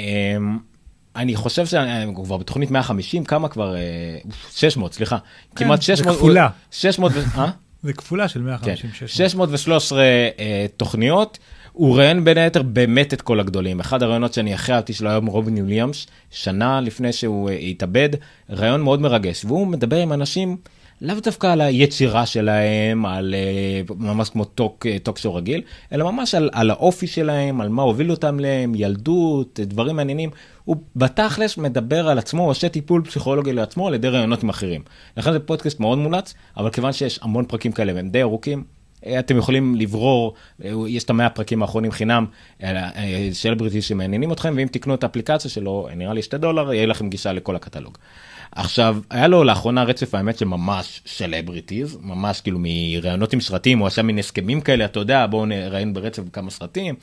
אה, 0.00 0.04
אני 1.16 1.36
חושב 1.36 1.66
שהוא 1.66 2.24
כבר 2.24 2.36
בתוכנית 2.36 2.70
150, 2.70 3.24
כמה 3.24 3.48
כבר? 3.48 3.74
אה, 3.76 3.80
600, 4.50 4.92
סליחה. 4.94 5.18
כמעט 5.56 5.82
זה 5.82 5.96
600. 5.96 6.16
כפולה. 6.16 6.48
600, 6.70 7.12
ו- 7.14 7.40
אה? 7.40 7.50
זה 7.82 7.92
כפולה 7.92 8.28
של 8.28 8.40
כן, 8.40 8.46
150 8.46 8.90
600. 8.94 9.10
613 9.10 10.02
אה, 10.02 10.66
תוכניות, 10.76 11.38
הוא 11.72 11.96
ראיין 11.98 12.24
בין 12.24 12.38
היתר 12.38 12.62
באמת 12.62 13.14
את 13.14 13.22
כל 13.22 13.40
הגדולים. 13.40 13.80
אחד 13.80 14.02
הראיונות 14.02 14.34
שאני 14.34 14.54
הכי 14.54 14.72
אהבתי 14.72 14.92
שלו 14.92 15.10
היה 15.10 15.20
עם 15.20 15.26
רובין 15.26 15.58
וויליאמס, 15.58 16.06
שנה 16.30 16.80
לפני 16.80 17.12
שהוא 17.12 17.50
אה, 17.50 17.54
התאבד, 17.56 18.08
ראיון 18.50 18.82
מאוד 18.82 19.00
מרגש, 19.00 19.44
והוא 19.44 19.66
מדבר 19.66 19.96
עם 19.96 20.12
אנשים 20.12 20.56
לאו 21.02 21.20
דווקא 21.22 21.46
על 21.46 21.60
היצירה 21.60 22.26
שלהם, 22.26 23.06
על 23.06 23.34
אה, 23.34 23.80
ממש 23.96 24.28
כמו 24.28 24.44
talk, 24.44 24.86
אה, 24.86 24.96
talk 25.02 25.18
show 25.18 25.34
רגיל, 25.34 25.62
אלא 25.92 26.10
ממש 26.12 26.34
על, 26.34 26.50
על 26.52 26.70
האופי 26.70 27.06
שלהם, 27.06 27.60
על 27.60 27.68
מה 27.68 27.82
הוביל 27.82 28.10
אותם 28.10 28.40
להם, 28.40 28.72
ילדות, 28.74 29.60
דברים 29.62 29.96
מעניינים. 29.96 30.30
הוא 30.64 30.76
בתכלס 30.96 31.58
מדבר 31.58 32.08
על 32.08 32.18
עצמו, 32.18 32.46
עושה 32.46 32.68
טיפול 32.68 33.04
פסיכולוגי 33.04 33.52
לעצמו 33.52 33.88
על 33.88 33.94
ידי 33.94 34.08
ראיונות 34.08 34.42
עם 34.42 34.48
אחרים. 34.48 34.82
לכן 35.16 35.32
זה 35.32 35.38
פודקאסט 35.38 35.80
מאוד 35.80 35.98
מומלץ, 35.98 36.34
אבל 36.56 36.70
כיוון 36.70 36.92
שיש 36.92 37.18
המון 37.22 37.44
פרקים 37.44 37.72
כאלה 37.72 37.94
והם 37.94 38.08
די 38.08 38.22
ארוכים, 38.22 38.64
אה, 39.06 39.18
אתם 39.18 39.36
יכולים 39.36 39.74
לברור, 39.74 40.34
יש 40.88 41.04
את 41.04 41.10
המאה 41.10 41.26
הפרקים 41.26 41.62
האחרונים 41.62 41.90
חינם 41.90 42.26
סלבריטי 43.32 43.82
שמעניינים 43.82 44.32
אתכם, 44.32 44.54
ואם 44.56 44.68
תקנו 44.68 44.94
את 44.94 45.02
האפליקציה 45.02 45.50
שלו, 45.50 45.88
אה, 45.90 45.94
נראה 45.94 46.12
לי 46.14 46.22
שתי 46.22 46.38
דולר, 46.38 46.72
יהיה 46.72 46.86
לכם 46.86 47.08
גישה 47.08 47.32
לכל 47.32 47.56
הקטלוג. 47.56 47.98
עכשיו, 48.58 48.96
היה 49.10 49.28
לו 49.28 49.44
לאחרונה 49.44 49.82
רצף 49.82 50.14
האמת 50.14 50.38
שממש 50.38 51.02
celebrities, 51.06 51.98
ממש 52.02 52.40
כאילו 52.40 52.58
מראיונות 52.60 53.32
עם 53.32 53.40
סרטים, 53.40 53.78
הוא 53.78 53.86
עשה 53.86 54.02
מין 54.02 54.18
הסכמים 54.18 54.60
כאלה, 54.60 54.84
אתה 54.84 55.00
יודע, 55.00 55.26
בואו 55.26 55.46
נראיין 55.46 55.94
ברצף 55.94 56.22
כמה 56.32 56.50
סרטים, 56.50 56.94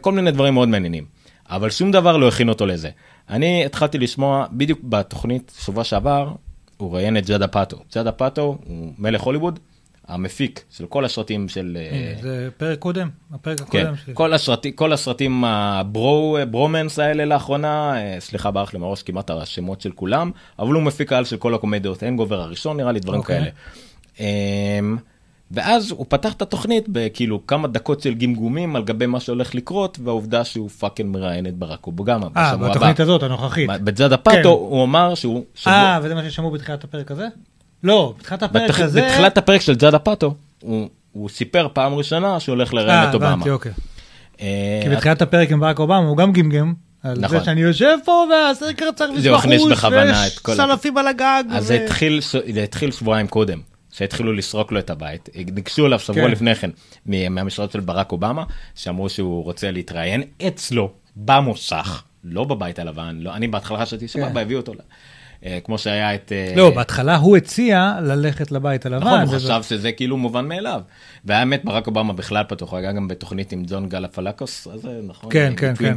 כל 0.00 0.12
מיני 0.12 0.30
דברים 0.30 0.54
מאוד 0.54 0.68
מעניינים. 0.68 1.04
אבל 1.50 1.70
שום 1.70 1.90
דבר 1.90 2.16
לא 2.16 2.28
הכין 2.28 2.48
אותו 2.48 2.66
לזה. 2.66 2.90
אני 3.30 3.64
התחלתי 3.64 3.98
לשמוע 3.98 4.46
בדיוק 4.52 4.80
בתוכנית 4.82 5.52
שבוע 5.64 5.84
שעבר, 5.84 6.32
הוא 6.76 6.94
ראיין 6.94 7.16
את 7.16 7.26
ג'אד 7.26 7.48
אפאטו. 7.48 7.76
ג'אד 7.94 8.12
אפאטו 8.12 8.58
הוא 8.64 8.92
מלך 8.98 9.20
הוליווד, 9.20 9.58
המפיק 10.08 10.64
של 10.70 10.86
כל 10.86 11.04
הסרטים 11.04 11.48
של... 11.48 11.78
אה, 11.80 12.10
הנה, 12.10 12.22
זה 12.22 12.48
פרק 12.56 12.78
קודם, 12.78 13.08
הפרק 13.34 13.60
כן, 13.60 13.78
הקודם 13.78 13.96
שלי. 14.04 14.14
כל 14.16 14.32
הסרטים, 14.32 14.72
כל 14.72 14.92
הסרטים 14.92 15.44
ה 15.44 15.63
bro, 15.63 16.38
bromance 16.50 16.98
האלה 16.98 17.24
לאחרונה, 17.24 17.92
אה, 17.96 18.16
סליחה 18.20 18.50
ברח 18.50 18.72
לי 18.74 18.78
מהראש 18.78 19.02
כמעט 19.02 19.30
השמות 19.30 19.80
של 19.80 19.92
כולם, 19.92 20.30
אבל 20.58 20.74
הוא 20.74 20.82
מפיק 20.82 21.12
על 21.12 21.24
של 21.24 21.36
כל 21.36 21.54
הקומדיות, 21.54 22.02
Hangover 22.02 22.40
הראשון 22.40 22.76
נראה 22.76 22.92
לי, 22.92 23.00
דברים 23.00 23.20
אוקיי. 23.20 23.38
כאלה. 23.38 23.50
אמ, 24.20 24.96
ואז 25.50 25.90
הוא 25.90 26.06
פתח 26.08 26.32
את 26.32 26.42
התוכנית 26.42 26.84
בכאילו 26.88 27.46
כמה 27.46 27.68
דקות 27.68 28.00
של 28.00 28.14
גמגומים 28.14 28.76
על 28.76 28.84
גבי 28.84 29.06
מה 29.06 29.20
שהולך 29.20 29.54
לקרות, 29.54 29.98
והעובדה 30.04 30.44
שהוא 30.44 30.68
fucking 30.68 31.16
מראיין 31.16 31.46
את 31.46 31.54
ברק 31.54 31.86
אובמה 31.86 32.26
אה, 32.36 32.50
בשבוע 32.52 32.66
הבא. 32.66 32.74
בתוכנית 32.74 33.00
הזאת, 33.00 33.22
הנוכחית. 33.22 33.70
בג'אד 33.84 34.16
אפאטו 34.16 34.36
כן. 34.42 34.46
הוא 34.48 34.84
אמר 34.84 35.14
שהוא... 35.14 35.44
שבוע- 35.54 35.74
אה, 35.74 36.00
וזה 36.02 36.14
מה 36.14 36.24
ששמעו 36.30 36.50
בתחילת 36.50 36.84
הפרק 36.84 37.10
הזה? 37.10 37.28
לא, 37.84 38.14
בתחילת 38.18 38.42
הפרק 38.42 38.62
בתח- 38.70 38.80
הזה... 38.80 39.02
בתחילת 39.02 39.38
הפרק 39.38 39.60
של 39.60 39.74
ג'אד 39.74 39.98
אפאטו, 39.98 40.34
הוא- 40.60 40.88
הוא 41.12 41.28
סיפר 41.28 41.68
פעם 41.72 41.94
ראשונה 41.94 42.40
שהוא 42.40 42.54
הולך 42.54 42.74
לראיין 42.74 43.04
אה, 43.04 43.08
את 43.10 43.14
אובמה. 43.14 43.44
אוקיי. 43.50 43.72
אה, 44.40 44.80
כי 44.82 44.88
בתחילת 44.88 45.22
הפרק 45.22 45.50
עם 45.50 45.60
ברק 45.60 45.78
אובמה 45.78 45.96
הוא 45.96 46.16
גם 46.16 46.32
גמגם. 46.32 46.74
על 47.02 47.16
נכון. 47.20 47.38
זה 47.38 47.44
שאני 47.44 47.60
יושב 47.60 47.96
פה 48.04 48.24
וה 48.30 48.88
secret 48.96 49.10
service 50.42 50.50
ויש 50.50 50.60
צלפים 50.60 50.98
על 50.98 51.06
הגג. 51.06 51.44
אז 51.50 51.64
ו- 51.64 51.66
זה 51.66 51.74
התחיל, 51.84 52.20
זה 52.52 52.62
התחיל 52.62 52.90
שבועיים 52.90 53.26
קודם, 53.28 53.60
שהתחילו 53.92 54.32
לסרוק 54.32 54.72
לו 54.72 54.78
את 54.78 54.90
הבית, 54.90 55.28
ניגשו 55.54 55.86
אליו 55.86 55.98
שבוע 55.98 56.24
כן. 56.24 56.30
לפני 56.30 56.54
כן 56.54 56.70
מהמשרד 57.04 57.70
של 57.70 57.80
ברק 57.80 58.12
אובמה, 58.12 58.44
שאמרו 58.74 59.08
שהוא 59.08 59.44
רוצה 59.44 59.70
להתראיין 59.70 60.22
אצלו 60.48 60.90
במוסך, 61.16 62.02
לא 62.24 62.44
בבית 62.44 62.78
הלבן, 62.78 63.16
לא, 63.20 63.34
אני 63.34 63.48
בהתחלה 63.48 63.86
חשבתי 63.86 64.08
סבבה, 64.08 64.40
הביאו 64.40 64.60
אותו, 64.60 64.72
כמו 65.64 65.78
שהיה 65.78 66.14
את... 66.14 66.32
אה. 66.32 66.52
לא, 66.56 66.70
בהתחלה 66.70 67.16
הוא 67.16 67.36
הציע 67.36 67.94
ללכת 68.02 68.52
לבית 68.52 68.86
הלבן. 68.86 69.06
נכון, 69.06 69.20
הוא 69.20 69.34
חשב 69.34 69.62
שזה 69.62 69.92
כאילו 69.92 70.16
מובן 70.16 70.48
מאליו. 70.48 70.80
והאמת 71.24 71.64
ברק 71.64 71.86
אובמה 71.86 72.12
בכלל 72.12 72.44
פתוח, 72.48 72.74
היה 72.74 72.92
גם 72.92 73.08
בתוכנית 73.08 73.52
עם 73.52 73.62
ג'ון 73.66 73.88
גלפלקוס, 73.88 74.68
אז 74.74 74.80
זה 74.80 75.00
נכון? 75.06 75.30
כן, 75.32 75.52
כן, 75.56 75.74
כן. 75.76 75.94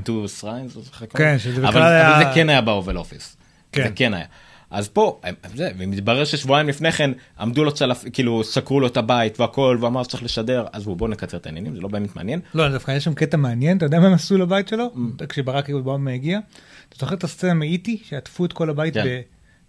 איך 0.83 1.03
קוראים? 1.11 1.11
כן, 1.17 1.39
שזה 1.39 1.61
אבל- 1.61 1.67
בכלל 1.69 1.83
היה- 1.83 2.15
אבל 2.17 2.25
זה 2.25 2.31
כן 2.35 2.49
היה 2.49 2.61
באובל 2.61 2.97
אופיס. 2.97 3.37
כן. 3.71 3.83
זה 3.83 3.89
כן 3.95 4.13
היה. 4.13 4.25
אז 4.71 4.87
פה, 4.87 5.19
זה, 5.55 5.69
ומתברר 5.77 6.25
ששבועיים 6.25 6.67
לפני 6.69 6.91
כן 6.91 7.11
עמדו 7.39 7.63
לו 7.63 7.71
צלף, 7.71 8.03
כאילו 8.13 8.43
סקרו 8.43 8.79
לו 8.79 8.87
את 8.87 8.97
הבית 8.97 9.39
והכל, 9.39 9.77
והוא 9.79 9.87
אמר 9.87 10.03
שצריך 10.03 10.23
לשדר, 10.23 10.65
אז 10.73 10.83
בואו 10.85 11.09
נקצר 11.09 11.37
את 11.37 11.45
העניינים, 11.45 11.75
זה 11.75 11.81
לא 11.81 11.87
באמת 11.87 12.15
מעניין. 12.15 12.39
לא, 12.55 12.69
דווקא 12.69 12.91
יש 12.91 13.03
שם 13.03 13.13
קטע 13.13 13.37
מעניין, 13.37 13.77
אתה 13.77 13.85
יודע 13.85 13.99
מה 13.99 14.07
הם 14.07 14.13
עשו 14.13 14.37
לבית 14.37 14.67
שלו? 14.67 14.91
Mm. 15.19 15.25
כשברק 15.25 15.69
אובמה 15.69 16.11
הגיע. 16.11 16.39
אתה 16.89 16.95
זוכר 16.99 17.15
את 17.15 17.23
הסצנה 17.23 17.53
מאיטי, 17.53 18.01
שעטפו 18.03 18.45
את 18.45 18.53
כל 18.53 18.69
הבית 18.69 18.93
כן. 18.93 19.03
ב- 19.05 19.21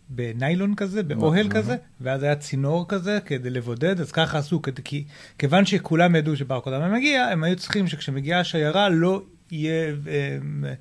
בניילון 0.08 0.74
כזה, 0.74 1.02
באוהל 1.02 1.48
כזה, 1.48 1.76
ואז 2.00 2.22
היה 2.22 2.36
צינור 2.36 2.88
כזה 2.88 3.18
כדי 3.26 3.50
לבודד, 3.50 4.00
אז 4.00 4.12
ככה 4.12 4.38
עשו, 4.38 4.60
כי 4.84 5.04
כיוון 5.38 5.66
שכולם 5.66 6.16
ידעו 6.16 6.36
שברק 6.36 6.66
אובמה 6.66 6.88
מגיע, 6.88 7.24
הם 7.24 7.44
היו 7.44 7.56
צריכים 7.56 7.88
שכשמגיעה 7.88 8.40
השיירה 8.40 8.88
לא 8.88 9.22
יהיה 9.50 9.94
אה, 10.08 10.72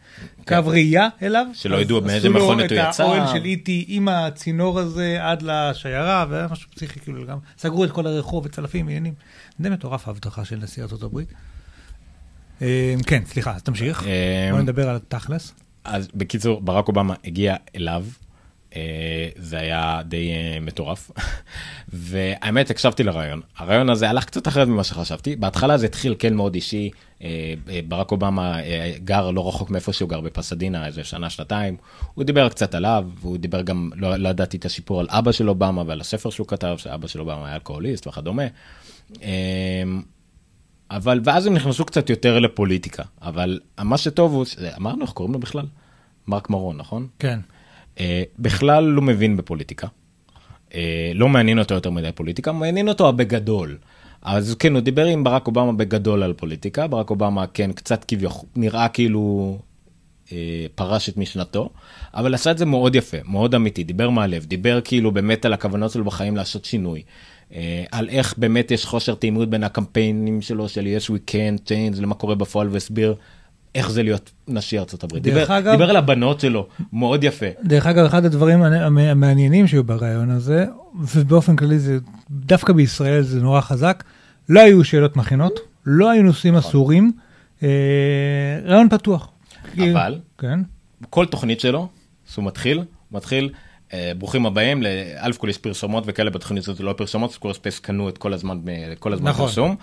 קו 0.48 0.68
ראייה 0.68 1.08
אליו. 1.22 1.46
כן. 1.48 1.54
שלא 1.54 1.78
ידעו 1.78 2.02
מאיזה 2.02 2.28
עשו 2.28 2.38
לו 2.38 2.46
מכונית 2.46 2.72
הוא 2.72 2.80
יצא. 2.80 2.90
את 2.90 3.00
האוהל 3.00 3.28
של 3.28 3.46
איטי 3.46 3.86
עם 3.88 4.08
הצינור 4.08 4.80
הזה 4.80 5.18
עד 5.22 5.42
לשיירה, 5.42 6.26
והיה 6.30 6.48
משהו 6.52 6.70
פסיכי 6.72 7.00
כאילו 7.00 7.24
לגמרי. 7.24 7.42
סגרו 7.58 7.84
את 7.84 7.92
כל 7.92 8.08
הרחוב 8.08 8.46
וצלפים, 8.46 8.88
עניינים. 8.88 9.14
די 9.60 9.70
מטורף 9.70 10.08
ההבטחה 10.08 10.46
של 10.46 10.56
נשיא 10.56 10.84
ארצות 10.84 11.04
הברית. 11.04 11.34
אה, 12.62 12.96
כן, 13.08 13.24
סליחה, 13.26 13.56
אז 13.56 13.64
תמשיך. 13.64 14.08
אה, 14.08 14.50
בוא 14.52 14.62
נדבר 14.62 14.90
על 14.90 14.96
התכלס. 14.96 15.54
אז 15.84 16.08
בקיצור, 16.16 16.62
ברק 16.62 16.88
אובמה 16.88 17.14
הגיע 17.26 17.56
אליו, 17.76 18.06
זה 19.36 19.58
היה 19.58 20.02
די 20.06 20.32
אה, 20.32 20.58
מטורף, 20.62 21.12
והאמת 21.94 22.70
הקשבתי 22.70 23.04
לרעיון, 23.04 23.42
הרעיון 23.58 23.90
הזה 23.90 24.10
הלך 24.10 24.26
קצת 24.26 24.48
אחרת 24.48 24.68
ממה 24.68 24.84
שחשבתי, 24.84 25.36
בהתחלה 25.36 25.78
זה 25.78 25.86
התחיל 25.86 26.16
כן 26.20 26.34
מאוד 26.34 26.56
אישי, 26.56 26.90
אה, 27.24 27.54
אה, 27.70 27.80
ברק 27.88 28.12
אובמה 28.12 28.60
אה, 28.64 28.94
גר 29.04 29.32
לא 29.32 29.48
רחוק 29.48 29.70
מאיפה 29.70 29.94
שהוא 29.94 30.10
גר 30.10 30.22
בפסדינה 30.22 30.86
איזה 30.86 31.04
שנה 31.04 31.30
שנתיים, 31.30 31.78
הוא 32.14 32.24
דיבר 32.24 32.50
קצת 32.50 32.76
עליו, 32.76 33.06
והוא 33.22 33.38
דיבר 33.38 33.62
גם, 33.62 33.90
לא, 33.96 34.16
לא 34.16 34.30
ידעתי 34.30 34.58
את 34.58 34.66
הסיפור 34.66 35.00
על 35.00 35.08
אבא 35.10 35.32
של 35.32 35.50
אובמה 35.50 35.84
ועל 35.88 36.02
הספר 36.02 36.30
שהוא 36.30 36.48
כתב, 36.48 36.76
שאבא 36.78 37.08
של 37.08 37.20
אובמה 37.20 37.46
היה 37.48 37.56
אלכוהוליסט 37.56 38.08
וכדומה. 38.08 38.44
אה, 39.24 39.84
אבל 40.92 41.20
ואז 41.24 41.46
הם 41.46 41.54
נכנסו 41.54 41.86
קצת 41.86 42.10
יותר 42.10 42.40
לפוליטיקה. 42.40 43.04
אבל 43.22 43.60
מה 43.82 43.98
שטוב 43.98 44.34
הוא 44.34 44.46
אמרנו 44.78 45.02
איך 45.02 45.12
קוראים 45.12 45.34
לו 45.34 45.40
בכלל? 45.40 45.66
מרק 46.28 46.50
מרון 46.50 46.78
נכון? 46.78 47.08
כן. 47.20 47.40
אה, 48.00 48.24
בכלל 48.40 48.84
לא 48.84 49.02
מבין 49.02 49.38
בפוליטיקה. 49.38 49.88
אה, 50.76 51.12
לא 51.16 51.30
מעניין 51.30 51.60
אותו 51.60 51.74
יותר 51.74 51.90
מדי 51.90 52.10
פוליטיקה 52.16 52.52
מעניין 52.52 52.90
אותו 52.90 53.10
הבגדול. 53.10 53.78
אז 54.22 54.56
כן 54.60 54.74
הוא 54.74 54.82
דיבר 54.82 55.06
עם 55.06 55.24
ברק 55.24 55.48
אובמה 55.48 55.74
בגדול 55.74 56.24
על 56.24 56.34
פוליטיקה 56.34 56.88
ברק 56.88 57.10
אובמה 57.10 57.48
כן 57.48 57.72
קצת 57.72 58.04
כביכול 58.04 58.50
נראה 58.56 58.88
כאילו 58.88 59.58
אה, 60.32 60.66
פרש 60.76 61.10
את 61.10 61.18
משנתו 61.18 61.70
אבל 62.14 62.34
עשה 62.34 62.52
את 62.52 62.58
זה 62.58 62.66
מאוד 62.66 62.96
יפה 62.96 63.18
מאוד 63.26 63.56
אמיתי 63.56 63.84
דיבר 63.84 64.10
מהלב 64.10 64.46
דיבר 64.46 64.82
כאילו 64.84 65.12
באמת 65.12 65.46
על 65.46 65.54
הכוונות 65.54 65.92
שלו 65.92 66.04
בחיים 66.04 66.36
לעשות 66.36 66.66
שינוי. 66.66 67.04
אה, 67.54 67.84
על 67.92 68.10
איך 68.10 68.38
באמת 68.38 68.72
יש 68.72 68.86
חושר 68.86 69.16
תאימות 69.16 69.50
בין 69.50 69.64
הקמפיינים 69.64 70.42
שלו 70.42 70.70
של 70.70 70.88
yes 70.98 71.10
we 71.10 71.32
can 71.32 71.70
change 71.70 72.02
למה 72.02 72.16
קורה 72.16 72.36
בפועל 72.36 72.70
והסביר 72.72 73.16
איך 73.76 73.92
זה 73.92 74.04
להיות 74.04 74.32
נשיא 74.48 74.80
ארצות 74.80 75.04
הברית. 75.04 75.24
דיבר, 75.24 75.58
אגב- 75.58 75.72
דיבר 75.72 75.90
על 75.90 75.96
הבנות 75.96 76.40
שלו, 76.40 76.68
מאוד 76.94 77.24
יפה. 77.24 77.46
דרך 77.64 77.86
אגב, 77.88 78.06
אחד 78.06 78.26
הדברים 78.26 78.64
המ- 78.64 78.98
המעניינים 78.98 79.68
שהיו 79.68 79.84
ברעיון 79.84 80.30
הזה, 80.30 80.66
ובאופן 81.16 81.56
כללי 81.56 81.80
זה, 81.80 81.98
דווקא 82.32 82.74
בישראל 82.74 83.22
זה 83.22 83.42
נורא 83.42 83.62
חזק, 83.62 84.04
לא 84.50 84.60
היו 84.60 84.84
שאלות 84.84 85.18
מכינות, 85.18 85.54
לא 85.86 86.10
היו 86.10 86.24
נושאים 86.24 86.56
אסורים, 86.56 87.12
אה, 87.64 87.68
ראיון 88.66 88.90
פתוח. 88.90 89.30
אבל? 89.92 90.20
כן. 90.38 90.60
כל 91.10 91.26
תוכנית 91.26 91.60
שלו, 91.60 91.88
אז 92.30 92.38
הוא 92.38 92.46
מתחיל, 92.46 92.84
מתחיל, 93.12 93.50
אה, 93.94 94.12
ברוכים 94.18 94.46
הבאים, 94.46 94.84
ל- 94.84 94.88
א' 95.18 95.32
כל 95.38 95.50
יש 95.50 95.58
פרסומות 95.58 96.04
וכאלה 96.08 96.30
בתוכנית 96.30 96.64
הזאת, 96.68 96.80
לא 96.80 96.94
פרסומות, 96.94 97.32
Squarespace 97.32 97.80
קנו 97.80 98.10
את 98.10 98.18
כל 98.18 98.34
הזמן, 98.34 98.58
כל 99.00 99.14
הזמן 99.14 99.30
נכון. 99.30 99.46
פרסום. 99.48 99.76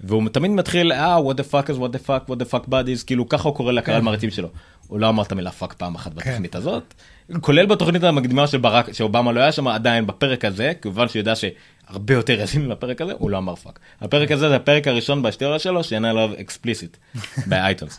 והוא 0.00 0.28
תמיד 0.28 0.50
מתחיל, 0.50 0.92
אה, 0.92 1.18
what 1.18 1.34
the 1.34 1.52
fuck 1.52 1.68
is 1.68 1.78
what 1.78 1.94
the 1.96 2.08
fuck, 2.08 2.30
what 2.30 2.36
the 2.36 2.52
fuck 2.52 2.68
buddies, 2.68 3.04
כאילו 3.06 3.28
ככה 3.28 3.48
הוא 3.48 3.56
קורא 3.56 3.72
לקהל 3.72 3.98
כן. 3.98 4.04
מעריצים 4.04 4.30
שלו. 4.30 4.48
הוא 4.88 5.00
לא 5.00 5.08
אמר 5.08 5.22
את 5.22 5.32
המילה 5.32 5.50
fuck 5.50 5.72
פעם 5.72 5.94
אחת 5.94 6.12
כן. 6.12 6.30
בתוכנית 6.30 6.54
הזאת, 6.54 6.94
כולל 7.40 7.66
בתוכנית 7.66 8.04
המקדימה 8.04 8.46
של 8.46 8.58
ברק, 8.58 8.92
שאובמה 8.92 9.32
לא 9.32 9.40
היה 9.40 9.52
שם, 9.52 9.68
עדיין 9.68 10.06
בפרק 10.06 10.44
הזה, 10.44 10.72
כמובן 10.80 11.08
שהוא 11.08 11.20
יודע 11.20 11.34
שהרבה 11.36 12.14
יותר 12.14 12.40
יזין 12.40 12.68
לפרק 12.68 13.00
הזה, 13.00 13.12
הוא 13.18 13.30
לא 13.30 13.38
אמר 13.38 13.54
fuck. 13.54 13.78
הפרק 14.00 14.30
הזה 14.30 14.48
זה 14.48 14.56
הפרק 14.56 14.88
הראשון 14.88 15.22
בהיסטוריה 15.22 15.58
שלו, 15.58 15.84
שאין 15.84 16.04
עליו 16.04 16.30
explicit 16.40 16.96
ב 17.48 17.54
iTunes. 17.54 17.98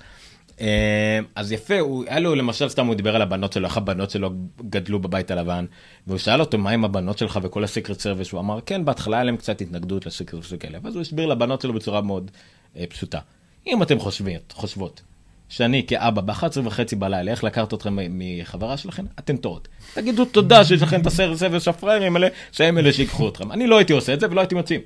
אה, 0.61 1.19
אז 1.35 1.51
יפה, 1.51 1.79
הוא, 1.79 2.03
היה 2.07 2.19
לו 2.19 2.35
למשל, 2.35 2.69
סתם 2.69 2.87
הוא 2.87 2.95
דיבר 2.95 3.15
על 3.15 3.21
הבנות 3.21 3.53
שלו, 3.53 3.67
איך 3.67 3.77
הבנות 3.77 4.09
שלו 4.09 4.29
גדלו 4.69 4.99
בבית 4.99 5.31
הלבן, 5.31 5.65
והוא 6.07 6.17
שאל 6.17 6.39
אותו 6.39 6.57
מה 6.57 6.69
עם 6.69 6.85
הבנות 6.85 7.17
שלך 7.17 7.39
וכל 7.41 7.63
ה 7.63 7.68
secret 7.68 7.99
service, 7.99 8.31
הוא 8.31 8.39
אמר 8.39 8.59
כן, 8.65 8.85
בהתחלה 8.85 9.17
היה 9.17 9.23
להם 9.23 9.37
קצת 9.37 9.61
התנגדות 9.61 10.05
ל 10.05 10.11
secret 10.11 10.43
service 10.43 10.51
וכאלה, 10.53 10.79
ואז 10.83 10.95
הוא 10.95 11.01
הסביר 11.01 11.25
לבנות 11.25 11.61
שלו 11.61 11.73
בצורה 11.73 12.01
מאוד 12.01 12.31
אה, 12.77 12.85
פשוטה. 12.89 13.19
אם 13.67 13.83
אתם 13.83 13.99
חושבים, 13.99 14.39
חושבות, 14.51 15.01
שאני 15.49 15.85
כאבא 15.87 16.21
ב-11 16.21 16.59
וחצי 16.63 16.95
בלילה, 16.95 17.31
איך 17.31 17.43
לקחת 17.43 17.73
אתכם 17.73 17.97
מחברה 18.09 18.77
שלכם, 18.77 19.05
אתן 19.19 19.37
טועות. 19.37 19.67
תגידו 19.95 20.25
תודה 20.25 20.65
שיש 20.65 20.81
לכם 20.81 21.01
את 21.01 21.07
הסרט 21.07 21.37
סרוויס 21.37 21.67
הפראיירים 21.67 22.15
האלה, 22.15 22.27
שהם 22.51 22.77
אלה 22.77 22.93
שיקחו 22.93 23.29
אתכם. 23.29 23.51
אני 23.51 23.67
לא 23.67 23.77
הייתי 23.77 23.93
עושה 23.93 24.13
את 24.13 24.19
זה 24.19 24.27
ולא 24.29 24.41
הייתי 24.41 24.55
מוצאים. 24.55 24.81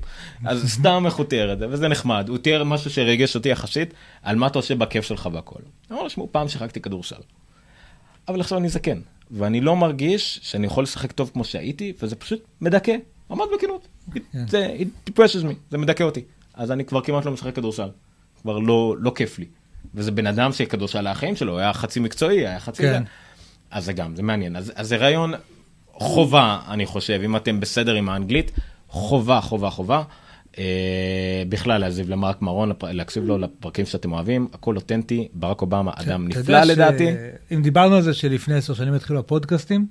אז 0.45 0.73
סתם 0.73 1.03
איך 1.05 1.15
הוא 1.15 1.25
תיאר 1.25 1.53
את 1.53 1.59
זה, 1.59 1.65
וזה 1.69 1.87
נחמד. 1.87 2.29
הוא 2.29 2.37
תיאר 2.37 2.63
משהו 2.63 2.91
שריגש 2.91 3.35
אותי 3.35 3.49
יחסית, 3.49 3.93
על 4.23 4.35
מה 4.35 4.47
אתה 4.47 4.59
עושה 4.59 4.75
בכיף 4.75 5.05
שלך 5.05 5.29
והכל. 5.33 5.59
אמר 5.91 6.03
לו, 6.03 6.09
שמעו, 6.09 6.27
פעם 6.31 6.47
שיחקתי 6.47 6.81
כדורסל. 6.81 7.15
אבל 8.27 8.39
עכשיו 8.39 8.57
אני 8.57 8.69
זקן, 8.69 8.99
ואני 9.31 9.61
לא 9.61 9.75
מרגיש 9.75 10.39
שאני 10.43 10.67
יכול 10.67 10.83
לשחק 10.83 11.11
טוב 11.11 11.29
כמו 11.33 11.43
שהייתי, 11.43 11.93
וזה 12.01 12.15
פשוט 12.15 12.39
מדכא, 12.61 12.95
ממש 13.29 13.47
בכנות. 13.57 13.87
זה 14.47 14.75
it 14.79 15.09
depresses 15.09 15.43
me, 15.43 15.53
זה 15.71 15.77
מדכא 15.77 16.03
אותי. 16.03 16.23
אז 16.53 16.71
אני 16.71 16.85
כבר 16.85 17.01
כמעט 17.01 17.25
לא 17.25 17.31
משחק 17.31 17.55
כדורסל. 17.55 17.89
כבר 18.41 18.59
לא, 18.59 18.95
לא 18.99 19.11
כיף 19.15 19.39
לי. 19.39 19.45
וזה 19.95 20.11
בן 20.11 20.27
אדם 20.27 20.51
שכדורסל 20.51 21.07
היה 21.07 21.11
החיים 21.11 21.35
שלו, 21.35 21.59
היה 21.59 21.73
חצי 21.73 21.99
מקצועי, 21.99 22.47
היה 22.47 22.59
חצי... 22.59 22.83
כן. 22.83 23.03
אז 23.71 23.85
זה 23.85 23.93
גם, 23.93 24.15
זה 24.15 24.23
מעניין. 24.23 24.55
אז, 24.55 24.71
אז 24.75 24.87
זה 24.87 24.97
רעיון 24.97 25.33
חובה, 25.93 26.59
אני 26.67 26.85
חושב, 26.85 27.21
אם 27.25 27.35
אתם 27.35 27.59
בסדר 27.59 27.95
עם 27.95 28.09
האנגלית, 28.09 28.51
חובה, 28.87 29.41
חובה, 29.41 29.69
חובה. 29.69 30.03
אה, 30.57 30.63
בכלל 31.49 31.81
להזיב 31.81 32.09
למרק 32.09 32.41
מרון, 32.41 32.71
להקשיב 32.83 33.23
לו 33.23 33.37
לפרקים 33.37 33.85
שאתם 33.85 34.11
אוהבים, 34.11 34.47
הכל 34.53 34.75
אותנטי, 34.75 35.27
ברק 35.33 35.61
אובמה 35.61 35.91
אדם 35.95 36.27
נפלא 36.27 36.65
ש- 36.65 36.67
לדעתי. 36.67 37.07
אם 37.53 37.61
דיברנו 37.61 37.95
על 37.95 38.01
זה 38.01 38.13
שלפני 38.13 38.55
עשר 38.55 38.73
שנים 38.73 38.93
התחילו 38.93 39.19
הפודקאסטים, 39.19 39.87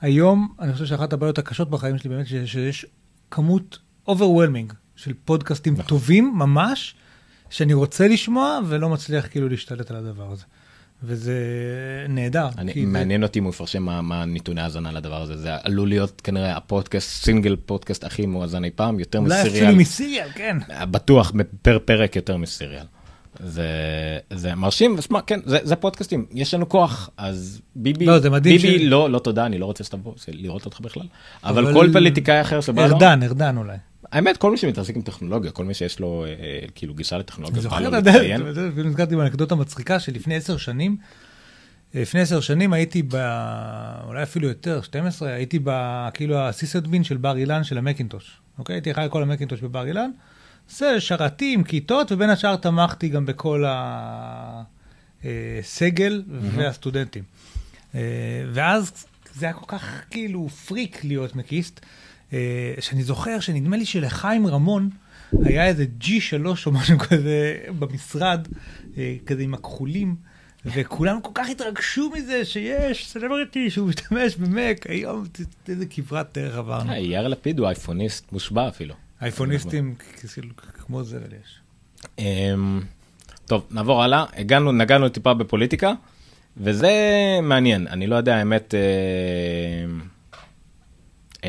היום 0.00 0.48
אני 0.60 0.72
חושב 0.72 0.86
שאחת 0.86 1.12
הבעיות 1.12 1.38
הקשות 1.38 1.70
בחיים 1.70 1.98
שלי 1.98 2.10
באמת 2.10 2.26
ש- 2.26 2.34
שיש 2.34 2.86
כמות 3.30 3.78
overwhelming 4.08 4.74
של 4.96 5.12
פודקאסטים 5.24 5.72
נכון. 5.72 5.84
טובים 5.86 6.32
ממש, 6.36 6.94
שאני 7.50 7.74
רוצה 7.74 8.08
לשמוע 8.08 8.58
ולא 8.66 8.88
מצליח 8.88 9.26
כאילו 9.30 9.48
להשתלט 9.48 9.90
על 9.90 9.96
הדבר 9.96 10.32
הזה. 10.32 10.44
וזה 11.02 11.34
נהדר. 12.08 12.48
אני, 12.58 12.72
כי 12.72 12.80
זה- 12.86 12.92
מעניין 12.92 13.22
אותי 13.22 13.38
אם 13.38 13.44
הוא 13.44 13.50
יפרשם 13.50 13.82
מה, 13.82 14.02
מה 14.02 14.24
נתוני 14.24 14.60
ההאזנה 14.60 14.92
לדבר 14.92 15.22
הזה, 15.22 15.36
זה 15.36 15.50
עלול 15.62 15.88
להיות 15.88 16.20
כנראה 16.24 16.56
הפודקאסט, 16.56 17.24
סינגל 17.24 17.56
פודקאסט 17.66 18.04
הכי 18.04 18.26
מואזן 18.26 18.64
אי 18.64 18.70
פעם, 18.74 19.00
יותר 19.00 19.18
אולי 19.18 19.28
מסיריאל. 19.40 19.64
אפילו 19.64 19.76
מסיריאל, 19.80 20.28
כן. 20.34 20.56
בטוח 20.90 21.32
פר 21.62 21.78
פרק 21.84 22.16
יותר 22.16 22.36
מסיריאל. 22.36 22.84
זה, 23.44 23.66
זה 24.32 24.54
מרשים, 24.54 24.94
ושמע, 24.98 25.20
כן, 25.20 25.40
זה, 25.44 25.58
זה 25.62 25.76
פודקאסטים, 25.76 26.26
יש 26.32 26.54
לנו 26.54 26.68
כוח, 26.68 27.10
אז 27.16 27.60
ביבי, 27.76 28.06
לא, 28.06 28.18
זה 28.18 28.30
מדהים 28.30 28.56
ביבי, 28.60 28.78
ש- 28.78 28.82
לא, 28.82 29.10
לא 29.10 29.18
תודה, 29.18 29.46
אני 29.46 29.58
לא 29.58 29.66
רוצה 29.66 29.84
שתבוא, 29.84 30.12
זה 30.16 30.32
לראות 30.34 30.64
אותך 30.64 30.80
בכלל, 30.80 31.02
אבל, 31.44 31.62
אבל- 31.64 31.72
כל 31.74 31.88
פוליטיקאי 31.92 32.40
אחר 32.40 32.60
שבא 32.60 32.86
לו, 32.86 32.94
ארדן, 32.94 33.22
ארדן 33.22 33.56
אולי. 33.56 33.76
האמת, 34.12 34.36
כל 34.36 34.50
מי 34.50 34.56
שמתעסק 34.56 34.96
עם 34.96 35.02
טכנולוגיה, 35.02 35.50
כל 35.50 35.64
מי 35.64 35.74
שיש 35.74 36.00
לו 36.00 36.24
אה, 36.24 36.30
אה, 36.30 36.66
כאילו 36.74 36.94
גישה 36.94 37.18
לטכנולוגיה, 37.18 37.56
אני 37.56 37.62
זוכר, 37.62 38.84
נזכרתי 38.84 39.16
באנקדוטה 39.16 39.54
מצחיקה 39.54 40.00
שלפני 40.00 40.34
עשר 40.34 40.56
שנים, 40.56 40.96
לפני 41.94 42.20
עשר 42.20 42.40
שנים 42.40 42.72
הייתי 42.72 43.02
ב... 43.02 43.14
אולי 44.04 44.22
אפילו 44.22 44.48
יותר, 44.48 44.82
12, 44.82 45.32
הייתי 45.32 45.58
ב... 45.64 45.70
כאילו 46.14 46.38
הסיסדבין 46.38 47.04
של 47.04 47.16
בר 47.16 47.36
אילן 47.36 47.64
של 47.64 47.78
המקינטוש. 47.78 48.40
אוקיי? 48.58 48.76
הייתי 48.76 48.92
אחראי 48.92 49.06
לכל 49.06 49.22
המקינטוש 49.22 49.60
בבר 49.60 49.86
אילן. 49.86 50.10
זה 50.70 51.00
שרתים, 51.00 51.64
כיתות, 51.64 52.12
ובין 52.12 52.30
השאר 52.30 52.56
תמכתי 52.56 53.08
גם 53.08 53.26
בכל 53.26 53.64
הסגל 55.24 56.22
והסטודנטים. 56.28 57.24
אה, 57.94 58.00
ואז 58.52 59.06
זה 59.34 59.46
היה 59.46 59.52
כל 59.52 59.66
כך 59.68 60.02
כאילו 60.10 60.48
פריק 60.48 61.04
להיות 61.04 61.36
מקיסט, 61.36 61.80
אה, 61.82 61.88
שאני 62.80 63.02
זוכר 63.02 63.40
שנדמה 63.40 63.76
לי 63.76 63.86
שלחיים 63.86 64.46
רמון 64.46 64.90
היה 65.32 65.66
איזה 65.66 65.86
G3 66.00 66.46
או 66.66 66.72
משהו 66.72 66.98
כזה 66.98 67.56
במשרד, 67.78 68.48
אה, 68.98 69.16
כזה 69.26 69.42
עם 69.42 69.54
הכחולים. 69.54 70.16
וכולם 70.64 71.20
כל 71.20 71.30
כך 71.34 71.48
התרגשו 71.48 72.10
מזה 72.10 72.44
שיש 72.44 73.10
סלבריטי 73.10 73.70
שהוא 73.70 73.88
משתמש 73.88 74.36
במק, 74.36 74.86
היום 74.88 75.24
איזה 75.68 75.86
כברת 75.86 76.38
דרך 76.38 76.56
עברנו. 76.56 76.92
אה, 76.92 76.98
יאיר 76.98 77.28
לפיד 77.28 77.58
הוא 77.58 77.66
אייפוניסט 77.66 78.32
מושבע 78.32 78.68
אפילו. 78.68 78.94
אייפוניסטים 79.22 79.94
כמו 80.86 81.04
זבל 81.04 81.32
יש. 81.42 81.60
אמ, 82.18 82.80
טוב, 83.46 83.66
נעבור 83.70 84.02
הלאה. 84.02 84.24
הגענו, 84.36 84.72
נגענו 84.72 85.08
טיפה 85.08 85.34
בפוליטיקה, 85.34 85.92
וזה 86.56 86.92
מעניין. 87.42 87.86
אני 87.86 88.06
לא 88.06 88.16
יודע, 88.16 88.36
האמת, 88.36 88.74
אמ, 88.74 90.00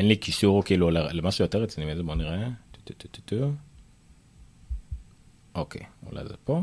אין 0.00 0.08
לי 0.08 0.16
קישור 0.16 0.64
כאילו 0.64 0.90
למשהו 0.90 1.44
יותר 1.44 1.62
רציני 1.62 1.92
מזה, 1.92 2.02
בוא 2.02 2.14
נראה. 2.14 2.48
אוקיי, 5.54 5.82
אולי 6.06 6.24
זה 6.28 6.34
פה. 6.44 6.62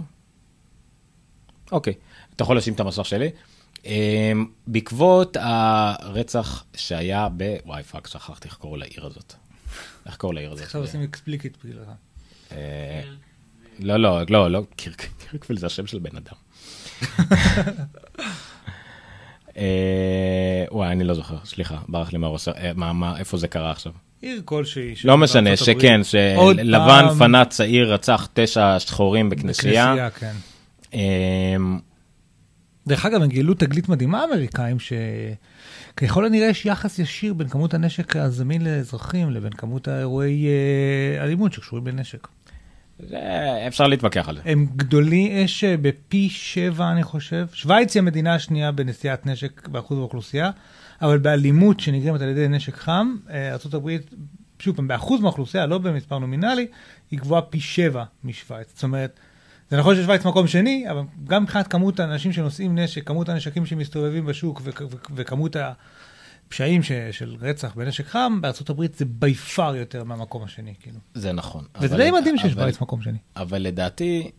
אוקיי, 1.72 1.94
אתה 2.36 2.44
יכול 2.44 2.58
לשים 2.58 2.74
את 2.74 2.80
המסך 2.80 3.06
שלי. 3.06 3.30
אמ, 3.86 4.46
בעקבות 4.68 5.38
הרצח 5.40 6.66
שהיה 6.76 7.28
ב... 7.38 7.56
וואי 7.66 7.84
fuck, 7.84 8.08
שכחתי 8.08 8.48
איך 8.48 8.58
קוראים 8.58 8.80
לעיר 8.82 9.06
הזאת. 9.06 9.34
איך 10.06 10.18
קוראים 10.18 10.36
לעיר 10.38 10.52
הזאת? 10.52 10.66
עכשיו 10.66 10.82
עושים 10.82 11.02
explicit 11.04 11.66
בגללך. 11.66 11.88
אה, 12.52 13.02
לא, 13.80 13.98
לא, 13.98 14.20
לא, 14.30 14.52
לא, 14.52 14.64
קירק- 14.76 15.08
קירקוויל 15.30 15.60
זה 15.60 15.66
השם 15.66 15.88
של 15.88 16.00
בן 16.00 16.16
אדם. 16.18 16.36
אה, 19.58 20.66
וואי, 20.72 20.92
אני 20.92 21.04
לא 21.04 21.14
זוכר, 21.14 21.38
סליחה, 21.46 21.78
ברח 21.88 22.14
לי 22.14 22.18
מהראש, 22.18 22.48
אה, 22.48 22.72
מה, 22.76 22.94
מה, 22.94 23.20
איפה 23.20 23.38
זה 23.38 23.48
קרה 23.48 23.72
עכשיו? 23.72 23.92
עיר 24.22 24.42
כלשהי. 24.46 24.94
לא 25.04 25.18
משנה. 25.18 25.58
שכן, 25.58 26.04
שלבן 26.04 26.88
פעם 26.88 27.18
פנה 27.18 27.46
צעיר, 27.46 27.94
רצח 27.94 28.28
תשע 28.34 28.80
שחורים 28.80 29.30
בכנסייה. 29.30 29.86
בכנסייה, 29.86 30.10
כן. 30.10 30.34
אה, 30.94 31.56
דרך 32.88 33.06
אגב, 33.06 33.22
הם 33.22 33.30
גילו 33.30 33.54
תגלית 33.54 33.90
מדהימה, 33.90 34.22
האמריקאים, 34.22 34.78
שככל 34.80 36.26
הנראה 36.26 36.48
יש 36.48 36.66
יחס 36.66 37.00
ישיר 37.00 37.34
בין 37.34 37.48
כמות 37.48 37.74
הנשק 37.74 38.16
הזמין 38.16 38.62
לאזרחים 38.64 39.32
לבין 39.32 39.52
כמות 39.52 39.88
האירועי 39.88 40.48
אה, 40.48 41.24
אלימות 41.24 41.54
שקשורים 41.54 41.84
בנשק. 41.84 42.28
זה- 43.00 43.18
אפשר 43.68 43.88
להתווכח 43.88 44.30
על 44.30 44.36
זה. 44.36 44.42
הם 44.46 44.68
גדולים, 44.76 45.32
יש 45.32 45.64
אה, 45.64 45.76
בפי 45.78 46.30
שבע, 46.30 46.92
אני 46.92 47.04
חושב. 47.04 47.48
שווייץ 47.54 47.96
היא 47.96 48.02
המדינה 48.02 48.36
השנייה 48.36 48.72
בנשיאת 48.72 49.26
נשק 49.26 49.68
באחוז 49.68 49.98
האוכלוסייה, 49.98 50.52
אבל 51.02 51.18
באלימות 51.18 51.80
שנגרמת 51.80 52.22
על 52.22 52.30
ידי 52.30 52.48
נשק 52.48 52.76
חם, 52.76 53.16
אה, 53.30 53.50
ארה"ב, 53.52 53.90
שוב 54.60 54.76
פעם, 54.76 54.88
באחוז 54.88 55.22
מהאוכלוסייה, 55.22 55.66
לא 55.66 55.78
במספר 55.78 56.20
נומינלי, 56.20 56.68
היא 57.12 57.20
גבוהה 57.20 57.42
פי 57.42 57.60
שבע 57.60 58.04
משווייץ. 58.24 58.68
זאת 58.74 58.84
אומרת, 58.84 59.20
זה 59.72 59.78
נכון 59.78 59.96
ששווייץ 59.96 60.26
מקום 60.26 60.48
שני, 60.48 60.86
אבל 60.92 61.02
גם 61.24 61.44
מבחינת 61.44 61.68
כמות 61.68 62.00
האנשים 62.00 62.34
שנושאים 62.34 62.80
נשק, 62.80 63.08
כמות 63.08 63.30
הנשקים 63.30 63.66
שמסתובבים 63.66 64.26
בשוק 64.26 64.62
וכ- 64.64 64.82
וכ- 64.90 65.12
הפשעים 66.48 66.84
ש- 66.84 66.92
של 67.12 67.36
רצח 67.42 67.74
בנשק 67.76 68.08
חם, 68.08 68.38
בארצות 68.42 68.70
הברית 68.70 68.96
זה 68.96 69.06
בי 69.08 69.34
פאר 69.34 69.76
יותר 69.76 70.04
מהמקום 70.04 70.44
השני, 70.44 70.74
כאילו. 70.82 70.98
זה 71.14 71.32
נכון. 71.32 71.64
וזה 71.82 71.98
די 71.98 72.12
מדהים 72.12 72.36
אבל- 72.40 72.50
ששווייץ 72.50 72.82
מקום 72.82 73.02
שני. 73.02 73.18
אבל 73.36 73.62
לדעתי, 73.62 74.32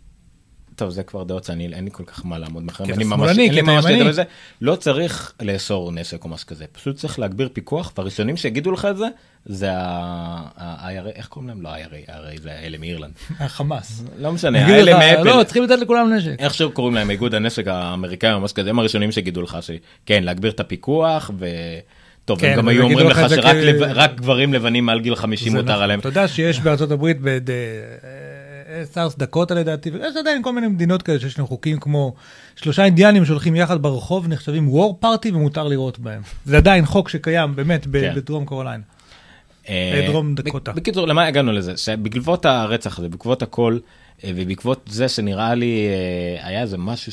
טוב, 0.76 0.90
זה 0.90 1.02
כבר 1.02 1.24
דעות 1.24 1.44
שאני, 1.44 1.74
אין 1.74 1.85
לי 1.85 1.90
כל 1.93 2.05
כך 2.05 2.26
מה 2.26 2.39
לעמוד 2.39 2.62
מאחוריהם. 2.62 2.97
כי 2.98 3.05
אני 3.05 3.09
אתה 3.09 3.16
ממש, 3.16 3.26
שמאלני, 3.30 3.43
אין 3.43 3.51
כי 3.51 3.55
לי 3.55 3.62
אתה 3.62 3.70
ממש 3.70 3.85
ימני. 3.85 3.94
לדבר 3.97 4.06
על 4.06 4.12
זה. 4.12 4.22
לא 4.60 4.76
צריך 4.76 5.32
לאסור 5.43 5.93
נשק 5.93 6.24
או 6.24 6.28
משהו 6.28 6.47
כזה, 6.47 6.64
פשוט 6.72 6.97
צריך 6.97 7.18
להגביר 7.18 7.48
פיקוח, 7.52 7.93
והראשונים 7.98 8.36
שיגידו 8.36 8.72
לך 8.72 8.85
את 8.90 8.97
זה, 8.97 9.06
זה 9.44 9.68
ה-IRA, 9.72 11.09
איך 11.14 11.26
קוראים 11.28 11.48
להם? 11.48 11.62
לא 11.62 11.74
IRA, 11.74 12.09
IRA 12.10 12.40
זה 12.43 12.52
האלה 12.52 12.78
מאירלנד. 12.78 13.12
החמאס. 13.39 14.02
לא 14.18 14.32
משנה, 14.32 14.66
האלה 14.66 14.98
מאפל. 14.98 15.22
לא, 15.39 15.44
צריכים 15.44 15.62
לתת 15.62 15.78
לכולם 15.80 16.12
נשק. 16.12 16.36
איכשהו 16.39 16.72
קוראים 16.72 16.94
להם 16.94 17.10
איגוד 17.10 17.35
הנשק 17.35 17.66
האמריקאי 17.68 18.32
או 18.32 18.40
משהו 18.40 18.56
כזה, 18.56 18.70
הם 18.70 18.78
הראשונים 18.78 19.12
שיגידו 19.12 19.43
לך 19.43 19.59
שכן, 19.60 20.24
להגביר 20.24 20.51
את 20.51 20.60
הפיקוח, 20.60 21.30
ו... 21.39 21.47
טוב, 22.29 22.41
כן, 22.41 22.51
הם 22.51 22.57
גם 22.57 22.69
היו 22.69 22.83
אומרים 22.83 23.09
לך 23.09 23.21
שרק 23.29 23.45
כ- 23.45 23.49
לב- 23.55 23.83
רק 23.83 24.15
גברים 24.15 24.55
לבנים 24.55 24.87
מעל 24.87 25.01
גיל 25.01 25.15
50 25.15 25.53
זה 25.53 25.59
מותר 25.59 25.71
נכון. 25.73 25.83
עליהם. 25.83 26.01
אתה 26.01 26.09
יודע 26.09 26.29
שיש 26.29 26.61
בארצות 26.61 26.91
הברית, 26.91 27.17
בסארס 28.83 29.17
דקוטה 29.19 29.55
לדעתי, 29.55 29.91
ויש 29.91 30.17
עדיין 30.17 30.43
כל 30.43 30.53
מיני 30.53 30.69
מדינות 30.69 31.03
כאלה 31.03 31.19
שיש 31.21 31.39
להם 31.39 31.47
חוקים 31.47 31.79
כמו 31.81 32.15
שלושה 32.57 32.85
אינדיאנים 32.85 33.25
שהולכים 33.25 33.57
יחד 33.57 33.83
ברחוב, 33.83 34.29
נחשבים 34.29 34.69
וור 34.69 34.97
פארטי 35.01 35.31
ומותר 35.31 35.69
לירות 35.69 35.99
בהם. 35.99 36.23
זה 36.45 36.57
עדיין 36.57 36.87
חוק 36.87 37.09
שקיים 37.09 37.57
באמת 37.57 37.83
כן. 37.93 38.13
בדרום 38.17 38.47
קרוליינה. 38.47 38.83
אה, 39.69 40.05
דרום 40.07 40.35
בק- 40.35 40.45
דקוטה. 40.45 40.73
בקיצור, 40.73 41.07
למה 41.09 41.27
הגענו 41.27 41.53
לזה? 41.53 41.77
שבעקבות 41.77 42.47
הרצח 42.47 42.99
הזה, 42.99 43.09
בעקבות 43.09 43.43
הכל, 43.43 43.79
אה, 44.25 44.31
ובעקבות 44.37 44.81
זה 44.91 45.09
שנראה 45.09 45.55
לי 45.55 45.87
אה, 46.41 46.47
היה 46.49 46.63
איזה 46.63 46.79
משהו 46.79 47.13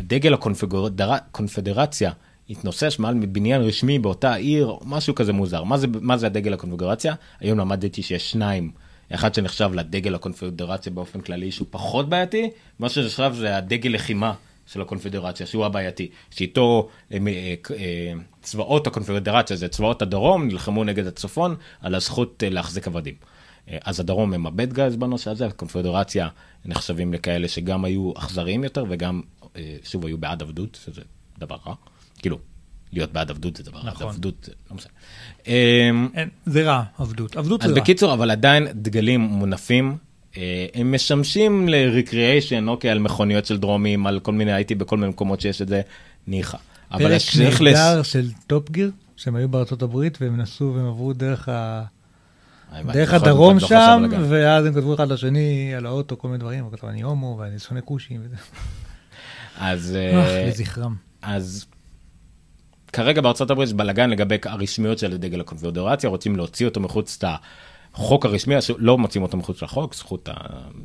שדגל 0.00 0.34
הקונפדרציה 0.34 2.10
התנוסס 2.50 2.98
מעל 2.98 3.14
בניין 3.14 3.62
רשמי 3.62 3.98
באותה 3.98 4.34
עיר, 4.34 4.72
משהו 4.84 5.14
כזה 5.14 5.32
מוזר. 5.32 5.62
מה 5.62 5.78
זה, 5.78 5.86
מה 6.00 6.16
זה 6.16 6.26
הדגל 6.26 6.54
הקונפדרציה? 6.54 7.14
היום 7.40 7.58
למדתי 7.58 8.02
שיש 8.02 8.30
שניים. 8.30 8.70
אחד 9.10 9.34
שנחשב 9.34 9.70
לדגל 9.74 10.14
הקונפדרציה 10.14 10.92
באופן 10.92 11.20
כללי 11.20 11.52
שהוא 11.52 11.68
פחות 11.70 12.08
בעייתי, 12.08 12.50
מה 12.78 12.88
שנחשב 12.88 13.32
זה 13.34 13.56
הדגל 13.56 13.90
לחימה 13.90 14.34
של 14.66 14.80
הקונפדרציה 14.80 15.46
שהוא 15.46 15.64
הבעייתי, 15.64 16.10
שאיתו 16.30 16.88
אה, 17.12 17.18
אה, 17.26 17.54
אה, 17.76 18.12
צבאות 18.42 18.86
הקונפדרציה 18.86 19.56
זה 19.56 19.68
צבאות 19.68 20.02
הדרום 20.02 20.48
נלחמו 20.48 20.84
נגד 20.84 21.06
הצפון 21.06 21.56
על 21.80 21.94
הזכות 21.94 22.42
להחזיק 22.50 22.86
עבדים. 22.86 23.14
אז 23.84 24.00
הדרום 24.00 24.34
הם 24.34 24.46
הבד 24.46 24.72
גייז 24.72 24.96
בנושא 24.96 25.30
הזה, 25.30 25.46
הקונפדרציה 25.46 26.28
נחשבים 26.64 27.12
לכאלה 27.12 27.48
שגם 27.48 27.84
היו 27.84 28.12
אכזריים 28.16 28.64
יותר 28.64 28.84
וגם 28.88 29.20
שוב 29.84 30.06
היו 30.06 30.18
בעד 30.18 30.42
עבדות, 30.42 30.78
שזה 30.84 31.02
דבר 31.38 31.56
רע, 31.66 31.74
כאילו 32.26 32.38
להיות 32.92 33.12
בעד 33.12 33.30
עבדות 33.30 33.56
זה 33.56 33.62
דבר 33.62 33.82
נכון. 33.84 34.08
עבדות 34.08 34.48
לא 34.70 34.76
משנה. 34.76 34.92
אמ, 35.46 36.08
אין, 36.14 36.28
זה 36.46 36.62
רע, 36.62 36.82
עבדות. 36.98 37.36
עבדות 37.36 37.62
אז 37.62 37.68
זה 37.68 37.74
רע. 37.74 37.80
בקיצור, 37.80 38.14
אבל 38.14 38.30
עדיין 38.30 38.68
דגלים 38.74 39.20
מונפים, 39.20 39.96
אה, 40.36 40.66
הם 40.74 40.94
משמשים 40.94 41.68
ל 41.68 41.76
recreation, 41.76 42.68
אוקיי, 42.68 42.90
על 42.90 42.98
מכוניות 42.98 43.46
של 43.46 43.58
דרומיים, 43.58 44.06
על 44.06 44.20
כל 44.20 44.32
מיני, 44.32 44.52
הייתי 44.52 44.74
בכל 44.74 44.96
מיני 44.96 45.08
מקומות 45.08 45.40
שיש 45.40 45.62
את 45.62 45.68
זה, 45.68 45.80
ניחא. 46.26 46.58
אבל 46.92 47.08
פרק 47.08 47.20
צריך 47.20 47.60
לס... 47.60 47.76
נהדר 47.76 48.02
של 48.02 48.30
Top 48.46 48.70
Gear, 48.70 48.90
שהם 49.16 49.36
היו 49.36 49.48
בארצות 49.48 49.82
הברית 49.82 50.18
והם 50.20 50.36
נסעו 50.36 50.74
והם 50.74 50.86
עברו 50.86 51.12
דרך 51.12 51.48
ה... 51.48 51.84
דרך 52.92 53.14
נכון, 53.14 53.28
הדרום 53.28 53.56
חשב 53.56 53.68
שם, 53.68 54.02
הגב. 54.04 54.26
ואז 54.28 54.66
הם 54.66 54.74
כתבו 54.74 54.94
אחד 54.94 55.08
לשני 55.08 55.74
על 55.74 55.86
האוטו 55.86 56.18
כל 56.18 56.28
מיני 56.28 56.38
דברים, 56.38 56.64
הוא 56.64 56.72
כתב 56.72 56.86
אני 56.86 57.02
הומו 57.02 57.36
ואני 57.40 57.58
שונא 57.58 57.80
כושים 57.84 58.20
וזה. 58.24 58.36
אז, 59.58 59.96
אה, 59.96 60.46
לזכרם. 60.48 60.94
אז 61.22 61.66
כרגע 62.96 63.20
בארצות 63.20 63.50
הברית 63.50 63.68
יש 63.68 63.74
בלאגן 63.74 64.10
לגבי 64.10 64.36
הרשמיות 64.44 64.98
של 64.98 65.16
דגל 65.16 65.40
הקונפדרציה, 65.40 66.10
רוצים 66.10 66.36
להוציא 66.36 66.66
אותו 66.66 66.80
מחוץ 66.80 67.18
לחוק 67.94 68.26
הרשמי, 68.26 68.56
אז 68.56 68.70
לא 68.78 68.98
מוצאים 68.98 69.22
אותו 69.22 69.36
מחוץ 69.36 69.62
לחוק, 69.62 69.94
זכות 69.94 70.28
ה... 70.28 70.32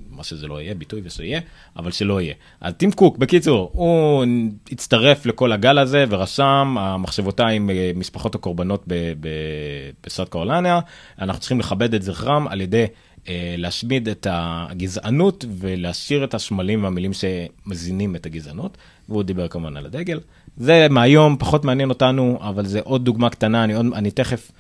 מה 0.10 0.24
שזה 0.24 0.48
לא 0.48 0.62
יהיה, 0.62 0.76
ביטוי 0.76 1.02
ושיהיה, 1.04 1.40
אבל 1.78 1.92
שלא 1.92 2.22
יהיה. 2.22 2.34
אז 2.62 2.74
טים 2.74 2.92
קוק, 2.92 3.18
בקיצור, 3.18 3.72
הוא 3.74 4.26
הצטרף 4.72 5.26
לכל 5.26 5.52
הגל 5.52 5.78
הזה 5.78 6.06
ורשם, 6.10 6.76
המחשבותיי 6.80 7.56
עם 7.56 7.70
אה, 7.70 7.92
משפחות 7.96 8.36
הקורבנות 8.36 8.84
ב- 8.88 9.14
ב- 9.20 9.92
בסאט 10.04 10.30
קרולניה, 10.30 10.80
אנחנו 11.20 11.40
צריכים 11.40 11.60
לכבד 11.60 11.94
את 11.94 12.02
זכרם 12.02 12.48
על 12.48 12.62
ידי 12.62 12.86
אה, 13.30 13.56
להשמיד 13.58 14.10
את 14.10 14.28
הגזענות 14.30 15.46
ולהשאיר 15.60 16.24
את 16.24 16.34
השמלים 16.34 16.84
והמילים 16.84 17.12
שמזינים 17.14 18.16
את 18.16 18.26
הגזענות, 18.26 18.78
והוא 19.10 19.24
דיבר 19.24 19.48
כמובן 19.48 19.78
על 19.78 19.86
הדגל. 19.86 20.20
זה 20.57 20.88
מהיום 20.90 21.36
פחות 21.40 21.65
מעניין 21.65 21.90
אותנו, 21.90 22.40
אבל 22.41 22.65
זה 22.65 22.80
עוד 22.84 23.06
דוגמה 23.06 23.30
קטנה, 23.30 23.64
אני, 23.64 23.73
עוד, 23.73 23.86
אני 23.95 24.11
תכף, 24.11 24.52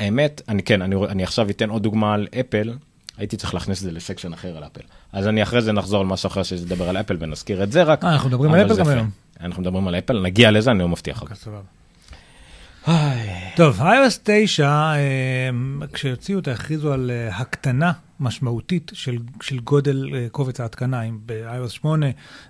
האמת, 0.00 0.42
אני 0.48 0.62
כן, 0.62 0.82
אני, 0.82 0.96
אני 0.96 1.22
עכשיו 1.22 1.50
אתן 1.50 1.70
עוד 1.70 1.82
דוגמה 1.82 2.14
על 2.14 2.26
אפל, 2.40 2.72
הייתי 3.18 3.36
צריך 3.36 3.54
להכניס 3.54 3.78
את 3.78 3.82
זה 3.82 3.90
לסקשן 3.90 4.32
אחר 4.32 4.56
על 4.56 4.64
אפל. 4.64 4.80
אז 5.12 5.28
אני 5.28 5.42
אחרי 5.42 5.62
זה 5.62 5.72
נחזור 5.72 6.00
על 6.00 6.06
משהו 6.06 6.26
אחר 6.26 6.42
שידבר 6.42 6.88
על 6.88 6.96
אפל 6.96 7.16
ונזכיר 7.20 7.62
את 7.62 7.72
זה 7.72 7.82
רק. 7.82 8.04
אה, 8.04 8.12
אנחנו 8.12 8.28
מדברים 8.28 8.52
על 8.52 8.66
אפל 8.66 8.76
גם. 8.76 8.88
היום. 8.88 9.10
אנחנו 9.40 9.62
מדברים 9.62 9.88
על 9.88 9.94
אפל, 9.94 10.20
נגיע 10.20 10.50
לזה, 10.50 10.70
אני 10.70 10.78
לא 10.78 10.88
מבטיח. 10.88 11.22
טוב, 13.56 13.80
iOS 13.80 14.18
9, 14.22 14.66
אה, 14.66 15.50
כשהוציאו 15.92 16.38
אותה, 16.38 16.52
הכריזו 16.52 16.92
על 16.92 17.10
אה, 17.10 17.36
הקטנה 17.36 17.92
משמעותית 18.20 18.90
של, 18.94 19.18
של 19.42 19.58
גודל 19.58 20.10
אה, 20.14 20.26
קובץ 20.32 20.60
ההתקנה. 20.60 21.02
אם 21.02 21.18
ב-iOS 21.26 21.68
8 21.68 22.06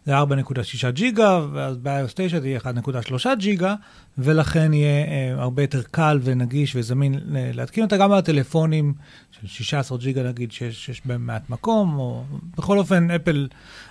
זה 0.07 0.19
4.6 0.19 0.91
ג'יגה, 0.91 1.41
ואז 1.53 1.77
ב-iOS 1.77 2.13
9 2.15 2.41
זה 2.41 2.49
יהיה 2.49 2.61
1.3 2.61 3.27
ג'יגה, 3.39 3.75
ולכן 4.19 4.73
יהיה 4.73 5.07
אה, 5.07 5.43
הרבה 5.43 5.63
יותר 5.63 5.83
קל 5.83 6.19
ונגיש 6.23 6.77
וזמין 6.77 7.21
להתקין 7.31 7.85
אותה 7.85 7.97
גם 7.97 8.13
על 8.13 8.19
הטלפונים 8.19 8.95
של 9.31 9.47
16 9.47 9.99
ג'יגה 9.99 10.23
נגיד, 10.23 10.53
שיש, 10.53 10.87
שיש 10.87 11.03
בהם 11.05 11.27
מעט 11.27 11.51
מקום, 11.51 11.99
או 11.99 12.25
בכל 12.57 12.79
אופן, 12.79 13.11
אפל 13.11 13.49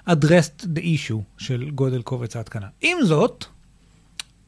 addressed 0.10 0.64
the 0.76 0.80
issue 0.80 1.22
של 1.38 1.70
גודל 1.70 2.02
קובץ 2.02 2.36
ההתקנה. 2.36 2.68
עם 2.82 2.98
זאת, 3.04 3.46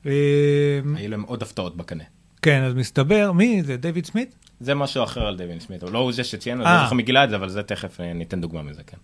היו 0.03 1.09
להם 1.09 1.21
עוד 1.21 1.41
הפתעות 1.41 1.77
בקנה. 1.77 2.03
כן, 2.41 2.63
אז 2.63 2.73
מסתבר, 2.73 3.31
מי 3.31 3.63
זה? 3.63 3.77
דיוויד 3.77 4.05
סמית? 4.05 4.35
זה 4.59 4.75
משהו 4.75 5.03
אחר 5.03 5.25
על 5.25 5.37
דווין 5.37 5.59
סמית, 5.59 5.83
אבל 5.83 5.91
לא 5.91 5.99
הוא 5.99 6.11
זה 6.11 6.23
שציינו, 6.23 6.65
אה. 6.65 6.75
לא 6.75 6.83
זוכר 6.83 6.95
מי 6.95 7.03
גילה 7.03 7.23
את 7.23 7.29
זה, 7.29 7.35
אבל 7.35 7.49
זה 7.49 7.63
תכף 7.63 7.99
אה, 7.99 8.13
ניתן 8.13 8.41
דוגמה 8.41 8.61
מזה, 8.61 8.83
כן. 8.83 8.97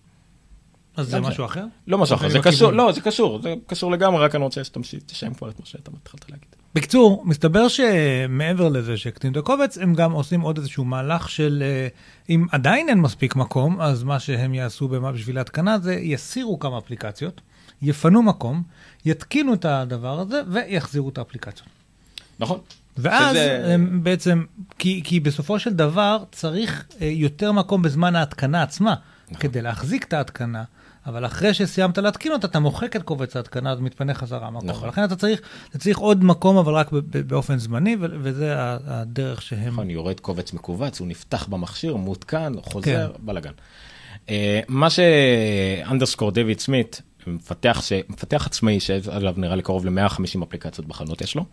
אז 0.97 1.07
זה. 1.07 1.19
משהו 1.19 1.45
אחר? 1.45 1.65
לא 1.87 1.97
משהו 1.97 2.15
אחר, 2.15 2.29
זה 2.29 2.33
זה. 2.33 2.39
קשור, 2.39 2.71
לא, 2.71 2.91
זה 2.91 3.01
קשור, 3.01 3.41
זה 3.41 3.53
קשור 3.67 3.91
לגמרי, 3.91 4.23
רק 4.23 4.35
אני 4.35 4.43
רוצה 4.43 4.61
שתשם 4.63 5.33
כבר 5.33 5.49
את 5.49 5.59
מה 5.59 5.65
שאתה 5.65 5.91
התחלת 6.01 6.29
להגיד. 6.29 6.45
בקיצור, 6.75 7.23
מסתבר 7.25 7.67
שמעבר 7.67 8.69
לזה 8.69 8.97
שהקטינו 8.97 9.31
את 9.31 9.37
הקובץ, 9.37 9.77
הם 9.77 9.93
גם 9.93 10.11
עושים 10.11 10.41
עוד 10.41 10.57
איזשהו 10.57 10.85
מהלך 10.85 11.29
של 11.29 11.63
אה, 11.65 11.87
אם 12.29 12.45
עדיין 12.51 12.89
אין 12.89 12.97
מספיק 12.99 13.35
מקום, 13.35 13.81
אז 13.81 14.03
מה 14.03 14.19
שהם 14.19 14.53
יעשו 14.53 14.87
במה 14.87 15.11
בשביל 15.11 15.37
ההתקנה 15.37 15.79
זה 15.79 15.93
יסירו 15.93 16.59
כמה 16.59 16.77
אפליקציות, 16.77 17.41
יפנו 17.81 18.23
מקום, 18.23 18.63
יתקינו 19.05 19.53
את 19.53 19.65
הדבר 19.65 20.19
הזה 20.19 20.41
ויחזירו 20.47 21.09
את 21.09 21.17
האפליקציות. 21.17 21.67
נכון. 22.39 22.59
ואז 22.97 23.35
שזה- 23.35 23.75
בעצם, 24.03 24.43
כי, 24.79 25.01
כי 25.03 25.19
בסופו 25.19 25.59
של 25.59 25.73
דבר 25.73 26.23
צריך 26.31 26.85
אה, 27.01 27.05
יותר 27.07 27.51
מקום 27.51 27.81
בזמן 27.81 28.15
ההתקנה 28.15 28.63
עצמה, 28.63 28.95
נכון. 29.29 29.37
כדי 29.41 29.61
להחזיק 29.61 30.03
את 30.03 30.13
ההתקנה, 30.13 30.63
אבל 31.05 31.25
אחרי 31.25 31.53
שסיימת 31.53 31.97
להתקין 31.97 32.31
אותה, 32.31 32.47
אתה 32.47 32.59
מוחק 32.59 32.95
את 32.95 33.03
קובץ 33.03 33.35
ההתקנה, 33.35 33.71
אז 33.71 33.79
מתפנה 33.79 34.13
חזרה 34.13 34.47
המקום. 34.47 34.69
נכון. 34.69 34.83
ולכן 34.85 35.03
אתה 35.03 35.15
צריך, 35.15 35.41
אתה 35.69 35.77
צריך 35.77 35.97
עוד 35.97 36.23
מקום, 36.23 36.57
אבל 36.57 36.73
רק 36.73 36.89
באופן 37.27 37.57
זמני, 37.57 37.95
וזה 37.99 38.53
הדרך 38.57 39.41
שהם... 39.41 39.73
נכון, 39.73 39.89
יורד 39.89 40.19
קובץ 40.19 40.53
מכווץ, 40.53 40.99
הוא 40.99 41.07
נפתח 41.07 41.47
במכשיר, 41.49 41.95
מעודכן, 41.95 42.53
חוזר, 42.61 43.11
כן. 43.17 43.25
בלאגן. 43.25 43.51
אה, 44.29 44.59
מה 44.67 44.87
שאנדרסקור 44.89 46.31
דויד 46.31 46.59
סמית, 46.59 47.01
מפתח, 47.27 47.81
ש... 47.81 47.93
מפתח 48.09 48.47
עצמאי, 48.47 48.79
שעליו 48.79 49.33
נראה 49.37 49.55
לי 49.55 49.61
קרוב 49.61 49.85
ל-150 49.85 50.43
אפליקציות 50.43 50.87
בחנות 50.87 51.21
יש 51.21 51.35
לו. 51.35 51.45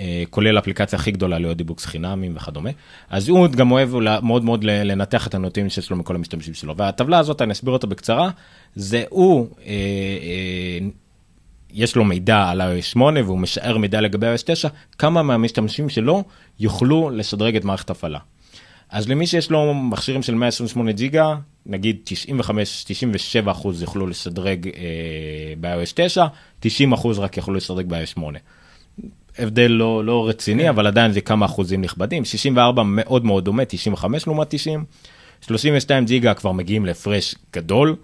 אה, 0.00 0.22
כולל 0.30 0.56
האפליקציה 0.56 0.98
הכי 0.98 1.10
גדולה 1.10 1.38
לאודיבוקס 1.38 1.86
חינמים 1.86 2.36
וכדומה. 2.36 2.70
אז 3.10 3.28
הוא 3.28 3.48
גם 3.48 3.70
אוהב 3.70 3.90
מאוד 4.22 4.44
מאוד 4.44 4.64
לנתח 4.64 5.26
את 5.26 5.34
הנתונים 5.34 5.70
שיש 5.70 5.90
לו 5.90 5.96
מכל 5.96 6.14
המשתמשים 6.14 6.54
שלו. 6.54 6.76
והטבלה 6.76 7.18
הזאת, 7.18 7.42
אני 7.42 7.52
אסביר 7.52 7.72
אותה 7.72 7.86
בקצרה, 7.86 8.30
זה 8.74 9.04
הוא, 9.08 9.46
אה, 9.66 9.72
אה, 9.72 10.86
יש 11.72 11.96
לו 11.96 12.04
מידע 12.04 12.48
על 12.48 12.60
iOS 12.60 12.82
8 12.82 13.24
והוא 13.24 13.38
משער 13.38 13.78
מידע 13.78 14.00
לגבי 14.00 14.34
iOS 14.34 14.42
9, 14.46 14.68
כמה 14.98 15.22
מהמשתמשים 15.22 15.88
שלו 15.88 16.24
יוכלו 16.60 17.10
לשדרג 17.10 17.56
את 17.56 17.64
מערכת 17.64 17.90
ההפעלה. 17.90 18.18
אז 18.92 19.08
למי 19.08 19.26
שיש 19.26 19.50
לו 19.50 19.74
מכשירים 19.74 20.22
של 20.22 20.34
128 20.34 20.92
ג'יגה, 20.92 21.34
נגיד 21.66 22.10
95-97 23.46 23.50
אחוז 23.50 23.82
יוכלו 23.82 24.06
לשדרג 24.06 24.68
אה, 24.68 24.72
ב-iOS 25.60 25.92
9, 25.94 26.26
90 26.60 26.92
אחוז 26.92 27.18
רק 27.18 27.36
יוכלו 27.36 27.54
לשדרג 27.54 27.86
ב-iOS 27.88 28.06
8. 28.06 28.38
הבדל 29.38 29.70
לא, 29.70 30.04
לא 30.04 30.28
רציני, 30.28 30.70
אבל 30.70 30.86
עדיין 30.86 31.12
זה 31.12 31.20
כמה 31.20 31.46
אחוזים 31.46 31.80
נכבדים. 31.80 32.24
64 32.24 32.82
מאוד 32.82 33.24
מאוד 33.24 33.44
דומה, 33.44 33.64
95 33.64 34.26
לעומת 34.26 34.46
90. 34.50 34.84
32 35.40 36.04
ג'יגה 36.04 36.34
כבר 36.34 36.52
מגיעים 36.52 36.86
להפרש 36.86 37.34
גדול. 37.52 37.96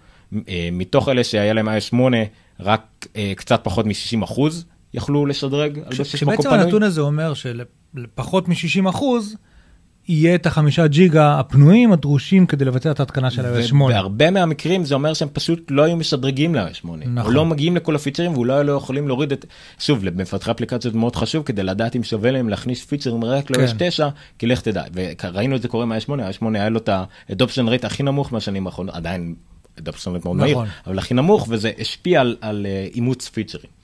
אה, 0.48 0.69
מתוך 0.73 1.09
אלה 1.09 1.24
שהיה 1.24 1.52
להם 1.52 1.69
iOS 1.69 1.81
8, 1.81 2.16
רק 2.60 3.06
אה, 3.16 3.32
קצת 3.36 3.60
פחות 3.65 3.86
מ-60 3.86 4.24
אחוז 4.24 4.65
יכלו 4.94 5.27
לשדרג 5.27 5.78
על 5.78 5.85
בסיס 5.85 6.23
מקום 6.23 6.36
כשבעצם. 6.36 6.52
הנתון 6.52 6.82
הזה 6.82 7.01
אומר 7.01 7.32
שלפחות 7.35 8.48
מ-60 8.48 8.89
אחוז, 8.89 9.36
יהיה 10.09 10.35
את 10.35 10.47
החמישה 10.47 10.86
ג'יגה 10.86 11.39
הפנויים 11.40 11.93
הדרושים 11.93 12.47
כדי 12.47 12.64
לבצע 12.64 12.90
את 12.90 13.01
ההתקנה 13.01 13.30
של 13.30 13.43
iOS 13.55 13.62
8. 13.62 13.85
ובהרבה 13.85 14.30
מהמקרים 14.30 14.85
זה 14.85 14.94
אומר 14.94 15.14
שהם 15.14 15.28
פשוט 15.32 15.70
לא 15.70 15.82
היו 15.82 15.97
משדרגים 15.97 16.55
ל-iOS 16.55 16.74
8. 16.74 17.05
נכון. 17.06 17.18
או 17.30 17.36
לא 17.36 17.44
מגיעים 17.47 17.76
לכל 17.76 17.97
הפיצ'רים 17.97 18.32
ואולי 18.35 18.64
לא 18.64 18.72
יכולים 18.72 19.09
להוריד 19.09 19.32
את... 19.32 19.44
שוב, 19.78 20.05
למפתחי 20.05 20.51
אפליקציות 20.51 20.94
מאוד 20.94 21.16
חשוב 21.16 21.43
כדי 21.43 21.62
לדעת 21.62 21.97
אם 21.97 22.02
שווה 22.02 22.30
להם 22.30 22.48
להכניס 22.48 22.85
פיצ'רים 22.85 23.24
רק 23.24 23.47
כן. 23.52 23.66
9, 23.78 24.09
כי 24.39 24.47
לך 24.47 24.60
תדע. 24.60 24.82
וראינו 25.24 25.56
את 25.56 25.62
זה 25.62 25.68
קורה 25.68 25.82
עם 25.85 25.93
ה-iOS 25.93 26.01
8, 26.01 26.26
ה-iOS 26.26 26.32
8 26.32 26.59
היה 26.59 26.68
לו 26.68 26.78
את 26.78 26.89
ה-adoption 26.89 27.35
rate 27.82 27.86
הכי 27.86 28.02
נמוך 28.02 28.32
מהשנים 28.32 28.66
האחרונות, 28.66 28.94
עדיין 28.94 29.35
adoption 29.80 29.82
rate 30.06 30.24
מאוד 30.24 30.36
מהיר, 30.36 30.52
נכון. 30.56 30.68
אבל 30.86 30.98
הכי 30.98 31.14
נמוך, 31.14 31.47
וזה 31.51 31.70
השפיע 31.80 32.20
על- 32.20 32.36
על 32.40 32.66
אה, 32.66 32.86
אימוץ 32.94 33.28
פיצ'רים. 33.28 33.77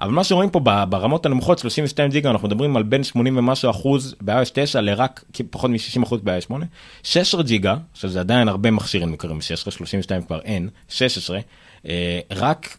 אבל 0.00 0.10
מה 0.10 0.24
שרואים 0.24 0.50
פה 0.50 0.60
ברמות 0.88 1.26
הנמוכות 1.26 1.58
32 1.58 2.10
ג'יגה 2.10 2.30
אנחנו 2.30 2.48
מדברים 2.48 2.76
על 2.76 2.82
בין 2.82 3.04
80 3.04 3.36
ומשהו 3.36 3.70
אחוז 3.70 4.14
ב-iOS 4.20 4.50
9 4.52 4.80
לרק 4.80 5.24
פחות 5.50 5.70
מ-60 5.70 6.02
אחוז 6.02 6.20
ב-iOS 6.20 6.40
8. 6.40 6.66
16 7.02 7.42
ג'יגה 7.42 7.76
שזה 7.94 8.20
עדיין 8.20 8.48
הרבה 8.48 8.70
מכשירים 8.70 9.08
מוכרים 9.08 9.40
16 9.40 9.72
32 9.72 10.22
כבר 10.22 10.40
אין 10.40 10.68
16 10.88 11.38
אה, 11.86 12.20
רק 12.30 12.76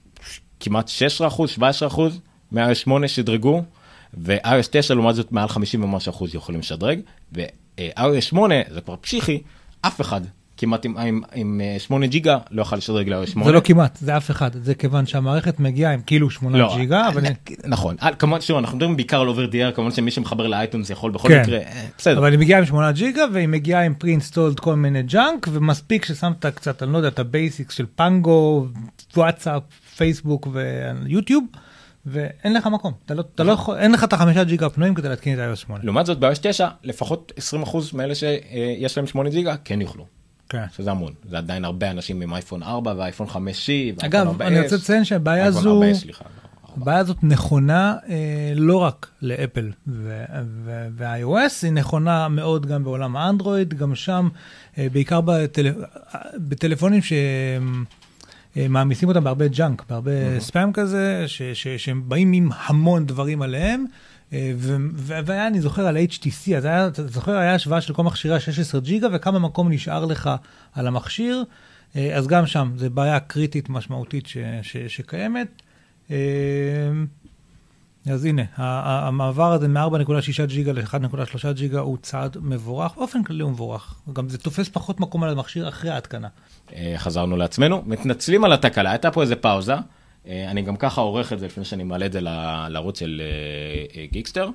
כמעט 0.59 0.87
16 0.87 1.27
אחוז 1.27 1.49
17 1.49 1.87
אחוז 1.87 2.19
מה-iOS 2.51 2.75
8 2.75 3.07
שדרגו 3.07 3.63
ו-iOS 4.13 4.67
9 4.71 4.93
לעומת 4.93 5.15
זאת 5.15 5.31
מעל 5.31 5.47
50 5.47 5.83
ומשהו 5.83 6.09
אחוז 6.09 6.35
יכולים 6.35 6.61
לשדרג 6.61 6.99
ו-iOS 7.33 8.21
8 8.21 8.55
זה 8.69 8.81
כבר 8.81 8.95
פסיכי 8.95 9.41
אף 9.81 10.01
אחד 10.01 10.21
כמעט 10.65 10.85
עם, 10.85 10.97
עם, 10.97 11.21
עם 11.35 11.61
אה, 11.63 11.79
8 11.79 12.07
ג'יגה 12.07 12.37
לא 12.51 12.61
יוכל 12.61 12.75
לשדרג 12.75 13.09
ל-iOS 13.09 13.29
8. 13.29 13.45
זה 13.45 13.51
לא 13.51 13.61
כמעט, 13.63 13.97
זה 14.01 14.17
אף 14.17 14.31
אחד, 14.31 14.51
זה 14.63 14.75
כיוון 14.75 15.05
שהמערכת 15.05 15.59
מגיעה 15.59 15.93
עם 15.93 16.01
כאילו 16.05 16.29
8 16.29 16.57
לא, 16.57 16.75
ג'יגה, 16.77 17.07
אבל... 17.07 17.21
נכון, 17.65 17.95
אה, 18.03 18.15
כמובן 18.15 18.41
שוב 18.41 18.57
אנחנו 18.57 18.77
מדברים 18.77 18.95
בעיקר 18.95 19.21
על 19.21 19.27
over 19.27 19.45
the 19.45 19.58
air 19.58 19.71
כמובן 19.71 19.91
שמי 19.91 20.11
שמחבר 20.11 20.47
ל 20.47 20.53
iTunes 20.53 20.89
יכול 20.89 21.11
בכל 21.11 21.27
כן. 21.27 21.41
מקרה 21.41 21.57
אה, 21.57 21.85
בסדר. 21.97 22.17
אבל 22.17 22.31
היא 22.31 22.39
מגיעה 22.39 22.59
עם 22.59 22.65
8 22.65 22.91
ג'יגה 22.91 23.25
והיא 23.33 23.47
מגיעה 23.47 23.85
עם 23.85 23.93
pre-installed 24.03 24.61
כל 24.61 24.75
מיני 24.75 25.03
junk 25.03 25.47
ומספיק 25.51 26.05
ששמת 26.05 26.45
קצת, 26.45 26.83
אני 26.83 26.93
לא 26.93 26.97
יודע, 26.97 27.07
את 27.07 27.19
ה 27.19 27.27
basics 27.27 27.75
של 27.75 27.85
פנגו, 27.95 28.67
וואטסאפ, 29.17 29.63
פייסבוק 29.97 30.47
ויוטיוב 30.51 31.43
ואין 32.05 32.53
לך 32.53 32.67
מקום, 32.67 32.93
אתה 33.05 33.13
לא, 33.13 33.23
אתה 33.35 33.43
לא 33.43 33.51
יכול, 33.51 33.77
אין 33.77 33.91
לך 33.91 34.03
את 34.03 34.13
החמישה 34.13 34.43
ג'יגה 34.43 34.65
הפנויים 34.65 34.95
כדי 34.95 35.09
להתקין 35.09 35.39
את 35.39 35.53
iOS 35.53 35.55
8. 35.55 35.83
לעומת 35.83 36.05
זאת 36.05 36.19
ב-iOS 36.19 36.39
9 36.41 36.67
לפחות 36.83 37.31
20% 37.63 37.77
מאלה 37.93 38.15
שיש 38.15 38.97
להם 38.97 39.07
8 39.07 39.29
ג'יגה 39.29 39.55
כן 39.63 39.81
יוכלו. 39.81 40.14
כן. 40.49 40.63
שזה 40.75 40.91
המון 40.91 41.13
זה 41.29 41.37
עדיין 41.37 41.65
הרבה 41.65 41.91
אנשים 41.91 42.21
עם 42.21 42.33
אייפון 42.33 42.63
4 42.63 42.93
ואייפון 42.97 43.27
5C. 43.27 43.35
ואייפון 43.37 44.05
אגב, 44.05 44.41
4S, 44.41 44.43
אני 44.43 44.61
רוצה 44.61 44.75
לציין 44.75 45.03
שהבעיה 45.05 45.45
הזו, 45.45 45.83
4S, 45.83 45.93
סליחה. 45.95 46.25
הבעיה 46.77 46.99
הזאת 46.99 47.17
נכונה 47.23 47.95
אה, 48.09 48.15
לא 48.55 48.77
רק 48.77 49.07
לאפל 49.21 49.71
וה-iOS, 50.97 51.53
היא 51.63 51.71
נכונה 51.71 52.27
מאוד 52.27 52.65
גם 52.65 52.83
בעולם 52.83 53.15
האנדרואיד, 53.17 53.73
גם 53.73 53.95
שם, 53.95 54.29
אה, 54.77 54.87
בעיקר 54.91 55.21
בטל... 55.21 55.73
בטלפונים 56.37 57.01
שמעמיסים 58.55 59.09
אותם 59.09 59.23
בהרבה 59.23 59.47
ג'אנק, 59.47 59.83
בהרבה 59.89 60.39
ספאם 60.39 60.73
כזה, 60.73 61.23
ש- 61.27 61.41
ש- 61.41 61.67
שהם 61.67 62.09
באים 62.09 62.33
עם 62.33 62.49
המון 62.65 63.05
דברים 63.05 63.41
עליהם. 63.41 63.85
אה, 64.33 64.51
והיה, 65.25 65.47
אני 65.47 65.61
זוכר 65.61 65.87
על 65.87 65.97
HTC, 65.97 66.55
אז 66.57 66.65
היה, 66.65 66.87
אתה 66.87 67.07
זוכר, 67.07 67.31
היה 67.37 67.55
השוואה 67.55 67.81
של 67.81 67.93
כל 67.93 68.03
מכשירי 68.03 68.35
ה-16 68.35 68.79
ג'יגה 68.79 69.07
וכמה 69.13 69.39
מקום 69.39 69.71
נשאר 69.71 70.05
לך 70.05 70.29
על 70.73 70.87
המכשיר. 70.87 71.43
אה, 71.95 72.17
אז 72.17 72.27
גם 72.27 72.45
שם, 72.47 72.71
זו 72.75 72.89
בעיה 72.89 73.19
קריטית 73.19 73.69
משמעותית 73.69 74.27
ש- 74.27 74.37
ש- 74.61 74.77
שקיימת. 74.77 75.47
אה, 76.11 76.15
אז 78.11 78.25
הנה, 78.25 78.41
המעבר 78.55 79.51
הזה 79.51 79.67
מ-4.6 79.67 80.45
ג'יגה 80.45 80.71
ל-1.3 80.71 81.51
ג'יגה 81.53 81.79
הוא 81.79 81.97
צעד 82.01 82.37
מבורך, 82.41 82.95
באופן 82.97 83.23
כללי 83.23 83.43
הוא 83.43 83.51
מבורך. 83.51 83.95
גם 84.13 84.29
זה 84.29 84.37
תופס 84.37 84.69
פחות 84.69 84.99
מקום 84.99 85.23
על 85.23 85.29
המכשיר 85.29 85.69
אחרי 85.69 85.89
ההתקנה. 85.89 86.27
חזרנו 86.97 87.37
לעצמנו 87.37 87.83
מתנצלים 87.85 88.43
על 88.43 88.53
התקלה 88.53 88.91
הייתה 88.91 89.11
פה 89.11 89.21
איזה 89.21 89.35
פאוזה. 89.35 89.73
אה, 90.27 90.51
אני 90.51 90.61
גם 90.61 90.75
ככה 90.75 91.01
עורך 91.01 91.33
את 91.33 91.39
זה 91.39 91.45
לפני 91.45 91.65
שאני 91.65 91.83
מעלה 91.83 92.05
את 92.05 92.11
זה 92.11 92.21
לערוץ 92.69 92.99
של 92.99 93.21
אה, 93.21 94.01
אה, 94.01 94.05
גיקסטר 94.11 94.49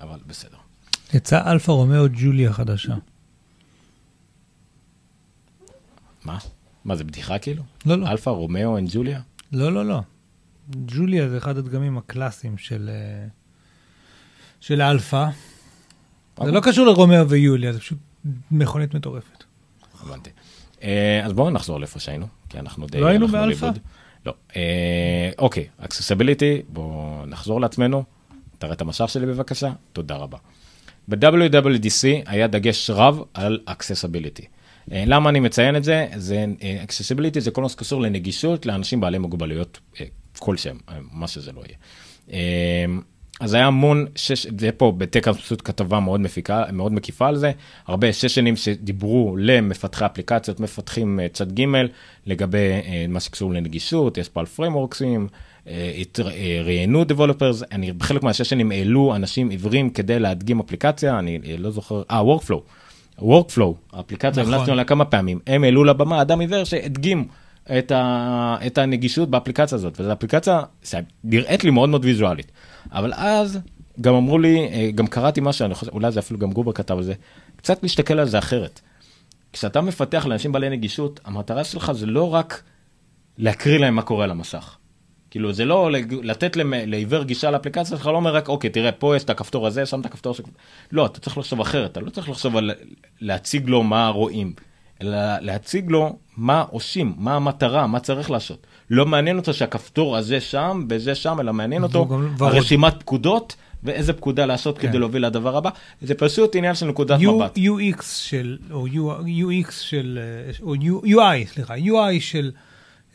אבל 0.00 0.18
בסדר. 0.26 0.56
יצא 1.14 1.50
אלפא 1.50 1.72
רומאו 1.72 2.04
ג'וליה 2.14 2.52
חדשה. 2.52 2.94
מה? 6.24 6.38
מה 6.84 6.96
זה 6.96 7.04
בדיחה 7.04 7.38
כאילו? 7.38 7.62
לא, 7.86 7.98
לא. 7.98 8.08
אלפא 8.08 8.30
רומאו 8.30 8.78
and 8.78 8.88
ג'וליה? 8.92 9.20
לא, 9.52 9.72
לא, 9.72 9.84
לא. 9.84 10.00
ג'וליה 10.70 11.28
זה 11.28 11.38
אחד 11.38 11.56
הדגמים 11.56 11.98
הקלאסיים 11.98 12.58
של, 12.58 12.90
של 14.60 14.82
אלפא. 14.82 15.26
זה 16.44 16.52
לא 16.52 16.60
קשור 16.60 16.86
לרומאו 16.86 17.28
ויוליה, 17.28 17.72
זה 17.72 17.80
פשוט 17.80 17.98
מכונית 18.50 18.94
מטורפת. 18.94 19.44
הבנתי. 20.00 20.30
אז 21.24 21.32
בואו 21.32 21.50
נחזור 21.50 21.80
לאיפה 21.80 22.00
שהיינו, 22.00 22.26
כי 22.48 22.58
אנחנו 22.58 22.86
די... 22.86 23.00
לא 23.00 23.06
היינו 23.06 23.28
באלפא? 23.28 23.70
לא. 24.26 24.34
אה, 24.56 25.30
אוקיי, 25.38 25.66
accessibility, 25.82 26.62
בואו 26.68 27.26
נחזור 27.26 27.60
לעצמנו. 27.60 28.04
תראה 28.58 28.72
את 28.72 28.80
המסך 28.80 29.08
שלי 29.08 29.26
בבקשה, 29.26 29.72
תודה 29.92 30.16
רבה. 30.16 30.38
ב-WWDC 31.08 32.06
היה 32.26 32.46
דגש 32.46 32.90
רב 32.90 33.22
על 33.34 33.58
accessibility. 33.68 34.44
אה, 34.92 35.04
למה 35.06 35.30
אני 35.30 35.40
מציין 35.40 35.76
את 35.76 35.84
זה? 35.84 36.06
זה 36.16 36.44
אה, 36.62 36.84
accessibility 36.84 37.40
זה 37.40 37.50
כל 37.50 37.62
מה 37.62 37.68
שקשור 37.68 38.00
לנגישות 38.00 38.66
לאנשים 38.66 39.00
בעלי 39.00 39.18
מוגבלויות 39.18 39.80
כלשהם, 40.38 40.78
מה 41.12 41.28
שזה 41.28 41.52
לא 41.52 41.62
יהיה. 41.66 41.76
אז 43.40 43.54
היה 43.54 43.66
המון, 43.66 44.06
שש, 44.14 44.46
זה 44.58 44.72
פה 44.72 44.92
בטקאם 44.98 45.32
פשוט 45.32 45.62
כתבה 45.64 46.00
מאוד 46.00 46.20
מפיקה, 46.20 46.64
מאוד 46.72 46.92
מקיפה 46.92 47.28
על 47.28 47.36
זה, 47.36 47.52
הרבה 47.86 48.12
ששנים 48.12 48.56
שדיברו 48.56 49.36
למפתחי 49.38 50.06
אפליקציות, 50.06 50.60
מפתחים 50.60 51.20
אה, 51.20 51.26
צד 51.32 51.60
ג' 51.60 51.64
לגבי 52.26 52.58
אה, 52.58 53.06
מה 53.08 53.20
שקשור 53.20 53.52
לנגישות, 53.52 54.18
יש 54.18 54.28
פה 54.28 54.40
על 54.40 54.46
פריימורקסים, 54.46 55.28
אה, 55.68 56.02
ראיינו 56.64 57.04
דבלופרס, 57.04 57.62
אני 57.72 57.92
בחלק 57.92 58.22
מהששנים 58.22 58.70
העלו 58.70 59.16
אנשים 59.16 59.48
עיוורים 59.48 59.90
כדי 59.90 60.18
להדגים 60.18 60.60
אפליקציה, 60.60 61.18
אני 61.18 61.38
לא 61.58 61.70
זוכר, 61.70 62.02
אה, 62.10 62.20
workflow, 62.20 62.60
workflow, 63.20 63.72
האפליקציה, 63.92 64.42
נכון. 64.42 64.54
המלצנו 64.54 64.72
עליה 64.72 64.84
כמה 64.84 65.04
פעמים, 65.04 65.38
הם 65.46 65.64
העלו 65.64 65.84
לבמה 65.84 66.22
אדם 66.22 66.40
עיוור 66.40 66.64
שהדגים 66.64 67.28
את, 67.78 67.92
ה, 67.92 68.56
את 68.66 68.78
הנגישות 68.78 69.30
באפליקציה 69.30 69.76
הזאת, 69.76 70.00
וזו 70.00 70.12
אפליקציה 70.12 70.62
שנראית 70.84 71.64
לי 71.64 71.70
מאוד 71.70 71.88
מאוד 71.88 72.04
ויזואלית. 72.04 72.52
אבל 72.92 73.12
אז 73.16 73.58
גם 74.00 74.14
אמרו 74.14 74.38
לי, 74.38 74.68
אה, 74.68 74.90
גם 74.94 75.06
קראתי 75.06 75.40
משהו, 75.40 75.64
אני 75.66 75.74
חושב, 75.74 75.92
אולי 75.92 76.12
זה 76.12 76.20
אפילו 76.20 76.40
גם 76.40 76.52
גובר 76.52 76.72
כתב 76.72 76.96
על 76.96 77.02
זה, 77.02 77.14
קצת 77.56 77.82
להסתכל 77.82 78.18
על 78.18 78.28
זה 78.28 78.38
אחרת. 78.38 78.80
כשאתה 79.52 79.80
מפתח 79.80 80.26
לאנשים 80.26 80.52
בעלי 80.52 80.70
נגישות, 80.70 81.20
המטרה 81.24 81.64
שלך 81.64 81.92
זה 81.92 82.06
לא 82.06 82.34
רק 82.34 82.62
להקריא 83.38 83.78
להם 83.78 83.94
מה 83.94 84.02
קורה 84.02 84.24
על 84.24 84.30
המסך. 84.30 84.76
כאילו 85.30 85.52
זה 85.52 85.64
לא 85.64 85.90
לתת 86.22 86.56
לעיוור 86.70 87.22
גישה 87.22 87.50
לאפליקציה 87.50 87.96
שלך, 87.96 88.06
לא 88.06 88.16
אומר 88.16 88.34
רק 88.34 88.48
אוקיי 88.48 88.70
תראה 88.70 88.92
פה 88.92 89.16
יש 89.16 89.24
את 89.24 89.30
הכפתור 89.30 89.66
הזה, 89.66 89.86
שם 89.86 90.00
את 90.00 90.06
הכפתור 90.06 90.34
של... 90.34 90.42
לא, 90.92 91.06
אתה 91.06 91.20
צריך 91.20 91.38
לחשוב 91.38 91.60
אחרת, 91.60 91.92
אתה 91.92 92.00
לא 92.00 92.10
צריך 92.10 92.28
לחשוב 92.28 92.56
על 92.56 92.70
להציג 93.20 93.68
לו 93.68 93.82
מה 93.82 94.08
רואים, 94.08 94.52
אלא 95.02 95.38
להציג 95.40 95.90
לו 95.90 96.18
מה 96.36 96.64
עושים, 96.70 97.14
מה 97.18 97.34
המטרה, 97.34 97.86
מה 97.86 98.00
צריך 98.00 98.30
לעשות. 98.30 98.66
לא 98.90 99.06
מעניין 99.06 99.36
אותו 99.38 99.54
שהכפתור 99.54 100.16
הזה 100.16 100.40
שם 100.40 100.86
וזה 100.90 101.14
שם, 101.14 101.36
אלא 101.40 101.52
מעניין 101.52 101.82
אותו 101.82 102.08
הרשימת 102.40 102.94
פקודות 102.98 103.56
ואיזה 103.84 104.12
פקודה 104.12 104.46
לעשות 104.46 104.78
כן. 104.78 104.88
כדי 104.88 104.98
להוביל 104.98 105.26
לדבר 105.26 105.56
הבא. 105.56 105.70
זה 106.02 106.14
פשוט 106.14 106.56
עניין 106.56 106.74
של 106.74 106.86
נקודת 106.86 107.20
U- 107.20 107.22
מבט. 107.30 107.58
UX 107.58 108.02
של, 108.04 108.58
או 108.70 108.86
UX 108.86 109.72
של, 109.72 110.18
אה, 110.22 110.52
או 110.62 110.74
UI, 111.04 111.46
סליחה, 111.54 111.74
UI 111.76 112.20
של 112.20 112.50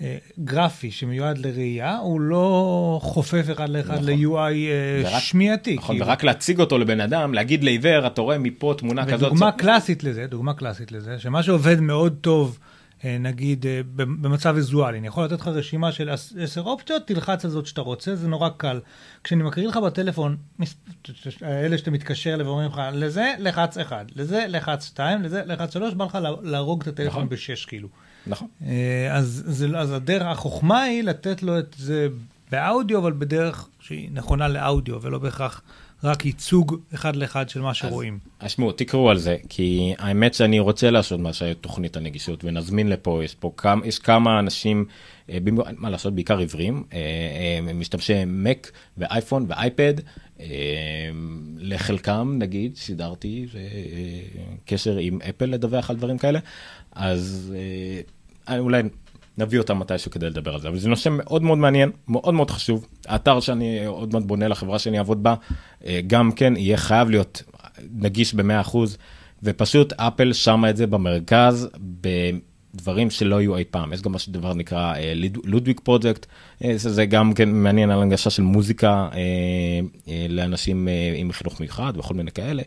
אה, 0.02 0.18
גרפי 0.44 0.92
שמיועד 0.92 1.38
לראייה, 1.38 1.98
הוא 1.98 2.22
לא 2.22 3.00
חופף 3.04 3.46
אחד 3.52 3.70
לאחד 3.70 3.94
נכון. 3.94 4.06
ל-UI 4.10 4.38
אה, 4.38 5.02
ורק- 5.06 5.20
שמיעתי. 5.20 5.76
נכון, 5.76 5.96
כאילו. 5.96 6.08
ורק 6.08 6.24
להציג 6.24 6.60
אותו 6.60 6.78
לבן 6.78 7.02
אדם, 7.02 7.34
להגיד 7.34 7.64
לעיוור, 7.64 8.08
אתה 8.08 8.22
רואה 8.22 8.38
מפה 8.38 8.74
תמונה 8.78 9.06
כזאת. 9.06 9.22
ודוגמה 9.32 9.52
קלאסית 9.52 10.04
לזה, 10.04 10.26
דוגמה 10.30 10.54
קלאסית 10.54 10.92
לזה, 10.92 11.20
שמה 11.20 11.44
שעובד 11.44 11.80
מאוד 11.80 12.16
טוב, 12.22 12.60
נגיד 13.06 13.66
אה, 13.66 13.82
במצב 13.96 14.54
ויזואלי, 14.56 14.98
אני 15.00 15.08
יכול 15.08 15.26
לתת 15.26 15.40
לך 15.42 15.48
רשימה 15.48 15.92
של 15.92 16.10
עש- 16.10 16.34
עשר 16.40 16.62
אופציות, 16.62 17.08
תלחץ 17.08 17.46
על 17.46 17.52
זאת 17.52 17.66
שאתה 17.66 17.82
רוצה, 17.82 18.16
זה 18.16 18.28
נורא 18.28 18.50
קל. 18.58 18.80
כשאני 19.24 19.44
מקריא 19.44 19.68
לך 19.68 19.78
בטלפון, 19.78 20.38
אלה 21.44 21.78
שאתה 21.78 21.92
מתקשר 21.92 22.34
אליהם 22.34 22.48
ואומרים 22.48 22.70
לך, 22.70 22.82
לזה 22.94 23.34
לחץ 23.40 23.78
אחד, 23.78 24.06
לזה 24.16 24.46
לחץ 24.48 24.86
שתיים, 24.88 25.22
לזה 25.22 25.42
לחץ 25.46 25.74
שלוש, 25.74 25.94
בא 25.94 26.06
לך 26.06 26.16
לה- 26.16 26.30
להרוג 26.42 26.82
את 26.82 26.88
הטלפון 26.88 27.10
נכון. 27.18 27.30
בשש 27.30 27.66
כאילו. 27.66 27.88
נכון. 28.28 28.48
אה, 28.66 29.08
אז, 29.18 29.44
אז 29.78 29.92
הדרך, 29.92 30.22
החוכמה 30.24 30.82
היא 30.82 31.04
לתת 31.04 31.44
לו 31.44 31.60
את 31.60 31.76
זה 31.78 32.08
באודיו, 32.52 33.00
אבל 33.00 33.12
בדרך 33.14 33.68
שהיא 33.80 34.10
נכונה 34.14 34.48
לאודיו, 34.48 35.02
ולא 35.02 35.18
בהכרח 35.20 35.62
רק 36.04 36.26
ייצוג 36.26 36.76
אחד 36.94 37.16
לאחד 37.16 37.50
של 37.50 37.62
מה 37.62 37.74
שרואים. 37.74 38.20
אז 38.40 38.52
שמעו, 38.52 38.72
תקראו 38.72 39.10
על 39.10 39.18
זה, 39.18 39.38
כי 39.50 39.94
האמת 39.98 40.34
שאני 40.34 40.60
רוצה 40.60 40.92
לעשות 40.92 41.20
מה 41.20 41.34
שתוכנית 41.34 41.98
הנגישות, 41.98 42.44
ונזמין 42.44 42.90
לפה, 42.90 43.22
יש 43.24 43.36
פה 43.36 43.54
כמה, 43.58 43.88
יש 43.88 44.00
כמה 44.00 44.40
אנשים, 44.40 44.86
אה, 45.30 45.38
מה 45.78 45.90
לעשות, 45.90 46.16
בעיקר 46.16 46.38
עיוורים, 46.38 46.84
אה, 46.94 47.00
אה, 47.68 47.74
משתמשי 47.74 48.14
מק 48.28 48.72
ואייפון 48.98 49.46
ואייפד, 49.48 49.94
לחלקם, 51.58 52.36
נגיד, 52.40 52.76
סידרתי 52.76 53.48
קשר 54.66 54.98
עם 54.98 55.20
אפל 55.30 55.46
לדווח 55.46 55.90
על 55.90 55.96
דברים 55.96 56.18
כאלה, 56.18 56.40
אז 56.92 57.54
אולי 58.58 58.84
נביא 59.42 59.60
אותם 59.60 59.80
מתישהו 59.80 60.12
כדי 60.12 60.30
לדבר 60.30 60.54
על 60.54 60.62
זה, 60.62 60.68
אבל 60.68 60.80
זה 60.80 60.90
נושא 60.90 61.10
מאוד 61.12 61.44
מאוד 61.44 61.58
מעניין, 61.58 61.92
מאוד 62.08 62.34
מאוד 62.34 62.52
חשוב. 62.52 62.88
האתר 63.08 63.40
שאני 63.40 63.86
עוד 63.86 64.14
מעט 64.14 64.24
בונה 64.24 64.48
לחברה 64.48 64.80
שאני 64.80 64.98
אעבוד 64.98 65.24
בה, 65.24 65.36
אה, 65.86 66.00
גם 66.08 66.32
כן 66.32 66.54
יהיה 66.58 66.78
חייב 66.78 67.10
להיות 67.10 67.44
נגיש 67.92 68.34
ב-100%, 68.34 68.78
ופשוט 69.44 69.94
אפל 69.94 70.34
שמה 70.34 70.70
את 70.70 70.78
זה 70.78 70.88
במרכז, 70.88 71.70
בדברים 72.74 73.10
שלא 73.10 73.42
יהיו 73.42 73.58
אי 73.58 73.64
פעם. 73.72 73.94
יש 73.94 74.02
גם 74.02 74.12
משהו 74.12 74.34
דבר 74.34 74.54
נקרא 74.54 74.94
לודוויג 75.44 75.80
פרויקט, 75.80 76.26
זה 76.76 77.06
גם 77.06 77.34
כן 77.34 77.50
מעניין 77.50 77.92
על 77.92 78.02
הנגשה 78.02 78.30
של 78.30 78.44
מוזיקה 78.44 79.08
אה, 79.14 79.20
אה, 80.08 80.26
לאנשים 80.30 80.88
עם 81.16 81.32
חינוך 81.32 81.60
מיוחד 81.60 81.94
וכל 81.98 82.14
מיני 82.14 82.32
כאלה. 82.32 82.64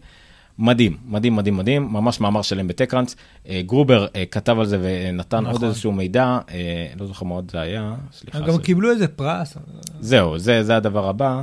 מדהים, 0.59 0.97
מדהים, 1.07 1.37
מדהים, 1.37 1.57
מדהים, 1.57 1.93
ממש 1.93 2.21
מאמר 2.21 2.43
שלם 2.43 2.69
בטקראנס. 2.69 3.17
אה, 3.49 3.63
גרובר 3.67 4.07
אה, 4.17 4.27
כתב 4.27 4.59
על 4.59 4.67
זה 4.67 4.79
ונתן 4.83 5.39
נכון. 5.41 5.53
עוד 5.53 5.65
איזשהו 5.65 5.93
מידע, 5.93 6.39
אה, 6.51 6.87
לא 7.01 7.07
זוכר 7.07 7.25
מה 7.27 7.35
עוד 7.35 7.51
זה 7.51 7.61
היה, 7.61 7.95
סליחה. 8.13 8.39
הם 8.39 8.45
גם 8.45 8.53
זה- 8.53 8.63
קיבלו 8.63 8.91
איזה 8.91 9.09
פרס. 9.09 9.57
זהו, 10.01 10.39
זה, 10.39 10.63
זה 10.65 10.77
הדבר 10.77 11.09
הבא. 11.09 11.43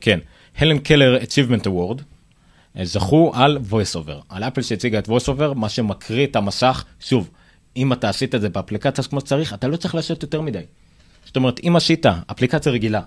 כן, 0.00 0.18
הלן 0.58 0.78
קלר 0.78 1.18
Achievement 1.22 1.64
Award, 1.66 2.02
זכו 2.82 3.32
על 3.34 3.58
voice 3.70 3.96
over, 3.96 4.22
על 4.28 4.42
אפל 4.44 4.62
שהציגה 4.62 4.98
את 4.98 5.08
voice 5.08 5.26
over, 5.28 5.54
מה 5.54 5.68
שמקריא 5.68 6.26
את 6.26 6.36
המסך, 6.36 6.84
שוב, 7.00 7.30
אם 7.76 7.92
אתה 7.92 8.08
עשית 8.08 8.34
את 8.34 8.40
זה 8.40 8.48
באפליקציה 8.48 9.04
כמו 9.04 9.20
שצריך, 9.20 9.54
אתה 9.54 9.68
לא 9.68 9.76
צריך 9.76 9.94
לשבת 9.94 10.22
יותר 10.22 10.40
מדי. 10.40 10.62
זאת 11.24 11.36
אומרת, 11.36 11.60
אם 11.66 11.76
עשית 11.76 12.06
אפליקציה 12.30 12.72
רגילה, 12.72 13.00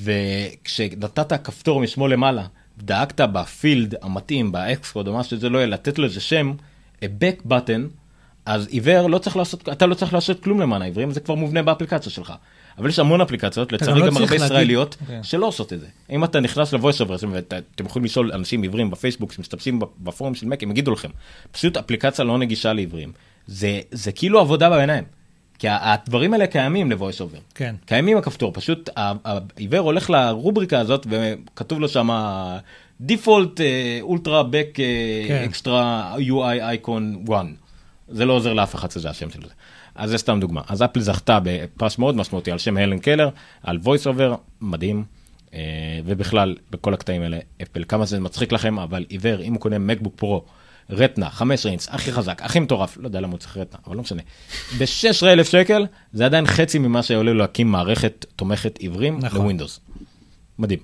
וכשנתת 0.00 1.32
כפתור 1.46 1.80
משמאל 1.80 2.12
למעלה, 2.12 2.46
דאגת 2.82 3.20
בפילד 3.20 3.94
המתאים, 4.02 4.52
באקסקוד 4.52 5.08
או 5.08 5.12
מה 5.12 5.24
שזה 5.24 5.48
לא 5.48 5.58
יהיה, 5.58 5.66
לתת 5.66 5.98
לו 5.98 6.04
איזה 6.04 6.20
שם, 6.20 6.52
a 7.00 7.04
back 7.04 7.48
button, 7.50 7.80
אז 8.46 8.66
עיוור 8.66 9.06
לא 9.08 9.18
צריך 9.18 9.36
לעשות, 9.36 9.68
אתה 9.68 9.86
לא 9.86 9.94
צריך 9.94 10.14
לעשות 10.14 10.42
כלום 10.44 10.60
למען 10.60 10.82
העיוורים, 10.82 11.10
זה 11.10 11.20
כבר 11.20 11.34
מובנה 11.34 11.62
באפליקציה 11.62 12.12
שלך. 12.12 12.32
אבל 12.78 12.88
יש 12.88 12.98
המון 12.98 13.20
אפליקציות, 13.20 13.72
לצערי 13.72 14.00
לא 14.00 14.06
גם 14.06 14.16
הרבה 14.16 14.30
להגיד- 14.30 14.44
ישראליות, 14.44 14.96
כן. 15.06 15.22
שלא 15.22 15.46
עושות 15.46 15.72
את 15.72 15.80
זה. 15.80 15.86
אם 16.10 16.24
אתה 16.24 16.40
נכנס 16.40 16.72
ל-voice 16.72 17.00
over, 17.06 17.24
ואתם 17.32 17.84
יכולים 17.86 18.04
לשאול 18.04 18.32
אנשים 18.32 18.62
עיוורים 18.62 18.90
בפייסבוק 18.90 19.32
שמשתמשים 19.32 19.78
בפורום 20.00 20.34
של 20.34 20.46
מק, 20.46 20.62
הם 20.62 20.70
יגידו 20.70 20.92
לכם, 20.92 21.08
פשוט 21.52 21.76
אפליקציה 21.76 22.24
לא 22.24 22.38
נגישה 22.38 22.72
לעיוורים. 22.72 23.12
זה, 23.46 23.80
זה 23.90 24.12
כאילו 24.12 24.40
עבודה 24.40 24.70
בעיניים. 24.70 25.04
כי 25.58 25.66
הדברים 25.70 26.32
האלה 26.32 26.46
קיימים 26.46 26.90
ל-voice 26.90 27.20
over. 27.20 27.40
כן. 27.54 27.74
קיימים 27.86 28.16
הכפתור, 28.16 28.52
פשוט 28.52 28.90
העיוור 28.96 29.78
הולך 29.78 30.10
לרובריקה 30.10 30.80
הזאת 30.80 31.06
וכתוב 31.10 31.80
לו 31.80 31.88
שם 31.88 32.08
דיפולט 33.00 33.60
אולטרה 34.00 34.42
בק 34.42 34.68
כן. 35.28 35.44
אקסטרה 35.44 36.14
UI 36.18 36.42
אייקון 36.42 37.24
1. 37.32 37.46
זה 38.08 38.24
לא 38.24 38.32
עוזר 38.32 38.52
לאף 38.52 38.74
אחד 38.74 38.90
שזה 38.90 39.10
השם 39.10 39.30
של 39.30 39.42
זה. 39.42 39.52
אז 39.94 40.10
זה 40.10 40.18
סתם 40.18 40.40
דוגמה. 40.40 40.62
אז 40.68 40.82
אפל 40.82 41.00
זכתה 41.00 41.38
בפרס 41.42 41.98
מאוד 41.98 42.16
משמעותי 42.16 42.50
על 42.50 42.58
שם 42.58 42.76
הלן 42.76 42.98
קלר, 42.98 43.28
על 43.62 43.78
voice 43.84 44.06
over, 44.06 44.36
מדהים. 44.60 45.04
אה, 45.54 45.60
ובכלל, 46.04 46.56
בכל 46.70 46.94
הקטעים 46.94 47.22
האלה, 47.22 47.38
אפל, 47.62 47.84
כמה 47.88 48.04
זה 48.04 48.20
מצחיק 48.20 48.52
לכם, 48.52 48.78
אבל 48.78 49.04
עיוור, 49.08 49.40
אם 49.40 49.52
הוא 49.52 49.60
קונה 49.60 49.78
מקבוק 49.78 50.14
פרו, 50.16 50.44
רטנה, 50.90 51.30
5 51.30 51.66
אינץ, 51.66 51.88
הכי 51.90 52.12
חזק, 52.12 52.40
הכי 52.44 52.60
מטורף, 52.60 52.96
לא 52.96 53.06
יודע 53.06 53.20
למה 53.20 53.32
הוא 53.32 53.38
צריך 53.38 53.56
רטנה, 53.56 53.80
אבל 53.86 53.96
לא 53.96 54.02
משנה. 54.02 54.22
ב-16,000 54.78 55.44
שקל, 55.44 55.86
זה 56.12 56.24
עדיין 56.26 56.46
חצי 56.46 56.78
ממה 56.78 57.02
שעולה 57.02 57.34
להקים 57.34 57.72
מערכת 57.72 58.26
תומכת 58.36 58.78
עיוורים 58.78 59.18
נכון. 59.22 59.40
לווינדוס. 59.40 59.80
מדהים. 60.58 60.78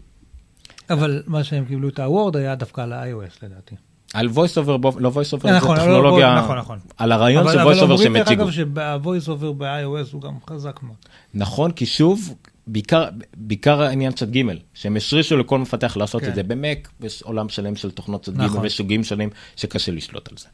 אבל 0.90 1.22
מה 1.26 1.44
שהם 1.44 1.64
קיבלו 1.64 1.88
את 1.88 1.98
הוורד 1.98 2.36
היה 2.36 2.54
דווקא 2.54 2.80
על 2.80 2.92
ה-iOS 2.92 3.38
לדעתי. 3.42 3.74
על 4.14 4.28
voice 4.34 4.58
over, 4.64 4.98
לא 4.98 5.10
voice 5.14 5.40
over, 5.40 5.50
נכון, 5.50 5.76
זה 5.76 5.82
לא, 5.82 5.84
טכנולוגיה, 5.84 6.34
נכון, 6.34 6.58
נכון. 6.58 6.78
על 6.96 7.12
הרעיון 7.12 7.44
של 7.44 7.58
אבל- 7.58 7.60
אבל 7.60 7.72
voice 7.72 7.76
over 7.76 7.82
אומרים 7.82 7.98
שהם 8.02 8.14
דרך 8.16 8.26
הציגו. 8.26 8.42
אגב 8.42 8.50
שה-voice 8.50 9.26
over 9.28 9.52
ב-iOS 9.58 10.12
הוא 10.12 10.22
גם 10.22 10.32
חזק 10.50 10.80
מאוד. 10.82 10.96
נכון, 11.34 11.70
כי 11.72 11.86
שוב, 11.86 12.34
בעיקר, 12.66 13.08
בעיקר 13.36 13.82
העניין 13.82 14.12
צד 14.12 14.36
ג' 14.36 14.42
שהם 14.74 14.96
השרישו 14.96 15.36
לכל 15.36 15.58
מפתח 15.58 15.96
לעשות 15.96 16.22
כן. 16.22 16.28
את 16.28 16.34
זה 16.34 16.42
במק, 16.42 16.88
יש 17.00 17.22
עולם 17.22 17.48
שלם 17.48 17.76
של 17.76 17.90
תוכנות 17.90 18.24
צד 18.24 18.34
ג' 18.34 18.40
נכון. 18.40 18.66
וסוגים 18.66 19.04
שונים 19.04 19.30
שקשה 19.56 19.92
לשלוט 19.92 20.28
על 20.28 20.36
זה. 20.38 20.48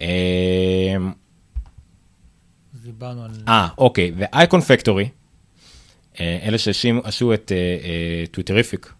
אמ, 0.00 1.12
דיברנו 2.82 3.24
על... 3.24 3.30
אה, 3.48 3.68
אוקיי, 3.78 4.12
ו 4.16 4.60
Iconfactory, 4.60 5.08
אלה 6.20 6.58
שעשו 6.58 7.34
את 7.34 7.52
אה, 7.52 7.56
אה, 7.56 8.24
Twitterrific, 8.30 8.92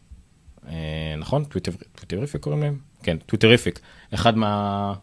אה, 0.69 1.15
נכון? 1.19 1.45
טוויטר- 1.45 1.85
Twitterrific 1.95 2.41
קוראים 2.41 2.63
להם? 2.63 2.79
כן, 3.03 3.17
Twitterrific, 3.27 3.81
אחד 4.15 4.37
מה... 4.37 4.95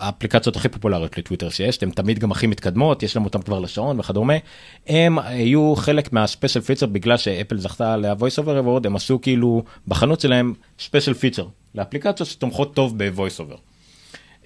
אה, 0.00 0.06
האפליקציות 0.06 0.56
הכי 0.56 0.68
פופולריות 0.68 1.18
לטוויטר 1.18 1.48
שיש, 1.48 1.82
הן 1.82 1.90
תמיד 1.90 2.18
גם 2.18 2.32
הכי 2.32 2.46
מתקדמות, 2.46 3.02
יש 3.02 3.16
להם 3.16 3.24
אותם 3.24 3.42
כבר 3.42 3.60
לשעון 3.60 4.00
וכדומה. 4.00 4.34
הם 4.86 5.18
היו 5.18 5.74
חלק 5.76 6.12
מה 6.12 6.23
special 6.23 6.60
feature 6.60 6.86
בגלל 6.86 7.16
שאפל 7.16 7.58
זכתה 7.58 7.96
ל-voice 7.96 8.38
over 8.38 8.64
award, 8.64 8.86
הם 8.86 8.96
עשו 8.96 9.20
כאילו 9.20 9.64
בחנות 9.88 10.20
שלהם 10.20 10.54
special 10.78 11.14
feature 11.14 11.46
לאפליקציות 11.74 12.28
שתומכות 12.28 12.74
טוב 12.74 12.98
ב-voice 12.98 13.40
over. 13.40 13.56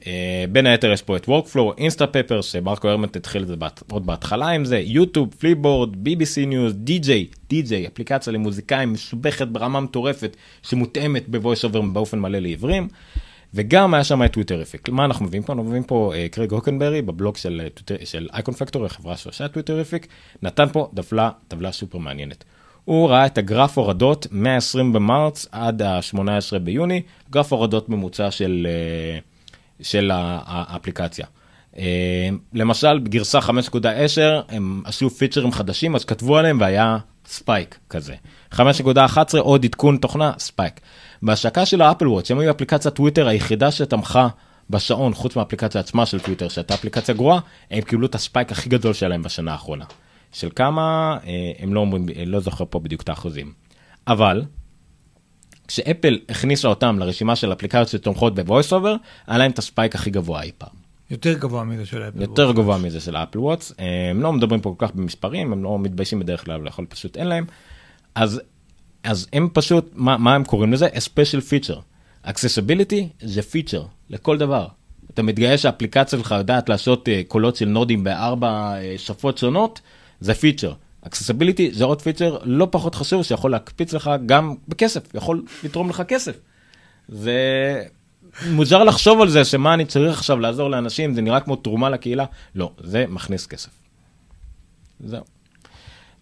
אה, 0.00 0.04
בין 0.52 0.66
היתר 0.66 0.92
יש 0.92 1.02
פה 1.02 1.16
את 1.16 1.28
Workflow, 1.28 1.78
Instapaper, 1.78 2.40
שמרקו 2.40 2.88
ארמנט 2.88 3.16
התחיל 3.16 3.42
את 3.42 3.48
זה 3.48 3.56
בת- 3.56 3.82
עוד 3.90 4.06
בהתחלה 4.06 4.48
עם 4.48 4.64
זה, 4.64 4.78
יוטיוב, 4.78 5.34
Flipboard, 5.38 5.94
BBC 5.94 6.46
News, 6.46 6.74
djay, 6.74 7.26
djay, 7.48 7.86
אפליקציה 7.86 8.32
למוזיקאים 8.32 8.92
מסובכת 8.92 9.48
ברמה 9.48 9.80
מטורפת, 9.80 10.36
שמותאמת 10.62 11.28
ב-voice 11.28 11.70
over 11.70 11.80
באופן 11.92 12.18
מלא 12.18 12.38
לעיוורים, 12.38 12.88
וגם 13.54 13.94
היה 13.94 14.04
שם 14.04 14.22
את 14.24 14.32
Twitterrific. 14.32 14.88
מה 14.88 15.04
אנחנו 15.04 15.24
מביאים 15.24 15.42
פה? 15.42 15.52
אנחנו 15.52 15.64
מביאים 15.64 15.84
פה 15.84 16.12
אה, 16.14 16.34
קרייג 16.34 16.52
הוקנברי 16.52 17.02
בבלוג 17.02 17.36
של, 17.36 17.68
טוויטר- 17.74 18.04
של 18.04 18.28
Iconfactory, 18.32 18.86
החברה 18.86 19.16
שעושה 19.16 19.48
Twitterrific, 19.48 20.08
נתן 20.42 20.66
פה 20.72 20.90
טבלה, 20.94 21.30
טבלה 21.48 21.72
סופר 21.72 21.98
מעניינת. 21.98 22.44
הוא 22.84 23.10
ראה 23.10 23.26
את 23.26 23.38
הגרף 23.38 23.78
הורדות 23.78 24.26
מ-20 24.30 24.78
במרץ 24.92 25.46
עד 25.52 25.82
ה-18 25.82 26.58
ביוני, 26.58 27.02
גרף 27.30 27.52
הורדות 27.52 27.88
ממוצע 27.88 28.30
של... 28.30 28.66
אה, 29.20 29.32
של 29.82 30.10
האפליקציה. 30.14 31.26
אה, 31.78 32.28
למשל 32.52 32.98
בגרסה 32.98 33.38
5.10 33.38 33.44
הם 34.48 34.82
עשו 34.84 35.10
פיצ'רים 35.10 35.52
חדשים 35.52 35.94
אז 35.94 36.04
כתבו 36.04 36.38
עליהם 36.38 36.60
והיה 36.60 36.98
spike 37.26 37.78
כזה. 37.90 38.14
5.11 38.54 38.58
עוד 39.38 39.64
עדכון 39.64 39.96
תוכנה 39.96 40.32
spike. 40.38 40.80
בהשקה 41.22 41.66
של 41.66 41.82
ה 41.82 41.87
Apple 41.87 42.08
Watch 42.08 42.30
הם 42.30 42.38
היו 42.38 42.50
אפליקציית 42.50 42.94
טוויטר 42.94 43.28
היחידה 43.28 43.70
שתמכה 43.70 44.28
בשעון 44.70 45.14
חוץ 45.14 45.36
מהאפליקציה 45.36 45.80
עצמה 45.80 46.06
של 46.06 46.20
טוויטר 46.20 46.48
שהייתה 46.48 46.74
אפליקציה 46.74 47.14
גרועה 47.14 47.40
הם 47.70 47.80
קיבלו 47.80 48.06
את 48.06 48.14
ה 48.14 48.21
spike 48.21 48.52
הכי 48.52 48.68
גדול 48.68 48.92
שלהם 48.92 49.22
בשנה 49.22 49.52
האחרונה. 49.52 49.84
של 50.32 50.48
כמה 50.56 51.16
אה, 51.26 51.52
הם 51.58 51.74
לא 51.74 51.80
אומרים 51.80 52.06
לא 52.26 52.40
זוכר 52.40 52.64
פה 52.70 52.80
בדיוק 52.80 53.02
את 53.02 53.08
האחוזים. 53.08 53.52
אבל 54.06 54.42
כשאפל 55.68 56.18
הכניסה 56.28 56.68
אותם 56.68 56.98
לרשימה 56.98 57.36
של 57.36 57.52
אפליקציות 57.52 57.88
שתומכות 57.88 58.34
ב-voice 58.34 58.70
over, 58.70 58.96
היה 59.26 59.38
להם 59.38 59.50
את 59.50 59.58
ה 59.58 59.64
spike 59.64 59.94
הכי 59.94 60.10
גבוה 60.10 60.42
אי 60.42 60.50
פעם. 60.58 60.82
יותר 61.10 61.38
גבוה 61.38 61.64
מזה 61.64 61.86
של 61.86 62.08
אפל. 62.08 62.20
יותר 62.20 62.52
גבוה 62.52 62.78
מזה 62.78 63.00
של 63.00 63.16
אפל 63.16 63.38
Watch, 63.38 63.72
הם 64.10 64.22
לא 64.22 64.32
מדברים 64.32 64.60
פה 64.60 64.74
כל 64.78 64.86
כך 64.86 64.94
במספרים, 64.94 65.52
הם 65.52 65.64
לא 65.64 65.78
מתביישים 65.78 66.20
בדרך 66.20 66.44
כלל, 66.44 66.60
לאכול 66.60 66.86
פשוט 66.88 67.16
אין 67.16 67.26
להם. 67.26 67.44
אז, 68.14 68.40
אז 69.04 69.26
הם 69.32 69.48
פשוט, 69.52 69.90
מה, 69.94 70.16
מה 70.18 70.34
הם 70.34 70.44
קוראים 70.44 70.72
לזה? 70.72 70.86
A 70.86 70.90
special 70.90 71.40
feature. 71.40 71.80
accessibility 72.26 73.04
זה 73.20 73.42
פיצ'ר 73.42 73.84
לכל 74.10 74.38
דבר. 74.38 74.66
אתה 75.14 75.22
מתגאה 75.22 75.58
שהאפליקציה 75.58 76.18
שלך 76.18 76.34
יודעת 76.38 76.68
לעשות 76.68 77.08
אה, 77.08 77.28
קולות 77.28 77.56
של 77.56 77.68
נודים 77.68 78.04
בארבע 78.04 78.74
אה, 78.74 78.98
שפות 78.98 79.38
שונות, 79.38 79.80
זה 80.20 80.34
פיצ'ר. 80.34 80.72
accessibility 81.06 81.62
זה 81.72 81.84
עוד 81.84 82.02
פיצ'ר 82.02 82.38
לא 82.44 82.68
פחות 82.70 82.94
חשוב 82.94 83.22
שיכול 83.22 83.50
להקפיץ 83.50 83.92
לך 83.92 84.10
גם 84.26 84.54
בכסף, 84.68 85.14
יכול 85.14 85.42
לתרום 85.64 85.90
לך 85.90 86.02
כסף. 86.08 86.36
זה 87.08 87.32
מוזר 88.50 88.84
לחשוב 88.84 89.20
על 89.20 89.28
זה 89.28 89.44
שמה 89.44 89.74
אני 89.74 89.84
צריך 89.84 90.18
עכשיו 90.18 90.38
לעזור 90.38 90.70
לאנשים 90.70 91.14
זה 91.14 91.22
נראה 91.22 91.40
כמו 91.40 91.56
תרומה 91.56 91.90
לקהילה 91.90 92.24
לא 92.54 92.70
זה 92.84 93.04
מכניס 93.08 93.46
כסף. 93.46 93.70
זהו. 95.00 95.31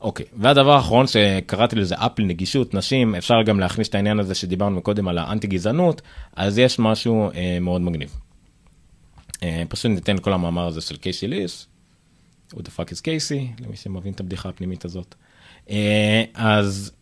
אוקיי 0.01 0.27
והדבר 0.37 0.73
האחרון 0.73 1.07
שקראתי 1.07 1.77
לזה 1.77 1.95
אפל 1.95 2.23
נגישות 2.23 2.75
נשים 2.75 3.15
אפשר 3.15 3.43
גם 3.43 3.61
להכניס 3.61 3.89
את 3.89 3.95
העניין 3.95 4.21
הזה 4.21 4.35
שדיברנו 4.35 4.83
קודם 4.83 5.09
על 5.09 5.19
האנטי 5.19 5.47
גזענות 5.47 6.03
אז 6.37 6.59
יש 6.59 6.79
משהו 6.79 7.31
אה, 7.35 7.59
מאוד 7.61 7.81
מגניב. 7.81 8.17
אה, 9.43 9.63
פשוט 9.69 9.91
ניתן 9.91 10.19
כל 10.19 10.33
המאמר 10.33 10.67
הזה 10.67 10.81
של 10.81 10.97
קייסי 10.97 11.29
ליס. 11.29 11.67
who 12.55 12.59
the 12.59 12.71
fuck 12.77 12.93
is 12.93 13.01
קייסי 13.03 13.49
למי 13.61 13.77
שמבין 13.77 14.13
את 14.13 14.21
הבדיחה 14.21 14.49
הפנימית 14.49 14.85
הזאת. 14.85 15.15
אה, 15.71 16.25
אז 16.35 16.93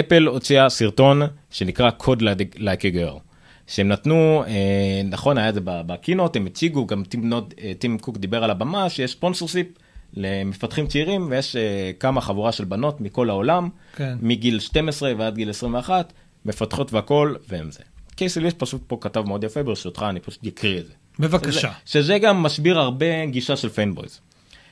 אפל 0.00 0.26
הוציאה 0.26 0.68
סרטון 0.68 1.22
שנקרא 1.50 1.90
Code 2.02 2.20
Like 2.56 2.82
a 2.82 2.94
Girl. 2.94 3.18
שהם 3.66 3.88
נתנו, 3.88 4.44
אה, 4.46 5.02
נכון 5.04 5.38
היה 5.38 5.48
את 5.48 5.54
זה 5.54 5.60
ב 5.64 5.72
keynote, 5.72 6.36
הם 6.36 6.46
הציגו, 6.46 6.86
גם 6.86 7.04
טים, 7.04 7.28
נוד, 7.28 7.54
אה, 7.62 7.72
טים 7.78 7.98
קוק 7.98 8.18
דיבר 8.18 8.44
על 8.44 8.50
הבמה, 8.50 8.90
שיש 8.90 9.12
sponsorship 9.12 9.66
למפתחים 10.14 10.86
צעירים, 10.86 11.26
ויש 11.30 11.56
אה, 11.56 11.90
כמה 12.00 12.20
חבורה 12.20 12.52
של 12.52 12.64
בנות 12.64 13.00
מכל 13.00 13.30
העולם, 13.30 13.68
כן. 13.96 14.18
מגיל 14.20 14.60
12 14.60 15.12
ועד 15.18 15.34
גיל 15.34 15.50
21, 15.50 16.12
מפתחות 16.44 16.92
והכל, 16.92 17.34
והם 17.48 17.70
זה. 17.70 17.82
קייסי 18.14 18.40
ליס 18.40 18.58
פשוט 18.58 18.82
פה 18.86 18.98
כתב 19.00 19.22
מאוד 19.26 19.44
יפה, 19.44 19.62
ברשותך, 19.62 20.04
אני 20.08 20.20
פשוט 20.20 20.46
אקריא 20.46 20.80
את 20.80 20.86
זה. 20.86 20.92
בבקשה. 21.18 21.60
שזה, 21.60 21.68
שזה 21.84 22.18
גם 22.18 22.42
מסביר 22.42 22.78
הרבה 22.78 23.26
גישה 23.26 23.56
של 23.56 23.68
fanboys. 23.68 24.20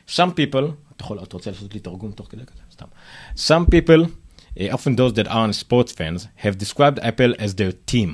Some 0.09 0.31
people, 0.31 0.65
אתה 0.97 1.05
יכול, 1.05 1.19
אתה 1.23 1.37
רוצה 1.37 1.51
לעשות 1.51 1.75
לי 1.75 1.81
תרגום 1.81 2.13
תוך 2.13 2.27
כדי 2.31 2.43
כזה? 2.47 2.63
סתם. 2.73 2.87
Some 3.37 3.75
people, 3.75 4.07
uh, 4.57 4.61
often 4.73 4.97
those 4.97 5.13
that 5.13 5.29
aren't 5.29 5.55
sports 5.55 5.93
fans, 5.93 6.27
have 6.45 6.59
described 6.59 6.99
Apple 6.99 7.35
as 7.39 7.55
their 7.55 7.73
team. 7.93 8.11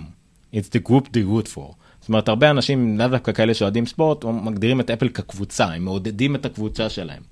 It's 0.53 0.69
the 0.69 0.83
group 0.89 1.13
they 1.13 1.23
root 1.23 1.49
for. 1.49 1.75
זאת 2.05 2.09
אומרת, 2.09 2.29
הרבה 2.29 2.51
אנשים, 2.51 2.99
לאו 2.99 3.09
דווקא 3.09 3.33
כאלה 3.33 3.55
שאוהדים 3.55 3.87
ספורט, 3.87 4.25
מגדירים 4.25 4.81
את 4.81 4.91
אפל 4.91 5.09
כקבוצה, 5.09 5.65
הם 5.65 5.85
מעודדים 5.85 6.35
את 6.35 6.47
הקבוצה 6.47 6.89
שלהם. 6.89 7.23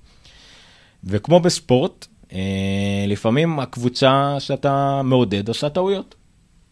וכמו 1.03 1.39
בספורט, 1.39 2.07
אה, 2.33 3.05
לפעמים 3.07 3.59
הקבוצה 3.59 4.35
שאתה 4.39 5.01
מעודד 5.03 5.47
עושה 5.47 5.69
טעויות, 5.69 6.15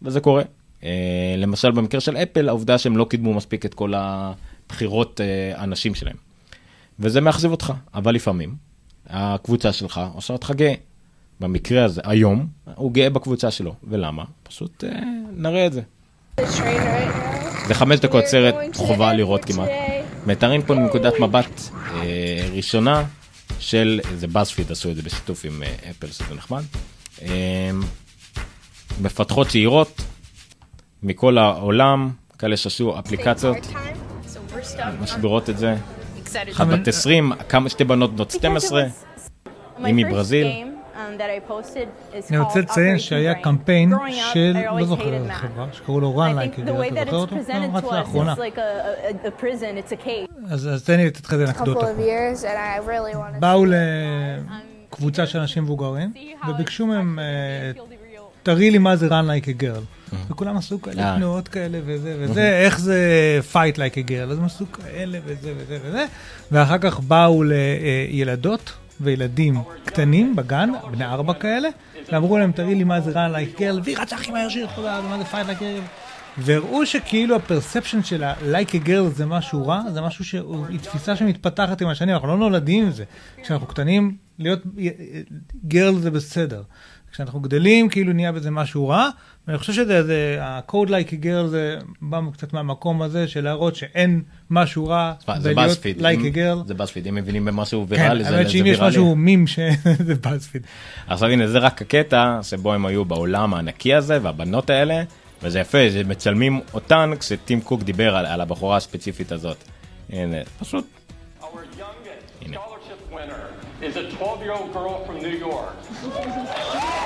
וזה 0.01 0.19
קורה. 0.19 0.43
אה, 0.83 1.35
למשל 1.37 1.71
במקרה 1.71 2.01
של 2.01 2.17
אפל, 2.17 2.49
העובדה 2.49 2.77
שהם 2.77 2.97
לא 2.97 3.05
קידמו 3.09 3.33
מספיק 3.33 3.65
את 3.65 3.73
כל 3.73 3.93
הבחירות 3.95 5.21
אה, 5.21 5.61
הנשים 5.61 5.95
שלהם. 5.95 6.17
וזה 6.99 7.21
מאכזב 7.21 7.51
אותך, 7.51 7.73
אבל 7.93 8.15
לפעמים 8.15 8.55
הקבוצה 9.07 9.73
שלך 9.73 10.01
עושה 10.13 10.33
אותך 10.33 10.51
גאה. 10.55 10.73
במקרה 11.39 11.85
הזה, 11.85 12.01
היום, 12.03 12.47
הוא 12.75 12.91
גאה 12.91 13.09
בקבוצה 13.09 13.51
שלו. 13.51 13.75
ולמה? 13.83 14.23
פשוט 14.43 14.83
אה, 14.83 14.99
נראה 15.31 15.67
את 15.67 15.73
זה. 15.73 15.81
זה 17.67 17.73
חמש 17.73 17.99
דקות 17.99 18.25
סרט, 18.25 18.55
חובה 18.75 19.13
לראות 19.13 19.45
כמעט. 19.45 19.69
מתארים 20.25 20.61
פה 20.61 20.73
מנקודת 20.75 21.19
מבט 21.19 21.61
אה, 21.95 22.47
ראשונה 22.53 23.03
של, 23.59 23.99
זה 24.17 24.27
באזפיד 24.27 24.71
עשו 24.71 24.91
את 24.91 24.95
זה 24.95 25.01
בשיתוף 25.01 25.45
עם 25.45 25.63
אפל, 25.89 26.07
שזה 26.07 26.35
נחמד. 26.35 26.63
אה, 27.21 27.71
מפתחות 29.01 29.47
צעירות 29.47 30.01
מכל 31.03 31.37
העולם, 31.37 32.09
כאלה 32.39 32.57
שעשו 32.57 32.99
אפליקציות, 32.99 33.57
מסבירות 35.01 35.49
את 35.49 35.57
זה. 35.57 35.75
אחת 36.51 36.67
בת 36.67 36.87
20, 36.87 37.31
כמה 37.49 37.69
שתי 37.69 37.83
בנות 37.83 38.15
בנות 38.15 38.31
12, 38.31 38.83
היא 39.77 39.93
מברזיל. 39.93 40.70
אני 42.29 42.37
רוצה 42.39 42.59
לציין 42.59 42.99
שהיה 42.99 43.33
קמפיין 43.33 43.93
של, 44.33 44.57
לא 44.77 44.85
זוכר 44.85 45.13
איזה 45.13 45.33
חברה, 45.33 45.67
שקראו 45.71 45.99
לו 45.99 46.23
run 46.23 46.35
like 46.35 46.61
אתה 46.61 46.71
זוכר 46.99 47.15
אותו? 47.15 47.35
לא, 47.35 47.77
רץ 47.77 47.83
לאחרונה. 47.83 48.35
אז 50.49 50.83
תן 50.85 50.97
לי 50.97 51.05
לתת 51.05 51.25
לך 51.25 51.33
איזה 51.33 51.45
אנקדוטה. 51.45 51.87
באו 53.39 53.65
לקבוצה 53.65 55.27
של 55.27 55.39
אנשים 55.39 55.63
מבוגרים, 55.63 56.13
וביקשו 56.49 56.85
מהם, 56.87 57.19
אה, 57.19 57.71
תראי 58.43 58.71
לי 58.71 58.77
מה 58.77 58.95
זה 58.95 59.07
run 59.07 59.11
like 59.11 59.45
a 59.45 59.63
girl. 59.63 60.15
וכולם 60.29 60.57
עשו 60.57 60.81
כאלה 60.81 61.03
אה. 61.03 61.15
תנועות 61.17 61.47
כאלה 61.47 61.79
וזה 61.85 62.15
וזה, 62.19 62.59
איך 62.65 62.79
זה 62.79 62.99
fight 63.53 63.75
like 63.75 63.95
a 63.95 64.09
girl, 64.09 64.31
אז 64.31 64.37
הם 64.37 64.45
עשו 64.45 64.65
כאלה 64.71 65.19
וזה 65.25 65.53
וזה 65.57 65.77
וזה, 65.83 66.05
ואחר 66.51 66.77
כך 66.77 66.99
באו 66.99 67.43
לילדות 67.43 68.73
וילדים 69.03 69.55
קטנים 69.85 70.35
בגן, 70.35 70.69
בני 70.91 71.05
ארבע 71.05 71.33
כאלה, 71.33 71.69
ואמרו 72.11 72.37
להם, 72.37 72.51
תראי 72.51 72.75
לי 72.75 72.83
מה 72.83 73.01
זה 73.01 73.11
like 73.11 73.57
a 73.57 73.59
girl, 73.59 73.81
והיא 73.83 73.97
רצה 73.97 74.15
הכי 74.15 74.31
מהר 74.31 74.49
שהיא 74.49 74.63
יכולה, 74.63 75.01
ומה 75.03 75.17
זה 75.17 75.23
like 75.23 75.57
a 75.57 75.61
girl. 75.61 75.81
והראו 76.37 76.85
שכאילו 76.85 77.35
הפרספשן 77.35 78.03
של 78.03 78.23
ה-like 78.23 78.69
a 78.69 78.87
girl 78.87 79.07
זה 79.15 79.25
משהו 79.25 79.67
רע, 79.67 79.81
זה 79.93 80.01
משהו 80.01 80.25
שהיא 80.25 80.79
תפיסה 80.81 81.15
שמתפתחת 81.15 81.81
עם 81.81 81.87
השנים, 81.87 82.13
אנחנו 82.15 82.27
לא 82.27 82.37
נולדים 82.37 82.83
עם 82.83 82.91
זה. 82.91 83.03
כשאנחנו 83.43 83.67
קטנים, 83.67 84.17
להיות 84.39 84.59
גרל 85.67 85.99
זה 85.99 86.11
בסדר. 86.11 86.63
כשאנחנו 87.21 87.39
גדלים, 87.39 87.89
כאילו 87.89 88.13
נהיה 88.13 88.31
בזה 88.31 88.51
משהו 88.51 88.87
רע, 88.87 89.09
ואני 89.47 89.57
חושב 89.57 89.73
שזה, 89.73 90.03
זה, 90.03 90.37
ה-code 90.41 90.87
like 90.87 91.09
a 91.09 91.23
girl 91.23 91.47
זה 91.47 91.77
בא 92.01 92.19
קצת 92.33 92.53
מהמקום 92.53 93.01
הזה 93.01 93.27
של 93.27 93.43
להראות 93.43 93.75
שאין 93.75 94.21
משהו 94.49 94.87
רע 94.87 95.13
זה 95.37 95.53
בלהיות 95.53 95.77
like 95.99 96.33
a 96.33 96.35
girl. 96.35 96.67
זה 96.67 96.73
באזפיד, 96.73 97.07
אם 97.07 97.15
מבינים 97.15 97.45
במשהו 97.45 97.85
כן, 97.89 97.95
ויראלי, 97.95 98.23
זה 98.23 98.35
האמת 98.35 98.45
זה 98.45 98.51
שאם 98.51 98.65
יש. 98.65 98.79
משהו 98.79 99.15
מים 99.15 99.47
שזה 99.47 100.15
באזפיד. 100.23 100.61
עכשיו 101.07 101.29
הנה 101.29 101.47
זה 101.47 101.59
רק 101.59 101.81
הקטע 101.81 102.39
שבו 102.43 102.73
הם 102.73 102.85
היו 102.85 103.05
בעולם 103.05 103.53
הענקי 103.53 103.93
הזה 103.93 104.19
והבנות 104.21 104.69
האלה 104.69 105.03
וזה 105.43 105.59
יפה 105.59 105.91
שמצלמים 105.93 106.59
אותן 106.73 107.11
כשטים 107.19 107.61
קוק 107.61 107.83
דיבר 107.83 108.15
על, 108.15 108.25
על 108.25 108.41
הבחורה 108.41 108.77
הספציפית 108.77 109.31
הזאת. 109.31 109.57
הנה 110.09 110.37
פשוט 110.59 110.85
is 113.81 113.95
a 113.95 114.03
12-year-old 114.03 114.71
girl 114.73 115.03
from 115.05 115.17
New 115.21 115.29
York. 115.29 115.75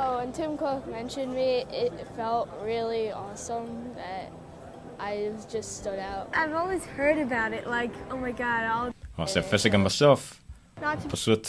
Oh, 0.00 0.18
when 0.18 0.30
Tim 0.32 0.56
Cook 0.56 0.86
mentioned 0.98 1.32
me, 1.34 1.50
it 1.84 1.92
felt 2.16 2.48
really 2.62 3.10
awesome 3.10 3.68
that 3.96 4.26
I 5.00 5.12
just 5.54 5.70
stood 5.80 5.98
out. 5.98 6.24
I've 6.34 6.54
always 6.60 6.84
heard 6.96 7.18
about 7.18 7.50
it, 7.58 7.66
like, 7.66 7.94
oh 8.12 8.16
my 8.16 8.32
god, 8.32 8.62
I'll 8.70 9.26
זה 9.26 9.40
יפה 9.40 9.58
שגם 9.58 9.84
בסוף 9.84 10.40
not 10.80 10.82
to 10.82 11.08
פשוט 11.10 11.48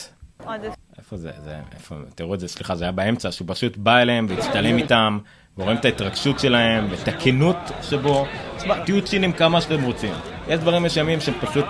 איפה 0.97 1.17
זה 1.17 1.31
זה 1.43 1.59
איפה 1.75 1.95
תראו 2.15 2.33
את 2.33 2.39
זה 2.39 2.47
סליחה 2.47 2.75
זה 2.75 2.83
היה 2.83 2.91
באמצע 2.91 3.31
שהוא 3.31 3.47
פשוט 3.51 3.77
בא 3.77 3.97
אליהם 3.97 4.25
והצטלם 4.29 4.77
איתם 4.77 5.19
ורואים 5.57 5.77
את 5.77 5.85
ההתרגשות 5.85 6.39
שלהם 6.39 6.87
ואת 6.89 7.07
הכנות 7.07 7.57
שבו. 7.81 8.25
תשמע, 8.57 8.85
תהיו 8.85 9.01
ציניים 9.01 9.31
כמה 9.33 9.61
שאתם 9.61 9.83
רוצים. 9.83 10.13
יש 10.47 10.59
דברים 10.59 10.83
מסוימים 10.83 11.21
שהם 11.21 11.35
פשוט 11.41 11.65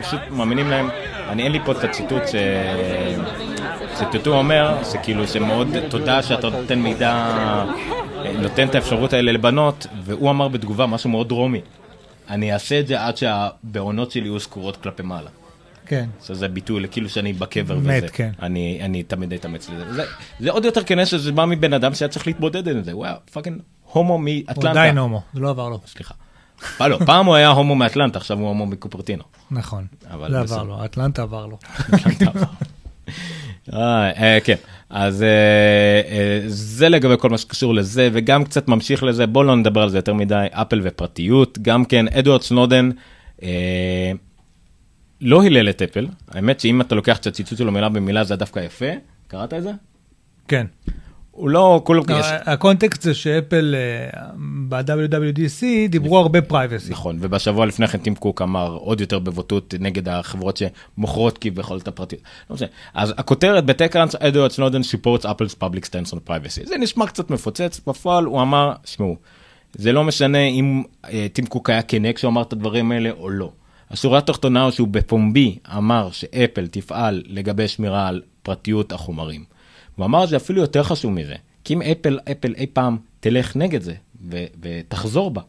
פשוט 0.00 0.20
מאמינים 0.30 0.70
להם. 0.70 0.88
אני 1.28 1.42
אין 1.42 1.52
לי 1.52 1.58
פה 1.64 1.72
את 1.72 1.84
הציטוט 1.84 2.22
ש... 2.28 2.34
שטוטו 3.98 4.34
אומר 4.34 4.84
שכאילו 4.84 5.28
שמאוד 5.28 5.68
תודה 5.88 6.22
שאתה 6.22 6.50
נותן 6.50 6.78
מידע 6.78 7.64
נותן 8.38 8.68
את 8.68 8.74
האפשרות 8.74 9.12
האלה 9.12 9.32
לבנות 9.32 9.86
והוא 10.04 10.30
אמר 10.30 10.48
בתגובה 10.48 10.86
משהו 10.86 11.10
מאוד 11.10 11.28
דרומי. 11.28 11.60
אני 12.30 12.52
אעשה 12.52 12.80
את 12.80 12.86
זה 12.86 13.04
עד 13.04 13.16
שהבעונות 13.16 14.10
שלי 14.10 14.22
יהיו 14.22 14.40
סגורות 14.40 14.76
כלפי 14.76 15.02
מעלה. 15.02 15.30
כן. 15.92 16.08
שזה 16.22 16.48
ביטוי 16.48 16.80
לכאילו 16.80 17.08
שאני 17.08 17.32
בקבר 17.32 17.78
מת, 17.78 18.02
וזה. 18.04 18.08
כן. 18.12 18.30
אני, 18.42 18.78
אני 18.82 19.02
תמיד 19.02 19.32
אתאמץ 19.32 19.70
לזה. 19.70 19.92
זה, 19.92 20.04
זה 20.40 20.50
עוד 20.50 20.64
יותר 20.64 20.82
כנראה 20.82 21.06
שזה 21.06 21.32
בא 21.32 21.44
מבן 21.44 21.72
אדם 21.72 21.94
שהיה 21.94 22.08
צריך 22.08 22.26
להתמודד 22.26 22.68
עם 22.68 22.82
זה. 22.82 22.96
וואו, 22.96 23.16
fucking 23.32 23.60
הומו 23.92 24.12
הוא 24.12 24.20
מאטלנטה. 24.20 24.70
עדיין 24.70 24.98
הומו, 24.98 25.22
זה 25.34 25.40
לא 25.40 25.50
עבר 25.50 25.68
לו. 25.68 25.80
סליחה. 25.86 26.14
אה, 26.80 26.88
לא, 26.88 26.98
פעם 27.06 27.26
הוא 27.26 27.34
היה 27.34 27.48
הומו 27.48 27.74
מאטלנטה, 27.74 28.18
עכשיו 28.18 28.38
הוא 28.38 28.48
הומו 28.48 28.66
מקופרטינו. 28.66 29.22
נכון, 29.50 29.86
זה 30.00 30.16
בסדר. 30.16 30.38
עבר 30.38 30.62
לו, 30.62 30.84
אטלנטה 30.84 31.22
עבר 31.22 31.46
לו. 31.46 31.58
אה, 33.72 34.10
אה, 34.10 34.38
כן, 34.44 34.56
אז 34.90 35.24
זה 36.46 36.88
לגבי 36.88 37.14
כל 37.18 37.30
מה 37.30 37.38
שקשור 37.38 37.74
לזה, 37.74 38.08
וגם 38.12 38.44
קצת 38.44 38.68
ממשיך 38.68 39.02
לזה, 39.02 39.26
בואו 39.26 39.44
לא 39.44 39.56
נדבר 39.56 39.82
על 39.82 39.88
זה 39.88 39.98
יותר 39.98 40.14
מדי, 40.14 40.46
אפל 40.50 40.80
ופרטיות, 40.84 41.58
גם 41.62 41.84
כן, 41.84 42.08
אדוארד 42.08 42.42
סנודן 42.42 42.90
לא 45.22 45.42
הילל 45.42 45.70
את 45.70 45.82
אפל, 45.82 46.06
האמת 46.30 46.60
שאם 46.60 46.80
אתה 46.80 46.94
לוקח 46.94 47.16
את 47.18 47.26
הציטוט 47.26 47.58
שלו 47.58 47.72
מילה 47.72 47.88
במילה 47.88 48.24
זה 48.24 48.36
דווקא 48.36 48.60
יפה, 48.60 48.86
קראת 49.28 49.54
את 49.54 49.62
זה? 49.62 49.70
כן. 50.48 50.66
הוא 51.30 51.50
לא, 51.50 51.80
כולו, 51.84 52.02
לא, 52.08 52.14
יש, 52.14 52.26
הקונטקסט 52.46 53.02
זה 53.02 53.14
שאפל 53.14 53.74
אה, 53.74 54.20
ב-WWDC 54.68 55.64
דיברו 55.88 56.18
הרבה 56.18 56.42
privacy. 56.42 56.92
נכון, 56.92 57.18
ובשבוע 57.20 57.66
לפני 57.66 57.88
כן 57.88 57.98
טים 57.98 58.14
קוק 58.14 58.42
אמר 58.42 58.72
עוד 58.72 59.00
יותר 59.00 59.18
בבוטות 59.18 59.74
נגד 59.80 60.08
החברות 60.08 60.56
שמוכרות 60.96 61.38
כביכול 61.38 61.78
את 61.78 61.88
הפרטיות. 61.88 62.22
לא 62.50 62.56
משנה. 62.56 62.68
אז 62.94 63.14
הכותרת 63.16 63.64
ב 63.66 63.70
TechCrunch, 63.70 64.14
אדוארד 64.14 64.50
סנודן 64.50 64.80
supports 64.80 65.24
Apple's 65.24 65.54
public 65.60 65.84
stance 65.84 66.12
on 66.12 66.28
privacy. 66.28 66.66
זה 66.66 66.76
נשמע 66.78 67.06
קצת 67.06 67.30
מפוצץ, 67.30 67.80
בפועל 67.86 68.24
הוא 68.24 68.42
אמר, 68.42 68.72
שמעו, 68.84 69.16
זה 69.72 69.92
לא 69.92 70.04
משנה 70.04 70.38
אם 70.38 70.82
אה, 71.04 71.26
טים 71.32 71.46
קוק 71.46 71.70
היה 71.70 71.82
כנה 71.82 72.12
כשהוא 72.12 72.30
אמר 72.30 72.42
את 72.42 72.52
הדברים 72.52 72.92
האלה 72.92 73.10
או 73.10 73.30
לא. 73.30 73.52
השורה 73.92 74.18
התחתונה 74.18 74.62
הוא 74.62 74.70
שהוא 74.70 74.88
בפומבי 74.88 75.58
אמר 75.76 76.10
שאפל 76.10 76.66
תפעל 76.66 77.22
לגבי 77.26 77.68
שמירה 77.68 78.08
על 78.08 78.22
פרטיות 78.42 78.92
החומרים. 78.92 79.44
הוא 79.96 80.06
אמר 80.06 80.26
שזה 80.26 80.36
אפילו 80.36 80.60
יותר 80.60 80.82
חשוב 80.82 81.12
מזה, 81.12 81.34
כי 81.64 81.74
אם 81.74 81.82
אפל, 81.82 82.18
אפל 82.30 82.54
אי 82.56 82.66
פעם 82.66 82.96
תלך 83.20 83.56
נגד 83.56 83.82
זה 83.82 83.94
ו- 84.30 84.44
ותחזור 84.62 85.30
בה, 85.30 85.40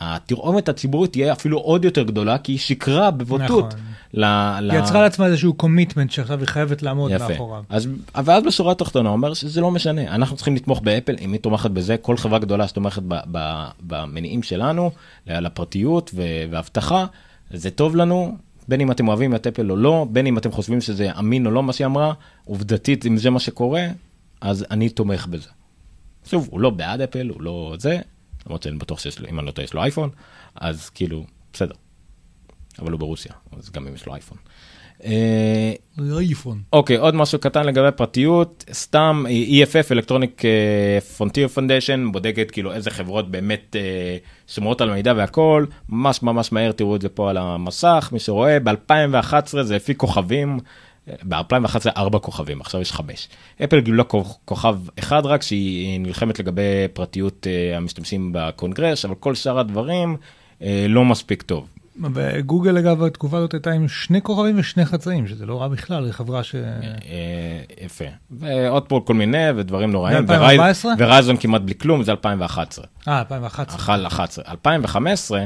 התרעומת 0.00 0.68
הציבורית 0.68 1.12
תהיה 1.12 1.32
אפילו 1.32 1.58
עוד 1.58 1.84
יותר 1.84 2.02
גדולה, 2.02 2.38
כי 2.38 2.52
היא 2.52 2.58
שקרה 2.58 3.10
בבוטות. 3.10 3.64
נכון. 3.74 3.80
ל- 4.14 4.24
ל- 4.60 4.70
היא 4.70 4.80
יצרה 4.80 5.02
לעצמה 5.02 5.26
איזשהו 5.26 5.54
commitment 5.54 6.10
שעכשיו 6.10 6.38
היא 6.38 6.46
חייבת 6.46 6.82
לעמוד 6.82 7.10
יפה. 7.10 7.28
מאחוריו. 7.28 7.62
אז, 7.68 7.88
ואז 8.24 8.42
בשורה 8.44 8.72
התחתונה 8.72 9.08
הוא 9.08 9.16
אומר 9.16 9.34
שזה 9.34 9.60
לא 9.60 9.70
משנה, 9.70 10.14
אנחנו 10.14 10.36
צריכים 10.36 10.56
לתמוך 10.56 10.80
באפל, 10.80 11.16
אם 11.20 11.32
היא 11.32 11.40
תומכת 11.40 11.70
בזה, 11.70 11.96
כל 11.96 12.16
חברה 12.16 12.38
גדולה 12.38 12.68
שתומכת 12.68 13.02
ב, 13.08 13.14
ב, 13.32 13.64
במניעים 13.80 14.42
שלנו, 14.42 14.90
לפרטיות 15.26 16.10
ואבטחה, 16.50 17.06
זה 17.50 17.70
טוב 17.70 17.96
לנו, 17.96 18.36
בין 18.68 18.80
אם 18.80 18.90
אתם 18.90 19.08
אוהבים 19.08 19.34
את 19.34 19.46
אפל 19.46 19.70
או 19.70 19.76
לא, 19.76 20.06
בין 20.10 20.26
אם 20.26 20.38
אתם 20.38 20.52
חושבים 20.52 20.80
שזה 20.80 21.18
אמין 21.18 21.46
או 21.46 21.50
לא 21.50 21.62
מה 21.62 21.72
שהיא 21.72 21.86
אמרה, 21.86 22.12
עובדתית 22.44 23.06
אם 23.06 23.16
זה 23.16 23.30
מה 23.30 23.40
שקורה, 23.40 23.86
אז 24.40 24.66
אני 24.70 24.88
תומך 24.88 25.26
בזה. 25.26 25.48
שוב, 26.26 26.48
הוא 26.50 26.60
לא 26.60 26.70
בעד 26.70 27.00
אפל, 27.00 27.28
הוא 27.28 27.42
לא 27.42 27.74
זה, 27.78 27.98
למרות 28.46 28.62
שאני 28.62 28.78
בטוח 28.78 29.00
שיש 29.00 29.18
לו, 29.18 29.28
אם 29.28 29.38
אני 29.38 29.46
לא 29.46 29.50
טועה, 29.50 29.64
יש 29.64 29.74
לו 29.74 29.82
אייפון, 29.82 30.10
אז 30.54 30.90
כאילו, 30.90 31.24
בסדר. 31.52 31.74
אבל 32.78 32.92
הוא 32.92 33.00
ברוסיה, 33.00 33.32
אז 33.58 33.70
גם 33.70 33.86
אם 33.86 33.94
יש 33.94 34.06
לו 34.06 34.14
אייפון. 34.14 34.38
אה, 35.04 35.72
אייפון. 36.18 36.58
אוקיי, 36.72 36.96
עוד 36.96 37.14
משהו 37.14 37.38
קטן 37.38 37.66
לגבי 37.66 37.90
פרטיות, 37.96 38.64
סתם 38.72 39.24
EFF, 39.48 39.96
Electronic 39.96 40.44
אה, 40.44 40.98
Frontier 41.18 41.56
Foundation, 41.56 42.12
בודקת 42.12 42.50
כאילו 42.50 42.72
איזה 42.72 42.90
חברות 42.90 43.30
באמת 43.30 43.76
אה, 43.78 44.16
שומרות 44.48 44.80
על 44.80 44.90
מידע 44.90 45.12
והכל, 45.16 45.64
ממש 45.88 46.22
ממש 46.22 46.52
מהר 46.52 46.72
תראו 46.72 46.96
את 46.96 47.02
זה 47.02 47.08
פה 47.08 47.30
על 47.30 47.36
המסך, 47.36 48.08
מי 48.12 48.18
שרואה, 48.18 48.60
ב-2011 48.60 49.62
זה 49.62 49.76
לפי 49.76 49.94
כוכבים, 49.94 50.58
ב-2011 51.22 51.90
ארבע 51.96 52.18
כוכבים, 52.18 52.60
עכשיו 52.60 52.80
יש 52.80 52.92
חמש. 52.92 53.28
אפל 53.64 53.80
גילו 53.80 54.08
כוכב 54.44 54.76
אחד 54.98 55.26
רק 55.26 55.42
שהיא 55.42 56.00
נלחמת 56.00 56.38
לגבי 56.38 56.88
פרטיות 56.92 57.46
אה, 57.46 57.76
המשתמשים 57.76 58.30
בקונגרס, 58.34 59.04
אבל 59.04 59.14
כל 59.14 59.34
שאר 59.34 59.58
הדברים 59.58 60.16
אה, 60.62 60.86
לא 60.88 61.04
מספיק 61.04 61.42
טוב. 61.42 61.68
בגוגל 62.00 62.78
אגב 62.78 63.02
התקופה 63.02 63.38
הזאת 63.38 63.54
הייתה 63.54 63.70
עם 63.70 63.88
שני 63.88 64.22
כוכבים 64.22 64.58
ושני 64.58 64.84
חצאים, 64.84 65.26
שזה 65.26 65.46
לא 65.46 65.60
רע 65.60 65.68
בכלל, 65.68 66.06
זו 66.06 66.12
חברה 66.12 66.42
ש... 66.42 66.54
אה, 66.54 67.62
יפה. 67.80 68.04
ועוד 68.30 68.82
פה 68.82 69.02
כל 69.06 69.14
מיני 69.14 69.50
ודברים 69.56 69.92
נוראים. 69.92 70.26
ב-2014? 70.26 70.86
ורייזון 70.98 71.36
כמעט 71.36 71.62
בלי 71.62 71.74
כלום, 71.74 72.02
זה 72.02 72.10
2011. 72.10 72.84
אה, 73.08 73.18
2011. 73.20 73.74
2011. 73.74 74.44
2015, 74.48 75.44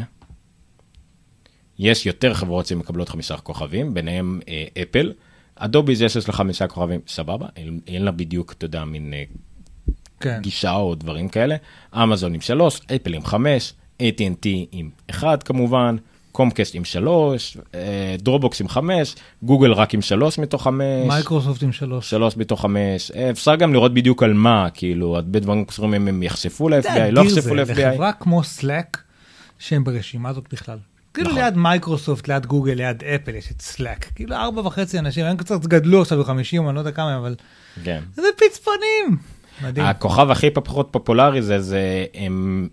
יש 1.79 2.07
יותר 2.07 2.35
חברות 2.35 2.67
שמקבלות 2.67 3.09
חמישה 3.09 3.37
כוכבים, 3.37 3.95
ביניהם 3.95 4.41
אה, 4.49 4.65
אפל. 4.83 5.13
אדובי 5.57 5.93
יש 5.93 6.29
לה 6.29 6.33
חמישה 6.33 6.67
כוכבים, 6.67 7.01
סבבה, 7.09 7.47
אין, 7.57 7.81
אין 7.87 8.05
לה 8.05 8.11
בדיוק, 8.11 8.53
אתה 8.53 8.65
יודע, 8.65 8.85
מין 8.85 9.15
אה, 9.15 9.25
כן. 10.21 10.39
גישה 10.43 10.73
או 10.73 10.95
דברים 10.95 11.29
כאלה. 11.29 11.57
אמזון 11.95 12.35
עם 12.35 12.41
שלוש, 12.41 12.81
אפל 12.97 13.15
עם 13.15 13.25
חמש, 13.25 13.73
AT&T 14.03 14.49
עם 14.73 14.91
אחד 15.11 15.43
כמובן, 15.43 15.97
קומקסט 16.35 16.75
עם 16.75 16.85
שלוש, 16.85 17.57
אה, 17.75 18.17
Dropbox 18.19 18.61
עם 18.61 18.69
חמש, 18.69 19.15
גוגל 19.43 19.73
רק 19.73 19.95
עם 19.95 20.03
שלוש 20.03 20.39
מתוך 20.39 20.63
חמש. 20.63 21.07
מייקרוסופט 21.07 21.63
עם 21.63 21.73
שלוש. 21.73 22.11
שלוש 22.11 22.37
מתוך 22.37 22.61
חמש. 22.61 23.11
אה, 23.11 23.31
אפשר 23.31 23.57
גם 23.57 23.73
לראות 23.73 23.95
בדיוק 23.95 24.23
על 24.23 24.33
מה, 24.33 24.69
כאילו, 24.75 25.17
הרבה 25.17 25.41
דברים 25.41 25.65
קשורים 25.65 25.95
אם 25.95 26.09
הם 26.09 26.23
יחשפו 26.23 26.69
ל-FBI, 26.69 27.11
לא 27.11 27.21
יחשפו 27.21 27.55
ל-FBI. 27.55 27.73
לחברה 27.73 28.13
כמו 28.13 28.41
Slack, 28.41 28.99
שהם 29.59 29.85
ברשימה 29.85 30.29
הזאת 30.29 30.45
בכלל. 30.53 30.79
כאילו 31.15 31.31
נכון. 31.31 31.43
ליד 31.43 31.57
מייקרוסופט, 31.57 32.29
ליד 32.29 32.47
גוגל, 32.47 32.73
ליד 32.73 33.05
אפל, 33.05 33.35
יש 33.35 33.51
את 33.51 33.63
Slack. 33.77 34.13
כאילו 34.15 34.37
ארבע 34.37 34.61
וחצי 34.61 34.99
אנשים, 34.99 35.25
הם 35.25 35.37
קצת 35.37 35.67
גדלו 35.67 36.03
עכשיו 36.03 36.25
ב-50, 36.25 36.31
אני 36.67 36.75
לא 36.75 36.79
יודע 36.79 36.93
כמה, 36.93 37.17
אבל 37.17 37.35
כן. 37.85 38.01
זה 38.15 38.29
פצפונים. 38.37 39.19
מדהים. 39.63 39.87
הכוכב 39.87 40.31
הכי 40.31 40.51
פחות 40.51 40.89
פופולרי 40.91 41.43
זה, 41.43 41.61
זה, 41.61 42.05
הם, 42.15 42.69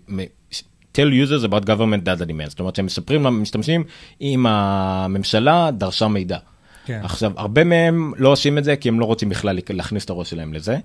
tell 0.96 1.28
users 1.28 1.44
about 1.44 1.64
government 1.64 2.04
data 2.06 2.24
demands, 2.26 2.48
זאת 2.48 2.60
אומרת 2.60 2.76
שהם 2.76 2.86
מספרים 2.86 3.24
למשתמשים 3.24 3.84
אם 4.20 4.46
הממשלה 4.46 5.70
דרשה 5.70 6.08
מידע. 6.08 6.38
כן. 6.84 7.00
עכשיו, 7.04 7.32
הרבה 7.36 7.64
מהם 7.64 8.12
לא 8.16 8.28
עושים 8.28 8.58
את 8.58 8.64
זה 8.64 8.76
כי 8.76 8.88
הם 8.88 9.00
לא 9.00 9.04
רוצים 9.04 9.28
בכלל 9.28 9.58
להכניס 9.70 10.04
את 10.04 10.10
הראש 10.10 10.30
שלהם 10.30 10.52
לזה. 10.52 10.78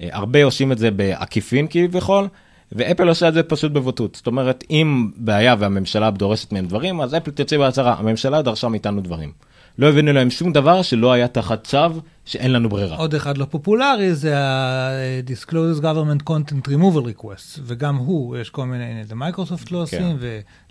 אה, 0.00 0.08
הרבה 0.12 0.44
עושים 0.44 0.72
את 0.72 0.78
זה 0.78 0.90
בעקיפין 0.90 1.66
כביכול, 1.70 2.28
ואפל 2.72 3.08
עושה 3.08 3.28
את 3.28 3.34
זה 3.34 3.42
פשוט 3.42 3.72
בבוטות. 3.72 4.14
זאת 4.14 4.26
אומרת, 4.26 4.64
אם 4.70 5.10
באה 5.16 5.56
הממשלה 5.58 6.10
דורשת 6.10 6.52
מהם 6.52 6.66
דברים, 6.66 7.00
אז 7.00 7.14
אפל 7.14 7.30
תוציא 7.30 7.58
בהצהרה, 7.58 7.94
הממשלה 7.98 8.42
דרשה 8.42 8.68
מאיתנו 8.68 9.00
דברים. 9.00 9.32
לא 9.78 9.88
הבאנו 9.88 10.12
להם 10.12 10.30
שום 10.30 10.52
דבר 10.52 10.82
שלא 10.82 11.12
היה 11.12 11.28
תחת 11.28 11.64
צו 11.64 11.78
שאין 12.24 12.52
לנו 12.52 12.68
ברירה. 12.68 12.96
עוד 12.96 13.14
אחד 13.14 13.38
לא 13.38 13.44
פופולרי 13.44 14.14
זה 14.14 14.38
ה-Disclosed 14.38 15.80
Government 15.80 16.30
Content 16.30 16.68
Removal 16.68 17.20
Request, 17.20 17.60
וגם 17.62 17.96
הוא, 17.96 18.36
יש 18.36 18.50
כל 18.50 18.66
מיני, 18.66 18.84
הנה, 18.84 19.14
מייקרוסופט 19.14 19.70
לא 19.70 19.82
עושים, 19.82 20.16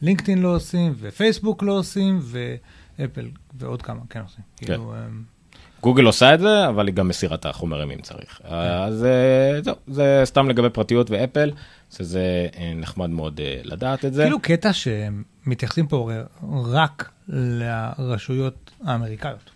ולינקדאין 0.01 0.41
לא 0.41 0.55
עושים, 0.55 0.93
ופייסבוק 0.99 1.63
לא 1.63 1.71
עושים, 1.71 2.19
ואפל 2.99 3.27
ועוד 3.59 3.81
כמה 3.81 3.99
כן 4.09 4.21
עושים. 4.21 4.43
כאילו, 4.57 4.93
אמ, 4.93 5.32
גוגל 5.84 6.05
עושה 6.05 6.34
את 6.34 6.39
זה, 6.39 6.68
אבל 6.68 6.88
היא 6.88 6.95
גם 6.95 7.07
מסירה 7.07 7.35
את 7.35 7.45
החומרים 7.45 7.91
אם 7.91 8.01
צריך. 8.01 8.41
אז 8.43 9.05
אה, 9.05 9.61
זהו, 9.61 9.76
זה 9.88 10.22
סתם 10.26 10.49
לגבי 10.49 10.69
פרטיות 10.69 11.11
ואפל, 11.11 11.51
שזה 11.97 12.47
אה, 12.57 12.73
נחמד 12.76 13.10
מאוד 13.10 13.39
אה, 13.43 13.60
לדעת 13.64 14.05
את 14.05 14.14
זה. 14.14 14.23
כאילו 14.23 14.39
קטע 14.39 14.69
שמתייחסים 14.73 15.88
פה 15.88 16.11
רק 16.65 17.11
לרשויות 17.27 18.72
האמריקאיות. 18.85 19.49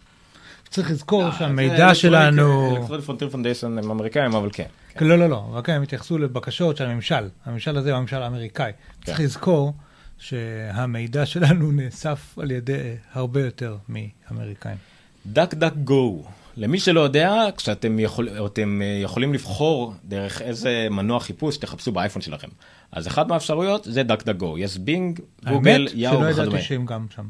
צריך 0.69 0.91
לזכור 0.91 1.31
שהמידע 1.31 1.95
שלנו... 1.95 2.75
Electronic 2.77 3.05
Frontier 3.05 3.29
Foundation 3.29 3.77
הם 3.77 3.91
אמריקאים, 3.91 4.35
אבל 4.35 4.49
כן. 4.53 4.67
לא, 5.01 5.19
לא, 5.19 5.29
לא, 5.29 5.49
רק 5.51 5.69
הם 5.69 5.81
התייחסו 5.81 6.17
לבקשות 6.17 6.77
של 6.77 6.85
הממשל. 6.85 7.29
הממשל 7.45 7.77
הזה 7.77 7.91
הוא 7.91 7.97
הממשל 7.97 8.21
האמריקאי. 8.21 8.71
צריך 9.05 9.19
לזכור 9.19 9.73
שהמידע 10.17 11.25
שלנו 11.25 11.71
נאסף 11.71 12.37
על 12.39 12.51
ידי 12.51 12.95
הרבה 13.13 13.45
יותר 13.45 13.77
מאמריקאים. 13.89 14.96
DuckDuckGo. 15.27 16.23
למי 16.57 16.79
שלא 16.79 16.99
יודע, 16.99 17.45
כשאתם 17.57 17.99
יכול, 17.99 18.29
אתם 18.45 18.81
יכולים 19.03 19.33
לבחור 19.33 19.93
דרך 20.05 20.41
איזה 20.41 20.87
מנוע 20.91 21.19
חיפוש 21.19 21.57
תחפשו 21.57 21.91
באייפון 21.91 22.21
שלכם. 22.21 22.47
אז 22.91 23.07
אחת 23.07 23.27
מהאפשרויות 23.27 23.83
זה 23.89 24.03
DuckDuckGo. 24.03 24.57
יש 24.57 24.77
בינג, 24.77 25.19
גוגל, 25.47 25.87
יאהו 25.93 26.11
וכדומה. 26.11 26.25
וכדומה. 26.25 26.25
האמת 26.25 26.35
שלא 26.35 26.43
ידעתי 26.43 26.63
שהם 26.63 26.85
גם 26.85 27.05
שם. 27.15 27.27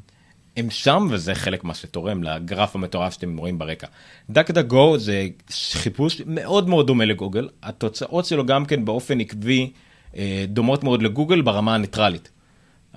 הם 0.58 0.70
שם 0.70 1.08
וזה 1.12 1.36
חלק 1.36 1.64
מה 1.64 1.74
שתורם 1.74 2.24
לגרף 2.24 2.76
המטורף 2.76 3.14
שאתם 3.14 3.38
רואים 3.38 3.60
ברקע. 3.60 3.88
DuckDuckGo 4.30 4.98
זה 4.98 5.28
חיפוש 5.74 6.22
מאוד 6.26 6.70
מאוד 6.70 6.88
דומה 6.88 7.06
לגוגל, 7.06 7.50
התוצאות 7.64 8.26
שלו 8.26 8.46
גם 8.46 8.66
כן 8.66 8.86
באופן 8.86 9.20
עקבי 9.20 9.72
אה, 10.18 10.46
דומות 10.48 10.84
מאוד 10.84 11.02
לגוגל 11.02 11.42
ברמה 11.42 11.76
הניטרלית. 11.76 12.30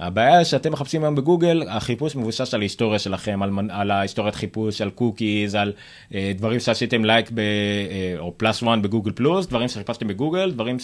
הבעיה 0.00 0.44
שאתם 0.44 0.72
מחפשים 0.72 1.04
היום 1.04 1.14
בגוגל, 1.14 1.62
החיפוש 1.68 2.16
מבוסס 2.16 2.54
על 2.54 2.60
ההיסטוריה 2.60 2.98
שלכם, 2.98 3.42
על, 3.42 3.50
על 3.70 3.90
ההיסטוריית 3.90 4.34
חיפוש, 4.34 4.80
על 4.80 4.90
קוקיז, 4.90 5.54
על 5.54 5.72
אה, 6.14 6.32
דברים 6.36 6.60
שעשיתם 6.60 7.04
לייק 7.04 7.30
ב, 7.34 7.38
אה, 7.38 8.14
או 8.18 8.34
פלאס 8.36 8.62
1 8.62 8.78
בגוגל 8.82 9.12
פלוס, 9.12 9.46
דברים 9.46 9.68
שחיפשתם 9.68 10.08
בגוגל, 10.08 10.50
דברים 10.50 10.76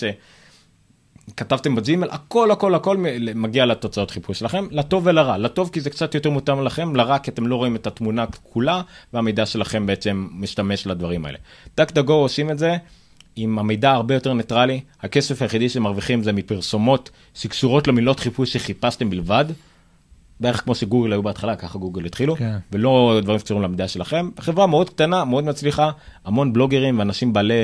שכתבתם 1.29 1.75
בג'ימל, 1.75 2.09
הכל 2.11 2.51
הכל 2.51 2.75
הכל 2.75 2.97
מגיע 3.35 3.67
לתוצאות 3.67 4.11
חיפוש 4.11 4.39
שלכם, 4.39 4.67
לטוב 4.71 5.07
ולרע. 5.07 5.39
לטוב 5.39 5.71
כי 5.73 5.81
זה 5.81 5.91
קצת 5.91 6.15
יותר 6.15 6.31
מותאם 6.31 6.63
לכם, 6.63 6.97
לרע 6.97 7.19
כי 7.19 7.31
אתם 7.31 7.47
לא 7.47 7.57
רואים 7.57 7.77
את 7.77 7.87
התמונה 7.87 8.25
כולה, 8.43 8.83
והמידע 9.13 9.47
שלכם 9.47 9.87
בעצם 9.87 10.29
משתמש 10.33 10.87
לדברים 10.87 11.25
האלה. 11.25 11.39
DuckDuckGo 11.77 12.13
עושים 12.13 12.51
את 12.51 12.59
זה. 12.59 12.77
עם 13.37 13.59
המידע 13.59 13.91
הרבה 13.91 14.15
יותר 14.15 14.33
ניטרלי, 14.33 14.81
הכסף 15.01 15.43
היחידי 15.43 15.69
שמרוויחים 15.69 16.23
זה 16.23 16.33
מפרסומות 16.33 17.11
שקשורות 17.35 17.89
למילות 17.89 18.21
חיפוש 18.21 18.53
שחיפשתם 18.53 19.11
בלבד, 19.11 19.45
בערך 20.41 20.65
כמו 20.65 20.75
שגוגל 20.75 21.13
היו 21.13 21.23
בהתחלה, 21.23 21.57
ככה 21.57 21.79
גוגל 21.79 22.05
התחילו, 22.05 22.37
כן. 22.37 22.57
ולא 22.73 23.21
דברים 23.23 23.39
שקשורים 23.39 23.63
למידע 23.63 23.89
שלכם. 23.89 24.31
חברה 24.41 24.67
מאוד 24.67 24.91
קטנה, 24.91 25.25
מאוד 25.25 25.45
מצליחה, 25.45 25.91
המון 26.25 26.53
בלוגרים 26.53 26.99
ואנשים 26.99 27.33
בעלי, 27.33 27.55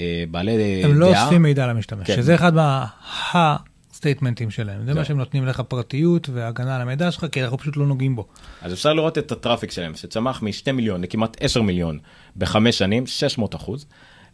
אה, 0.00 0.24
בעלי 0.30 0.56
דעה. 0.56 0.90
הם 0.90 0.98
לא 0.98 1.08
אוספים 1.08 1.42
מידע 1.42 1.66
למשתמש, 1.66 2.06
כן. 2.06 2.16
שזה 2.16 2.34
אחד 2.34 2.54
מה-סטייטמנטים 2.54 4.50
שלהם. 4.50 4.80
זה 4.80 4.86
זהו. 4.86 4.94
מה 4.94 5.04
שהם 5.04 5.18
נותנים 5.18 5.46
לך 5.46 5.60
פרטיות 5.60 6.28
והגנה 6.32 6.76
על 6.76 6.82
המידע 6.82 7.10
שלך, 7.10 7.26
כי 7.32 7.42
אנחנו 7.42 7.58
פשוט 7.58 7.76
לא 7.76 7.86
נוגעים 7.86 8.16
בו. 8.16 8.26
אז 8.62 8.72
אפשר 8.72 8.92
לראות 8.92 9.18
את 9.18 9.32
ה 9.32 9.37
traffic 9.37 9.70
שלהם, 9.70 9.94
שצמח 9.94 10.42
מ-2 10.42 10.72
מיליון 10.72 11.02
לכמעט 11.02 11.36
10 11.40 11.62
מיליון 11.62 11.98
בחמש 12.36 12.78
שנים, 12.78 13.06
600 13.06 13.54
אחוז. 13.54 13.86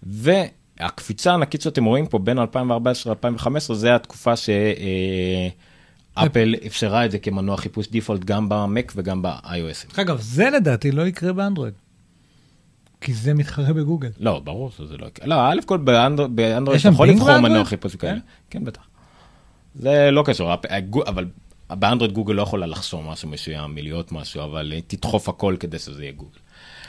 והקפיצה 0.02 1.30
הענקית 1.30 1.62
שאתם 1.62 1.84
רואים 1.84 2.06
פה 2.06 2.18
בין 2.18 2.38
2014 2.38 3.14
ל-2015 3.14 3.74
זה 3.74 3.94
התקופה 3.94 4.32
שאפל 4.36 6.54
אפשרה 6.66 7.04
את 7.04 7.10
זה 7.10 7.18
כמנוע 7.18 7.56
חיפוש 7.56 7.88
default 7.88 8.24
גם 8.24 8.48
במק 8.48 8.92
וגם 8.96 9.22
ב-iOS. 9.22 10.00
אגב, 10.00 10.20
זה 10.20 10.50
לדעתי 10.50 10.92
לא 10.92 11.06
יקרה 11.06 11.32
באנדרואיד. 11.32 11.74
כי 13.00 13.14
זה 13.14 13.34
מתחרה 13.34 13.72
בגוגל. 13.72 14.10
לא, 14.18 14.40
ברור 14.44 14.70
שזה 14.70 14.96
לא 14.96 15.06
יקרה. 15.06 15.26
לא, 15.26 15.34
א' 15.34 15.60
כל 15.66 15.76
באנדרואיד 15.76 16.80
אתה 16.80 16.88
יכול 16.88 17.08
לבחור? 17.08 17.38
מנוע 17.38 17.64
חיפוש 17.64 17.96
כאלה. 17.96 18.18
כן, 18.50 18.64
בטח. 18.64 18.82
זה 19.74 20.10
לא 20.10 20.22
קשור, 20.26 20.54
אבל 21.08 21.26
באנדרואיד 21.70 22.14
גוגל 22.14 22.34
לא 22.34 22.42
יכולה 22.42 22.66
לחסום 22.66 23.08
משהו 23.08 23.28
מסוים 23.28 23.74
מלהיות 23.74 24.12
משהו, 24.12 24.44
אבל 24.44 24.72
היא 24.72 24.82
תדחוף 24.86 25.28
הכל 25.28 25.56
כדי 25.60 25.78
שזה 25.78 26.02
יהיה 26.02 26.12
גוגל. 26.12 26.38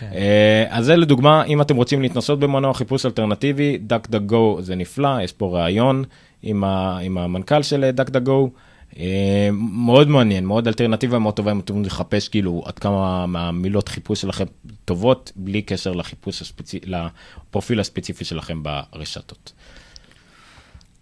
אה, 0.03 0.65
אז 0.69 0.85
זה 0.85 0.95
לדוגמה, 0.95 1.43
אם 1.43 1.61
אתם 1.61 1.75
רוצים 1.75 2.01
להתנסות 2.01 2.39
במנוע 2.39 2.73
חיפוש 2.73 3.05
אלטרנטיבי, 3.05 3.77
דק 3.77 4.07
דק 4.09 4.21
גו 4.21 4.57
זה 4.61 4.75
נפלא, 4.75 5.21
יש 5.21 5.31
פה 5.31 5.59
ראיון 5.59 6.03
עם, 6.41 6.63
ה, 6.63 6.97
עם 6.97 7.17
המנכ"ל 7.17 7.63
של 7.63 7.91
דק 7.91 8.09
דק 8.09 8.21
גו, 8.21 8.49
מאוד 9.61 10.09
מעניין, 10.09 10.45
מאוד 10.45 10.67
אלטרנטיבה, 10.67 11.19
מאוד 11.19 11.33
טובה, 11.33 11.51
אם 11.51 11.59
אתם 11.59 11.83
לחפש 11.83 12.27
כאילו 12.27 12.63
עד 12.65 12.79
כמה 12.79 13.25
מהמילות 13.25 13.89
חיפוש 13.89 14.21
שלכם 14.21 14.45
טובות, 14.85 15.31
בלי 15.35 15.61
קשר 15.61 15.91
לחיפוש 15.91 16.41
הספציפי, 16.41 16.89
לפרופיל 16.89 17.79
הספציפי 17.79 18.25
שלכם 18.25 18.63
ברשתות. 18.63 19.53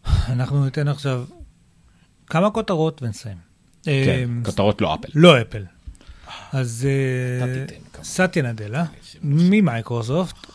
אנחנו 0.06 0.66
ניתן 0.66 0.88
עכשיו 0.88 1.26
כמה 2.28 2.50
כותרות 2.50 3.02
ונסיים. 3.04 3.38
כן, 3.84 4.20
אמ, 4.24 4.42
כותרות 4.46 4.82
לא 4.82 4.96
אפל. 4.96 5.08
לא 5.16 5.42
אפל. 5.42 5.64
אז. 6.54 6.88
סטיה 8.04 8.44
נדלה 8.44 8.86
ממייקרוסופט, 9.24 10.48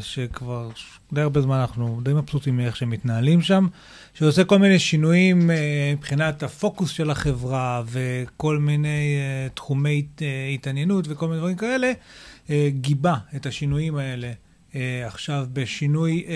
שכבר 0.00 0.70
די 1.12 1.20
הרבה 1.20 1.40
זמן 1.40 1.56
אנחנו 1.56 2.00
די 2.02 2.12
מבסוטים 2.12 2.56
מאיך 2.56 2.76
שהם 2.76 2.90
מתנהלים 2.90 3.42
שם, 3.42 3.66
שעושה 4.14 4.44
כל 4.44 4.58
מיני 4.58 4.78
שינויים 4.78 5.50
אה, 5.50 5.92
מבחינת 5.96 6.42
הפוקוס 6.42 6.90
של 6.90 7.10
החברה 7.10 7.82
וכל 7.86 8.58
מיני 8.58 9.16
אה, 9.16 9.48
תחומי 9.54 10.06
אה, 10.22 10.50
התעניינות 10.54 11.04
וכל 11.08 11.26
מיני 11.28 11.38
דברים 11.38 11.56
כאלה, 11.56 11.92
גיבה 12.68 13.14
את 13.36 13.46
השינויים 13.46 13.96
האלה. 13.96 14.32
אה, 14.74 15.06
עכשיו 15.06 15.46
בשינוי 15.52 16.24
אה, 16.28 16.34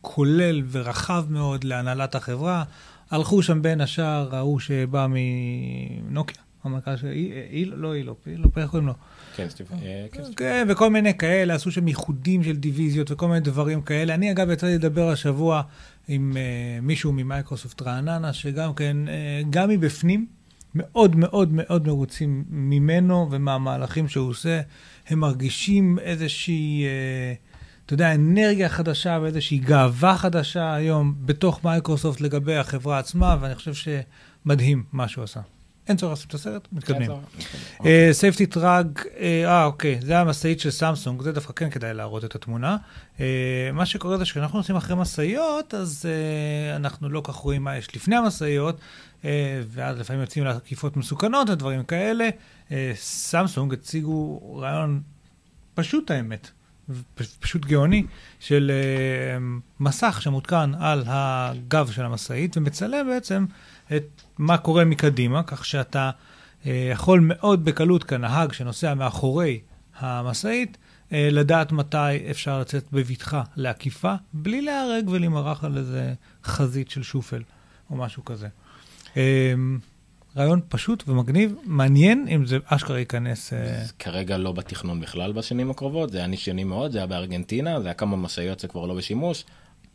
כולל 0.00 0.62
ורחב 0.70 1.24
מאוד 1.28 1.64
להנהלת 1.64 2.14
החברה. 2.14 2.64
הלכו 3.10 3.42
שם 3.42 3.62
בין 3.62 3.80
השאר 3.80 4.36
ההוא 4.36 4.60
שבא 4.60 5.06
מנוקיה, 5.10 6.42
המנכ"ל 6.66 6.96
של 6.96 7.06
איל, 7.50 7.72
לא 7.76 7.94
אילופ, 7.94 8.28
אילופ, 8.28 8.58
איך 8.58 8.70
קוראים 8.70 8.86
לו? 8.86 8.94
כן, 9.36 9.48
סטיב, 9.48 9.66
אה, 9.72 10.06
כן, 10.12 10.24
סטיב. 10.24 10.34
כן, 10.34 10.66
וכל 10.70 10.90
מיני 10.90 11.18
כאלה, 11.18 11.54
עשו 11.54 11.70
שם 11.70 11.88
ייחודים 11.88 12.42
של 12.42 12.56
דיוויזיות 12.56 13.10
וכל 13.10 13.28
מיני 13.28 13.40
דברים 13.40 13.82
כאלה. 13.82 14.14
אני 14.14 14.30
אגב 14.30 14.50
יצא 14.50 14.66
לי 14.66 14.74
לדבר 14.74 15.08
השבוע 15.08 15.62
עם 16.08 16.32
אה, 16.32 16.84
מישהו 16.84 17.12
ממייקרוסופט 17.12 17.82
רעננה, 17.82 18.32
שגם 18.32 18.74
כן, 18.74 18.96
אה, 19.06 19.46
גם 19.50 19.68
מבפנים, 19.68 20.26
מאוד 20.74 21.16
מאוד 21.16 21.52
מאוד 21.52 21.86
מרוצים 21.86 22.44
ממנו 22.48 23.28
ומהמהלכים 23.30 24.08
שהוא 24.08 24.28
עושה. 24.28 24.60
הם 25.08 25.18
מרגישים 25.18 25.98
איזושהי, 25.98 26.84
אתה 27.86 27.94
יודע, 27.94 28.14
אנרגיה 28.14 28.68
חדשה 28.68 29.18
ואיזושהי 29.22 29.58
גאווה 29.58 30.16
חדשה 30.16 30.74
היום 30.74 31.14
בתוך 31.24 31.64
מייקרוסופט 31.64 32.20
לגבי 32.20 32.56
החברה 32.56 32.98
עצמה, 32.98 33.36
ואני 33.40 33.54
חושב 33.54 33.72
שמדהים 33.74 34.84
מה 34.92 35.08
שהוא 35.08 35.24
עשה. 35.24 35.40
אין 35.88 35.96
צורך 35.96 36.10
לעשות 36.10 36.28
את 36.28 36.34
הסרט, 36.34 36.68
מתקדמים. 36.72 37.10
safety 38.12 38.46
truck, 38.46 38.86
אה, 39.18 39.64
אוקיי, 39.64 39.98
זה 40.02 40.18
המשאית 40.18 40.60
של 40.60 40.70
סמסונג, 40.70 41.22
זה 41.22 41.32
דווקא 41.32 41.52
כן 41.52 41.70
כדאי 41.70 41.94
להראות 41.94 42.24
את 42.24 42.34
התמונה. 42.34 42.76
אה, 43.20 43.70
מה 43.72 43.86
שקורה 43.86 44.18
זה 44.18 44.24
שכשאנחנו 44.24 44.58
נוסעים 44.58 44.76
אחרי 44.76 44.96
משאיות, 44.96 45.74
אז 45.74 46.06
אה, 46.06 46.76
אנחנו 46.76 47.08
לא 47.08 47.20
כך 47.24 47.34
רואים 47.34 47.64
מה 47.64 47.76
יש 47.76 47.96
לפני 47.96 48.16
המשאיות, 48.16 48.80
אה, 49.24 49.62
ואז 49.68 49.98
לפעמים 49.98 50.20
יוצאים 50.20 50.44
לעקיפות 50.44 50.96
מסוכנות 50.96 51.50
ודברים 51.50 51.84
כאלה. 51.84 52.28
אה, 52.72 52.92
סמסונג 52.94 53.72
הציגו 53.72 54.40
רעיון 54.60 55.00
פשוט 55.74 56.10
האמת, 56.10 56.50
פשוט 57.40 57.64
גאוני, 57.64 58.06
של 58.40 58.70
אה, 58.74 59.38
מסך 59.80 60.18
שמותקן 60.22 60.72
על 60.80 61.04
הגב 61.06 61.90
של 61.90 62.04
המשאית 62.04 62.56
ומצלם 62.56 63.06
בעצם 63.06 63.46
את 63.96 64.22
מה 64.38 64.58
קורה 64.58 64.84
מקדימה, 64.84 65.42
כך 65.42 65.64
שאתה 65.64 66.10
אה, 66.66 66.88
יכול 66.92 67.20
מאוד 67.20 67.64
בקלות 67.64 68.04
כנהג 68.04 68.52
שנוסע 68.52 68.94
מאחורי 68.94 69.60
המשאית, 69.98 70.78
אה, 71.12 71.28
לדעת 71.32 71.72
מתי 71.72 72.30
אפשר 72.30 72.60
לצאת 72.60 72.84
בבטחה 72.92 73.42
לעקיפה, 73.56 74.14
בלי 74.32 74.62
להיהרג 74.62 75.08
ולהימרח 75.08 75.64
על 75.64 75.78
איזה 75.78 76.14
חזית 76.44 76.90
של 76.90 77.02
שופל 77.02 77.42
או 77.90 77.96
משהו 77.96 78.24
כזה. 78.24 78.48
אה, 79.16 79.54
רעיון 80.36 80.60
פשוט 80.68 81.04
ומגניב, 81.08 81.54
מעניין 81.64 82.28
אם 82.28 82.46
זה 82.46 82.58
אשכרה 82.64 82.98
ייכנס... 82.98 83.52
כרגע 83.98 84.38
לא 84.38 84.52
בתכנון 84.52 85.00
בכלל 85.00 85.32
בשנים 85.32 85.70
הקרובות, 85.70 86.10
זה 86.10 86.18
היה 86.18 86.26
ניסיוני 86.26 86.64
מאוד, 86.64 86.92
זה 86.92 86.98
היה 86.98 87.06
בארגנטינה, 87.06 87.80
זה 87.80 87.86
היה 87.86 87.94
כמה 87.94 88.16
משאיות 88.16 88.60
זה 88.60 88.68
כבר 88.68 88.86
לא 88.86 88.94
בשימוש, 88.94 89.44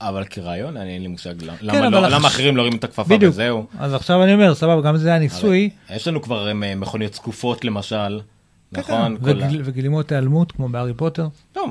אבל 0.08 0.24
כרעיון 0.30 0.78
אני 0.78 0.94
אין 0.94 1.02
לי 1.02 1.08
מושג 1.08 1.34
למה- 1.44 1.56
למה 1.62 1.88
אבל 1.88 2.02
לא- 2.02 2.08
למה 2.08 2.28
אחרים 2.28 2.58
לא 2.58 2.62
הרימו 2.62 2.78
את 2.78 2.84
הכפפה 2.84 3.04
בדיוק. 3.16 3.32
וזהו. 3.32 3.66
אז 3.80 3.94
עכשיו 3.94 4.24
אני 4.24 4.34
אומר, 4.34 4.56
סבבה, 4.56 4.82
גם 4.82 4.98
זה 4.98 5.10
היה 5.10 5.20
ניסוי. 5.20 5.70
יש 5.96 6.08
לנו 6.08 6.22
כבר 6.22 6.48
אה, 6.48 6.54
מכוניות 6.76 7.14
שקופות 7.14 7.66
למשל, 7.66 8.20
כן, 8.20 8.26
נכון? 8.72 9.18
כן, 9.18 9.24
כל 9.24 9.42
ה- 9.42 9.46
וגיל- 9.48 9.62
וגלימות 9.66 10.12
היעלמות 10.12 10.52
כמו 10.52 10.70
בהארי 10.70 10.94
פוטר. 10.94 11.28
לא, 11.56 11.66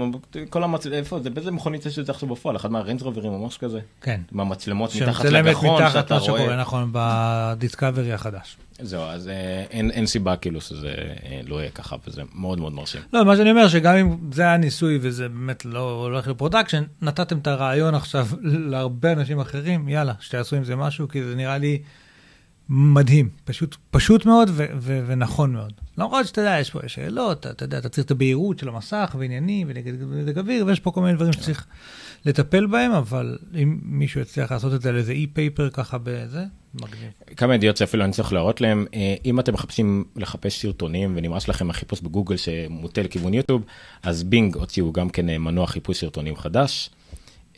כל 0.50 0.64
המצ... 0.64 0.86
איפה 0.86 1.20
זה? 1.20 1.30
באיזה 1.30 1.50
מכונית 1.50 1.86
יש 1.86 1.98
את 1.98 2.06
זה 2.06 2.12
עכשיו 2.12 2.28
בפועל? 2.28 2.56
אחד 2.56 2.72
מהריינג' 2.72 3.02
רוברים 3.02 3.32
או 3.32 3.46
משהו 3.46 3.60
כזה? 3.60 3.80
כן. 4.00 4.20
עם 4.32 4.40
המצלמות 4.40 4.94
מתחת 4.96 5.14
שמצלמת 5.22 5.46
לגחון 5.46 5.82
מתחת 5.82 5.92
שאתה 5.92 6.14
מה 6.14 6.20
שקורה, 6.20 6.40
רואה. 6.44 6.56
נכון, 6.56 6.90
בדיסקאברי 6.92 8.12
החדש. 8.12 8.56
זהו, 8.82 9.02
אז 9.02 9.28
אה, 9.28 9.34
אין 9.70 9.90
אין 9.90 10.06
סיבה 10.06 10.36
כאילו 10.36 10.60
שזה 10.60 10.88
אה, 11.24 11.40
לא 11.46 11.60
יהיה 11.60 11.70
ככה, 11.70 11.96
וזה 12.08 12.22
מאוד 12.34 12.58
מאוד 12.60 12.72
מרשים. 12.72 13.00
לא, 13.12 13.24
מה 13.24 13.36
שאני 13.36 13.50
אומר, 13.50 13.68
שגם 13.68 13.96
אם 13.96 14.16
זה 14.32 14.42
היה 14.42 14.56
ניסוי 14.56 14.98
וזה 15.02 15.28
באמת 15.28 15.64
לא 15.64 15.90
הולך 16.04 16.28
ל 16.28 16.33
production, 16.33 16.82
נתתם 17.02 17.38
את 17.38 17.46
הרעיון 17.46 17.94
עכשיו 17.94 18.26
להרבה 18.70 19.12
אנשים 19.12 19.40
אחרים, 19.40 19.88
יאללה, 19.88 20.12
שתעשו 20.20 20.56
עם 20.56 20.64
זה 20.64 20.76
משהו, 20.76 21.08
כי 21.08 21.22
זה 21.24 21.34
נראה 21.36 21.58
לי 21.58 21.78
מדהים. 22.72 23.28
פשוט, 23.44 23.76
פשוט 23.90 24.26
מאוד 24.26 24.50
ו- 24.52 24.66
ו- 24.78 25.04
ונכון 25.06 25.52
מאוד. 25.52 25.72
למרות 25.98 26.26
שאתה 26.26 26.40
יודע, 26.40 26.58
יש 26.60 26.70
פה 26.70 26.78
שאלות, 26.86 27.46
אתה 27.46 27.64
יודע, 27.64 27.78
אתה 27.78 27.88
צריך 27.88 28.06
את 28.06 28.10
הבהירות 28.10 28.58
של 28.58 28.68
המסך 28.68 29.16
ועניינים 29.18 29.66
ונגד 29.70 30.38
אוויר, 30.38 30.66
ויש 30.66 30.80
פה 30.80 30.90
כל 30.90 31.00
מיני 31.00 31.14
דברים 31.14 31.32
שצריך 31.32 31.66
לטפל 32.24 32.66
בהם, 32.66 32.92
אבל 32.92 33.38
אם 33.62 33.78
מישהו 33.82 34.20
יצליח 34.20 34.52
לעשות 34.52 34.74
את 34.74 34.82
זה 34.82 34.88
על 34.88 34.96
איזה 34.96 35.12
אי-פייפר 35.12 35.70
ככה 35.70 35.98
בזה, 36.02 36.44
מגניב. 36.74 37.10
כמה 37.36 37.54
ידיעות 37.54 37.76
שאפילו 37.76 38.04
אני 38.04 38.12
צריך 38.12 38.32
להראות 38.32 38.60
להם, 38.60 38.86
אה, 38.94 39.14
אם 39.24 39.40
אתם 39.40 39.54
מחפשים 39.54 40.04
לחפש 40.16 40.62
סרטונים 40.62 41.12
ונמאס 41.16 41.48
לכם 41.48 41.70
החיפוש 41.70 42.00
בגוגל 42.00 42.36
שמוטה 42.36 43.02
לכיוון 43.02 43.34
יוטיוב, 43.34 43.62
אז 44.02 44.22
בינג 44.22 44.56
הוציאו 44.56 44.92
גם 44.92 45.08
כן 45.08 45.28
אה, 45.28 45.38
מנוע 45.38 45.66
חיפוש 45.66 46.00
סרטונים 46.00 46.36
חדש. 46.36 46.90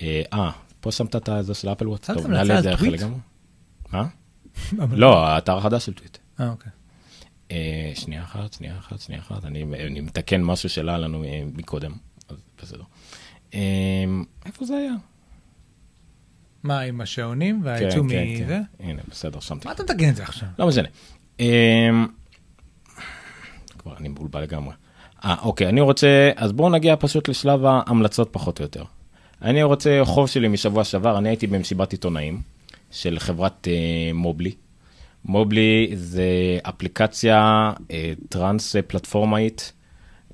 אה, 0.03 0.23
אה, 0.33 0.51
פה 0.81 0.93
שמת 0.93 1.17
את 1.17 1.29
זה 1.41 1.55
של 1.55 1.69
אפל 1.69 1.89
וואט? 1.89 2.05
שמת 2.05 2.17
טוב, 2.17 2.27
נעלה 2.27 2.59
את 2.59 2.63
זה 2.63 2.75
אחרי? 2.75 2.91
לגמרי. 2.91 3.19
מה? 3.93 4.07
לא, 4.93 5.27
האתר 5.27 5.59
החדש 5.59 5.87
של 5.87 5.93
טוויט. 5.93 6.19
אה, 6.41 6.49
אוקיי. 6.49 6.73
אה, 7.51 7.93
שנייה 7.95 8.23
אחת, 8.23 8.53
שנייה 8.53 8.79
אחת, 8.79 9.01
שנייה 9.01 9.21
אחת, 9.21 9.45
אני, 9.45 9.63
אני 9.63 10.01
מתקן 10.01 10.43
משהו 10.43 10.69
שלא 10.69 10.97
לנו 10.97 11.25
אה, 11.25 11.43
מקודם, 11.55 11.93
אז 12.29 12.37
בסדר. 12.63 12.83
אה, 13.55 14.05
איפה 14.47 14.65
זה 14.65 14.77
היה? 14.77 14.93
מה, 16.63 16.81
עם 16.81 17.01
השעונים 17.01 17.61
כן, 17.61 17.67
והעיצום 17.67 18.09
כן, 18.09 18.25
מזה? 18.29 18.61
כן. 18.79 18.89
הנה, 18.89 19.03
בסדר, 19.11 19.41
שמתי. 19.41 19.69
מה 19.69 19.75
אתה 19.75 19.83
מתקן 19.83 20.09
את 20.09 20.17
זה 20.17 20.23
עכשיו? 20.23 20.49
לא 20.59 20.67
משנה. 20.67 20.89
אה, 21.41 21.91
כבר 23.79 23.97
אני 23.97 24.09
מבולבל 24.09 24.43
לגמרי. 24.43 24.75
אה, 25.25 25.35
אוקיי, 25.43 25.69
אני 25.69 25.81
רוצה, 25.81 26.31
אז 26.37 26.53
בואו 26.53 26.71
נגיע 26.71 26.97
פשוט 26.99 27.29
לשלב 27.29 27.65
ההמלצות 27.65 28.29
פחות 28.33 28.59
או 28.59 28.65
יותר. 28.65 28.85
אני 29.43 29.63
רוצה 29.63 30.01
חוב 30.05 30.29
שלי 30.29 30.49
משבוע 30.49 30.85
שעבר, 30.85 31.19
אני 31.19 31.29
הייתי 31.29 31.47
במסיבת 31.47 31.93
עיתונאים 31.93 32.43
של 32.93 33.19
חברת 33.19 33.69
אה, 33.71 34.13
מובלי. 34.15 34.55
מובלי 35.25 35.91
זה 35.95 36.59
אפליקציה 36.63 37.73
אה, 37.91 38.13
טרנס 38.29 38.77
אה, 38.77 38.83
פלטפורמאית 38.83 39.73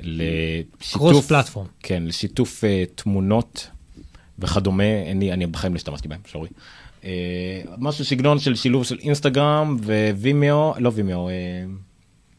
לשיתוף, 0.00 1.30
Cross 1.30 1.32
platform. 1.32 1.68
כן, 1.82 2.02
לשיתוף 2.06 2.64
תמונות 2.94 3.70
וכדומה, 4.38 5.10
אני, 5.10 5.32
אני 5.32 5.46
בחיים 5.46 5.72
לא 5.72 5.76
השתמשתי 5.76 6.08
בהם, 6.08 6.20
סורי. 6.30 6.48
אה, 7.04 7.10
משהו 7.78 8.04
סגנון 8.04 8.38
של 8.38 8.54
שילוב 8.54 8.84
של 8.84 8.98
אינסטגרם 8.98 9.76
ווימאו, 10.16 10.74
לא 10.78 10.90
וימאו, 10.94 11.28
אה, 11.28 11.34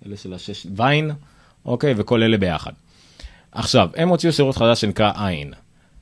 אלה 0.05 0.17
של 0.17 0.33
השש, 0.33 0.67
ויין, 0.75 1.11
אוקיי, 1.65 1.93
וכל 1.97 2.23
אלה 2.23 2.37
ביחד. 2.37 2.71
עכשיו, 3.51 3.89
הם 3.95 4.09
הוציאו 4.09 4.33
שירות 4.33 4.55
חדש 4.57 4.81
שנקרא 4.81 5.11
עין. 5.15 5.53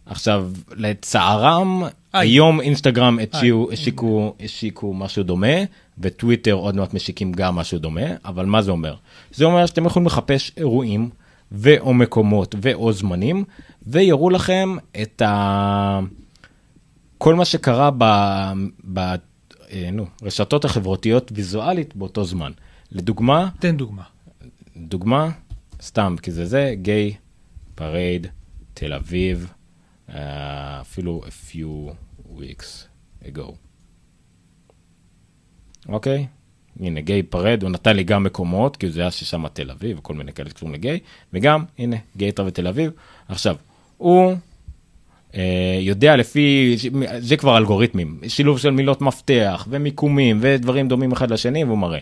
עכשיו, 0.05 0.51
לצערם, 0.75 1.83
היום 2.19 2.61
אינסטגרם 2.61 3.19
הציעו, 3.19 3.71
השיקו, 3.71 4.35
השיקו 4.43 4.93
משהו 4.93 5.23
דומה, 5.23 5.57
וטוויטר 5.99 6.53
עוד 6.53 6.75
מעט 6.75 6.93
משיקים 6.93 7.31
גם 7.31 7.55
משהו 7.55 7.79
דומה, 7.79 8.01
אבל 8.25 8.45
מה 8.45 8.61
זה 8.61 8.71
אומר? 8.71 8.95
זה 9.31 9.45
אומר 9.45 9.65
שאתם 9.65 9.85
יכולים 9.85 10.05
לחפש 10.05 10.51
אירועים, 10.57 11.09
ואו 11.51 11.93
מקומות, 11.93 12.55
ואו 12.61 12.93
זמנים, 12.93 13.43
ויראו 13.87 14.29
לכם 14.29 14.75
את 15.01 15.21
ה... 15.21 15.99
כל 17.17 17.35
מה 17.35 17.45
שקרה 17.45 17.89
ב... 17.97 18.03
ב... 18.93 18.99
אה, 19.71 19.89
נו, 19.91 20.05
רשתות 20.23 20.65
החברתיות 20.65 21.31
ויזואלית 21.35 21.95
באותו 21.95 22.23
זמן. 22.23 22.51
לדוגמה, 22.91 23.49
תן 23.59 23.77
דוגמה. 23.77 24.03
דוגמה, 24.77 25.29
סתם, 25.81 26.15
כי 26.21 26.31
זה 26.31 26.45
זה, 26.45 26.73
gay 26.81 27.15
pride, 27.75 28.27
תל 28.73 28.93
אביב, 28.93 29.53
אה, 30.09 30.81
אפילו 30.81 31.21
a 31.25 31.51
few 31.51 31.91
weeks 32.37 32.87
ago. 33.25 33.51
אוקיי? 35.89 36.27
הנה, 36.79 37.01
gay 37.01 37.23
pride, 37.23 37.63
הוא 37.63 37.71
נתן 37.71 37.95
לי 37.95 38.03
גם 38.03 38.23
מקומות, 38.23 38.75
כי 38.77 38.89
זה 38.89 39.01
היה 39.01 39.11
ששם 39.11 39.47
תל 39.47 39.71
אביב 39.71 39.99
וכל 39.99 40.13
מיני 40.13 40.33
כאלה 40.33 40.49
שקשורים 40.49 40.73
לגיי, 40.73 40.99
וגם, 41.33 41.63
הנה, 41.77 41.95
gay 42.17 42.26
travel 42.26 42.45
תל 42.45 42.67
אביב. 42.67 42.91
עכשיו, 43.27 43.55
הוא 43.97 44.33
אה, 45.35 45.77
יודע 45.81 46.15
לפי, 46.15 46.75
זה 47.19 47.37
כבר 47.37 47.57
אלגוריתמים, 47.57 48.19
שילוב 48.27 48.59
של 48.59 48.69
מילות 48.69 49.01
מפתח 49.01 49.67
ומיקומים 49.69 50.37
ודברים 50.41 50.87
דומים 50.87 51.11
אחד 51.11 51.31
לשני, 51.31 51.63
והוא 51.63 51.77
מראה. 51.77 51.99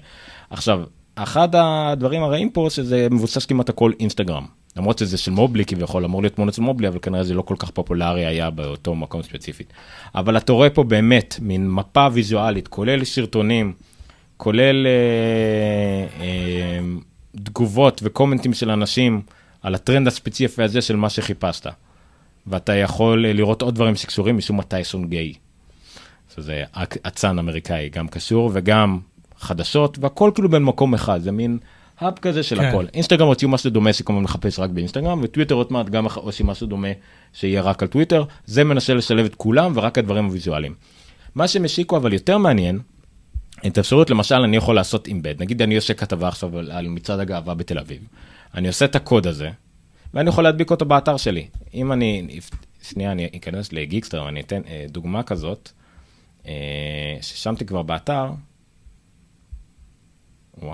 עכשיו, 0.50 0.84
אחד 1.16 1.50
הדברים 1.54 2.24
הרעים 2.24 2.50
פה 2.50 2.68
שזה 2.70 3.08
מבוסס 3.12 3.46
כמעט 3.46 3.70
הכל 3.70 3.92
אינסטגרם. 4.00 4.46
למרות 4.78 4.98
שזה 4.98 5.18
של 5.18 5.32
מובלי 5.32 5.66
כביכול, 5.66 6.06
אמור 6.06 6.22
להיות 6.22 6.36
תמונות 6.36 6.54
של 6.54 6.62
מובלי, 6.62 6.88
אבל 6.88 7.00
כנראה 7.02 7.24
זה 7.24 7.34
לא 7.34 7.42
כל 7.42 7.56
כך 7.60 7.72
פופולרי 7.72 8.26
היה 8.26 8.50
באותו 8.50 8.96
מקום 8.96 9.24
ספציפית. 9.24 9.74
אבל 10.16 10.38
אתה 10.38 10.52
רואה 10.54 10.70
פה 10.70 10.84
באמת 10.84 11.36
מין 11.42 11.70
מפה 11.72 12.08
ויזואלית, 12.14 12.68
כולל 12.68 13.04
סרטונים, 13.04 13.74
כולל 14.38 14.88
אה, 14.88 16.24
אה, 16.24 16.80
תגובות 17.44 18.02
וקומנטים 18.04 18.54
של 18.54 18.70
אנשים 18.70 19.22
על 19.62 19.76
הטרנד 19.76 20.08
הספציפי 20.08 20.64
הזה 20.64 20.82
של 20.82 20.96
מה 20.96 21.10
שחיפשת. 21.10 21.68
ואתה 22.48 22.76
יכול 22.76 23.26
אה, 23.26 23.34
לראות 23.34 23.62
עוד 23.62 23.76
דברים 23.76 23.96
שקשורים 23.96 24.38
משום 24.38 24.60
מה 24.60 25.06
גיי. 25.06 25.34
שזה 26.36 26.64
אצן 27.08 27.40
אמריקאי, 27.40 27.90
גם 27.90 28.08
קשור 28.08 28.52
וגם 28.54 29.00
חדשות, 29.38 29.98
והכל 30.02 30.32
כאילו 30.36 30.50
בין 30.50 30.64
מקום 30.64 30.94
אחד, 30.94 31.22
זה 31.22 31.32
מין 31.32 31.58
האב 32.00 32.14
כזה 32.22 32.44
של 32.44 32.56
כן. 32.56 32.66
הכל. 32.66 32.86
אינסטגרם 32.94 33.28
הוציאו 33.28 33.50
משהו 33.50 33.70
דומה 33.70 33.94
שכמובן 33.94 34.24
מחפש 34.24 34.60
רק 34.60 34.70
באינסטגרם, 34.70 35.20
וטוויטר 35.24 35.56
עוד 35.56 35.74
מעט 35.74 35.90
גם 35.90 36.06
עושים 36.16 36.48
משהו 36.48 36.68
דומה 36.68 36.88
שיהיה 37.34 37.62
רק 37.62 37.84
על 37.84 37.90
טוויטר, 37.90 38.24
זה 38.46 38.64
מנסה 38.64 38.94
לשלב 38.94 39.26
את 39.26 39.36
כולם 39.36 39.72
ורק 39.76 39.98
הדברים 39.98 40.26
הוויזואליים. 40.26 40.76
מה 41.36 41.48
שהם 41.48 41.66
השיקו 41.66 41.98
אבל 41.98 42.14
יותר 42.14 42.38
מעניין, 42.38 42.80
את 43.68 43.78
האפשרות 43.78 44.10
למשל 44.10 44.36
אני 44.36 44.58
יכול 44.58 44.76
לעשות 44.76 45.08
אימבד, 45.08 45.42
נגיד 45.42 45.62
אני 45.62 45.76
עושה 45.76 45.94
כתבה 45.94 46.28
עכשיו 46.28 46.58
על, 46.58 46.72
על 46.72 46.88
מצעד 46.88 47.20
הגאווה 47.20 47.54
בתל 47.54 47.80
אביב, 47.80 48.08
אני 48.54 48.68
עושה 48.68 48.86
את 48.86 48.96
הקוד 48.96 49.28
הזה, 49.28 49.50
ואני 50.14 50.30
יכול 50.30 50.44
להדביק 50.44 50.72
אותו 50.72 50.86
באתר 50.86 51.18
שלי. 51.18 51.48
אם 51.74 51.92
אני, 51.92 52.40
שנייה 52.82 53.12
אני 53.12 53.30
אכנס 53.36 53.74
לגיקסטר 53.74 54.24
ואני 54.24 54.42
אתן 54.42 54.62
אה, 54.68 54.86
דוגמה 54.90 55.24
כזאת, 55.24 55.70
אה, 56.48 57.18
ששמתי 57.22 57.66
כבר 57.66 57.82
באתר, 57.82 58.30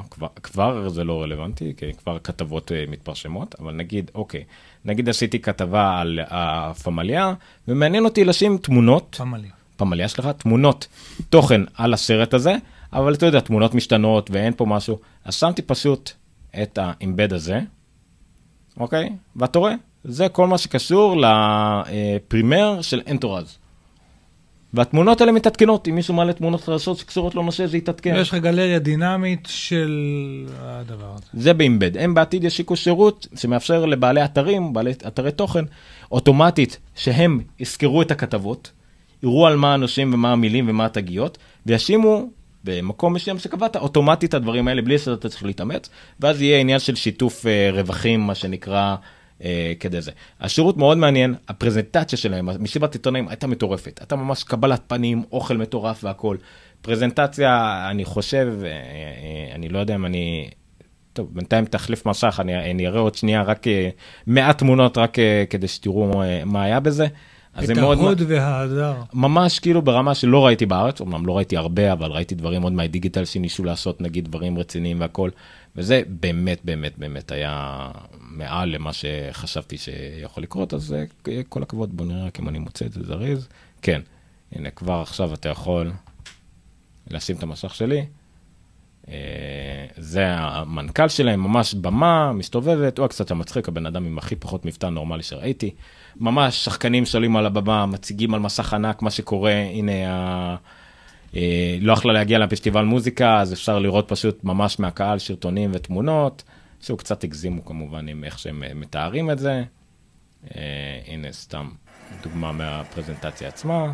כבר, 0.10 0.28
כבר 0.44 0.90
זה 0.90 1.04
לא 1.04 1.22
רלוונטי, 1.22 1.74
כי 1.78 1.94
כבר 1.94 2.20
כתבות 2.20 2.72
אה, 2.72 2.84
מתפרשמות, 2.88 3.56
אבל 3.60 3.74
נגיד, 3.74 4.12
אוקיי, 4.16 4.44
נגיד 4.86 5.10
עשיתי 5.10 5.40
כתבה 5.40 6.00
על 6.00 6.20
הפמליה, 6.28 7.34
ומעניין 7.68 8.06
אותי 8.06 8.24
לשים 8.24 8.58
תמונות, 8.58 9.16
פמליה. 9.18 9.52
פמליה 9.78 10.08
שלך, 10.08 10.30
תמונות 10.38 10.88
תוכן 11.30 11.62
על 11.74 11.94
הסרט 11.94 12.34
הזה, 12.34 12.56
אבל 12.94 13.14
אתה 13.14 13.26
יודע, 13.26 13.40
תמונות 13.40 13.76
משתנות 13.76 14.32
ואין 14.32 14.54
פה 14.54 14.66
משהו, 14.66 15.00
אז 15.26 15.36
שמתי 15.36 15.62
פשוט 15.62 16.12
את 16.64 16.78
האימבד 16.82 17.34
הזה, 17.34 17.60
אוקיי? 18.78 19.10
ואתה 19.36 19.60
רואה, 19.60 19.74
זה 20.04 20.30
כל 20.30 20.48
מה 20.48 20.58
שקשור 20.58 21.16
לפרימר 21.88 22.82
של 22.82 23.02
אנטורז. 23.08 23.58
והתמונות 24.74 25.22
האלה 25.22 25.32
מתעדכנות, 25.32 25.88
אם 25.88 25.96
מישהו 25.96 26.14
מעלה 26.14 26.34
תמונות 26.34 26.62
חדשות 26.62 26.98
שקשורות 26.98 27.36
לנושא 27.36 27.68
זה 27.68 27.78
יתעדכן. 27.78 28.16
ויש 28.16 28.30
לך 28.30 28.36
גלריה 28.36 28.80
דינמית 28.80 29.48
של 29.52 30.46
הדבר 30.60 31.14
הזה. 31.14 31.26
זה 31.34 31.54
באימבד. 31.54 31.98
הם 31.98 32.14
בעתיד 32.14 32.44
ישיקו 32.44 32.76
שירות 32.76 33.28
שמאפשר 33.36 33.86
לבעלי 33.86 34.26
אתרים, 34.26 34.74
בעלי 34.74 34.92
אתרי 34.92 35.32
תוכן, 35.32 35.66
אוטומטית, 36.12 36.78
שהם 36.96 37.40
יזכרו 37.60 38.02
את 38.02 38.12
הכתבות, 38.12 38.72
יראו 39.24 39.48
על 39.48 39.56
מה 39.56 39.74
הנושאים 39.74 40.14
ומה 40.14 40.32
המילים 40.32 40.70
ומה 40.70 40.86
התגיות, 40.86 41.38
וישימו 41.66 42.30
במקום 42.64 43.14
מסוים 43.14 43.40
שקבעת 43.40 43.76
אוטומטית 43.76 44.30
את 44.30 44.34
הדברים 44.34 44.68
האלה 44.68 44.82
בלי 44.82 44.98
שאתה 44.98 45.30
צריך 45.30 45.44
להתאמץ, 45.44 45.90
ואז 46.20 46.42
יהיה 46.42 46.60
עניין 46.60 46.80
של 46.80 46.96
שיתוף 46.96 47.46
אה, 47.46 47.70
רווחים, 47.74 48.20
מה 48.20 48.36
שנקרא, 48.36 48.96
אה, 49.44 49.74
כדי 49.80 50.02
זה. 50.02 50.12
השירות 50.40 50.78
מאוד 50.78 50.98
מעניין, 50.98 51.36
הפרזנטציה 51.48 52.18
שלהם, 52.18 52.50
מסיבת 52.60 52.94
עיתונאים 52.94 53.28
הייתה 53.28 53.48
מטורפת, 53.48 54.00
הייתה 54.00 54.16
ממש 54.16 54.44
קבלת 54.44 54.82
פנים, 54.88 55.24
אוכל 55.32 55.58
מטורף 55.58 56.04
והכל. 56.04 56.38
פרזנטציה, 56.82 57.88
אני 57.92 58.06
חושב, 58.06 58.54
אה, 58.64 58.68
אה, 58.68 59.56
אני 59.56 59.70
לא 59.70 59.80
יודע 59.80 59.96
אם 59.96 60.06
אני... 60.06 60.50
טוב, 61.14 61.30
בינתיים 61.34 61.66
תחליף 61.66 62.06
מסך, 62.06 62.40
אני, 62.40 62.72
אני 62.72 62.88
אראה 62.88 63.00
עוד 63.00 63.16
שנייה 63.16 63.42
רק 63.42 63.68
אה, 63.68 63.90
מעט 64.28 64.58
תמונות, 64.58 64.98
רק 64.98 65.20
אה, 65.20 65.44
כדי 65.50 65.68
שתראו 65.68 66.24
אה, 66.24 66.46
מה 66.46 66.64
היה 66.64 66.80
בזה. 66.80 67.08
אז 67.54 67.72
את. 67.72 67.78
ההוד 67.78 68.22
וההדר. 68.28 68.96
ממש 69.14 69.60
כאילו 69.60 69.82
ברמה 69.82 70.16
שלא 70.16 70.46
ראיתי 70.46 70.66
בארץ, 70.66 71.02
אמנם 71.02 71.26
לא 71.26 71.38
ראיתי 71.38 71.58
הרבה, 71.58 71.94
אבל 71.94 72.12
ראיתי 72.12 72.36
דברים 72.36 72.62
עוד 72.62 72.74
מהדיגיטל 72.74 73.26
שניסו 73.26 73.64
לעשות, 73.64 74.02
נגיד 74.02 74.26
דברים 74.26 74.58
רציניים 74.58 75.00
והכל, 75.00 75.30
וזה 75.76 76.02
באמת 76.08 76.60
באמת 76.64 76.98
באמת 76.98 77.32
היה 77.32 77.88
מעל 78.20 78.70
למה 78.70 78.92
שחשבתי 78.94 79.78
שיכול 79.78 80.44
לקרות, 80.44 80.74
אז 80.74 80.96
כל 81.50 81.64
הכבוד, 81.64 81.98
בוא 81.98 82.06
נראה 82.06 82.26
רק 82.26 82.40
אם 82.40 82.50
אני 82.50 82.60
מוצא 82.60 82.86
את 82.86 82.94
זה 82.94 83.04
זריז. 83.04 83.48
כן, 83.82 84.02
הנה 84.52 84.70
כבר 84.70 85.02
עכשיו 85.02 85.34
אתה 85.34 85.50
יכול 85.50 85.92
לשים 87.10 87.36
את 87.36 87.44
המסך 87.44 87.76
שלי. 87.76 88.06
אה, 89.10 89.16
זה 89.98 90.26
המנכ"ל 90.28 91.08
שלהם, 91.08 91.44
ממש 91.44 91.74
במה, 91.74 92.32
מסתובבת, 92.34 92.98
הוא 92.98 93.04
היה 93.04 93.10
קצת 93.10 93.32
מצחיק, 93.32 93.68
הבן 93.68 93.86
אדם 93.86 94.06
עם 94.06 94.18
הכי 94.18 94.36
פחות 94.36 94.66
מבטא 94.66 94.86
נורמלי 94.86 95.24
שראיתי. 95.24 95.72
ממש 96.16 96.66
שחקנים 96.66 97.06
שעולים 97.06 97.38
על 97.38 97.46
הבמה, 97.46 97.86
מציגים 97.86 98.34
על 98.34 98.40
מסך 98.40 98.74
ענק 98.74 99.02
מה 99.02 99.12
שקורה, 99.12 99.54
הנה, 99.54 99.92
ה... 100.08 100.56
אה, 101.36 101.78
לא 101.82 101.94
יכלה 101.94 102.14
להגיע 102.14 102.40
לפסטיבל 102.40 102.84
מוזיקה, 102.84 103.40
אז 103.40 103.54
אפשר 103.54 103.80
לראות 103.80 104.08
פשוט 104.08 104.44
ממש 104.44 104.80
מהקהל 104.80 105.20
שרטונים 105.20 105.72
ותמונות, 105.74 106.44
שהוא 106.82 106.98
קצת 106.98 107.24
הגזימו 107.24 107.66
כמובן 107.66 108.08
עם 108.08 108.24
איך 108.24 108.40
שהם 108.40 108.64
אה, 108.64 108.74
מתארים 108.74 109.32
את 109.32 109.40
זה. 109.40 109.64
אה, 110.56 111.00
הנה 111.08 111.32
סתם 111.32 111.70
דוגמה 112.24 112.52
מהפרזנטציה 112.52 113.48
עצמה. 113.48 113.92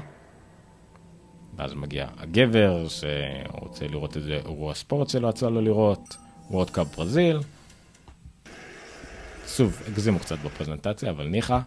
ואז 1.57 1.73
מגיע 1.73 2.07
הגבר 2.17 2.87
שרוצה 2.87 3.87
לראות 3.87 4.17
איזה 4.17 4.33
אירוע 4.33 4.73
ספורט 4.73 5.09
שלא 5.09 5.27
יצא 5.27 5.49
לו 5.49 5.61
לראות, 5.61 6.17
וורד 6.49 6.69
קאפ 6.69 6.95
ברזיל. 6.95 7.39
שוב, 9.47 9.81
הגזימו 9.87 10.19
קצת 10.19 10.39
בפרזנטציה, 10.39 11.09
אבל 11.09 11.27
ניחא. 11.27 11.59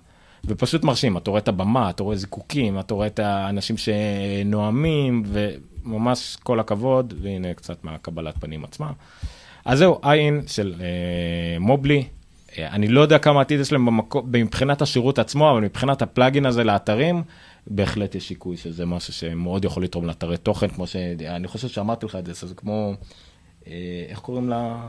ופשוט 0.45 0.85
מרשים, 0.85 1.17
אתה 1.17 1.31
רואה 1.31 1.41
את 1.41 1.49
הבמה, 1.49 1.91
אתה 1.91 2.03
רואה 2.03 2.17
זיקוקים, 2.17 2.81
אתה 2.81 2.95
רואה 2.95 3.07
את 3.07 3.19
האנשים 3.19 3.77
שנואמים, 3.77 5.23
וממש 5.27 6.37
כל 6.43 6.61
הכבוד, 6.61 7.15
והנה 7.23 7.55
קצת 7.55 7.85
מהקבלת 7.85 8.35
פנים 8.41 8.65
עצמה. 8.65 8.93
אז 9.65 9.79
זהו, 9.79 9.99
עין 10.03 10.43
של 10.47 10.75
אה, 10.81 11.59
מובלי. 11.59 12.05
אה, 12.59 12.69
אני 12.69 12.89
לא 12.89 13.01
יודע 13.01 13.19
כמה 13.19 13.41
עתיד 13.41 13.61
יש 13.61 13.73
להם 13.73 13.87
במקו, 13.87 14.23
מבחינת 14.33 14.83
השירות 14.83 15.19
עצמו, 15.19 15.51
אבל 15.51 15.61
מבחינת 15.61 16.03
הפלאגין 16.03 16.47
הזה 16.47 16.65
לאתרים, 16.65 17.23
בהחלט 17.67 18.15
יש 18.15 18.29
שיקוי 18.29 18.57
שזה 18.57 18.87
משהו 18.87 19.13
שמאוד 19.13 19.65
יכול 19.65 19.85
לתרום 19.85 20.07
לאתרי 20.07 20.37
תוכן, 20.37 20.69
כמו 20.69 20.87
שאני 20.87 21.49
חושב 21.49 21.69
שאמרתי 21.69 22.07
לך 22.07 22.17
את 22.17 22.27
זה, 22.27 22.33
זה 22.47 22.55
כמו, 22.55 22.95
אה, 23.67 23.73
איך 24.09 24.19
קוראים 24.19 24.49
לה? 24.49 24.89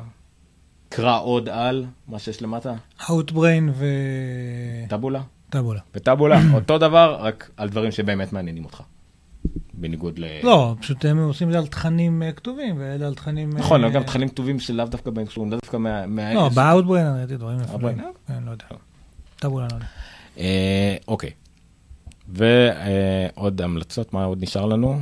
קרא 0.90 1.22
עוד 1.22 1.50
על, 1.50 1.86
מה 2.08 2.20
שיש 2.20 2.42
למטה? 2.42 2.74
Outbrain 3.00 3.72
ו... 3.74 3.86
טבולה? 4.90 5.22
טבולה. 5.52 5.80
וטבולה, 5.96 6.42
אותו 6.56 6.78
דבר, 6.78 7.18
רק 7.20 7.50
על 7.58 7.70
דברים 7.70 7.92
שבאמת 7.92 8.34
מעניינים 8.34 8.66
אותך. 8.66 8.82
בניגוד 9.74 10.20
ל... 10.20 10.26
לא, 10.44 10.76
פשוט 10.82 11.06
הם 11.06 11.18
עושים 11.18 11.48
את 11.48 11.54
זה 11.54 11.60
על 11.60 11.68
תכנים 11.68 12.24
אה, 12.24 12.32
כתובים, 12.32 12.76
ואלה 12.80 13.08
על 13.08 13.16
תכנים... 13.16 13.50
נכון, 13.58 13.84
אה, 13.84 13.90
גם 13.90 14.04
תכנים 14.04 14.30
כתובים 14.30 14.60
שלאו 14.60 14.86
דווקא 14.86 15.12
קשורים, 15.28 15.52
לאו 15.52 15.60
דווקא 15.60 15.78
מה... 15.78 16.34
לא, 16.34 16.50
אני 17.00 17.20
ראיתי 17.20 17.38
דברים 17.38 17.58
נפלאים. 17.60 18.00
אה? 18.00 18.06
כן, 18.28 18.44
לא 18.46 18.52
יודע. 18.52 18.66
טבולה, 19.36 19.68
לא 19.72 19.76
יודע. 19.76 19.86
אוקיי. 21.08 21.32
ועוד 22.28 23.62
המלצות, 23.62 24.14
מה 24.14 24.24
עוד 24.24 24.44
נשאר 24.44 24.66
לנו? 24.66 25.02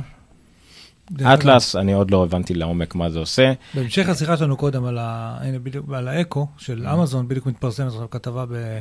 אטלס, 1.34 1.76
אני 1.76 1.92
עוד 1.92 2.10
לא 2.10 2.24
הבנתי 2.24 2.54
לעומק 2.54 2.94
מה 2.94 3.10
זה 3.10 3.18
עושה. 3.18 3.52
בהמשך 3.74 4.08
השיחה 4.08 4.36
שלנו 4.36 4.56
קודם 4.56 4.84
על 5.94 6.08
האקו 6.08 6.46
של. 6.58 6.86
אמזון, 6.86 7.28
בדיוק 7.28 7.46
מתפרסמת 7.46 7.86
עכשיו 7.86 8.10
כתבה 8.10 8.46
ב- 8.46 8.78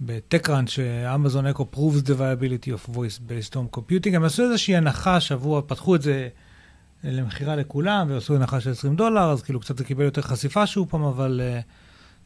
בטקראנץ' 0.00 0.70
שאמזון 0.70 1.46
אקו 1.46 1.66
proves 1.74 2.06
the 2.06 2.10
viability 2.10 2.68
of 2.68 2.94
voice 2.94 3.18
based 3.28 3.54
home 3.54 3.78
computing. 3.78 4.16
הם 4.16 4.24
עשו 4.24 4.42
איזושהי 4.42 4.76
הנחה 4.76 5.16
השבוע, 5.16 5.62
פתחו 5.66 5.94
את 5.94 6.02
זה 6.02 6.28
למכירה 7.04 7.56
לכולם 7.56 8.06
ועשו 8.10 8.36
הנחה 8.36 8.60
של 8.60 8.70
20 8.70 8.96
דולר, 8.96 9.30
אז 9.30 9.42
כאילו 9.42 9.60
קצת 9.60 9.78
זה 9.78 9.84
קיבל 9.84 10.04
יותר 10.04 10.22
חשיפה 10.22 10.66
שוב 10.66 10.88
פעם, 10.90 11.02
אבל 11.02 11.40
אה, 11.44 11.60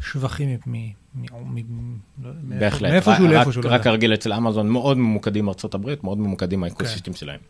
שבחים 0.01 0.59
מ... 0.67 0.73
מ- 0.73 0.93
מ- 1.15 1.57
מ- 1.57 1.97
לא- 2.25 2.31
בהחלט. 2.59 2.91
מאיפשהו 2.91 3.27
לאיפשהו. 3.27 3.63
לא 3.63 3.69
רק. 3.73 3.87
הרגיל 3.87 4.15
אצל 4.15 4.33
אמזון, 4.33 4.69
מאוד 4.69 4.99
ממוקדים 4.99 5.49
ארצות 5.49 5.75
הברית, 5.75 6.05
מאוד 6.05 6.19
ממוקדים 6.19 6.65
האקוסיסטים 6.65 7.15
שלהם. 7.15 7.41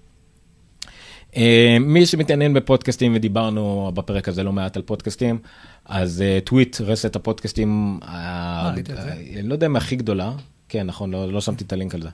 אה, 1.36 1.76
מי 1.80 2.06
שמתעניין 2.06 2.54
בפודקאסטים, 2.54 3.12
ודיברנו 3.14 3.90
בפרק 3.94 4.28
הזה 4.28 4.42
לא 4.42 4.52
מעט 4.52 4.76
על 4.76 4.82
פודקאסטים, 4.82 5.38
אז 5.84 6.22
אה, 6.22 6.38
טוויט 6.44 6.80
רשת 6.80 7.16
הפודקאסטים, 7.16 7.98
ה- 8.02 8.70
ראית 8.74 8.90
את 8.90 8.96
זה? 8.96 9.12
אני 9.12 9.42
לא 9.42 9.54
יודע 9.54 9.66
אם 9.66 9.76
הכי 9.76 9.96
גדולה, 9.96 10.32
כן 10.68 10.86
נכון, 10.86 11.10
לא 11.10 11.32
לא 11.32 11.40
שמתי 11.40 11.64
את 11.64 11.72
הלינק 11.72 11.94
על 11.94 12.02
זה. 12.02 12.08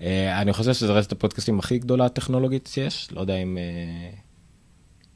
אה, 0.00 0.40
אני 0.40 0.52
חושב 0.52 0.72
שזו 0.72 0.94
רשת 0.94 1.12
הפודקאסטים 1.12 1.58
הכי 1.58 1.78
גדולה 1.78 2.08
טכנולוגית 2.08 2.66
שיש, 2.72 3.08
לא 3.12 3.20
יודע 3.20 3.36
אם... 3.36 3.58
אה, 3.58 4.10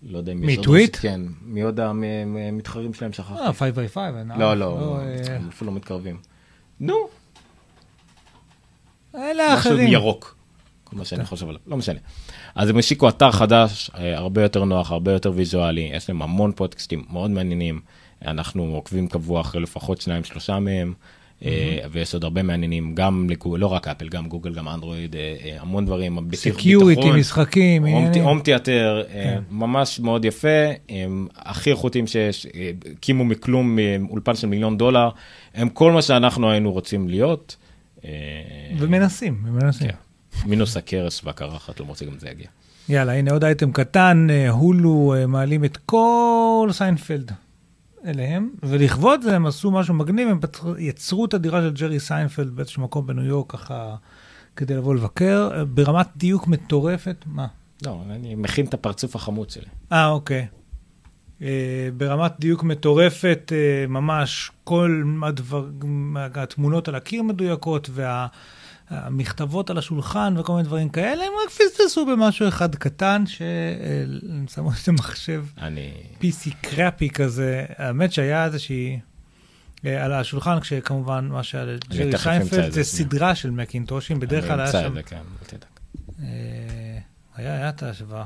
לא 0.03 0.19
יודע 0.19 0.33
אם 0.33 0.45
יש 0.45 0.57
עוד 0.57 0.61
מטוויט? 0.67 0.97
כן, 1.01 1.21
מי 1.43 1.63
עוד 1.63 1.81
המתחרים 1.81 2.95
שלהם 2.95 3.13
שכחתי. 3.13 3.39
אה, 3.41 3.51
5x5. 3.95 3.99
לא, 4.39 4.55
לא, 4.57 4.99
אה, 5.01 5.37
הם 5.37 5.49
אפילו 5.49 5.71
לא 5.71 5.77
מתקרבים. 5.77 6.19
נו, 6.81 6.95
אלה 9.15 9.23
משהו 9.33 9.41
האחרים. 9.71 9.89
ירוק. 9.93 10.38
כל 10.91 10.97
מה 10.97 11.05
שאני 11.05 11.25
חושב 11.25 11.49
עליו, 11.49 11.61
לא 11.67 11.77
משנה. 11.77 11.99
אז 12.55 12.69
הם 12.71 12.79
השיקו 12.79 13.09
אתר 13.09 13.31
חדש, 13.33 13.91
אה, 13.99 14.17
הרבה 14.19 14.43
יותר 14.43 14.65
נוח, 14.65 14.91
הרבה 14.93 15.13
יותר 15.13 15.33
ויזואלי, 15.35 15.91
יש 15.95 16.09
להם 16.09 16.23
המון 16.23 16.53
פודקאסטים 16.53 17.05
מאוד 17.11 17.31
מעניינים. 17.31 17.81
אנחנו 18.27 18.65
עוקבים 18.65 19.09
קבוע 19.09 19.41
אחרי 19.41 19.61
לפחות 19.61 20.01
שניים, 20.01 20.25
שלושה 20.25 20.59
מהם. 20.59 20.93
אה, 21.45 21.79
ויש 21.93 22.15
עוד 22.15 22.25
הרבה 22.25 22.43
מעניינים, 22.43 22.95
גם, 22.95 23.27
לא 23.57 23.67
רק 23.67 23.89
אפל, 23.89 24.09
גם 24.09 24.29
גוגל, 24.29 24.55
גם 24.55 24.69
אנדרואיד, 24.69 25.17
אה, 25.17 25.57
המון 25.61 25.87
דברים. 25.87 26.19
security, 26.35 27.11
משחקים, 27.11 27.87
home 28.23 28.41
theater, 28.41 29.03
כן. 29.13 29.41
ממש 29.51 30.01
מאוד 30.01 30.25
יפה, 30.25 30.49
הכי 31.37 31.71
איכותיים 31.71 32.07
שיש, 32.07 32.47
הקימו 32.93 33.25
מכלום 33.25 33.79
אולפן 34.11 34.35
של 34.35 34.47
מיליון 34.47 34.79
דולר, 34.79 35.09
הם 35.55 35.69
כל 35.69 35.93
מה 35.93 36.03
שאנחנו 36.03 36.51
היינו 36.51 36.73
רוצים 36.73 37.09
להיות. 37.09 37.57
ומנסים, 38.79 39.43
ומנסים. 39.47 39.89
כן. 39.89 39.95
מינוס 40.47 40.77
הכרס 40.77 41.25
והקרחת, 41.25 41.81
למרות 41.81 41.97
שגם 41.97 42.19
זה 42.19 42.29
יגיע. 42.29 42.47
יאללה, 42.89 43.13
הנה 43.13 43.33
עוד 43.33 43.45
אייטם 43.45 43.73
קטן, 43.73 44.27
אה, 44.31 44.51
הולו 44.51 45.15
אה, 45.17 45.27
מעלים 45.27 45.65
את 45.65 45.77
כל 45.77 46.69
סיינפלד 46.73 47.33
אליהם, 48.05 48.51
ולכבוד 48.63 49.23
זה 49.23 49.37
הם 49.37 49.47
עשו 49.47 49.71
משהו 49.71 49.95
מגניב, 49.95 50.29
הם 50.29 50.41
יצרו 50.79 51.25
את 51.25 51.35
הדירה 51.35 51.61
של 51.61 51.73
ג'רי 51.73 52.01
סיינפלד 52.01 52.57
באיזשהו 52.57 52.83
מקום 52.83 53.07
בניו 53.07 53.25
יורק 53.25 53.53
ככה, 53.53 53.97
כדי 54.57 54.75
לבוא 54.75 54.95
לבקר, 54.95 55.51
אה, 55.55 55.65
ברמת 55.65 56.07
דיוק 56.17 56.47
מטורפת. 56.47 57.25
מה? 57.27 57.47
לא, 57.87 58.03
אני 58.11 58.35
מכין 58.35 58.67
את 58.67 58.75
הפרצוף 58.75 59.17
החמוד 59.17 59.51
שלי. 59.51 59.67
אה, 59.93 60.09
אוקיי. 60.09 60.47
אה, 61.43 61.89
ברמת 61.97 62.33
דיוק 62.39 62.63
מטורפת, 62.63 63.53
אה, 63.53 63.87
ממש 63.87 64.51
כל 64.65 65.03
הדבר, 65.23 65.67
התמונות 66.35 66.89
על 66.89 66.95
הקיר 66.95 67.23
מדויקות, 67.23 67.91
והמכתבות 68.91 69.71
על 69.71 69.79
השולחן 69.79 70.35
וכל 70.39 70.53
מיני 70.53 70.65
דברים 70.65 70.89
כאלה, 70.89 71.25
הם 71.25 71.33
רק 71.45 71.51
פספסו 71.51 72.07
במשהו 72.07 72.49
אחד 72.49 72.75
קטן, 72.75 73.25
שהם 73.27 74.47
שמו 74.55 74.73
איזה 74.73 74.93
מחשב 74.93 75.45
אני... 75.59 75.93
PC 76.21 76.55
קראפי 76.61 77.11
כזה. 77.11 77.65
האמת 77.77 78.13
שהיה 78.13 78.45
איזושהי... 78.45 78.99
אה, 79.87 80.05
על 80.05 80.13
השולחן, 80.13 80.61
כשכמובן 80.61 81.29
מה 81.33 81.43
שהיה 81.43 81.65
לג'רי 81.65 82.05
אמצא 82.05 82.19
שיינפלד 82.19 82.73
זה. 82.73 82.85
סדרה 82.85 83.35
של 83.35 83.51
מקינטושים, 83.51 84.21
בדרך 84.21 84.45
כלל 84.45 84.61
אני 84.61 84.63
היה 84.63 84.69
אמצא 84.69 84.83
שם... 84.83 84.89
את 84.89 84.95
זה, 84.95 85.03
כן, 85.03 85.17
אל 85.17 85.47
תדאג. 85.47 85.71
אה, 86.23 86.99
היה, 87.35 87.55
היה 87.55 87.69
את 87.69 87.83
ההשוואה. 87.83 88.25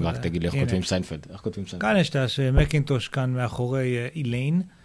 רק? 0.00 0.16
תגיד 0.16 0.42
לי 0.42 0.48
איך. 0.48 0.54
כותבים 0.54 0.82
סיינפלד, 0.82 1.26
איך 1.30 1.40
כותבים 1.40 1.66
סיינפלד. 1.66 1.90
כאן 1.90 2.00
יש 2.00 2.10
את 2.10 2.16
המקינטוש 2.48 3.08
כאן 3.08 3.32
מאחורי 3.32 4.08
איליין, 4.14 4.62
אה, 4.62 4.79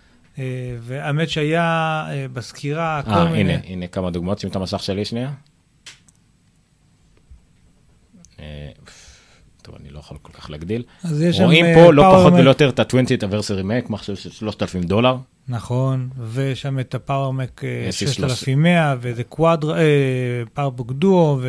והאמת 0.81 1.29
שהיה 1.29 1.61
אה, 2.09 2.25
בסקירה 2.33 3.01
כל 3.05 3.11
אה, 3.11 3.31
מיני... 3.31 3.53
הנה, 3.53 3.63
הנה 3.67 3.87
כמה 3.87 4.11
דוגמאות, 4.11 4.39
שים 4.39 4.49
את 4.49 4.55
המסך 4.55 4.83
שלי 4.83 5.05
שנייה. 5.05 5.31
אה, 8.39 8.69
טוב, 9.61 9.75
אני 9.79 9.89
לא 9.89 9.99
יכול 9.99 10.17
כל 10.21 10.31
כך 10.33 10.49
להגדיל. 10.49 10.83
אז 11.03 11.21
יש 11.21 11.37
שם, 11.37 11.43
רואים 11.43 11.65
אה, 11.65 11.73
פה 11.75 11.93
לא 11.93 12.03
פחות. 12.15 12.33
ולא 12.33 12.49
יותר 12.49 12.69
את 12.69 12.79
ה-20th 12.79 13.21
anniversary 13.21 13.63
Mac, 13.63 13.91
מחשב 13.91 14.15
של 14.15 14.31
3,000 14.31 14.83
דולר. 14.83 15.17
נכון, 15.47 16.09
ושם 16.31 16.79
את 16.79 16.95
ה 16.95 17.03
Power 17.03 17.39
Mac 17.39 17.61
יש 17.89 18.01
לי 18.01 18.07
6100, 18.07 18.95
וזה 18.99 19.23
קוואדרה, 19.23 19.77
פאורבוק 20.53 20.91
דואו, 20.91 21.39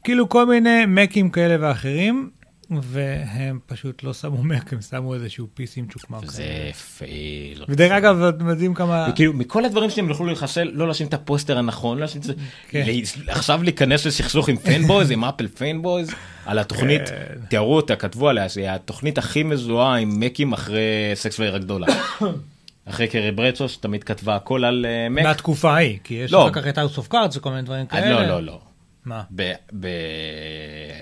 וכאילו 0.00 0.28
כל 0.28 0.46
מיני 0.46 0.84
מקים 0.86 1.30
כאלה 1.30 1.56
ואחרים, 1.60 2.30
והם 2.70 3.58
פשוט 3.66 4.02
לא 4.02 4.14
שמו 4.14 4.42
מק, 4.42 4.72
הם 4.72 4.80
שמו 4.80 5.14
איזשהו 5.14 5.46
PC 5.56 5.70
עם 5.76 5.86
צ'וקמק. 5.86 6.30
זה 6.30 6.70
פייל. 6.98 7.64
ודרך 7.68 7.92
אגב, 7.92 8.22
אתם 8.22 8.48
יודעים 8.48 8.74
כמה... 8.74 9.06
וכאילו 9.12 9.32
מכל 9.32 9.64
הדברים 9.64 9.90
שהם 9.90 10.08
יוכלו 10.08 10.26
לחסל, 10.26 10.70
לא 10.72 10.88
לשים 10.88 11.06
את 11.06 11.14
הפוסטר 11.14 11.58
הנכון, 11.58 11.98
לא 11.98 12.04
לשים 12.04 12.20
את 12.20 12.26
זה, 12.26 12.32
כן. 12.68 12.84
עכשיו 13.28 13.62
להיכנס 13.62 14.06
לסכסוך 14.06 14.48
עם 14.48 14.56
פיינבויז, 14.56 15.10
עם 15.10 15.24
אפל 15.24 15.48
פיינבויז, 15.48 16.10
על 16.46 16.58
התוכנית, 16.58 17.08
כן. 17.08 17.40
תיארו 17.48 17.76
אותה, 17.76 17.96
כתבו 17.96 18.28
עליה, 18.28 18.48
שהיא 18.48 18.68
התוכנית 18.68 19.18
הכי 19.18 19.42
מזוהה 19.42 19.96
עם 19.96 20.20
מקים 20.20 20.52
אחרי 20.52 21.10
סקס 21.14 21.40
וירק 21.40 21.62
דולר. 21.62 21.86
אחרי 22.90 23.08
קרי 23.08 23.30
ברצ'ו, 23.30 23.68
שתמיד 23.68 24.04
כתבה 24.04 24.36
הכל 24.36 24.64
על 24.64 24.86
אה, 24.88 25.08
מק. 25.08 25.22
מהתקופה 25.22 25.72
ההיא, 25.72 25.98
כי 26.04 26.14
יש 26.14 26.32
לא. 26.32 26.48
אחר 26.48 26.62
כך 26.62 26.68
את 26.68 26.78
House 26.78 26.98
of 26.98 27.12
Cards 27.12 27.38
וכל 27.38 27.50
מיני 27.50 27.62
דברים 27.62 27.86
אה, 27.92 28.00
כאלה. 28.00 28.10
לא, 28.10 28.26
לא, 28.26 28.42
לא. 28.42 28.60
מה? 29.04 29.22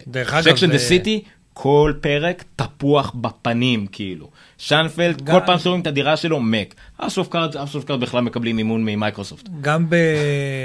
דרך 0.06 0.34
אגב, 0.34 0.44
ב 0.44 0.48
Sex 0.48 0.59
and 0.59 0.70
the 0.70 0.78
City, 0.78 1.22
כל 1.60 1.92
פרק 2.00 2.44
תפוח 2.56 3.12
בפנים, 3.20 3.86
כאילו. 3.86 4.30
סיינפלד, 4.58 5.22
גם- 5.22 5.40
כל 5.40 5.46
פעם 5.46 5.58
שרואים 5.58 5.80
את 5.80 5.86
הדירה 5.86 6.16
שלו, 6.16 6.40
מק. 6.40 6.74
House 6.98 7.20
of 7.20 7.28
Cards, 7.28 7.56
House 7.56 7.76
of 7.76 7.84
Cards 7.84 8.00
בכלל 8.00 8.20
מקבלים 8.20 8.56
מימון 8.56 8.84
ממייקרוסופט. 8.84 9.48
גם 9.60 9.90
ב... 9.90 9.94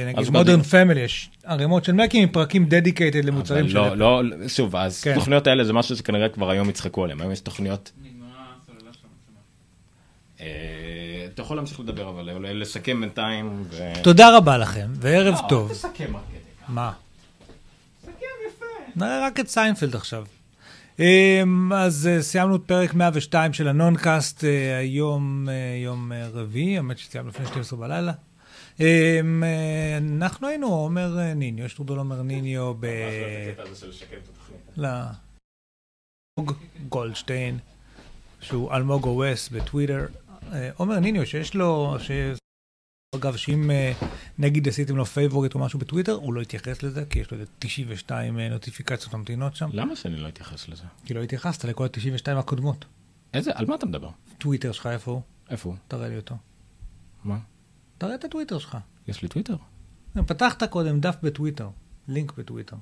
נגיד 0.07 0.29
Modern 0.29 0.61
Family 0.61 0.99
יש 0.99 1.29
ערימות 1.45 1.85
של 1.85 1.91
מקים 1.93 2.23
עם 2.23 2.29
פרקים 2.29 2.65
dedicated 2.65 3.25
למוצרים 3.25 3.69
של... 3.69 3.77
לא, 3.77 3.95
לא, 3.95 4.21
שוב, 4.47 4.75
אז 4.75 5.01
כן. 5.01 5.15
תוכניות 5.15 5.47
האלה 5.47 5.63
זה 5.63 5.73
משהו 5.73 5.95
שכנראה 5.95 6.29
כבר 6.29 6.49
היום 6.49 6.69
יצחקו 6.69 7.03
עליהם, 7.03 7.21
היום 7.21 7.31
יש 7.31 7.39
תוכניות. 7.39 7.91
אה, 10.41 10.47
אתה 11.33 11.41
יכול 11.41 11.57
להמשיך 11.57 11.79
לדבר 11.79 12.09
אבל 12.09 12.29
לסכם 12.61 13.01
בינתיים. 13.01 13.63
ו- 13.71 13.93
תודה 14.03 14.37
רבה 14.37 14.57
לכם, 14.57 14.87
וערב 14.95 15.35
לא, 15.43 15.49
טוב. 15.49 15.69
אל 15.69 15.75
תסכם 15.75 16.15
עד 16.15 16.21
כדי. 16.31 16.39
מה? 16.67 16.91
נראה 18.95 19.25
רק 19.27 19.39
את 19.39 19.47
סיינפלד 19.47 19.95
עכשיו. 19.95 20.25
אמ, 20.99 21.73
אז 21.73 22.07
אה, 22.07 22.21
סיימנו 22.21 22.55
את 22.55 22.61
פרק 22.65 22.93
102 22.93 23.53
של 23.53 23.67
הנונקאסט, 23.67 24.43
אה, 24.43 24.77
היום 24.77 25.49
אה, 25.49 25.53
יום 25.83 26.11
רביעי, 26.33 26.77
האמת 26.77 26.97
שסיימנו 26.97 27.29
לפני 27.29 27.45
12 27.45 27.79
בלילה. 27.79 28.13
אמ, 28.79 29.43
אנחנו 29.99 30.47
היינו 30.47 30.67
עומר 30.67 31.33
ניניו, 31.35 31.69
שטרודל 31.69 31.93
עומר 31.93 32.21
ניניו 32.21 32.73
ב... 32.79 32.87
לא. 34.77 34.89
גולדשטיין, 36.89 37.57
שהוא 38.41 38.73
אלמוג 38.73 39.03
OS 39.03 39.49
בטוויטר. 39.49 40.05
עומר 40.77 40.99
ניניו, 40.99 41.25
שיש 41.25 41.55
לו. 41.55 41.97
אגב, 43.15 43.35
שאם 43.35 43.71
אה, 43.71 43.93
נגיד 44.37 44.67
עשיתם 44.67 44.95
לו 44.95 45.05
favorite 45.05 45.55
או 45.55 45.59
משהו 45.59 45.79
בטוויטר, 45.79 46.11
הוא 46.11 46.33
לא 46.33 46.41
יתייחס 46.41 46.83
לזה, 46.83 47.05
כי 47.05 47.19
יש 47.19 47.31
לו 47.31 47.39
איזה 47.39 47.51
92 47.59 48.39
אה, 48.39 48.49
נוטיפיקציות 48.49 49.13
ממתינות 49.13 49.55
שם. 49.55 49.69
למה 49.73 49.95
שאני 49.95 50.17
לא 50.17 50.27
אתייחס 50.27 50.67
לזה? 50.67 50.83
כי 51.05 51.13
לא 51.13 51.23
התייחסת 51.23 51.65
לכל 51.65 51.85
ה-92 51.85 52.37
הקודמות. 52.39 52.85
איזה, 53.33 53.51
על 53.55 53.65
מה 53.65 53.75
אתה 53.75 53.85
מדבר? 53.85 54.09
טוויטר 54.37 54.71
שלך, 54.71 54.87
איפה 54.87 55.11
הוא? 55.11 55.21
איפה 55.49 55.69
הוא? 55.69 55.77
תראה 55.87 56.07
לי 56.07 56.17
אותו. 56.17 56.35
מה? 57.23 57.39
תראה 57.97 58.15
את 58.15 58.23
הטוויטר 58.23 58.59
שלך. 58.59 58.77
יש 59.07 59.21
לי 59.21 59.27
טוויטר? 59.27 59.55
פתחת 60.13 60.63
קודם 60.63 60.99
דף 60.99 61.15
בטוויטר, 61.23 61.69
לינק 62.07 62.37
בטוויטר. 62.37 62.75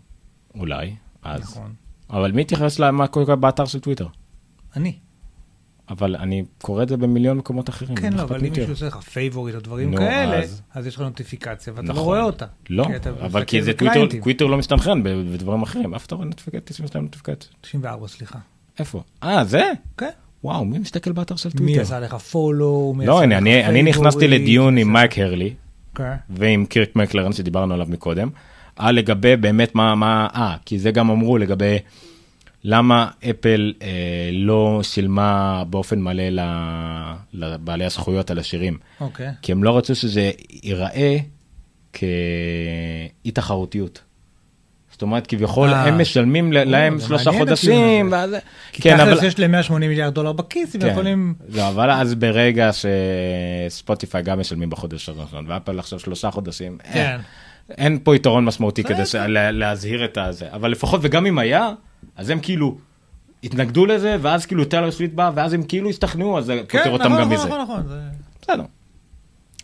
אולי, 0.56 0.96
אז. 1.22 1.42
נכון. 1.42 1.74
אבל 2.10 2.32
מי 2.32 2.42
התייחס 2.42 2.80
למה 2.80 3.08
קורה 3.08 3.36
באתר 3.36 3.66
של 3.66 3.80
טוויטר? 3.80 4.08
אני. 4.76 5.00
אבל 5.92 6.16
אני 6.16 6.44
קורא 6.62 6.84
את 6.84 6.90
זה 6.90 6.98
במיליון 6.98 7.38
מקומות 7.38 7.70
אחרים. 7.70 7.96
כן, 7.96 8.14
לא, 8.14 8.22
אבל 8.22 8.36
אם 8.40 8.50
מישהו? 8.50 8.70
עושה 8.70 8.88
לך 8.88 8.96
favorite 8.98 9.56
או 9.56 9.60
דברים 9.60 9.96
כאלה, 9.98 10.40
אז- 10.74 10.88
יש 10.88 10.96
לך 10.96 11.02
נוטיפיקציה 11.02 11.74
ואתה 11.74 11.88
לא 11.88 11.94
נכון. 11.94 12.04
רואה 12.06 12.24
אותה. 12.24 12.46
לא, 12.70 12.86
אבל 13.22 13.44
כי 13.44 13.62
זה. 13.62 13.72
טוויטר, 14.22 14.46
לא 14.46 14.58
מסתנכרן 14.58 15.04
בדברים 15.04 15.62
אחרים. 15.62 15.94
אף 15.94 16.06
אתה 16.06 16.16
רואה 16.16 16.28
נוטיפיקציה, 16.28 16.62
92 16.62 17.04
נוטיפיקציות. 17.04 17.56
94, 17.62 18.08
סליחה. 18.08 18.40
איפה? 18.80 19.02
אה, 19.24 19.46
זה? 19.46 19.64
כן. 19.98 20.10
וואו, 20.44 20.66
מי 20.66 20.80
מסתכל 20.80 21.12
באתר 21.12 21.36
של 21.36 21.50
מי 21.50 21.58
טוויטר? 21.58 21.82
עשה 21.82 22.00
לך 22.00 22.14
follow? 22.14 22.94
מי 22.98 23.06
לא, 23.06 23.22
הנה, 23.22 23.38
אני 23.38 23.66
אני 23.66 23.84
נכנסתי? 23.84 24.28
לדיון 24.28 24.78
עם 24.78 24.88
מי 24.88 24.94
מייק 24.94 25.20
הרלי 25.20 25.54
כן. 25.96 26.14
ועם 26.30 26.66
קירק 26.66 26.96
מקלרן 26.96 27.34
שדיברנו 27.34 27.74
עליו 27.74 27.88
מקודם, 27.90 28.30
על 28.76 28.96
לגבי 28.96 29.36
באמת 29.36 29.76
מה, 29.76 30.28
אה, 30.36 30.56
כי 30.66 30.80
זה 30.80 30.92
גם 30.92 31.10
אמרו 31.10 31.38
לגבי 31.38 31.78
למה 32.64 33.08
אפל 33.30 33.74
אה, 33.82 33.88
לא 34.34 34.80
שילמה 34.84 35.64
באופן 35.70 36.00
מלא 36.02 36.44
לבעלי 37.34 37.86
הזכויות 37.86 38.32
על 38.32 38.40
השירים. 38.40 38.78
אוקיי. 39.00 39.30
כי 39.42 39.52
הם 39.52 39.64
לא 39.64 39.78
רצו 39.78 39.96
שזה 39.96 40.32
ייראה 40.64 41.18
כאי 41.94 43.32
תחרותיות. 43.34 44.02
זאת 44.92 45.02
אומרת, 45.02 45.28
כביכול 45.28 45.70
אה. 45.70 45.84
הם 45.88 46.02
משלמים 46.02 46.54
ל- 46.54 46.64
להם 46.64 47.00
שלושה 47.00 47.32
חודשים. 47.32 48.10
ואז... 48.12 48.36
כי 48.72 48.82
כן, 48.82 48.98
תכלס 48.98 49.18
אבל... 49.18 49.28
יש 49.28 49.40
להם 49.40 49.52
180 49.52 49.90
מיליארד 49.90 50.14
דולר 50.14 50.32
בכיס, 50.32 50.76
הם 50.76 50.82
כן. 50.82 50.88
יכולים... 50.88 51.34
לא, 51.50 51.68
אבל 51.68 51.92
אז 51.92 52.16
ברגע 52.16 52.70
שספוטיפיי 53.70 54.24
גם 54.24 54.40
משלמים 54.40 54.70
בחודש 54.70 55.10
הראשון, 55.10 55.46
ואפל 55.48 55.80
עכשיו 55.80 56.00
שלושה 56.00 56.32
חודשים, 56.32 56.78
אה, 56.86 56.94
כן. 56.94 57.18
אין 57.78 58.00
פה 58.04 58.16
יתרון 58.16 58.46
משמעותי 58.46 58.84
כדי 58.84 59.06
ש- 59.06 59.16
להזהיר 59.52 60.06
את 60.06 60.18
הזה, 60.18 60.46
אבל 60.52 60.72
לפחות, 60.72 61.00
וגם 61.04 61.26
אם 61.26 61.40
היה, 61.40 61.70
אז 62.16 62.30
הם 62.30 62.40
כאילו 62.40 62.78
התנגדו 63.44 63.86
לזה, 63.86 64.16
ואז 64.22 64.46
כאילו 64.46 64.66
טיילר 64.66 64.92
סוויט 64.92 65.14
בא, 65.14 65.32
ואז 65.36 65.54
הם 65.54 65.64
כאילו 65.64 65.90
השתכנעו, 65.90 66.38
אז 66.38 66.46
זה 66.46 66.62
כן, 66.70 66.78
פותר 66.80 66.90
אותם 66.92 67.04
נכון, 67.04 67.18
גם 67.20 67.32
נכון, 67.34 67.38
מזה. 67.38 67.48
נכון, 67.48 67.62
נכון, 67.62 67.88
זה- 67.88 68.02
בסדר. 68.42 68.64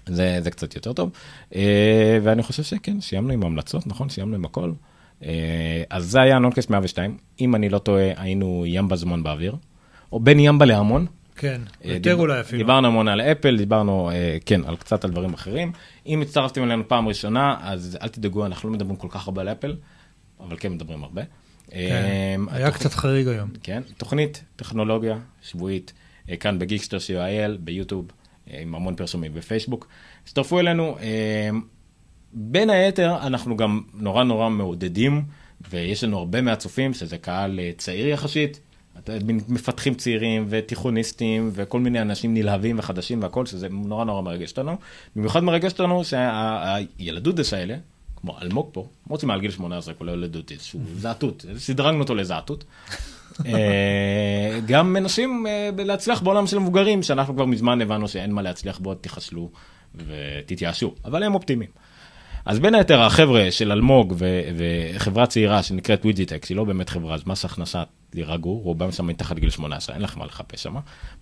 זה, 0.08 0.40
זה 0.42 0.52
קצת 0.52 0.76
יותר 0.76 0.94
טוב, 0.94 1.10
אה, 1.56 2.20
ואני 2.24 2.44
חושב 2.44 2.64
שכן, 2.64 3.02
סיימנו 3.02 3.34
עם 3.34 3.44
המלצות, 3.44 3.88
נכון? 3.88 4.10
סיימנו 4.10 4.36
עם 4.36 4.46
הכל. 4.46 4.72
אה, 5.24 5.30
אז 5.90 6.06
זה 6.06 6.22
היה 6.22 6.40
נונקאסט 6.40 6.70
102, 6.70 7.18
אם 7.42 7.56
אני 7.56 7.70
לא 7.70 7.78
טועה, 7.80 8.12
היינו 8.18 8.64
ימבה 8.68 8.96
זמן 8.96 9.24
באוויר, 9.24 9.56
או 10.12 10.20
בין 10.20 10.40
ימבה 10.40 10.66
להמון. 10.66 11.06
כן, 11.36 11.62
אה, 11.86 11.92
יותר 11.94 12.10
דיב- 12.10 12.20
אולי 12.20 12.40
אפילו. 12.40 12.58
דיברנו 12.64 12.88
המון 12.88 13.08
על 13.08 13.22
אפל, 13.22 13.58
דיברנו, 13.58 14.10
אה, 14.12 14.38
כן, 14.46 14.62
על 14.66 14.76
קצת 14.76 15.04
על 15.04 15.12
דברים 15.12 15.34
אחרים. 15.34 15.72
אם 16.08 16.22
הצטרפתם 16.22 16.64
אלינו 16.64 16.88
פעם 16.88 17.08
ראשונה, 17.08 17.56
אז 17.62 17.98
אל 18.02 18.08
תדאגו, 18.08 18.46
אנחנו 18.46 18.70
לא 18.70 18.76
מדברים 18.76 18.96
כל 18.96 19.08
כך 19.12 19.28
הרבה 19.28 19.42
על 19.42 19.50
אפל, 19.50 19.76
אבל 20.40 20.56
כן 20.60 20.72
מדברים 20.72 21.04
הרבה. 21.04 21.22
כן, 21.72 21.78
אה, 21.80 22.36
היה 22.56 22.68
התוכ- 22.68 22.72
קצת 22.74 22.94
חריג 22.94 23.28
היום. 23.28 23.50
כן, 23.64 23.82
תוכנית 23.98 24.44
טכנולוגיה 24.56 25.18
שבועית, 25.42 25.94
אה, 26.30 26.36
כאן 26.36 26.60
בגיקסטר 26.60 26.98
co.il, 26.98 27.58
ביוטיוב, 27.60 28.12
אה, 28.52 28.60
עם 28.62 28.76
המון 28.76 28.96
פרסומים 28.96 29.34
בפייסבוק. 29.34 29.88
הצטרפו 30.24 30.60
אלינו. 30.60 30.98
אה, 31.00 31.50
בין 32.34 32.70
היתר, 32.70 33.18
אנחנו 33.28 33.58
גם 33.58 33.82
נורא 33.94 34.24
נורא 34.24 34.50
מעודדים, 34.50 35.24
ויש 35.70 36.04
לנו 36.04 36.18
הרבה 36.18 36.42
מהצופים, 36.42 36.94
שזה 36.94 37.18
קהל 37.18 37.60
אה, 37.60 37.72
צעיר 37.78 38.08
יחסית, 38.08 38.60
מפתחים 39.48 39.94
צעירים 39.96 40.46
ותיכוניסטים 40.50 41.50
וכל 41.54 41.80
מיני 41.80 42.02
אנשים 42.02 42.34
נלהבים 42.34 42.80
וחדשים 42.80 43.22
והכל, 43.24 43.46
שזה 43.46 43.68
נורא 43.70 44.06
נורא 44.06 44.22
מרגש 44.22 44.52
אותנו. 44.52 44.76
במיוחד 45.16 45.44
מרגש 45.44 45.72
אותנו 45.72 46.02
שהילדודס 46.04 47.54
האלה, 47.54 47.76
כמו 48.28 48.38
אלמוג 48.42 48.70
פה, 48.72 48.88
למרות 49.06 49.20
שמעל 49.20 49.42
גיל 49.42 49.52
18 49.52 49.94
כולל 49.94 50.14
ילדודס, 50.14 50.64
שהוא 50.64 50.82
זעתות, 50.96 51.46
סדרגנו 51.58 52.00
אותו 52.00 52.16
לזעתות. 52.16 52.64
אה, 53.46 54.60
גם 54.66 54.94
מנסים 54.94 55.48
אה, 55.48 55.70
להצליח 55.86 56.22
בעולם 56.22 56.48
של 56.48 56.60
מבוגרים, 56.60 57.04
שאנחנו 57.04 57.36
כבר 57.36 57.46
מזמן 57.46 57.82
הבנו 57.82 58.08
שאין 58.08 58.32
מה 58.32 58.42
להצליח 58.42 58.80
בו, 58.80 58.96
תיכשלו 58.96 59.50
ותתייאשו, 59.96 60.94
אבל 61.06 61.24
הם 61.24 61.36
אופטימיים. 61.36 61.72
אז 62.46 62.60
בין 62.60 62.76
היתר 62.76 63.02
החבר'ה 63.02 63.52
של 63.52 63.72
אלמוג 63.72 64.16
וחברה 64.58 65.28
צעירה 65.28 65.64
שנקראת 65.64 66.04
WidgeTech, 66.04 66.46
שהיא 66.46 66.58
לא 66.58 66.64
באמת 66.64 66.90
חברה, 66.90 67.16
אז 67.16 67.28
מס 67.28 67.46
הכנסה 67.46 67.84
תירגעו, 68.10 68.60
רובם 68.60 68.92
שם 68.92 69.08
מתחת 69.08 69.36
לגיל 69.36 69.50
18, 69.50 69.96
אין 69.96 70.04
לכם 70.04 70.20
מה 70.20 70.26
לחפש 70.26 70.64
שם. 70.64 70.76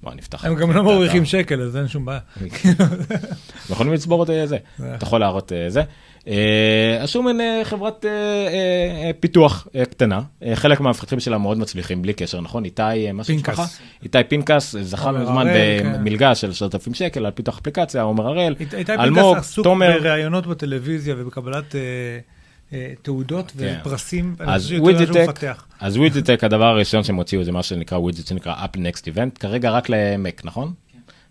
בוא 0.04 0.14
נפתח. 0.14 0.46
הם 0.46 0.56
גם 0.56 0.72
לא 0.72 0.84
מרוויחים 0.84 1.26
שקל, 1.26 1.62
אז 1.62 1.78
אין 1.78 1.88
שום 1.88 2.06
בעיה. 2.06 2.20
יכולים 3.70 3.94
לצבור 3.94 4.24
את 4.24 4.50
זה, 4.50 4.58
אתה 4.96 5.06
יכול 5.06 5.20
להראות 5.20 5.52
אה, 5.52 5.70
זה. 5.70 5.84
אה, 6.28 6.98
עשו 7.04 7.24
מין 7.24 7.42
אה, 7.42 7.62
חברת 7.64 8.06
אה, 8.06 8.12
אה, 8.12 9.06
אה, 9.06 9.12
פיתוח 9.20 9.68
אה, 9.76 9.86
קטנה, 9.86 10.22
אה, 10.44 10.56
חלק 10.56 10.80
מהמפתחים 10.80 11.20
שלה 11.20 11.38
מאוד 11.38 11.58
מצליחים, 11.58 12.02
בלי 12.02 12.14
קשר, 12.14 12.42
נכון? 12.42 12.66
איתי, 12.66 12.82
אה, 12.82 13.12
פנקס. 13.26 13.28
שמשפחה? 13.28 13.66
איתי 14.04 14.18
פנקס, 14.28 14.76
זכה 14.82 15.12
מזמן 15.12 15.48
הראל, 15.48 15.80
כן. 15.80 15.94
במלגה 15.94 16.36
של 16.36 16.50
10,000 16.50 16.94
שקל 16.94 17.26
על 17.26 17.32
פיתוח 17.32 17.58
אפליקציה, 17.60 18.02
עומר 18.02 18.28
הראל, 18.28 18.56
אלמוג, 18.90 19.34
פנקס 19.34 19.48
עסוק 19.48 19.64
תומר. 19.64 20.00
בראיונות 20.02 20.48
בטלוויזיה 20.48 21.16
ובקבלת 21.18 21.76
אה, 21.76 21.80
אה, 21.80 22.20
תעודות 23.02 23.52
כן. 23.52 23.78
ופרסים. 23.82 24.36
אני 24.40 24.54
אז 24.54 24.62
חושב 24.80 24.98
שיותר 24.98 25.24
מפתח. 25.24 25.68
אז 25.80 25.98
WidgeTech 25.98 26.44
הדבר 26.44 26.66
הראשון 26.66 27.04
שהם 27.04 27.16
הוציאו 27.16 27.44
זה 27.44 27.52
מה 27.52 27.64
שנקרא 27.64 27.98
ווידג'ט 27.98 28.28
שנקרא 28.28 28.66
Apple 28.66 28.80
Next 28.80 29.08
Event, 29.08 29.38
כרגע 29.40 29.72
רק 29.72 29.90
למק, 29.90 30.46
נכון? 30.46 30.74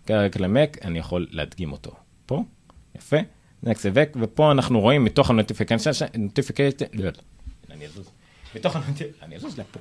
כרגע 0.05 0.25
רק 0.25 0.35
למק, 0.39 0.77
אני 0.85 0.99
יכול 0.99 1.27
להדגים 1.31 1.71
אותו. 1.71 1.91
פה, 2.25 2.43
יפה, 2.95 3.17
Next 3.63 3.85
Event, 3.85 4.17
ופה 4.21 4.51
אנחנו 4.51 4.81
רואים 4.81 5.03
מתוך 5.03 5.29
הנוטיפיקציה, 5.29 5.91
נוטיפיקציה, 6.17 6.87
לא, 6.93 7.09
אני 7.71 7.85
אזוז, 7.85 8.09
מתוך 8.55 8.75
הנוטיפיקציה, 8.75 9.25
אני 9.25 9.35
אזוז 9.35 9.59
לפה, 9.59 9.79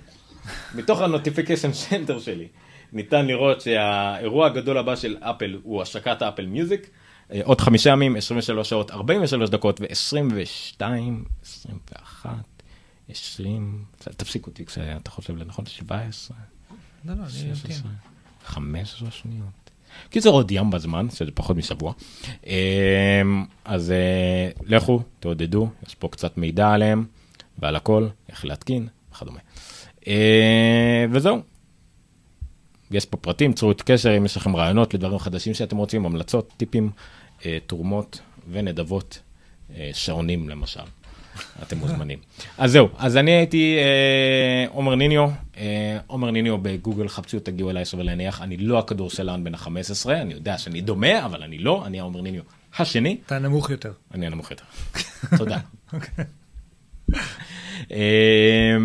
מתוך 0.75 1.01
ה 1.01 1.06
notification 1.06 1.73
center 1.73 2.19
שלי, 2.19 2.49
ניתן 2.93 3.27
לראות 3.27 3.61
שהאירוע 3.61 4.47
הגדול 4.47 4.79
הבא 4.79 4.97
של 4.97 5.17
אפל 5.21 5.59
הוא 5.63 5.83
השקת 5.83 6.23
האפל 6.23 6.47
מיוזיק. 6.47 6.91
אה, 7.35 7.41
עוד 7.45 7.61
חמישה 7.61 7.91
ימים, 7.91 8.17
23 8.17 8.69
שעות, 8.69 8.91
43 8.91 9.51
דקות 9.51 9.81
ו-22, 9.81 10.83
21, 11.43 12.31
20, 13.09 13.85
תפסיק 13.99 14.47
אותי 14.47 14.67
כשאתה 14.67 15.11
חושב 15.11 15.37
לנכון, 15.37 15.67
17, 15.67 16.37
לא, 17.05 17.15
לא, 17.15 17.23
אני 17.23 17.31
16, 17.31 17.51
אמתין. 17.77 17.77
15 18.45 19.11
שניות. 19.11 19.65
קיצר 20.11 20.31
עוד 20.31 20.51
ים 20.51 20.71
בזמן, 20.71 21.11
שזה 21.11 21.31
פחות 21.35 21.57
משבוע. 21.57 21.93
אמ, 22.47 23.45
אז 23.65 23.91
אה, 23.91 24.51
לכו, 24.67 25.03
תעודדו, 25.21 25.69
יש 25.87 25.95
פה 25.95 26.09
קצת 26.09 26.39
מידע 26.39 26.71
עליהם 26.71 27.05
ועל 27.59 27.77
הכל, 27.77 28.09
איך 28.29 28.45
להתקין 28.45 28.89
וכדומה. 29.13 29.39
אה, 30.07 31.05
וזהו. 31.11 31.43
יש 32.91 33.07
פה 33.07 33.17
פרטים, 33.17 33.53
צרו 33.53 33.71
את 33.71 33.83
קשר 33.83 34.17
אם 34.17 34.25
יש 34.25 34.37
לכם 34.37 34.57
רעיונות 34.57 34.95
לדברים 34.95 35.19
חדשים 35.19 35.55
שאתם 35.55 35.77
רוצים, 35.77 36.07
המלצות, 36.07 36.53
טיפים, 36.57 36.91
תרומות 37.67 38.21
ונדבות, 38.51 39.19
אה, 39.77 39.91
שעונים 39.93 40.49
למשל. 40.49 40.81
אתם 41.63 41.79
מוזמנים. 41.79 42.19
אז 42.59 42.73
זהו, 42.73 42.89
אז 42.99 43.17
אני 43.17 43.31
הייתי 43.31 43.77
אה, 43.79 44.67
עומר 44.71 44.95
ניניו, 44.95 45.29
אה, 45.57 45.99
עומר 46.07 46.31
ניניו 46.31 46.59
בגוגל, 46.59 47.09
חפשו, 47.09 47.41
תגיעו 47.41 47.71
אליי, 47.71 47.85
שווה 47.85 48.05
להניח, 48.05 48.43
אני 48.43 48.57
לא 48.57 48.79
הכדורסלן 48.79 49.45
בן 49.45 49.55
ה-15, 49.55 50.11
אני 50.11 50.35
יודע 50.35 50.59
שאני 50.59 50.81
דומה, 50.81 51.25
אבל 51.25 51.43
אני 51.43 51.59
לא, 51.59 51.87
אני 51.87 52.01
העומר 52.01 52.21
ניניו 52.21 52.43
השני, 52.79 53.17
אתה 53.27 53.39
נמוך 53.39 53.71
יותר. 53.71 53.93
אני 54.15 54.27
הנמוך 54.27 54.51
יותר. 54.51 54.65
תודה. 55.39 55.59
אה, 57.93 58.77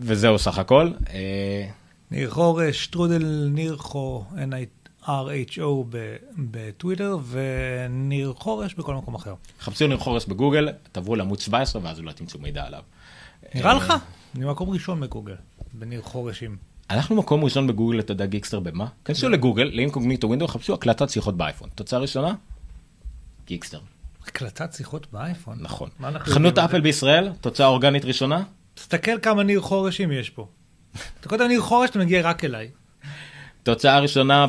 וזהו 0.00 0.38
סך 0.38 0.58
הכל. 0.58 0.90
אה, 1.10 1.68
ניר 2.10 2.30
חור, 2.30 2.72
שטרודל 2.72 3.48
ניר 3.50 3.76
חור, 3.76 4.26
N-R-H-O 5.06 5.84
ב- 5.88 6.16
בטוויטר, 6.38 7.18
וניר 7.28 8.32
חור 8.36 8.59
ש 8.59 8.74
בכל 8.74 8.94
מקום 8.94 9.14
אחר. 9.14 9.34
חפשו 9.60 9.86
ניר 9.86 9.98
חורס 9.98 10.24
בגוגל, 10.24 10.68
תעברו 10.92 11.16
לעמוד 11.16 11.40
17 11.40 11.82
ואז 11.84 11.98
אולי 11.98 12.12
תמצאו 12.14 12.40
מידע 12.40 12.64
עליו. 12.64 12.82
נראה 13.54 13.70
אה, 13.70 13.76
לך? 13.76 13.94
אני 14.36 14.44
מקום 14.44 14.70
ראשון 14.70 15.00
בגוגל, 15.00 15.34
בניר 15.72 16.02
חורשים. 16.02 16.56
אנחנו 16.90 17.16
מקום 17.16 17.44
ראשון 17.44 17.66
בגוגל, 17.66 18.00
אתה 18.00 18.12
יודע 18.12 18.26
גיקסטר 18.26 18.60
במה? 18.60 18.86
כנסו 19.04 19.28
לגוגל, 19.28 19.70
ל 19.74 19.79
incognito 19.79 20.26
window, 20.26 20.48
חפשו 20.48 20.74
הקלטת 20.74 21.10
שיחות 21.10 21.36
באייפון. 21.36 21.68
תוצאה 21.74 21.98
ראשונה? 21.98 22.34
גיקסטר, 23.46 23.80
הקלטת 24.26 24.72
שיחות 24.72 25.06
באייפון. 25.12 25.58
נכון. 25.60 25.90
חנות 26.18 26.58
אפל 26.58 26.80
בישראל, 26.80 27.32
תוצאה 27.40 27.66
אורגנית 27.66 28.04
ראשונה? 28.04 28.42
תסתכל 28.74 29.20
כמה 29.20 29.42
ניר 29.42 29.60
חורשים 29.60 30.12
יש 30.12 30.30
פה. 30.30 30.48
אתה 31.20 31.28
כותב 31.28 31.42
ניר 31.42 31.60
חורש, 31.60 31.90
אתה 31.90 31.98
מגיע 31.98 32.22
רק 32.22 32.44
אליי. 32.44 32.70
תוצאה 33.66 33.98
ראשונה. 33.98 34.46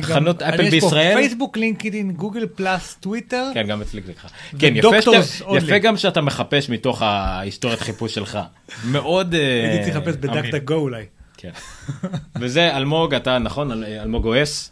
בחנות 0.00 0.42
אני- 0.42 0.54
אפל 0.54 0.62
יש 0.62 0.68
פה 0.68 0.70
בישראל? 0.70 1.14
פייסבוק, 1.14 1.56
לינקדאין, 1.56 2.12
גוגל 2.12 2.46
פלאס, 2.54 2.96
טוויטר. 3.00 3.50
כן, 3.54 3.66
גם 3.66 3.82
אצלי 3.82 4.00
זה 4.06 4.12
ככה. 4.12 4.28
כן, 4.58 4.72
יפה, 4.76 5.02
שאתה, 5.02 5.78
גם 5.78 5.96
שאתה 5.96 6.20
מחפש 6.20 6.68
מתוך 6.70 7.02
ההיסטוריית 7.02 7.80
חיפוש 7.80 8.14
שלך. 8.14 8.38
מאוד... 8.84 9.34
אה, 9.34 9.70
הייתי 9.70 9.84
צריך 9.84 9.96
לחפש 9.96 10.14
אמין. 10.30 10.42
בדק 10.42 10.54
דק 10.54 10.64
גו 10.64 10.74
אולי. 10.74 11.04
כן. 11.36 11.50
וזה 12.40 12.76
אלמוג, 12.76 13.14
אתה 13.14 13.38
נכון, 13.38 13.72
אל- 13.72 13.84
אלמוג 13.84 14.26
אוס, 14.26 14.70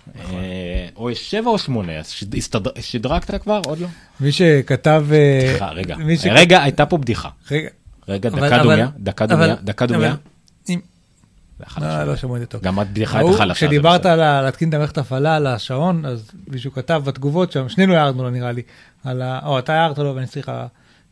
או 0.97 1.15
7 1.15 1.51
או 1.51 1.59
8, 1.59 1.93
שדרגת 2.81 3.43
כבר? 3.43 3.61
עוד 3.67 3.79
לא? 3.81 3.87
מי 4.21 4.33
שכתב... 4.33 5.07
אה, 5.13 5.47
סליחה, 5.51 5.71
רגע, 5.71 5.97
רגע, 6.33 6.63
הייתה 6.63 6.87
פה 6.87 6.97
בדיחה. 6.99 7.29
רגע. 7.51 7.69
דקה 8.31 8.59
דומיה, 8.63 8.89
דקה 8.99 9.27
דומיה, 9.27 9.55
דקה 9.63 9.87
דומיה. 9.87 10.15
חלש. 11.67 11.85
לא, 11.85 12.05
לא 12.05 12.17
שמעו 12.17 12.37
את 12.37 12.41
זה 12.41 12.47
טוב. 12.47 12.63
גם 12.63 12.79
הבדיחה 12.79 13.19
הייתה 13.19 13.29
ההוא, 13.29 13.39
חלשה. 13.39 13.55
כשדיברת. 13.55 14.07
על 14.07 14.43
להתקין 14.45 14.69
את 14.69 14.75
המערכת 14.75 14.99
הפעלה 14.99 15.37
על 15.37 15.47
השעון, 15.47 16.05
אז 16.05 16.31
מישהו 16.49 16.73
כתב 16.73 17.03
בתגובות 17.05 17.53
שם, 17.53 17.69
שנינו 17.69 17.95
הערנו 17.95 18.23
לו 18.23 18.31
נראה 18.31 18.53
לי, 18.53 18.63
על 19.05 19.23
ה... 19.23 19.41
או, 19.47 19.59
אתה 19.59 19.75
הערת 19.75 19.99
לו 19.99 20.15
ואני 20.15 20.27
סליחה, 20.27 20.67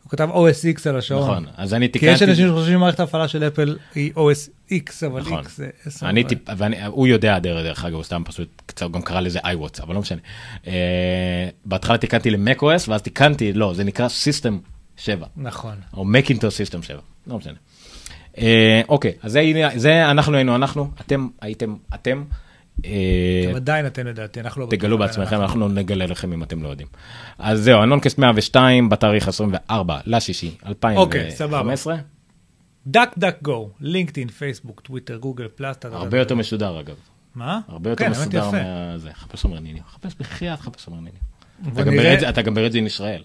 הוא 0.04 0.10
כתב 0.10 0.28
OS 0.30 0.78
X 0.78 0.88
על 0.88 0.96
השעון. 0.96 1.30
נכון, 1.30 1.46
אז 1.56 1.74
אני 1.74 1.92
כי 1.92 2.06
יש 2.06 2.12
תיקנתי. 2.12 2.24
אנשים 2.30 2.48
שחושבים 2.48 2.78
שמערכת 2.78 3.00
ההפעלה 3.00 3.28
של 3.28 3.44
אפל 3.44 3.76
היא 3.94 4.12
OS 4.12 4.70
X, 4.70 5.06
אבל 5.06 5.20
נכון. 5.20 5.44
X 5.44 5.48
זה 5.56 5.68
10. 5.86 6.08
אני 6.08 6.24
טיפ... 6.24 6.38
ואני, 6.56 6.86
הוא 6.86 7.06
יודע 7.06 7.38
דרך, 7.38 7.64
דרך 7.64 7.84
אגב, 7.84 7.94
הוא 7.94 8.04
סתם 8.04 8.22
פשוט, 8.24 8.48
קצת, 8.66 8.82
הוא 8.82 8.92
גם 8.92 9.02
קרא 9.02 9.20
לזה 9.20 9.38
iWatch, 9.38 9.82
אבל 9.82 9.94
לא 9.94 10.00
משנה. 10.00 10.20
אה, 10.66 11.48
בהתחלה 11.64 11.98
תיקנתי 11.98 12.30
ל-macOS, 12.30 12.88
ואז 12.88 13.02
תיקנתי, 13.02 13.52
לא, 13.52 13.74
זה 13.74 13.84
נקרא 13.84 14.08
System 14.08 14.52
7, 14.96 15.26
נכון. 15.36 15.74
או 15.94 16.04
Macintosh 16.04 16.72
System 16.80 16.82
7, 16.82 16.98
לא 17.26 17.38
משנה. 17.38 17.54
אה, 18.40 18.80
אוקיי, 18.88 19.12
אז 19.22 19.32
זה, 19.32 19.40
זה 19.76 20.10
אנחנו 20.10 20.36
היינו 20.36 20.54
אנחנו, 20.54 20.90
אתם 21.00 21.28
הייתם 21.40 21.74
אתם. 21.94 22.24
אה, 22.84 22.90
אתם 23.48 23.56
עדיין 23.56 23.86
אתם 23.86 24.06
לדעתי, 24.06 24.40
אנחנו 24.40 24.60
לא... 24.62 24.66
תגלו 24.70 24.98
בעצמכם, 24.98 25.40
אנחנו 25.40 25.68
נגלה 25.68 26.06
לכם 26.06 26.32
אם 26.32 26.42
אתם 26.42 26.62
לא 26.62 26.68
יודעים. 26.68 26.88
אז 27.38 27.60
זהו, 27.60 27.82
הנונקסט 27.82 28.18
102 28.18 28.88
בתאריך 28.88 29.28
24 29.28 29.98
לשישי 30.06 30.54
אוקיי, 30.96 31.30
סבבה. 31.30 31.58
2015, 31.58 31.96
דק 32.86 33.10
דק 33.18 33.36
גו, 33.42 33.70
לינקדאין, 33.80 34.28
פייסבוק, 34.28 34.80
טוויטר, 34.80 35.16
גוגל, 35.16 35.46
יודע. 35.88 35.98
הרבה 35.98 36.18
יותר 36.18 36.34
משודר 36.34 36.80
אגב. 36.80 36.94
מה? 37.34 37.60
הרבה 37.68 37.90
יותר 37.90 38.04
כן, 38.04 38.10
מסודר. 38.10 38.50
מהזה. 38.50 39.10
חפש 39.14 39.44
עומר 39.44 39.60
ניניו, 39.60 39.82
חפש 39.90 40.14
בחייאת 40.20 40.60
חפש 40.60 40.86
עומר 40.86 40.98
ניניו. 41.00 41.72
אתה 41.74 41.82
גם. 41.82 41.96
ברד- 41.96 42.22
ברדזין 42.54 42.86
ישראל, 42.86 43.22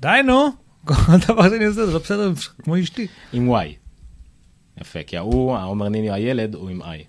די 0.00 0.08
נו, 0.26 0.48
כל 0.84 0.94
דבר 1.28 1.48
שאני 1.50 1.64
עושה 1.64 1.86
זה 1.86 1.92
לא 1.92 1.98
בסדר 1.98 2.32
כמו 2.62 2.80
אשתי. 2.80 3.06
עם 3.32 3.50
Y. 3.54 3.87
יפה, 4.80 5.02
כי 5.02 5.16
ההוא, 5.16 5.56
העומר 5.56 5.88
ניניו 5.88 6.14
הילד, 6.14 6.54
הוא 6.54 6.70
עם 6.70 6.82
I. 6.82 7.04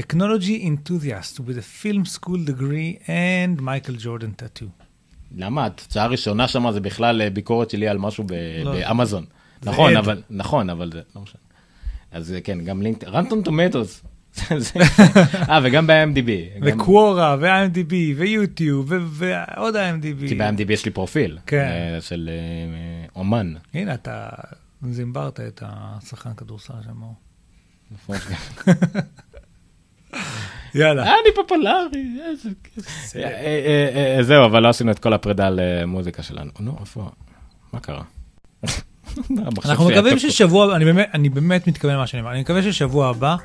Technology 0.00 0.64
enthusiast 0.64 1.38
with 1.38 1.58
a 1.58 1.82
film 1.82 2.04
school 2.04 2.40
degree 2.46 2.98
and 3.06 3.60
Michael 3.60 3.96
Jordan 4.04 4.42
tattoo. 4.42 4.84
למה? 5.36 5.66
התוצאה 5.66 6.04
הראשונה 6.04 6.48
שם 6.48 6.70
זה 6.72 6.80
בכלל 6.80 7.22
אה, 7.22 7.30
ביקורת 7.30 7.70
שלי 7.70 7.88
על 7.88 7.98
משהו 7.98 8.24
ב- 8.24 8.32
לא. 8.64 8.72
באמזון. 8.72 9.24
נכון. 9.62 9.96
אבל, 9.96 10.22
נכון, 10.30 10.70
אבל 10.70 10.90
זה 10.92 11.00
לא 11.16 11.22
משנה. 11.22 11.40
אז 12.12 12.32
אה, 12.32 12.40
כן, 12.40 12.64
גם 12.64 12.82
לינק, 12.82 13.04
רנטון 13.04 13.42
טומטוס. 13.42 14.02
אה, 15.48 15.60
וגם 15.62 15.86
ב-IMDb. 15.86 16.30
וקוורה, 16.62 17.36
ו-IMDb, 17.40 17.92
ויוטיוב, 18.16 18.92
ועוד 19.10 19.76
IMDb. 19.76 20.28
כי 20.28 20.34
ב-IMDb 20.34 20.72
יש 20.72 20.84
לי 20.84 20.90
פרופיל. 20.90 21.38
כן. 21.46 21.68
אה, 21.94 22.00
של 22.00 22.30
אומן. 23.16 23.54
הנה, 23.74 23.94
אתה 23.94 24.28
זימברת 24.92 25.40
את 25.40 25.62
השחקן 25.66 26.34
כדורסל 26.34 26.74
שם. 26.84 27.00
הוא. 27.00 27.14
יאללה. 30.74 31.02
אני 31.02 31.34
פופולרי, 31.34 32.18
איזה 32.30 32.48
כיף. 32.64 32.86
אה, 33.16 33.22
אה, 33.22 34.16
אה, 34.16 34.22
זהו, 34.22 34.44
אבל 34.44 34.62
לא 34.62 34.68
עשינו 34.68 34.90
את 34.90 34.98
כל 34.98 35.12
הפרידה 35.12 35.46
על 35.46 35.60
אה, 35.60 35.86
מוזיקה 35.86 36.22
שלנו. 36.22 36.50
נו, 36.60 36.76
איפה? 36.80 37.10
מה 37.72 37.80
קרה? 37.80 38.02
אנחנו 39.64 39.88
מקווים. 39.88 40.18
ששבוע, 40.18 40.76
אני 41.14 41.28
באמת, 41.28 41.68
מתכוון 41.68 41.94
למה 41.94 42.06
שאני 42.06 42.20
אומר, 42.20 42.32
אני 42.32 42.40
מקווה 42.40 42.62
ששבוע 42.62 43.08
הבא 43.08 43.36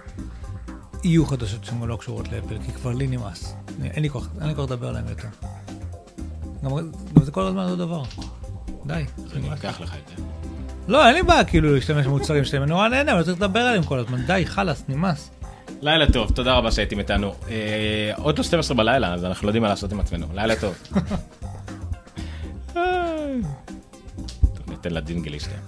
יהיו 1.03 1.25
חדשות 1.25 1.65
שהן 1.65 1.83
לא 1.83 1.95
קשורות 1.97 2.31
לאפל, 2.31 2.57
כי 2.65 2.71
כבר 2.71 2.91
לי 2.93 3.07
נמאס. 3.07 3.55
אני- 3.79 3.89
אין 3.89 4.03
לי 4.03 4.09
כוח, 4.09 4.27
אין 4.41 4.47
לי 4.47 4.55
כוח 4.55 4.65
לדבר 4.65 4.87
עליהם 4.87 5.07
יותר. 5.09 5.27
גם 6.63 6.71
זה 7.23 7.31
כל 7.31 7.41
הזמן 7.41 7.63
אותו 7.63 7.75
דבר. 7.75 8.03
די. 8.85 9.03
אני 9.35 9.49
לוקח 9.49 9.81
לך 9.81 9.95
את 9.95 10.17
זה. 10.17 10.23
לא, 10.89 11.07
אין 11.07 11.15
לי 11.15 11.23
בעיה 11.23 11.43
כאילו 11.43 11.75
להשתמש 11.75 12.05
במוצרים 12.05 12.45
שלהם, 12.45 12.63
אני 12.63 12.71
נורא 12.71 12.87
נהנה, 12.87 13.13
אבל 13.13 13.23
צריך 13.23 13.37
לדבר 13.37 13.59
עליהם 13.59 13.83
כל 13.83 13.99
הזמן. 13.99 14.21
די, 14.21 14.43
חלאס, 14.45 14.83
נמאס. 14.89 15.31
לילה 15.81 16.11
טוב, 16.11 16.31
תודה 16.31 16.53
רבה 16.53 16.71
שהייתם 16.71 16.99
איתנו. 16.99 17.33
אה, 17.49 18.11
עוד 18.15 18.37
לא 18.37 18.43
12 18.43 18.77
בלילה, 18.77 19.13
אז 19.13 19.25
אנחנו 19.25 19.45
לא 19.45 19.49
יודעים 19.49 19.63
מה 19.63 19.69
לעשות 19.69 19.91
עם 19.91 19.99
עצמנו. 19.99 20.27
לילה 20.33 20.55
טוב. 20.55 20.75
טוב, 24.55 24.69
ניתן 24.69 24.91
לג'ינגל 24.91 25.31
להשתיים. 25.31 25.61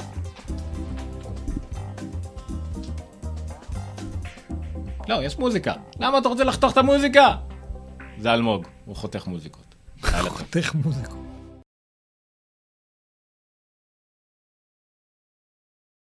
לא, 5.10 5.24
יש 5.24 5.38
מוזיקה. 5.40 5.74
למה 6.00 6.18
אתה 6.18 6.30
רוצה 6.30 6.44
לחתוך 6.44 6.74
את 6.74 6.78
המוזיקה? 6.78 7.36
זה 8.18 8.34
אלמוג, 8.34 8.66
הוא 8.86 8.96
חותך 8.96 9.28
מוזיקות. 9.28 9.76
חותך 10.30 10.76
מוזיקות. 10.76 11.31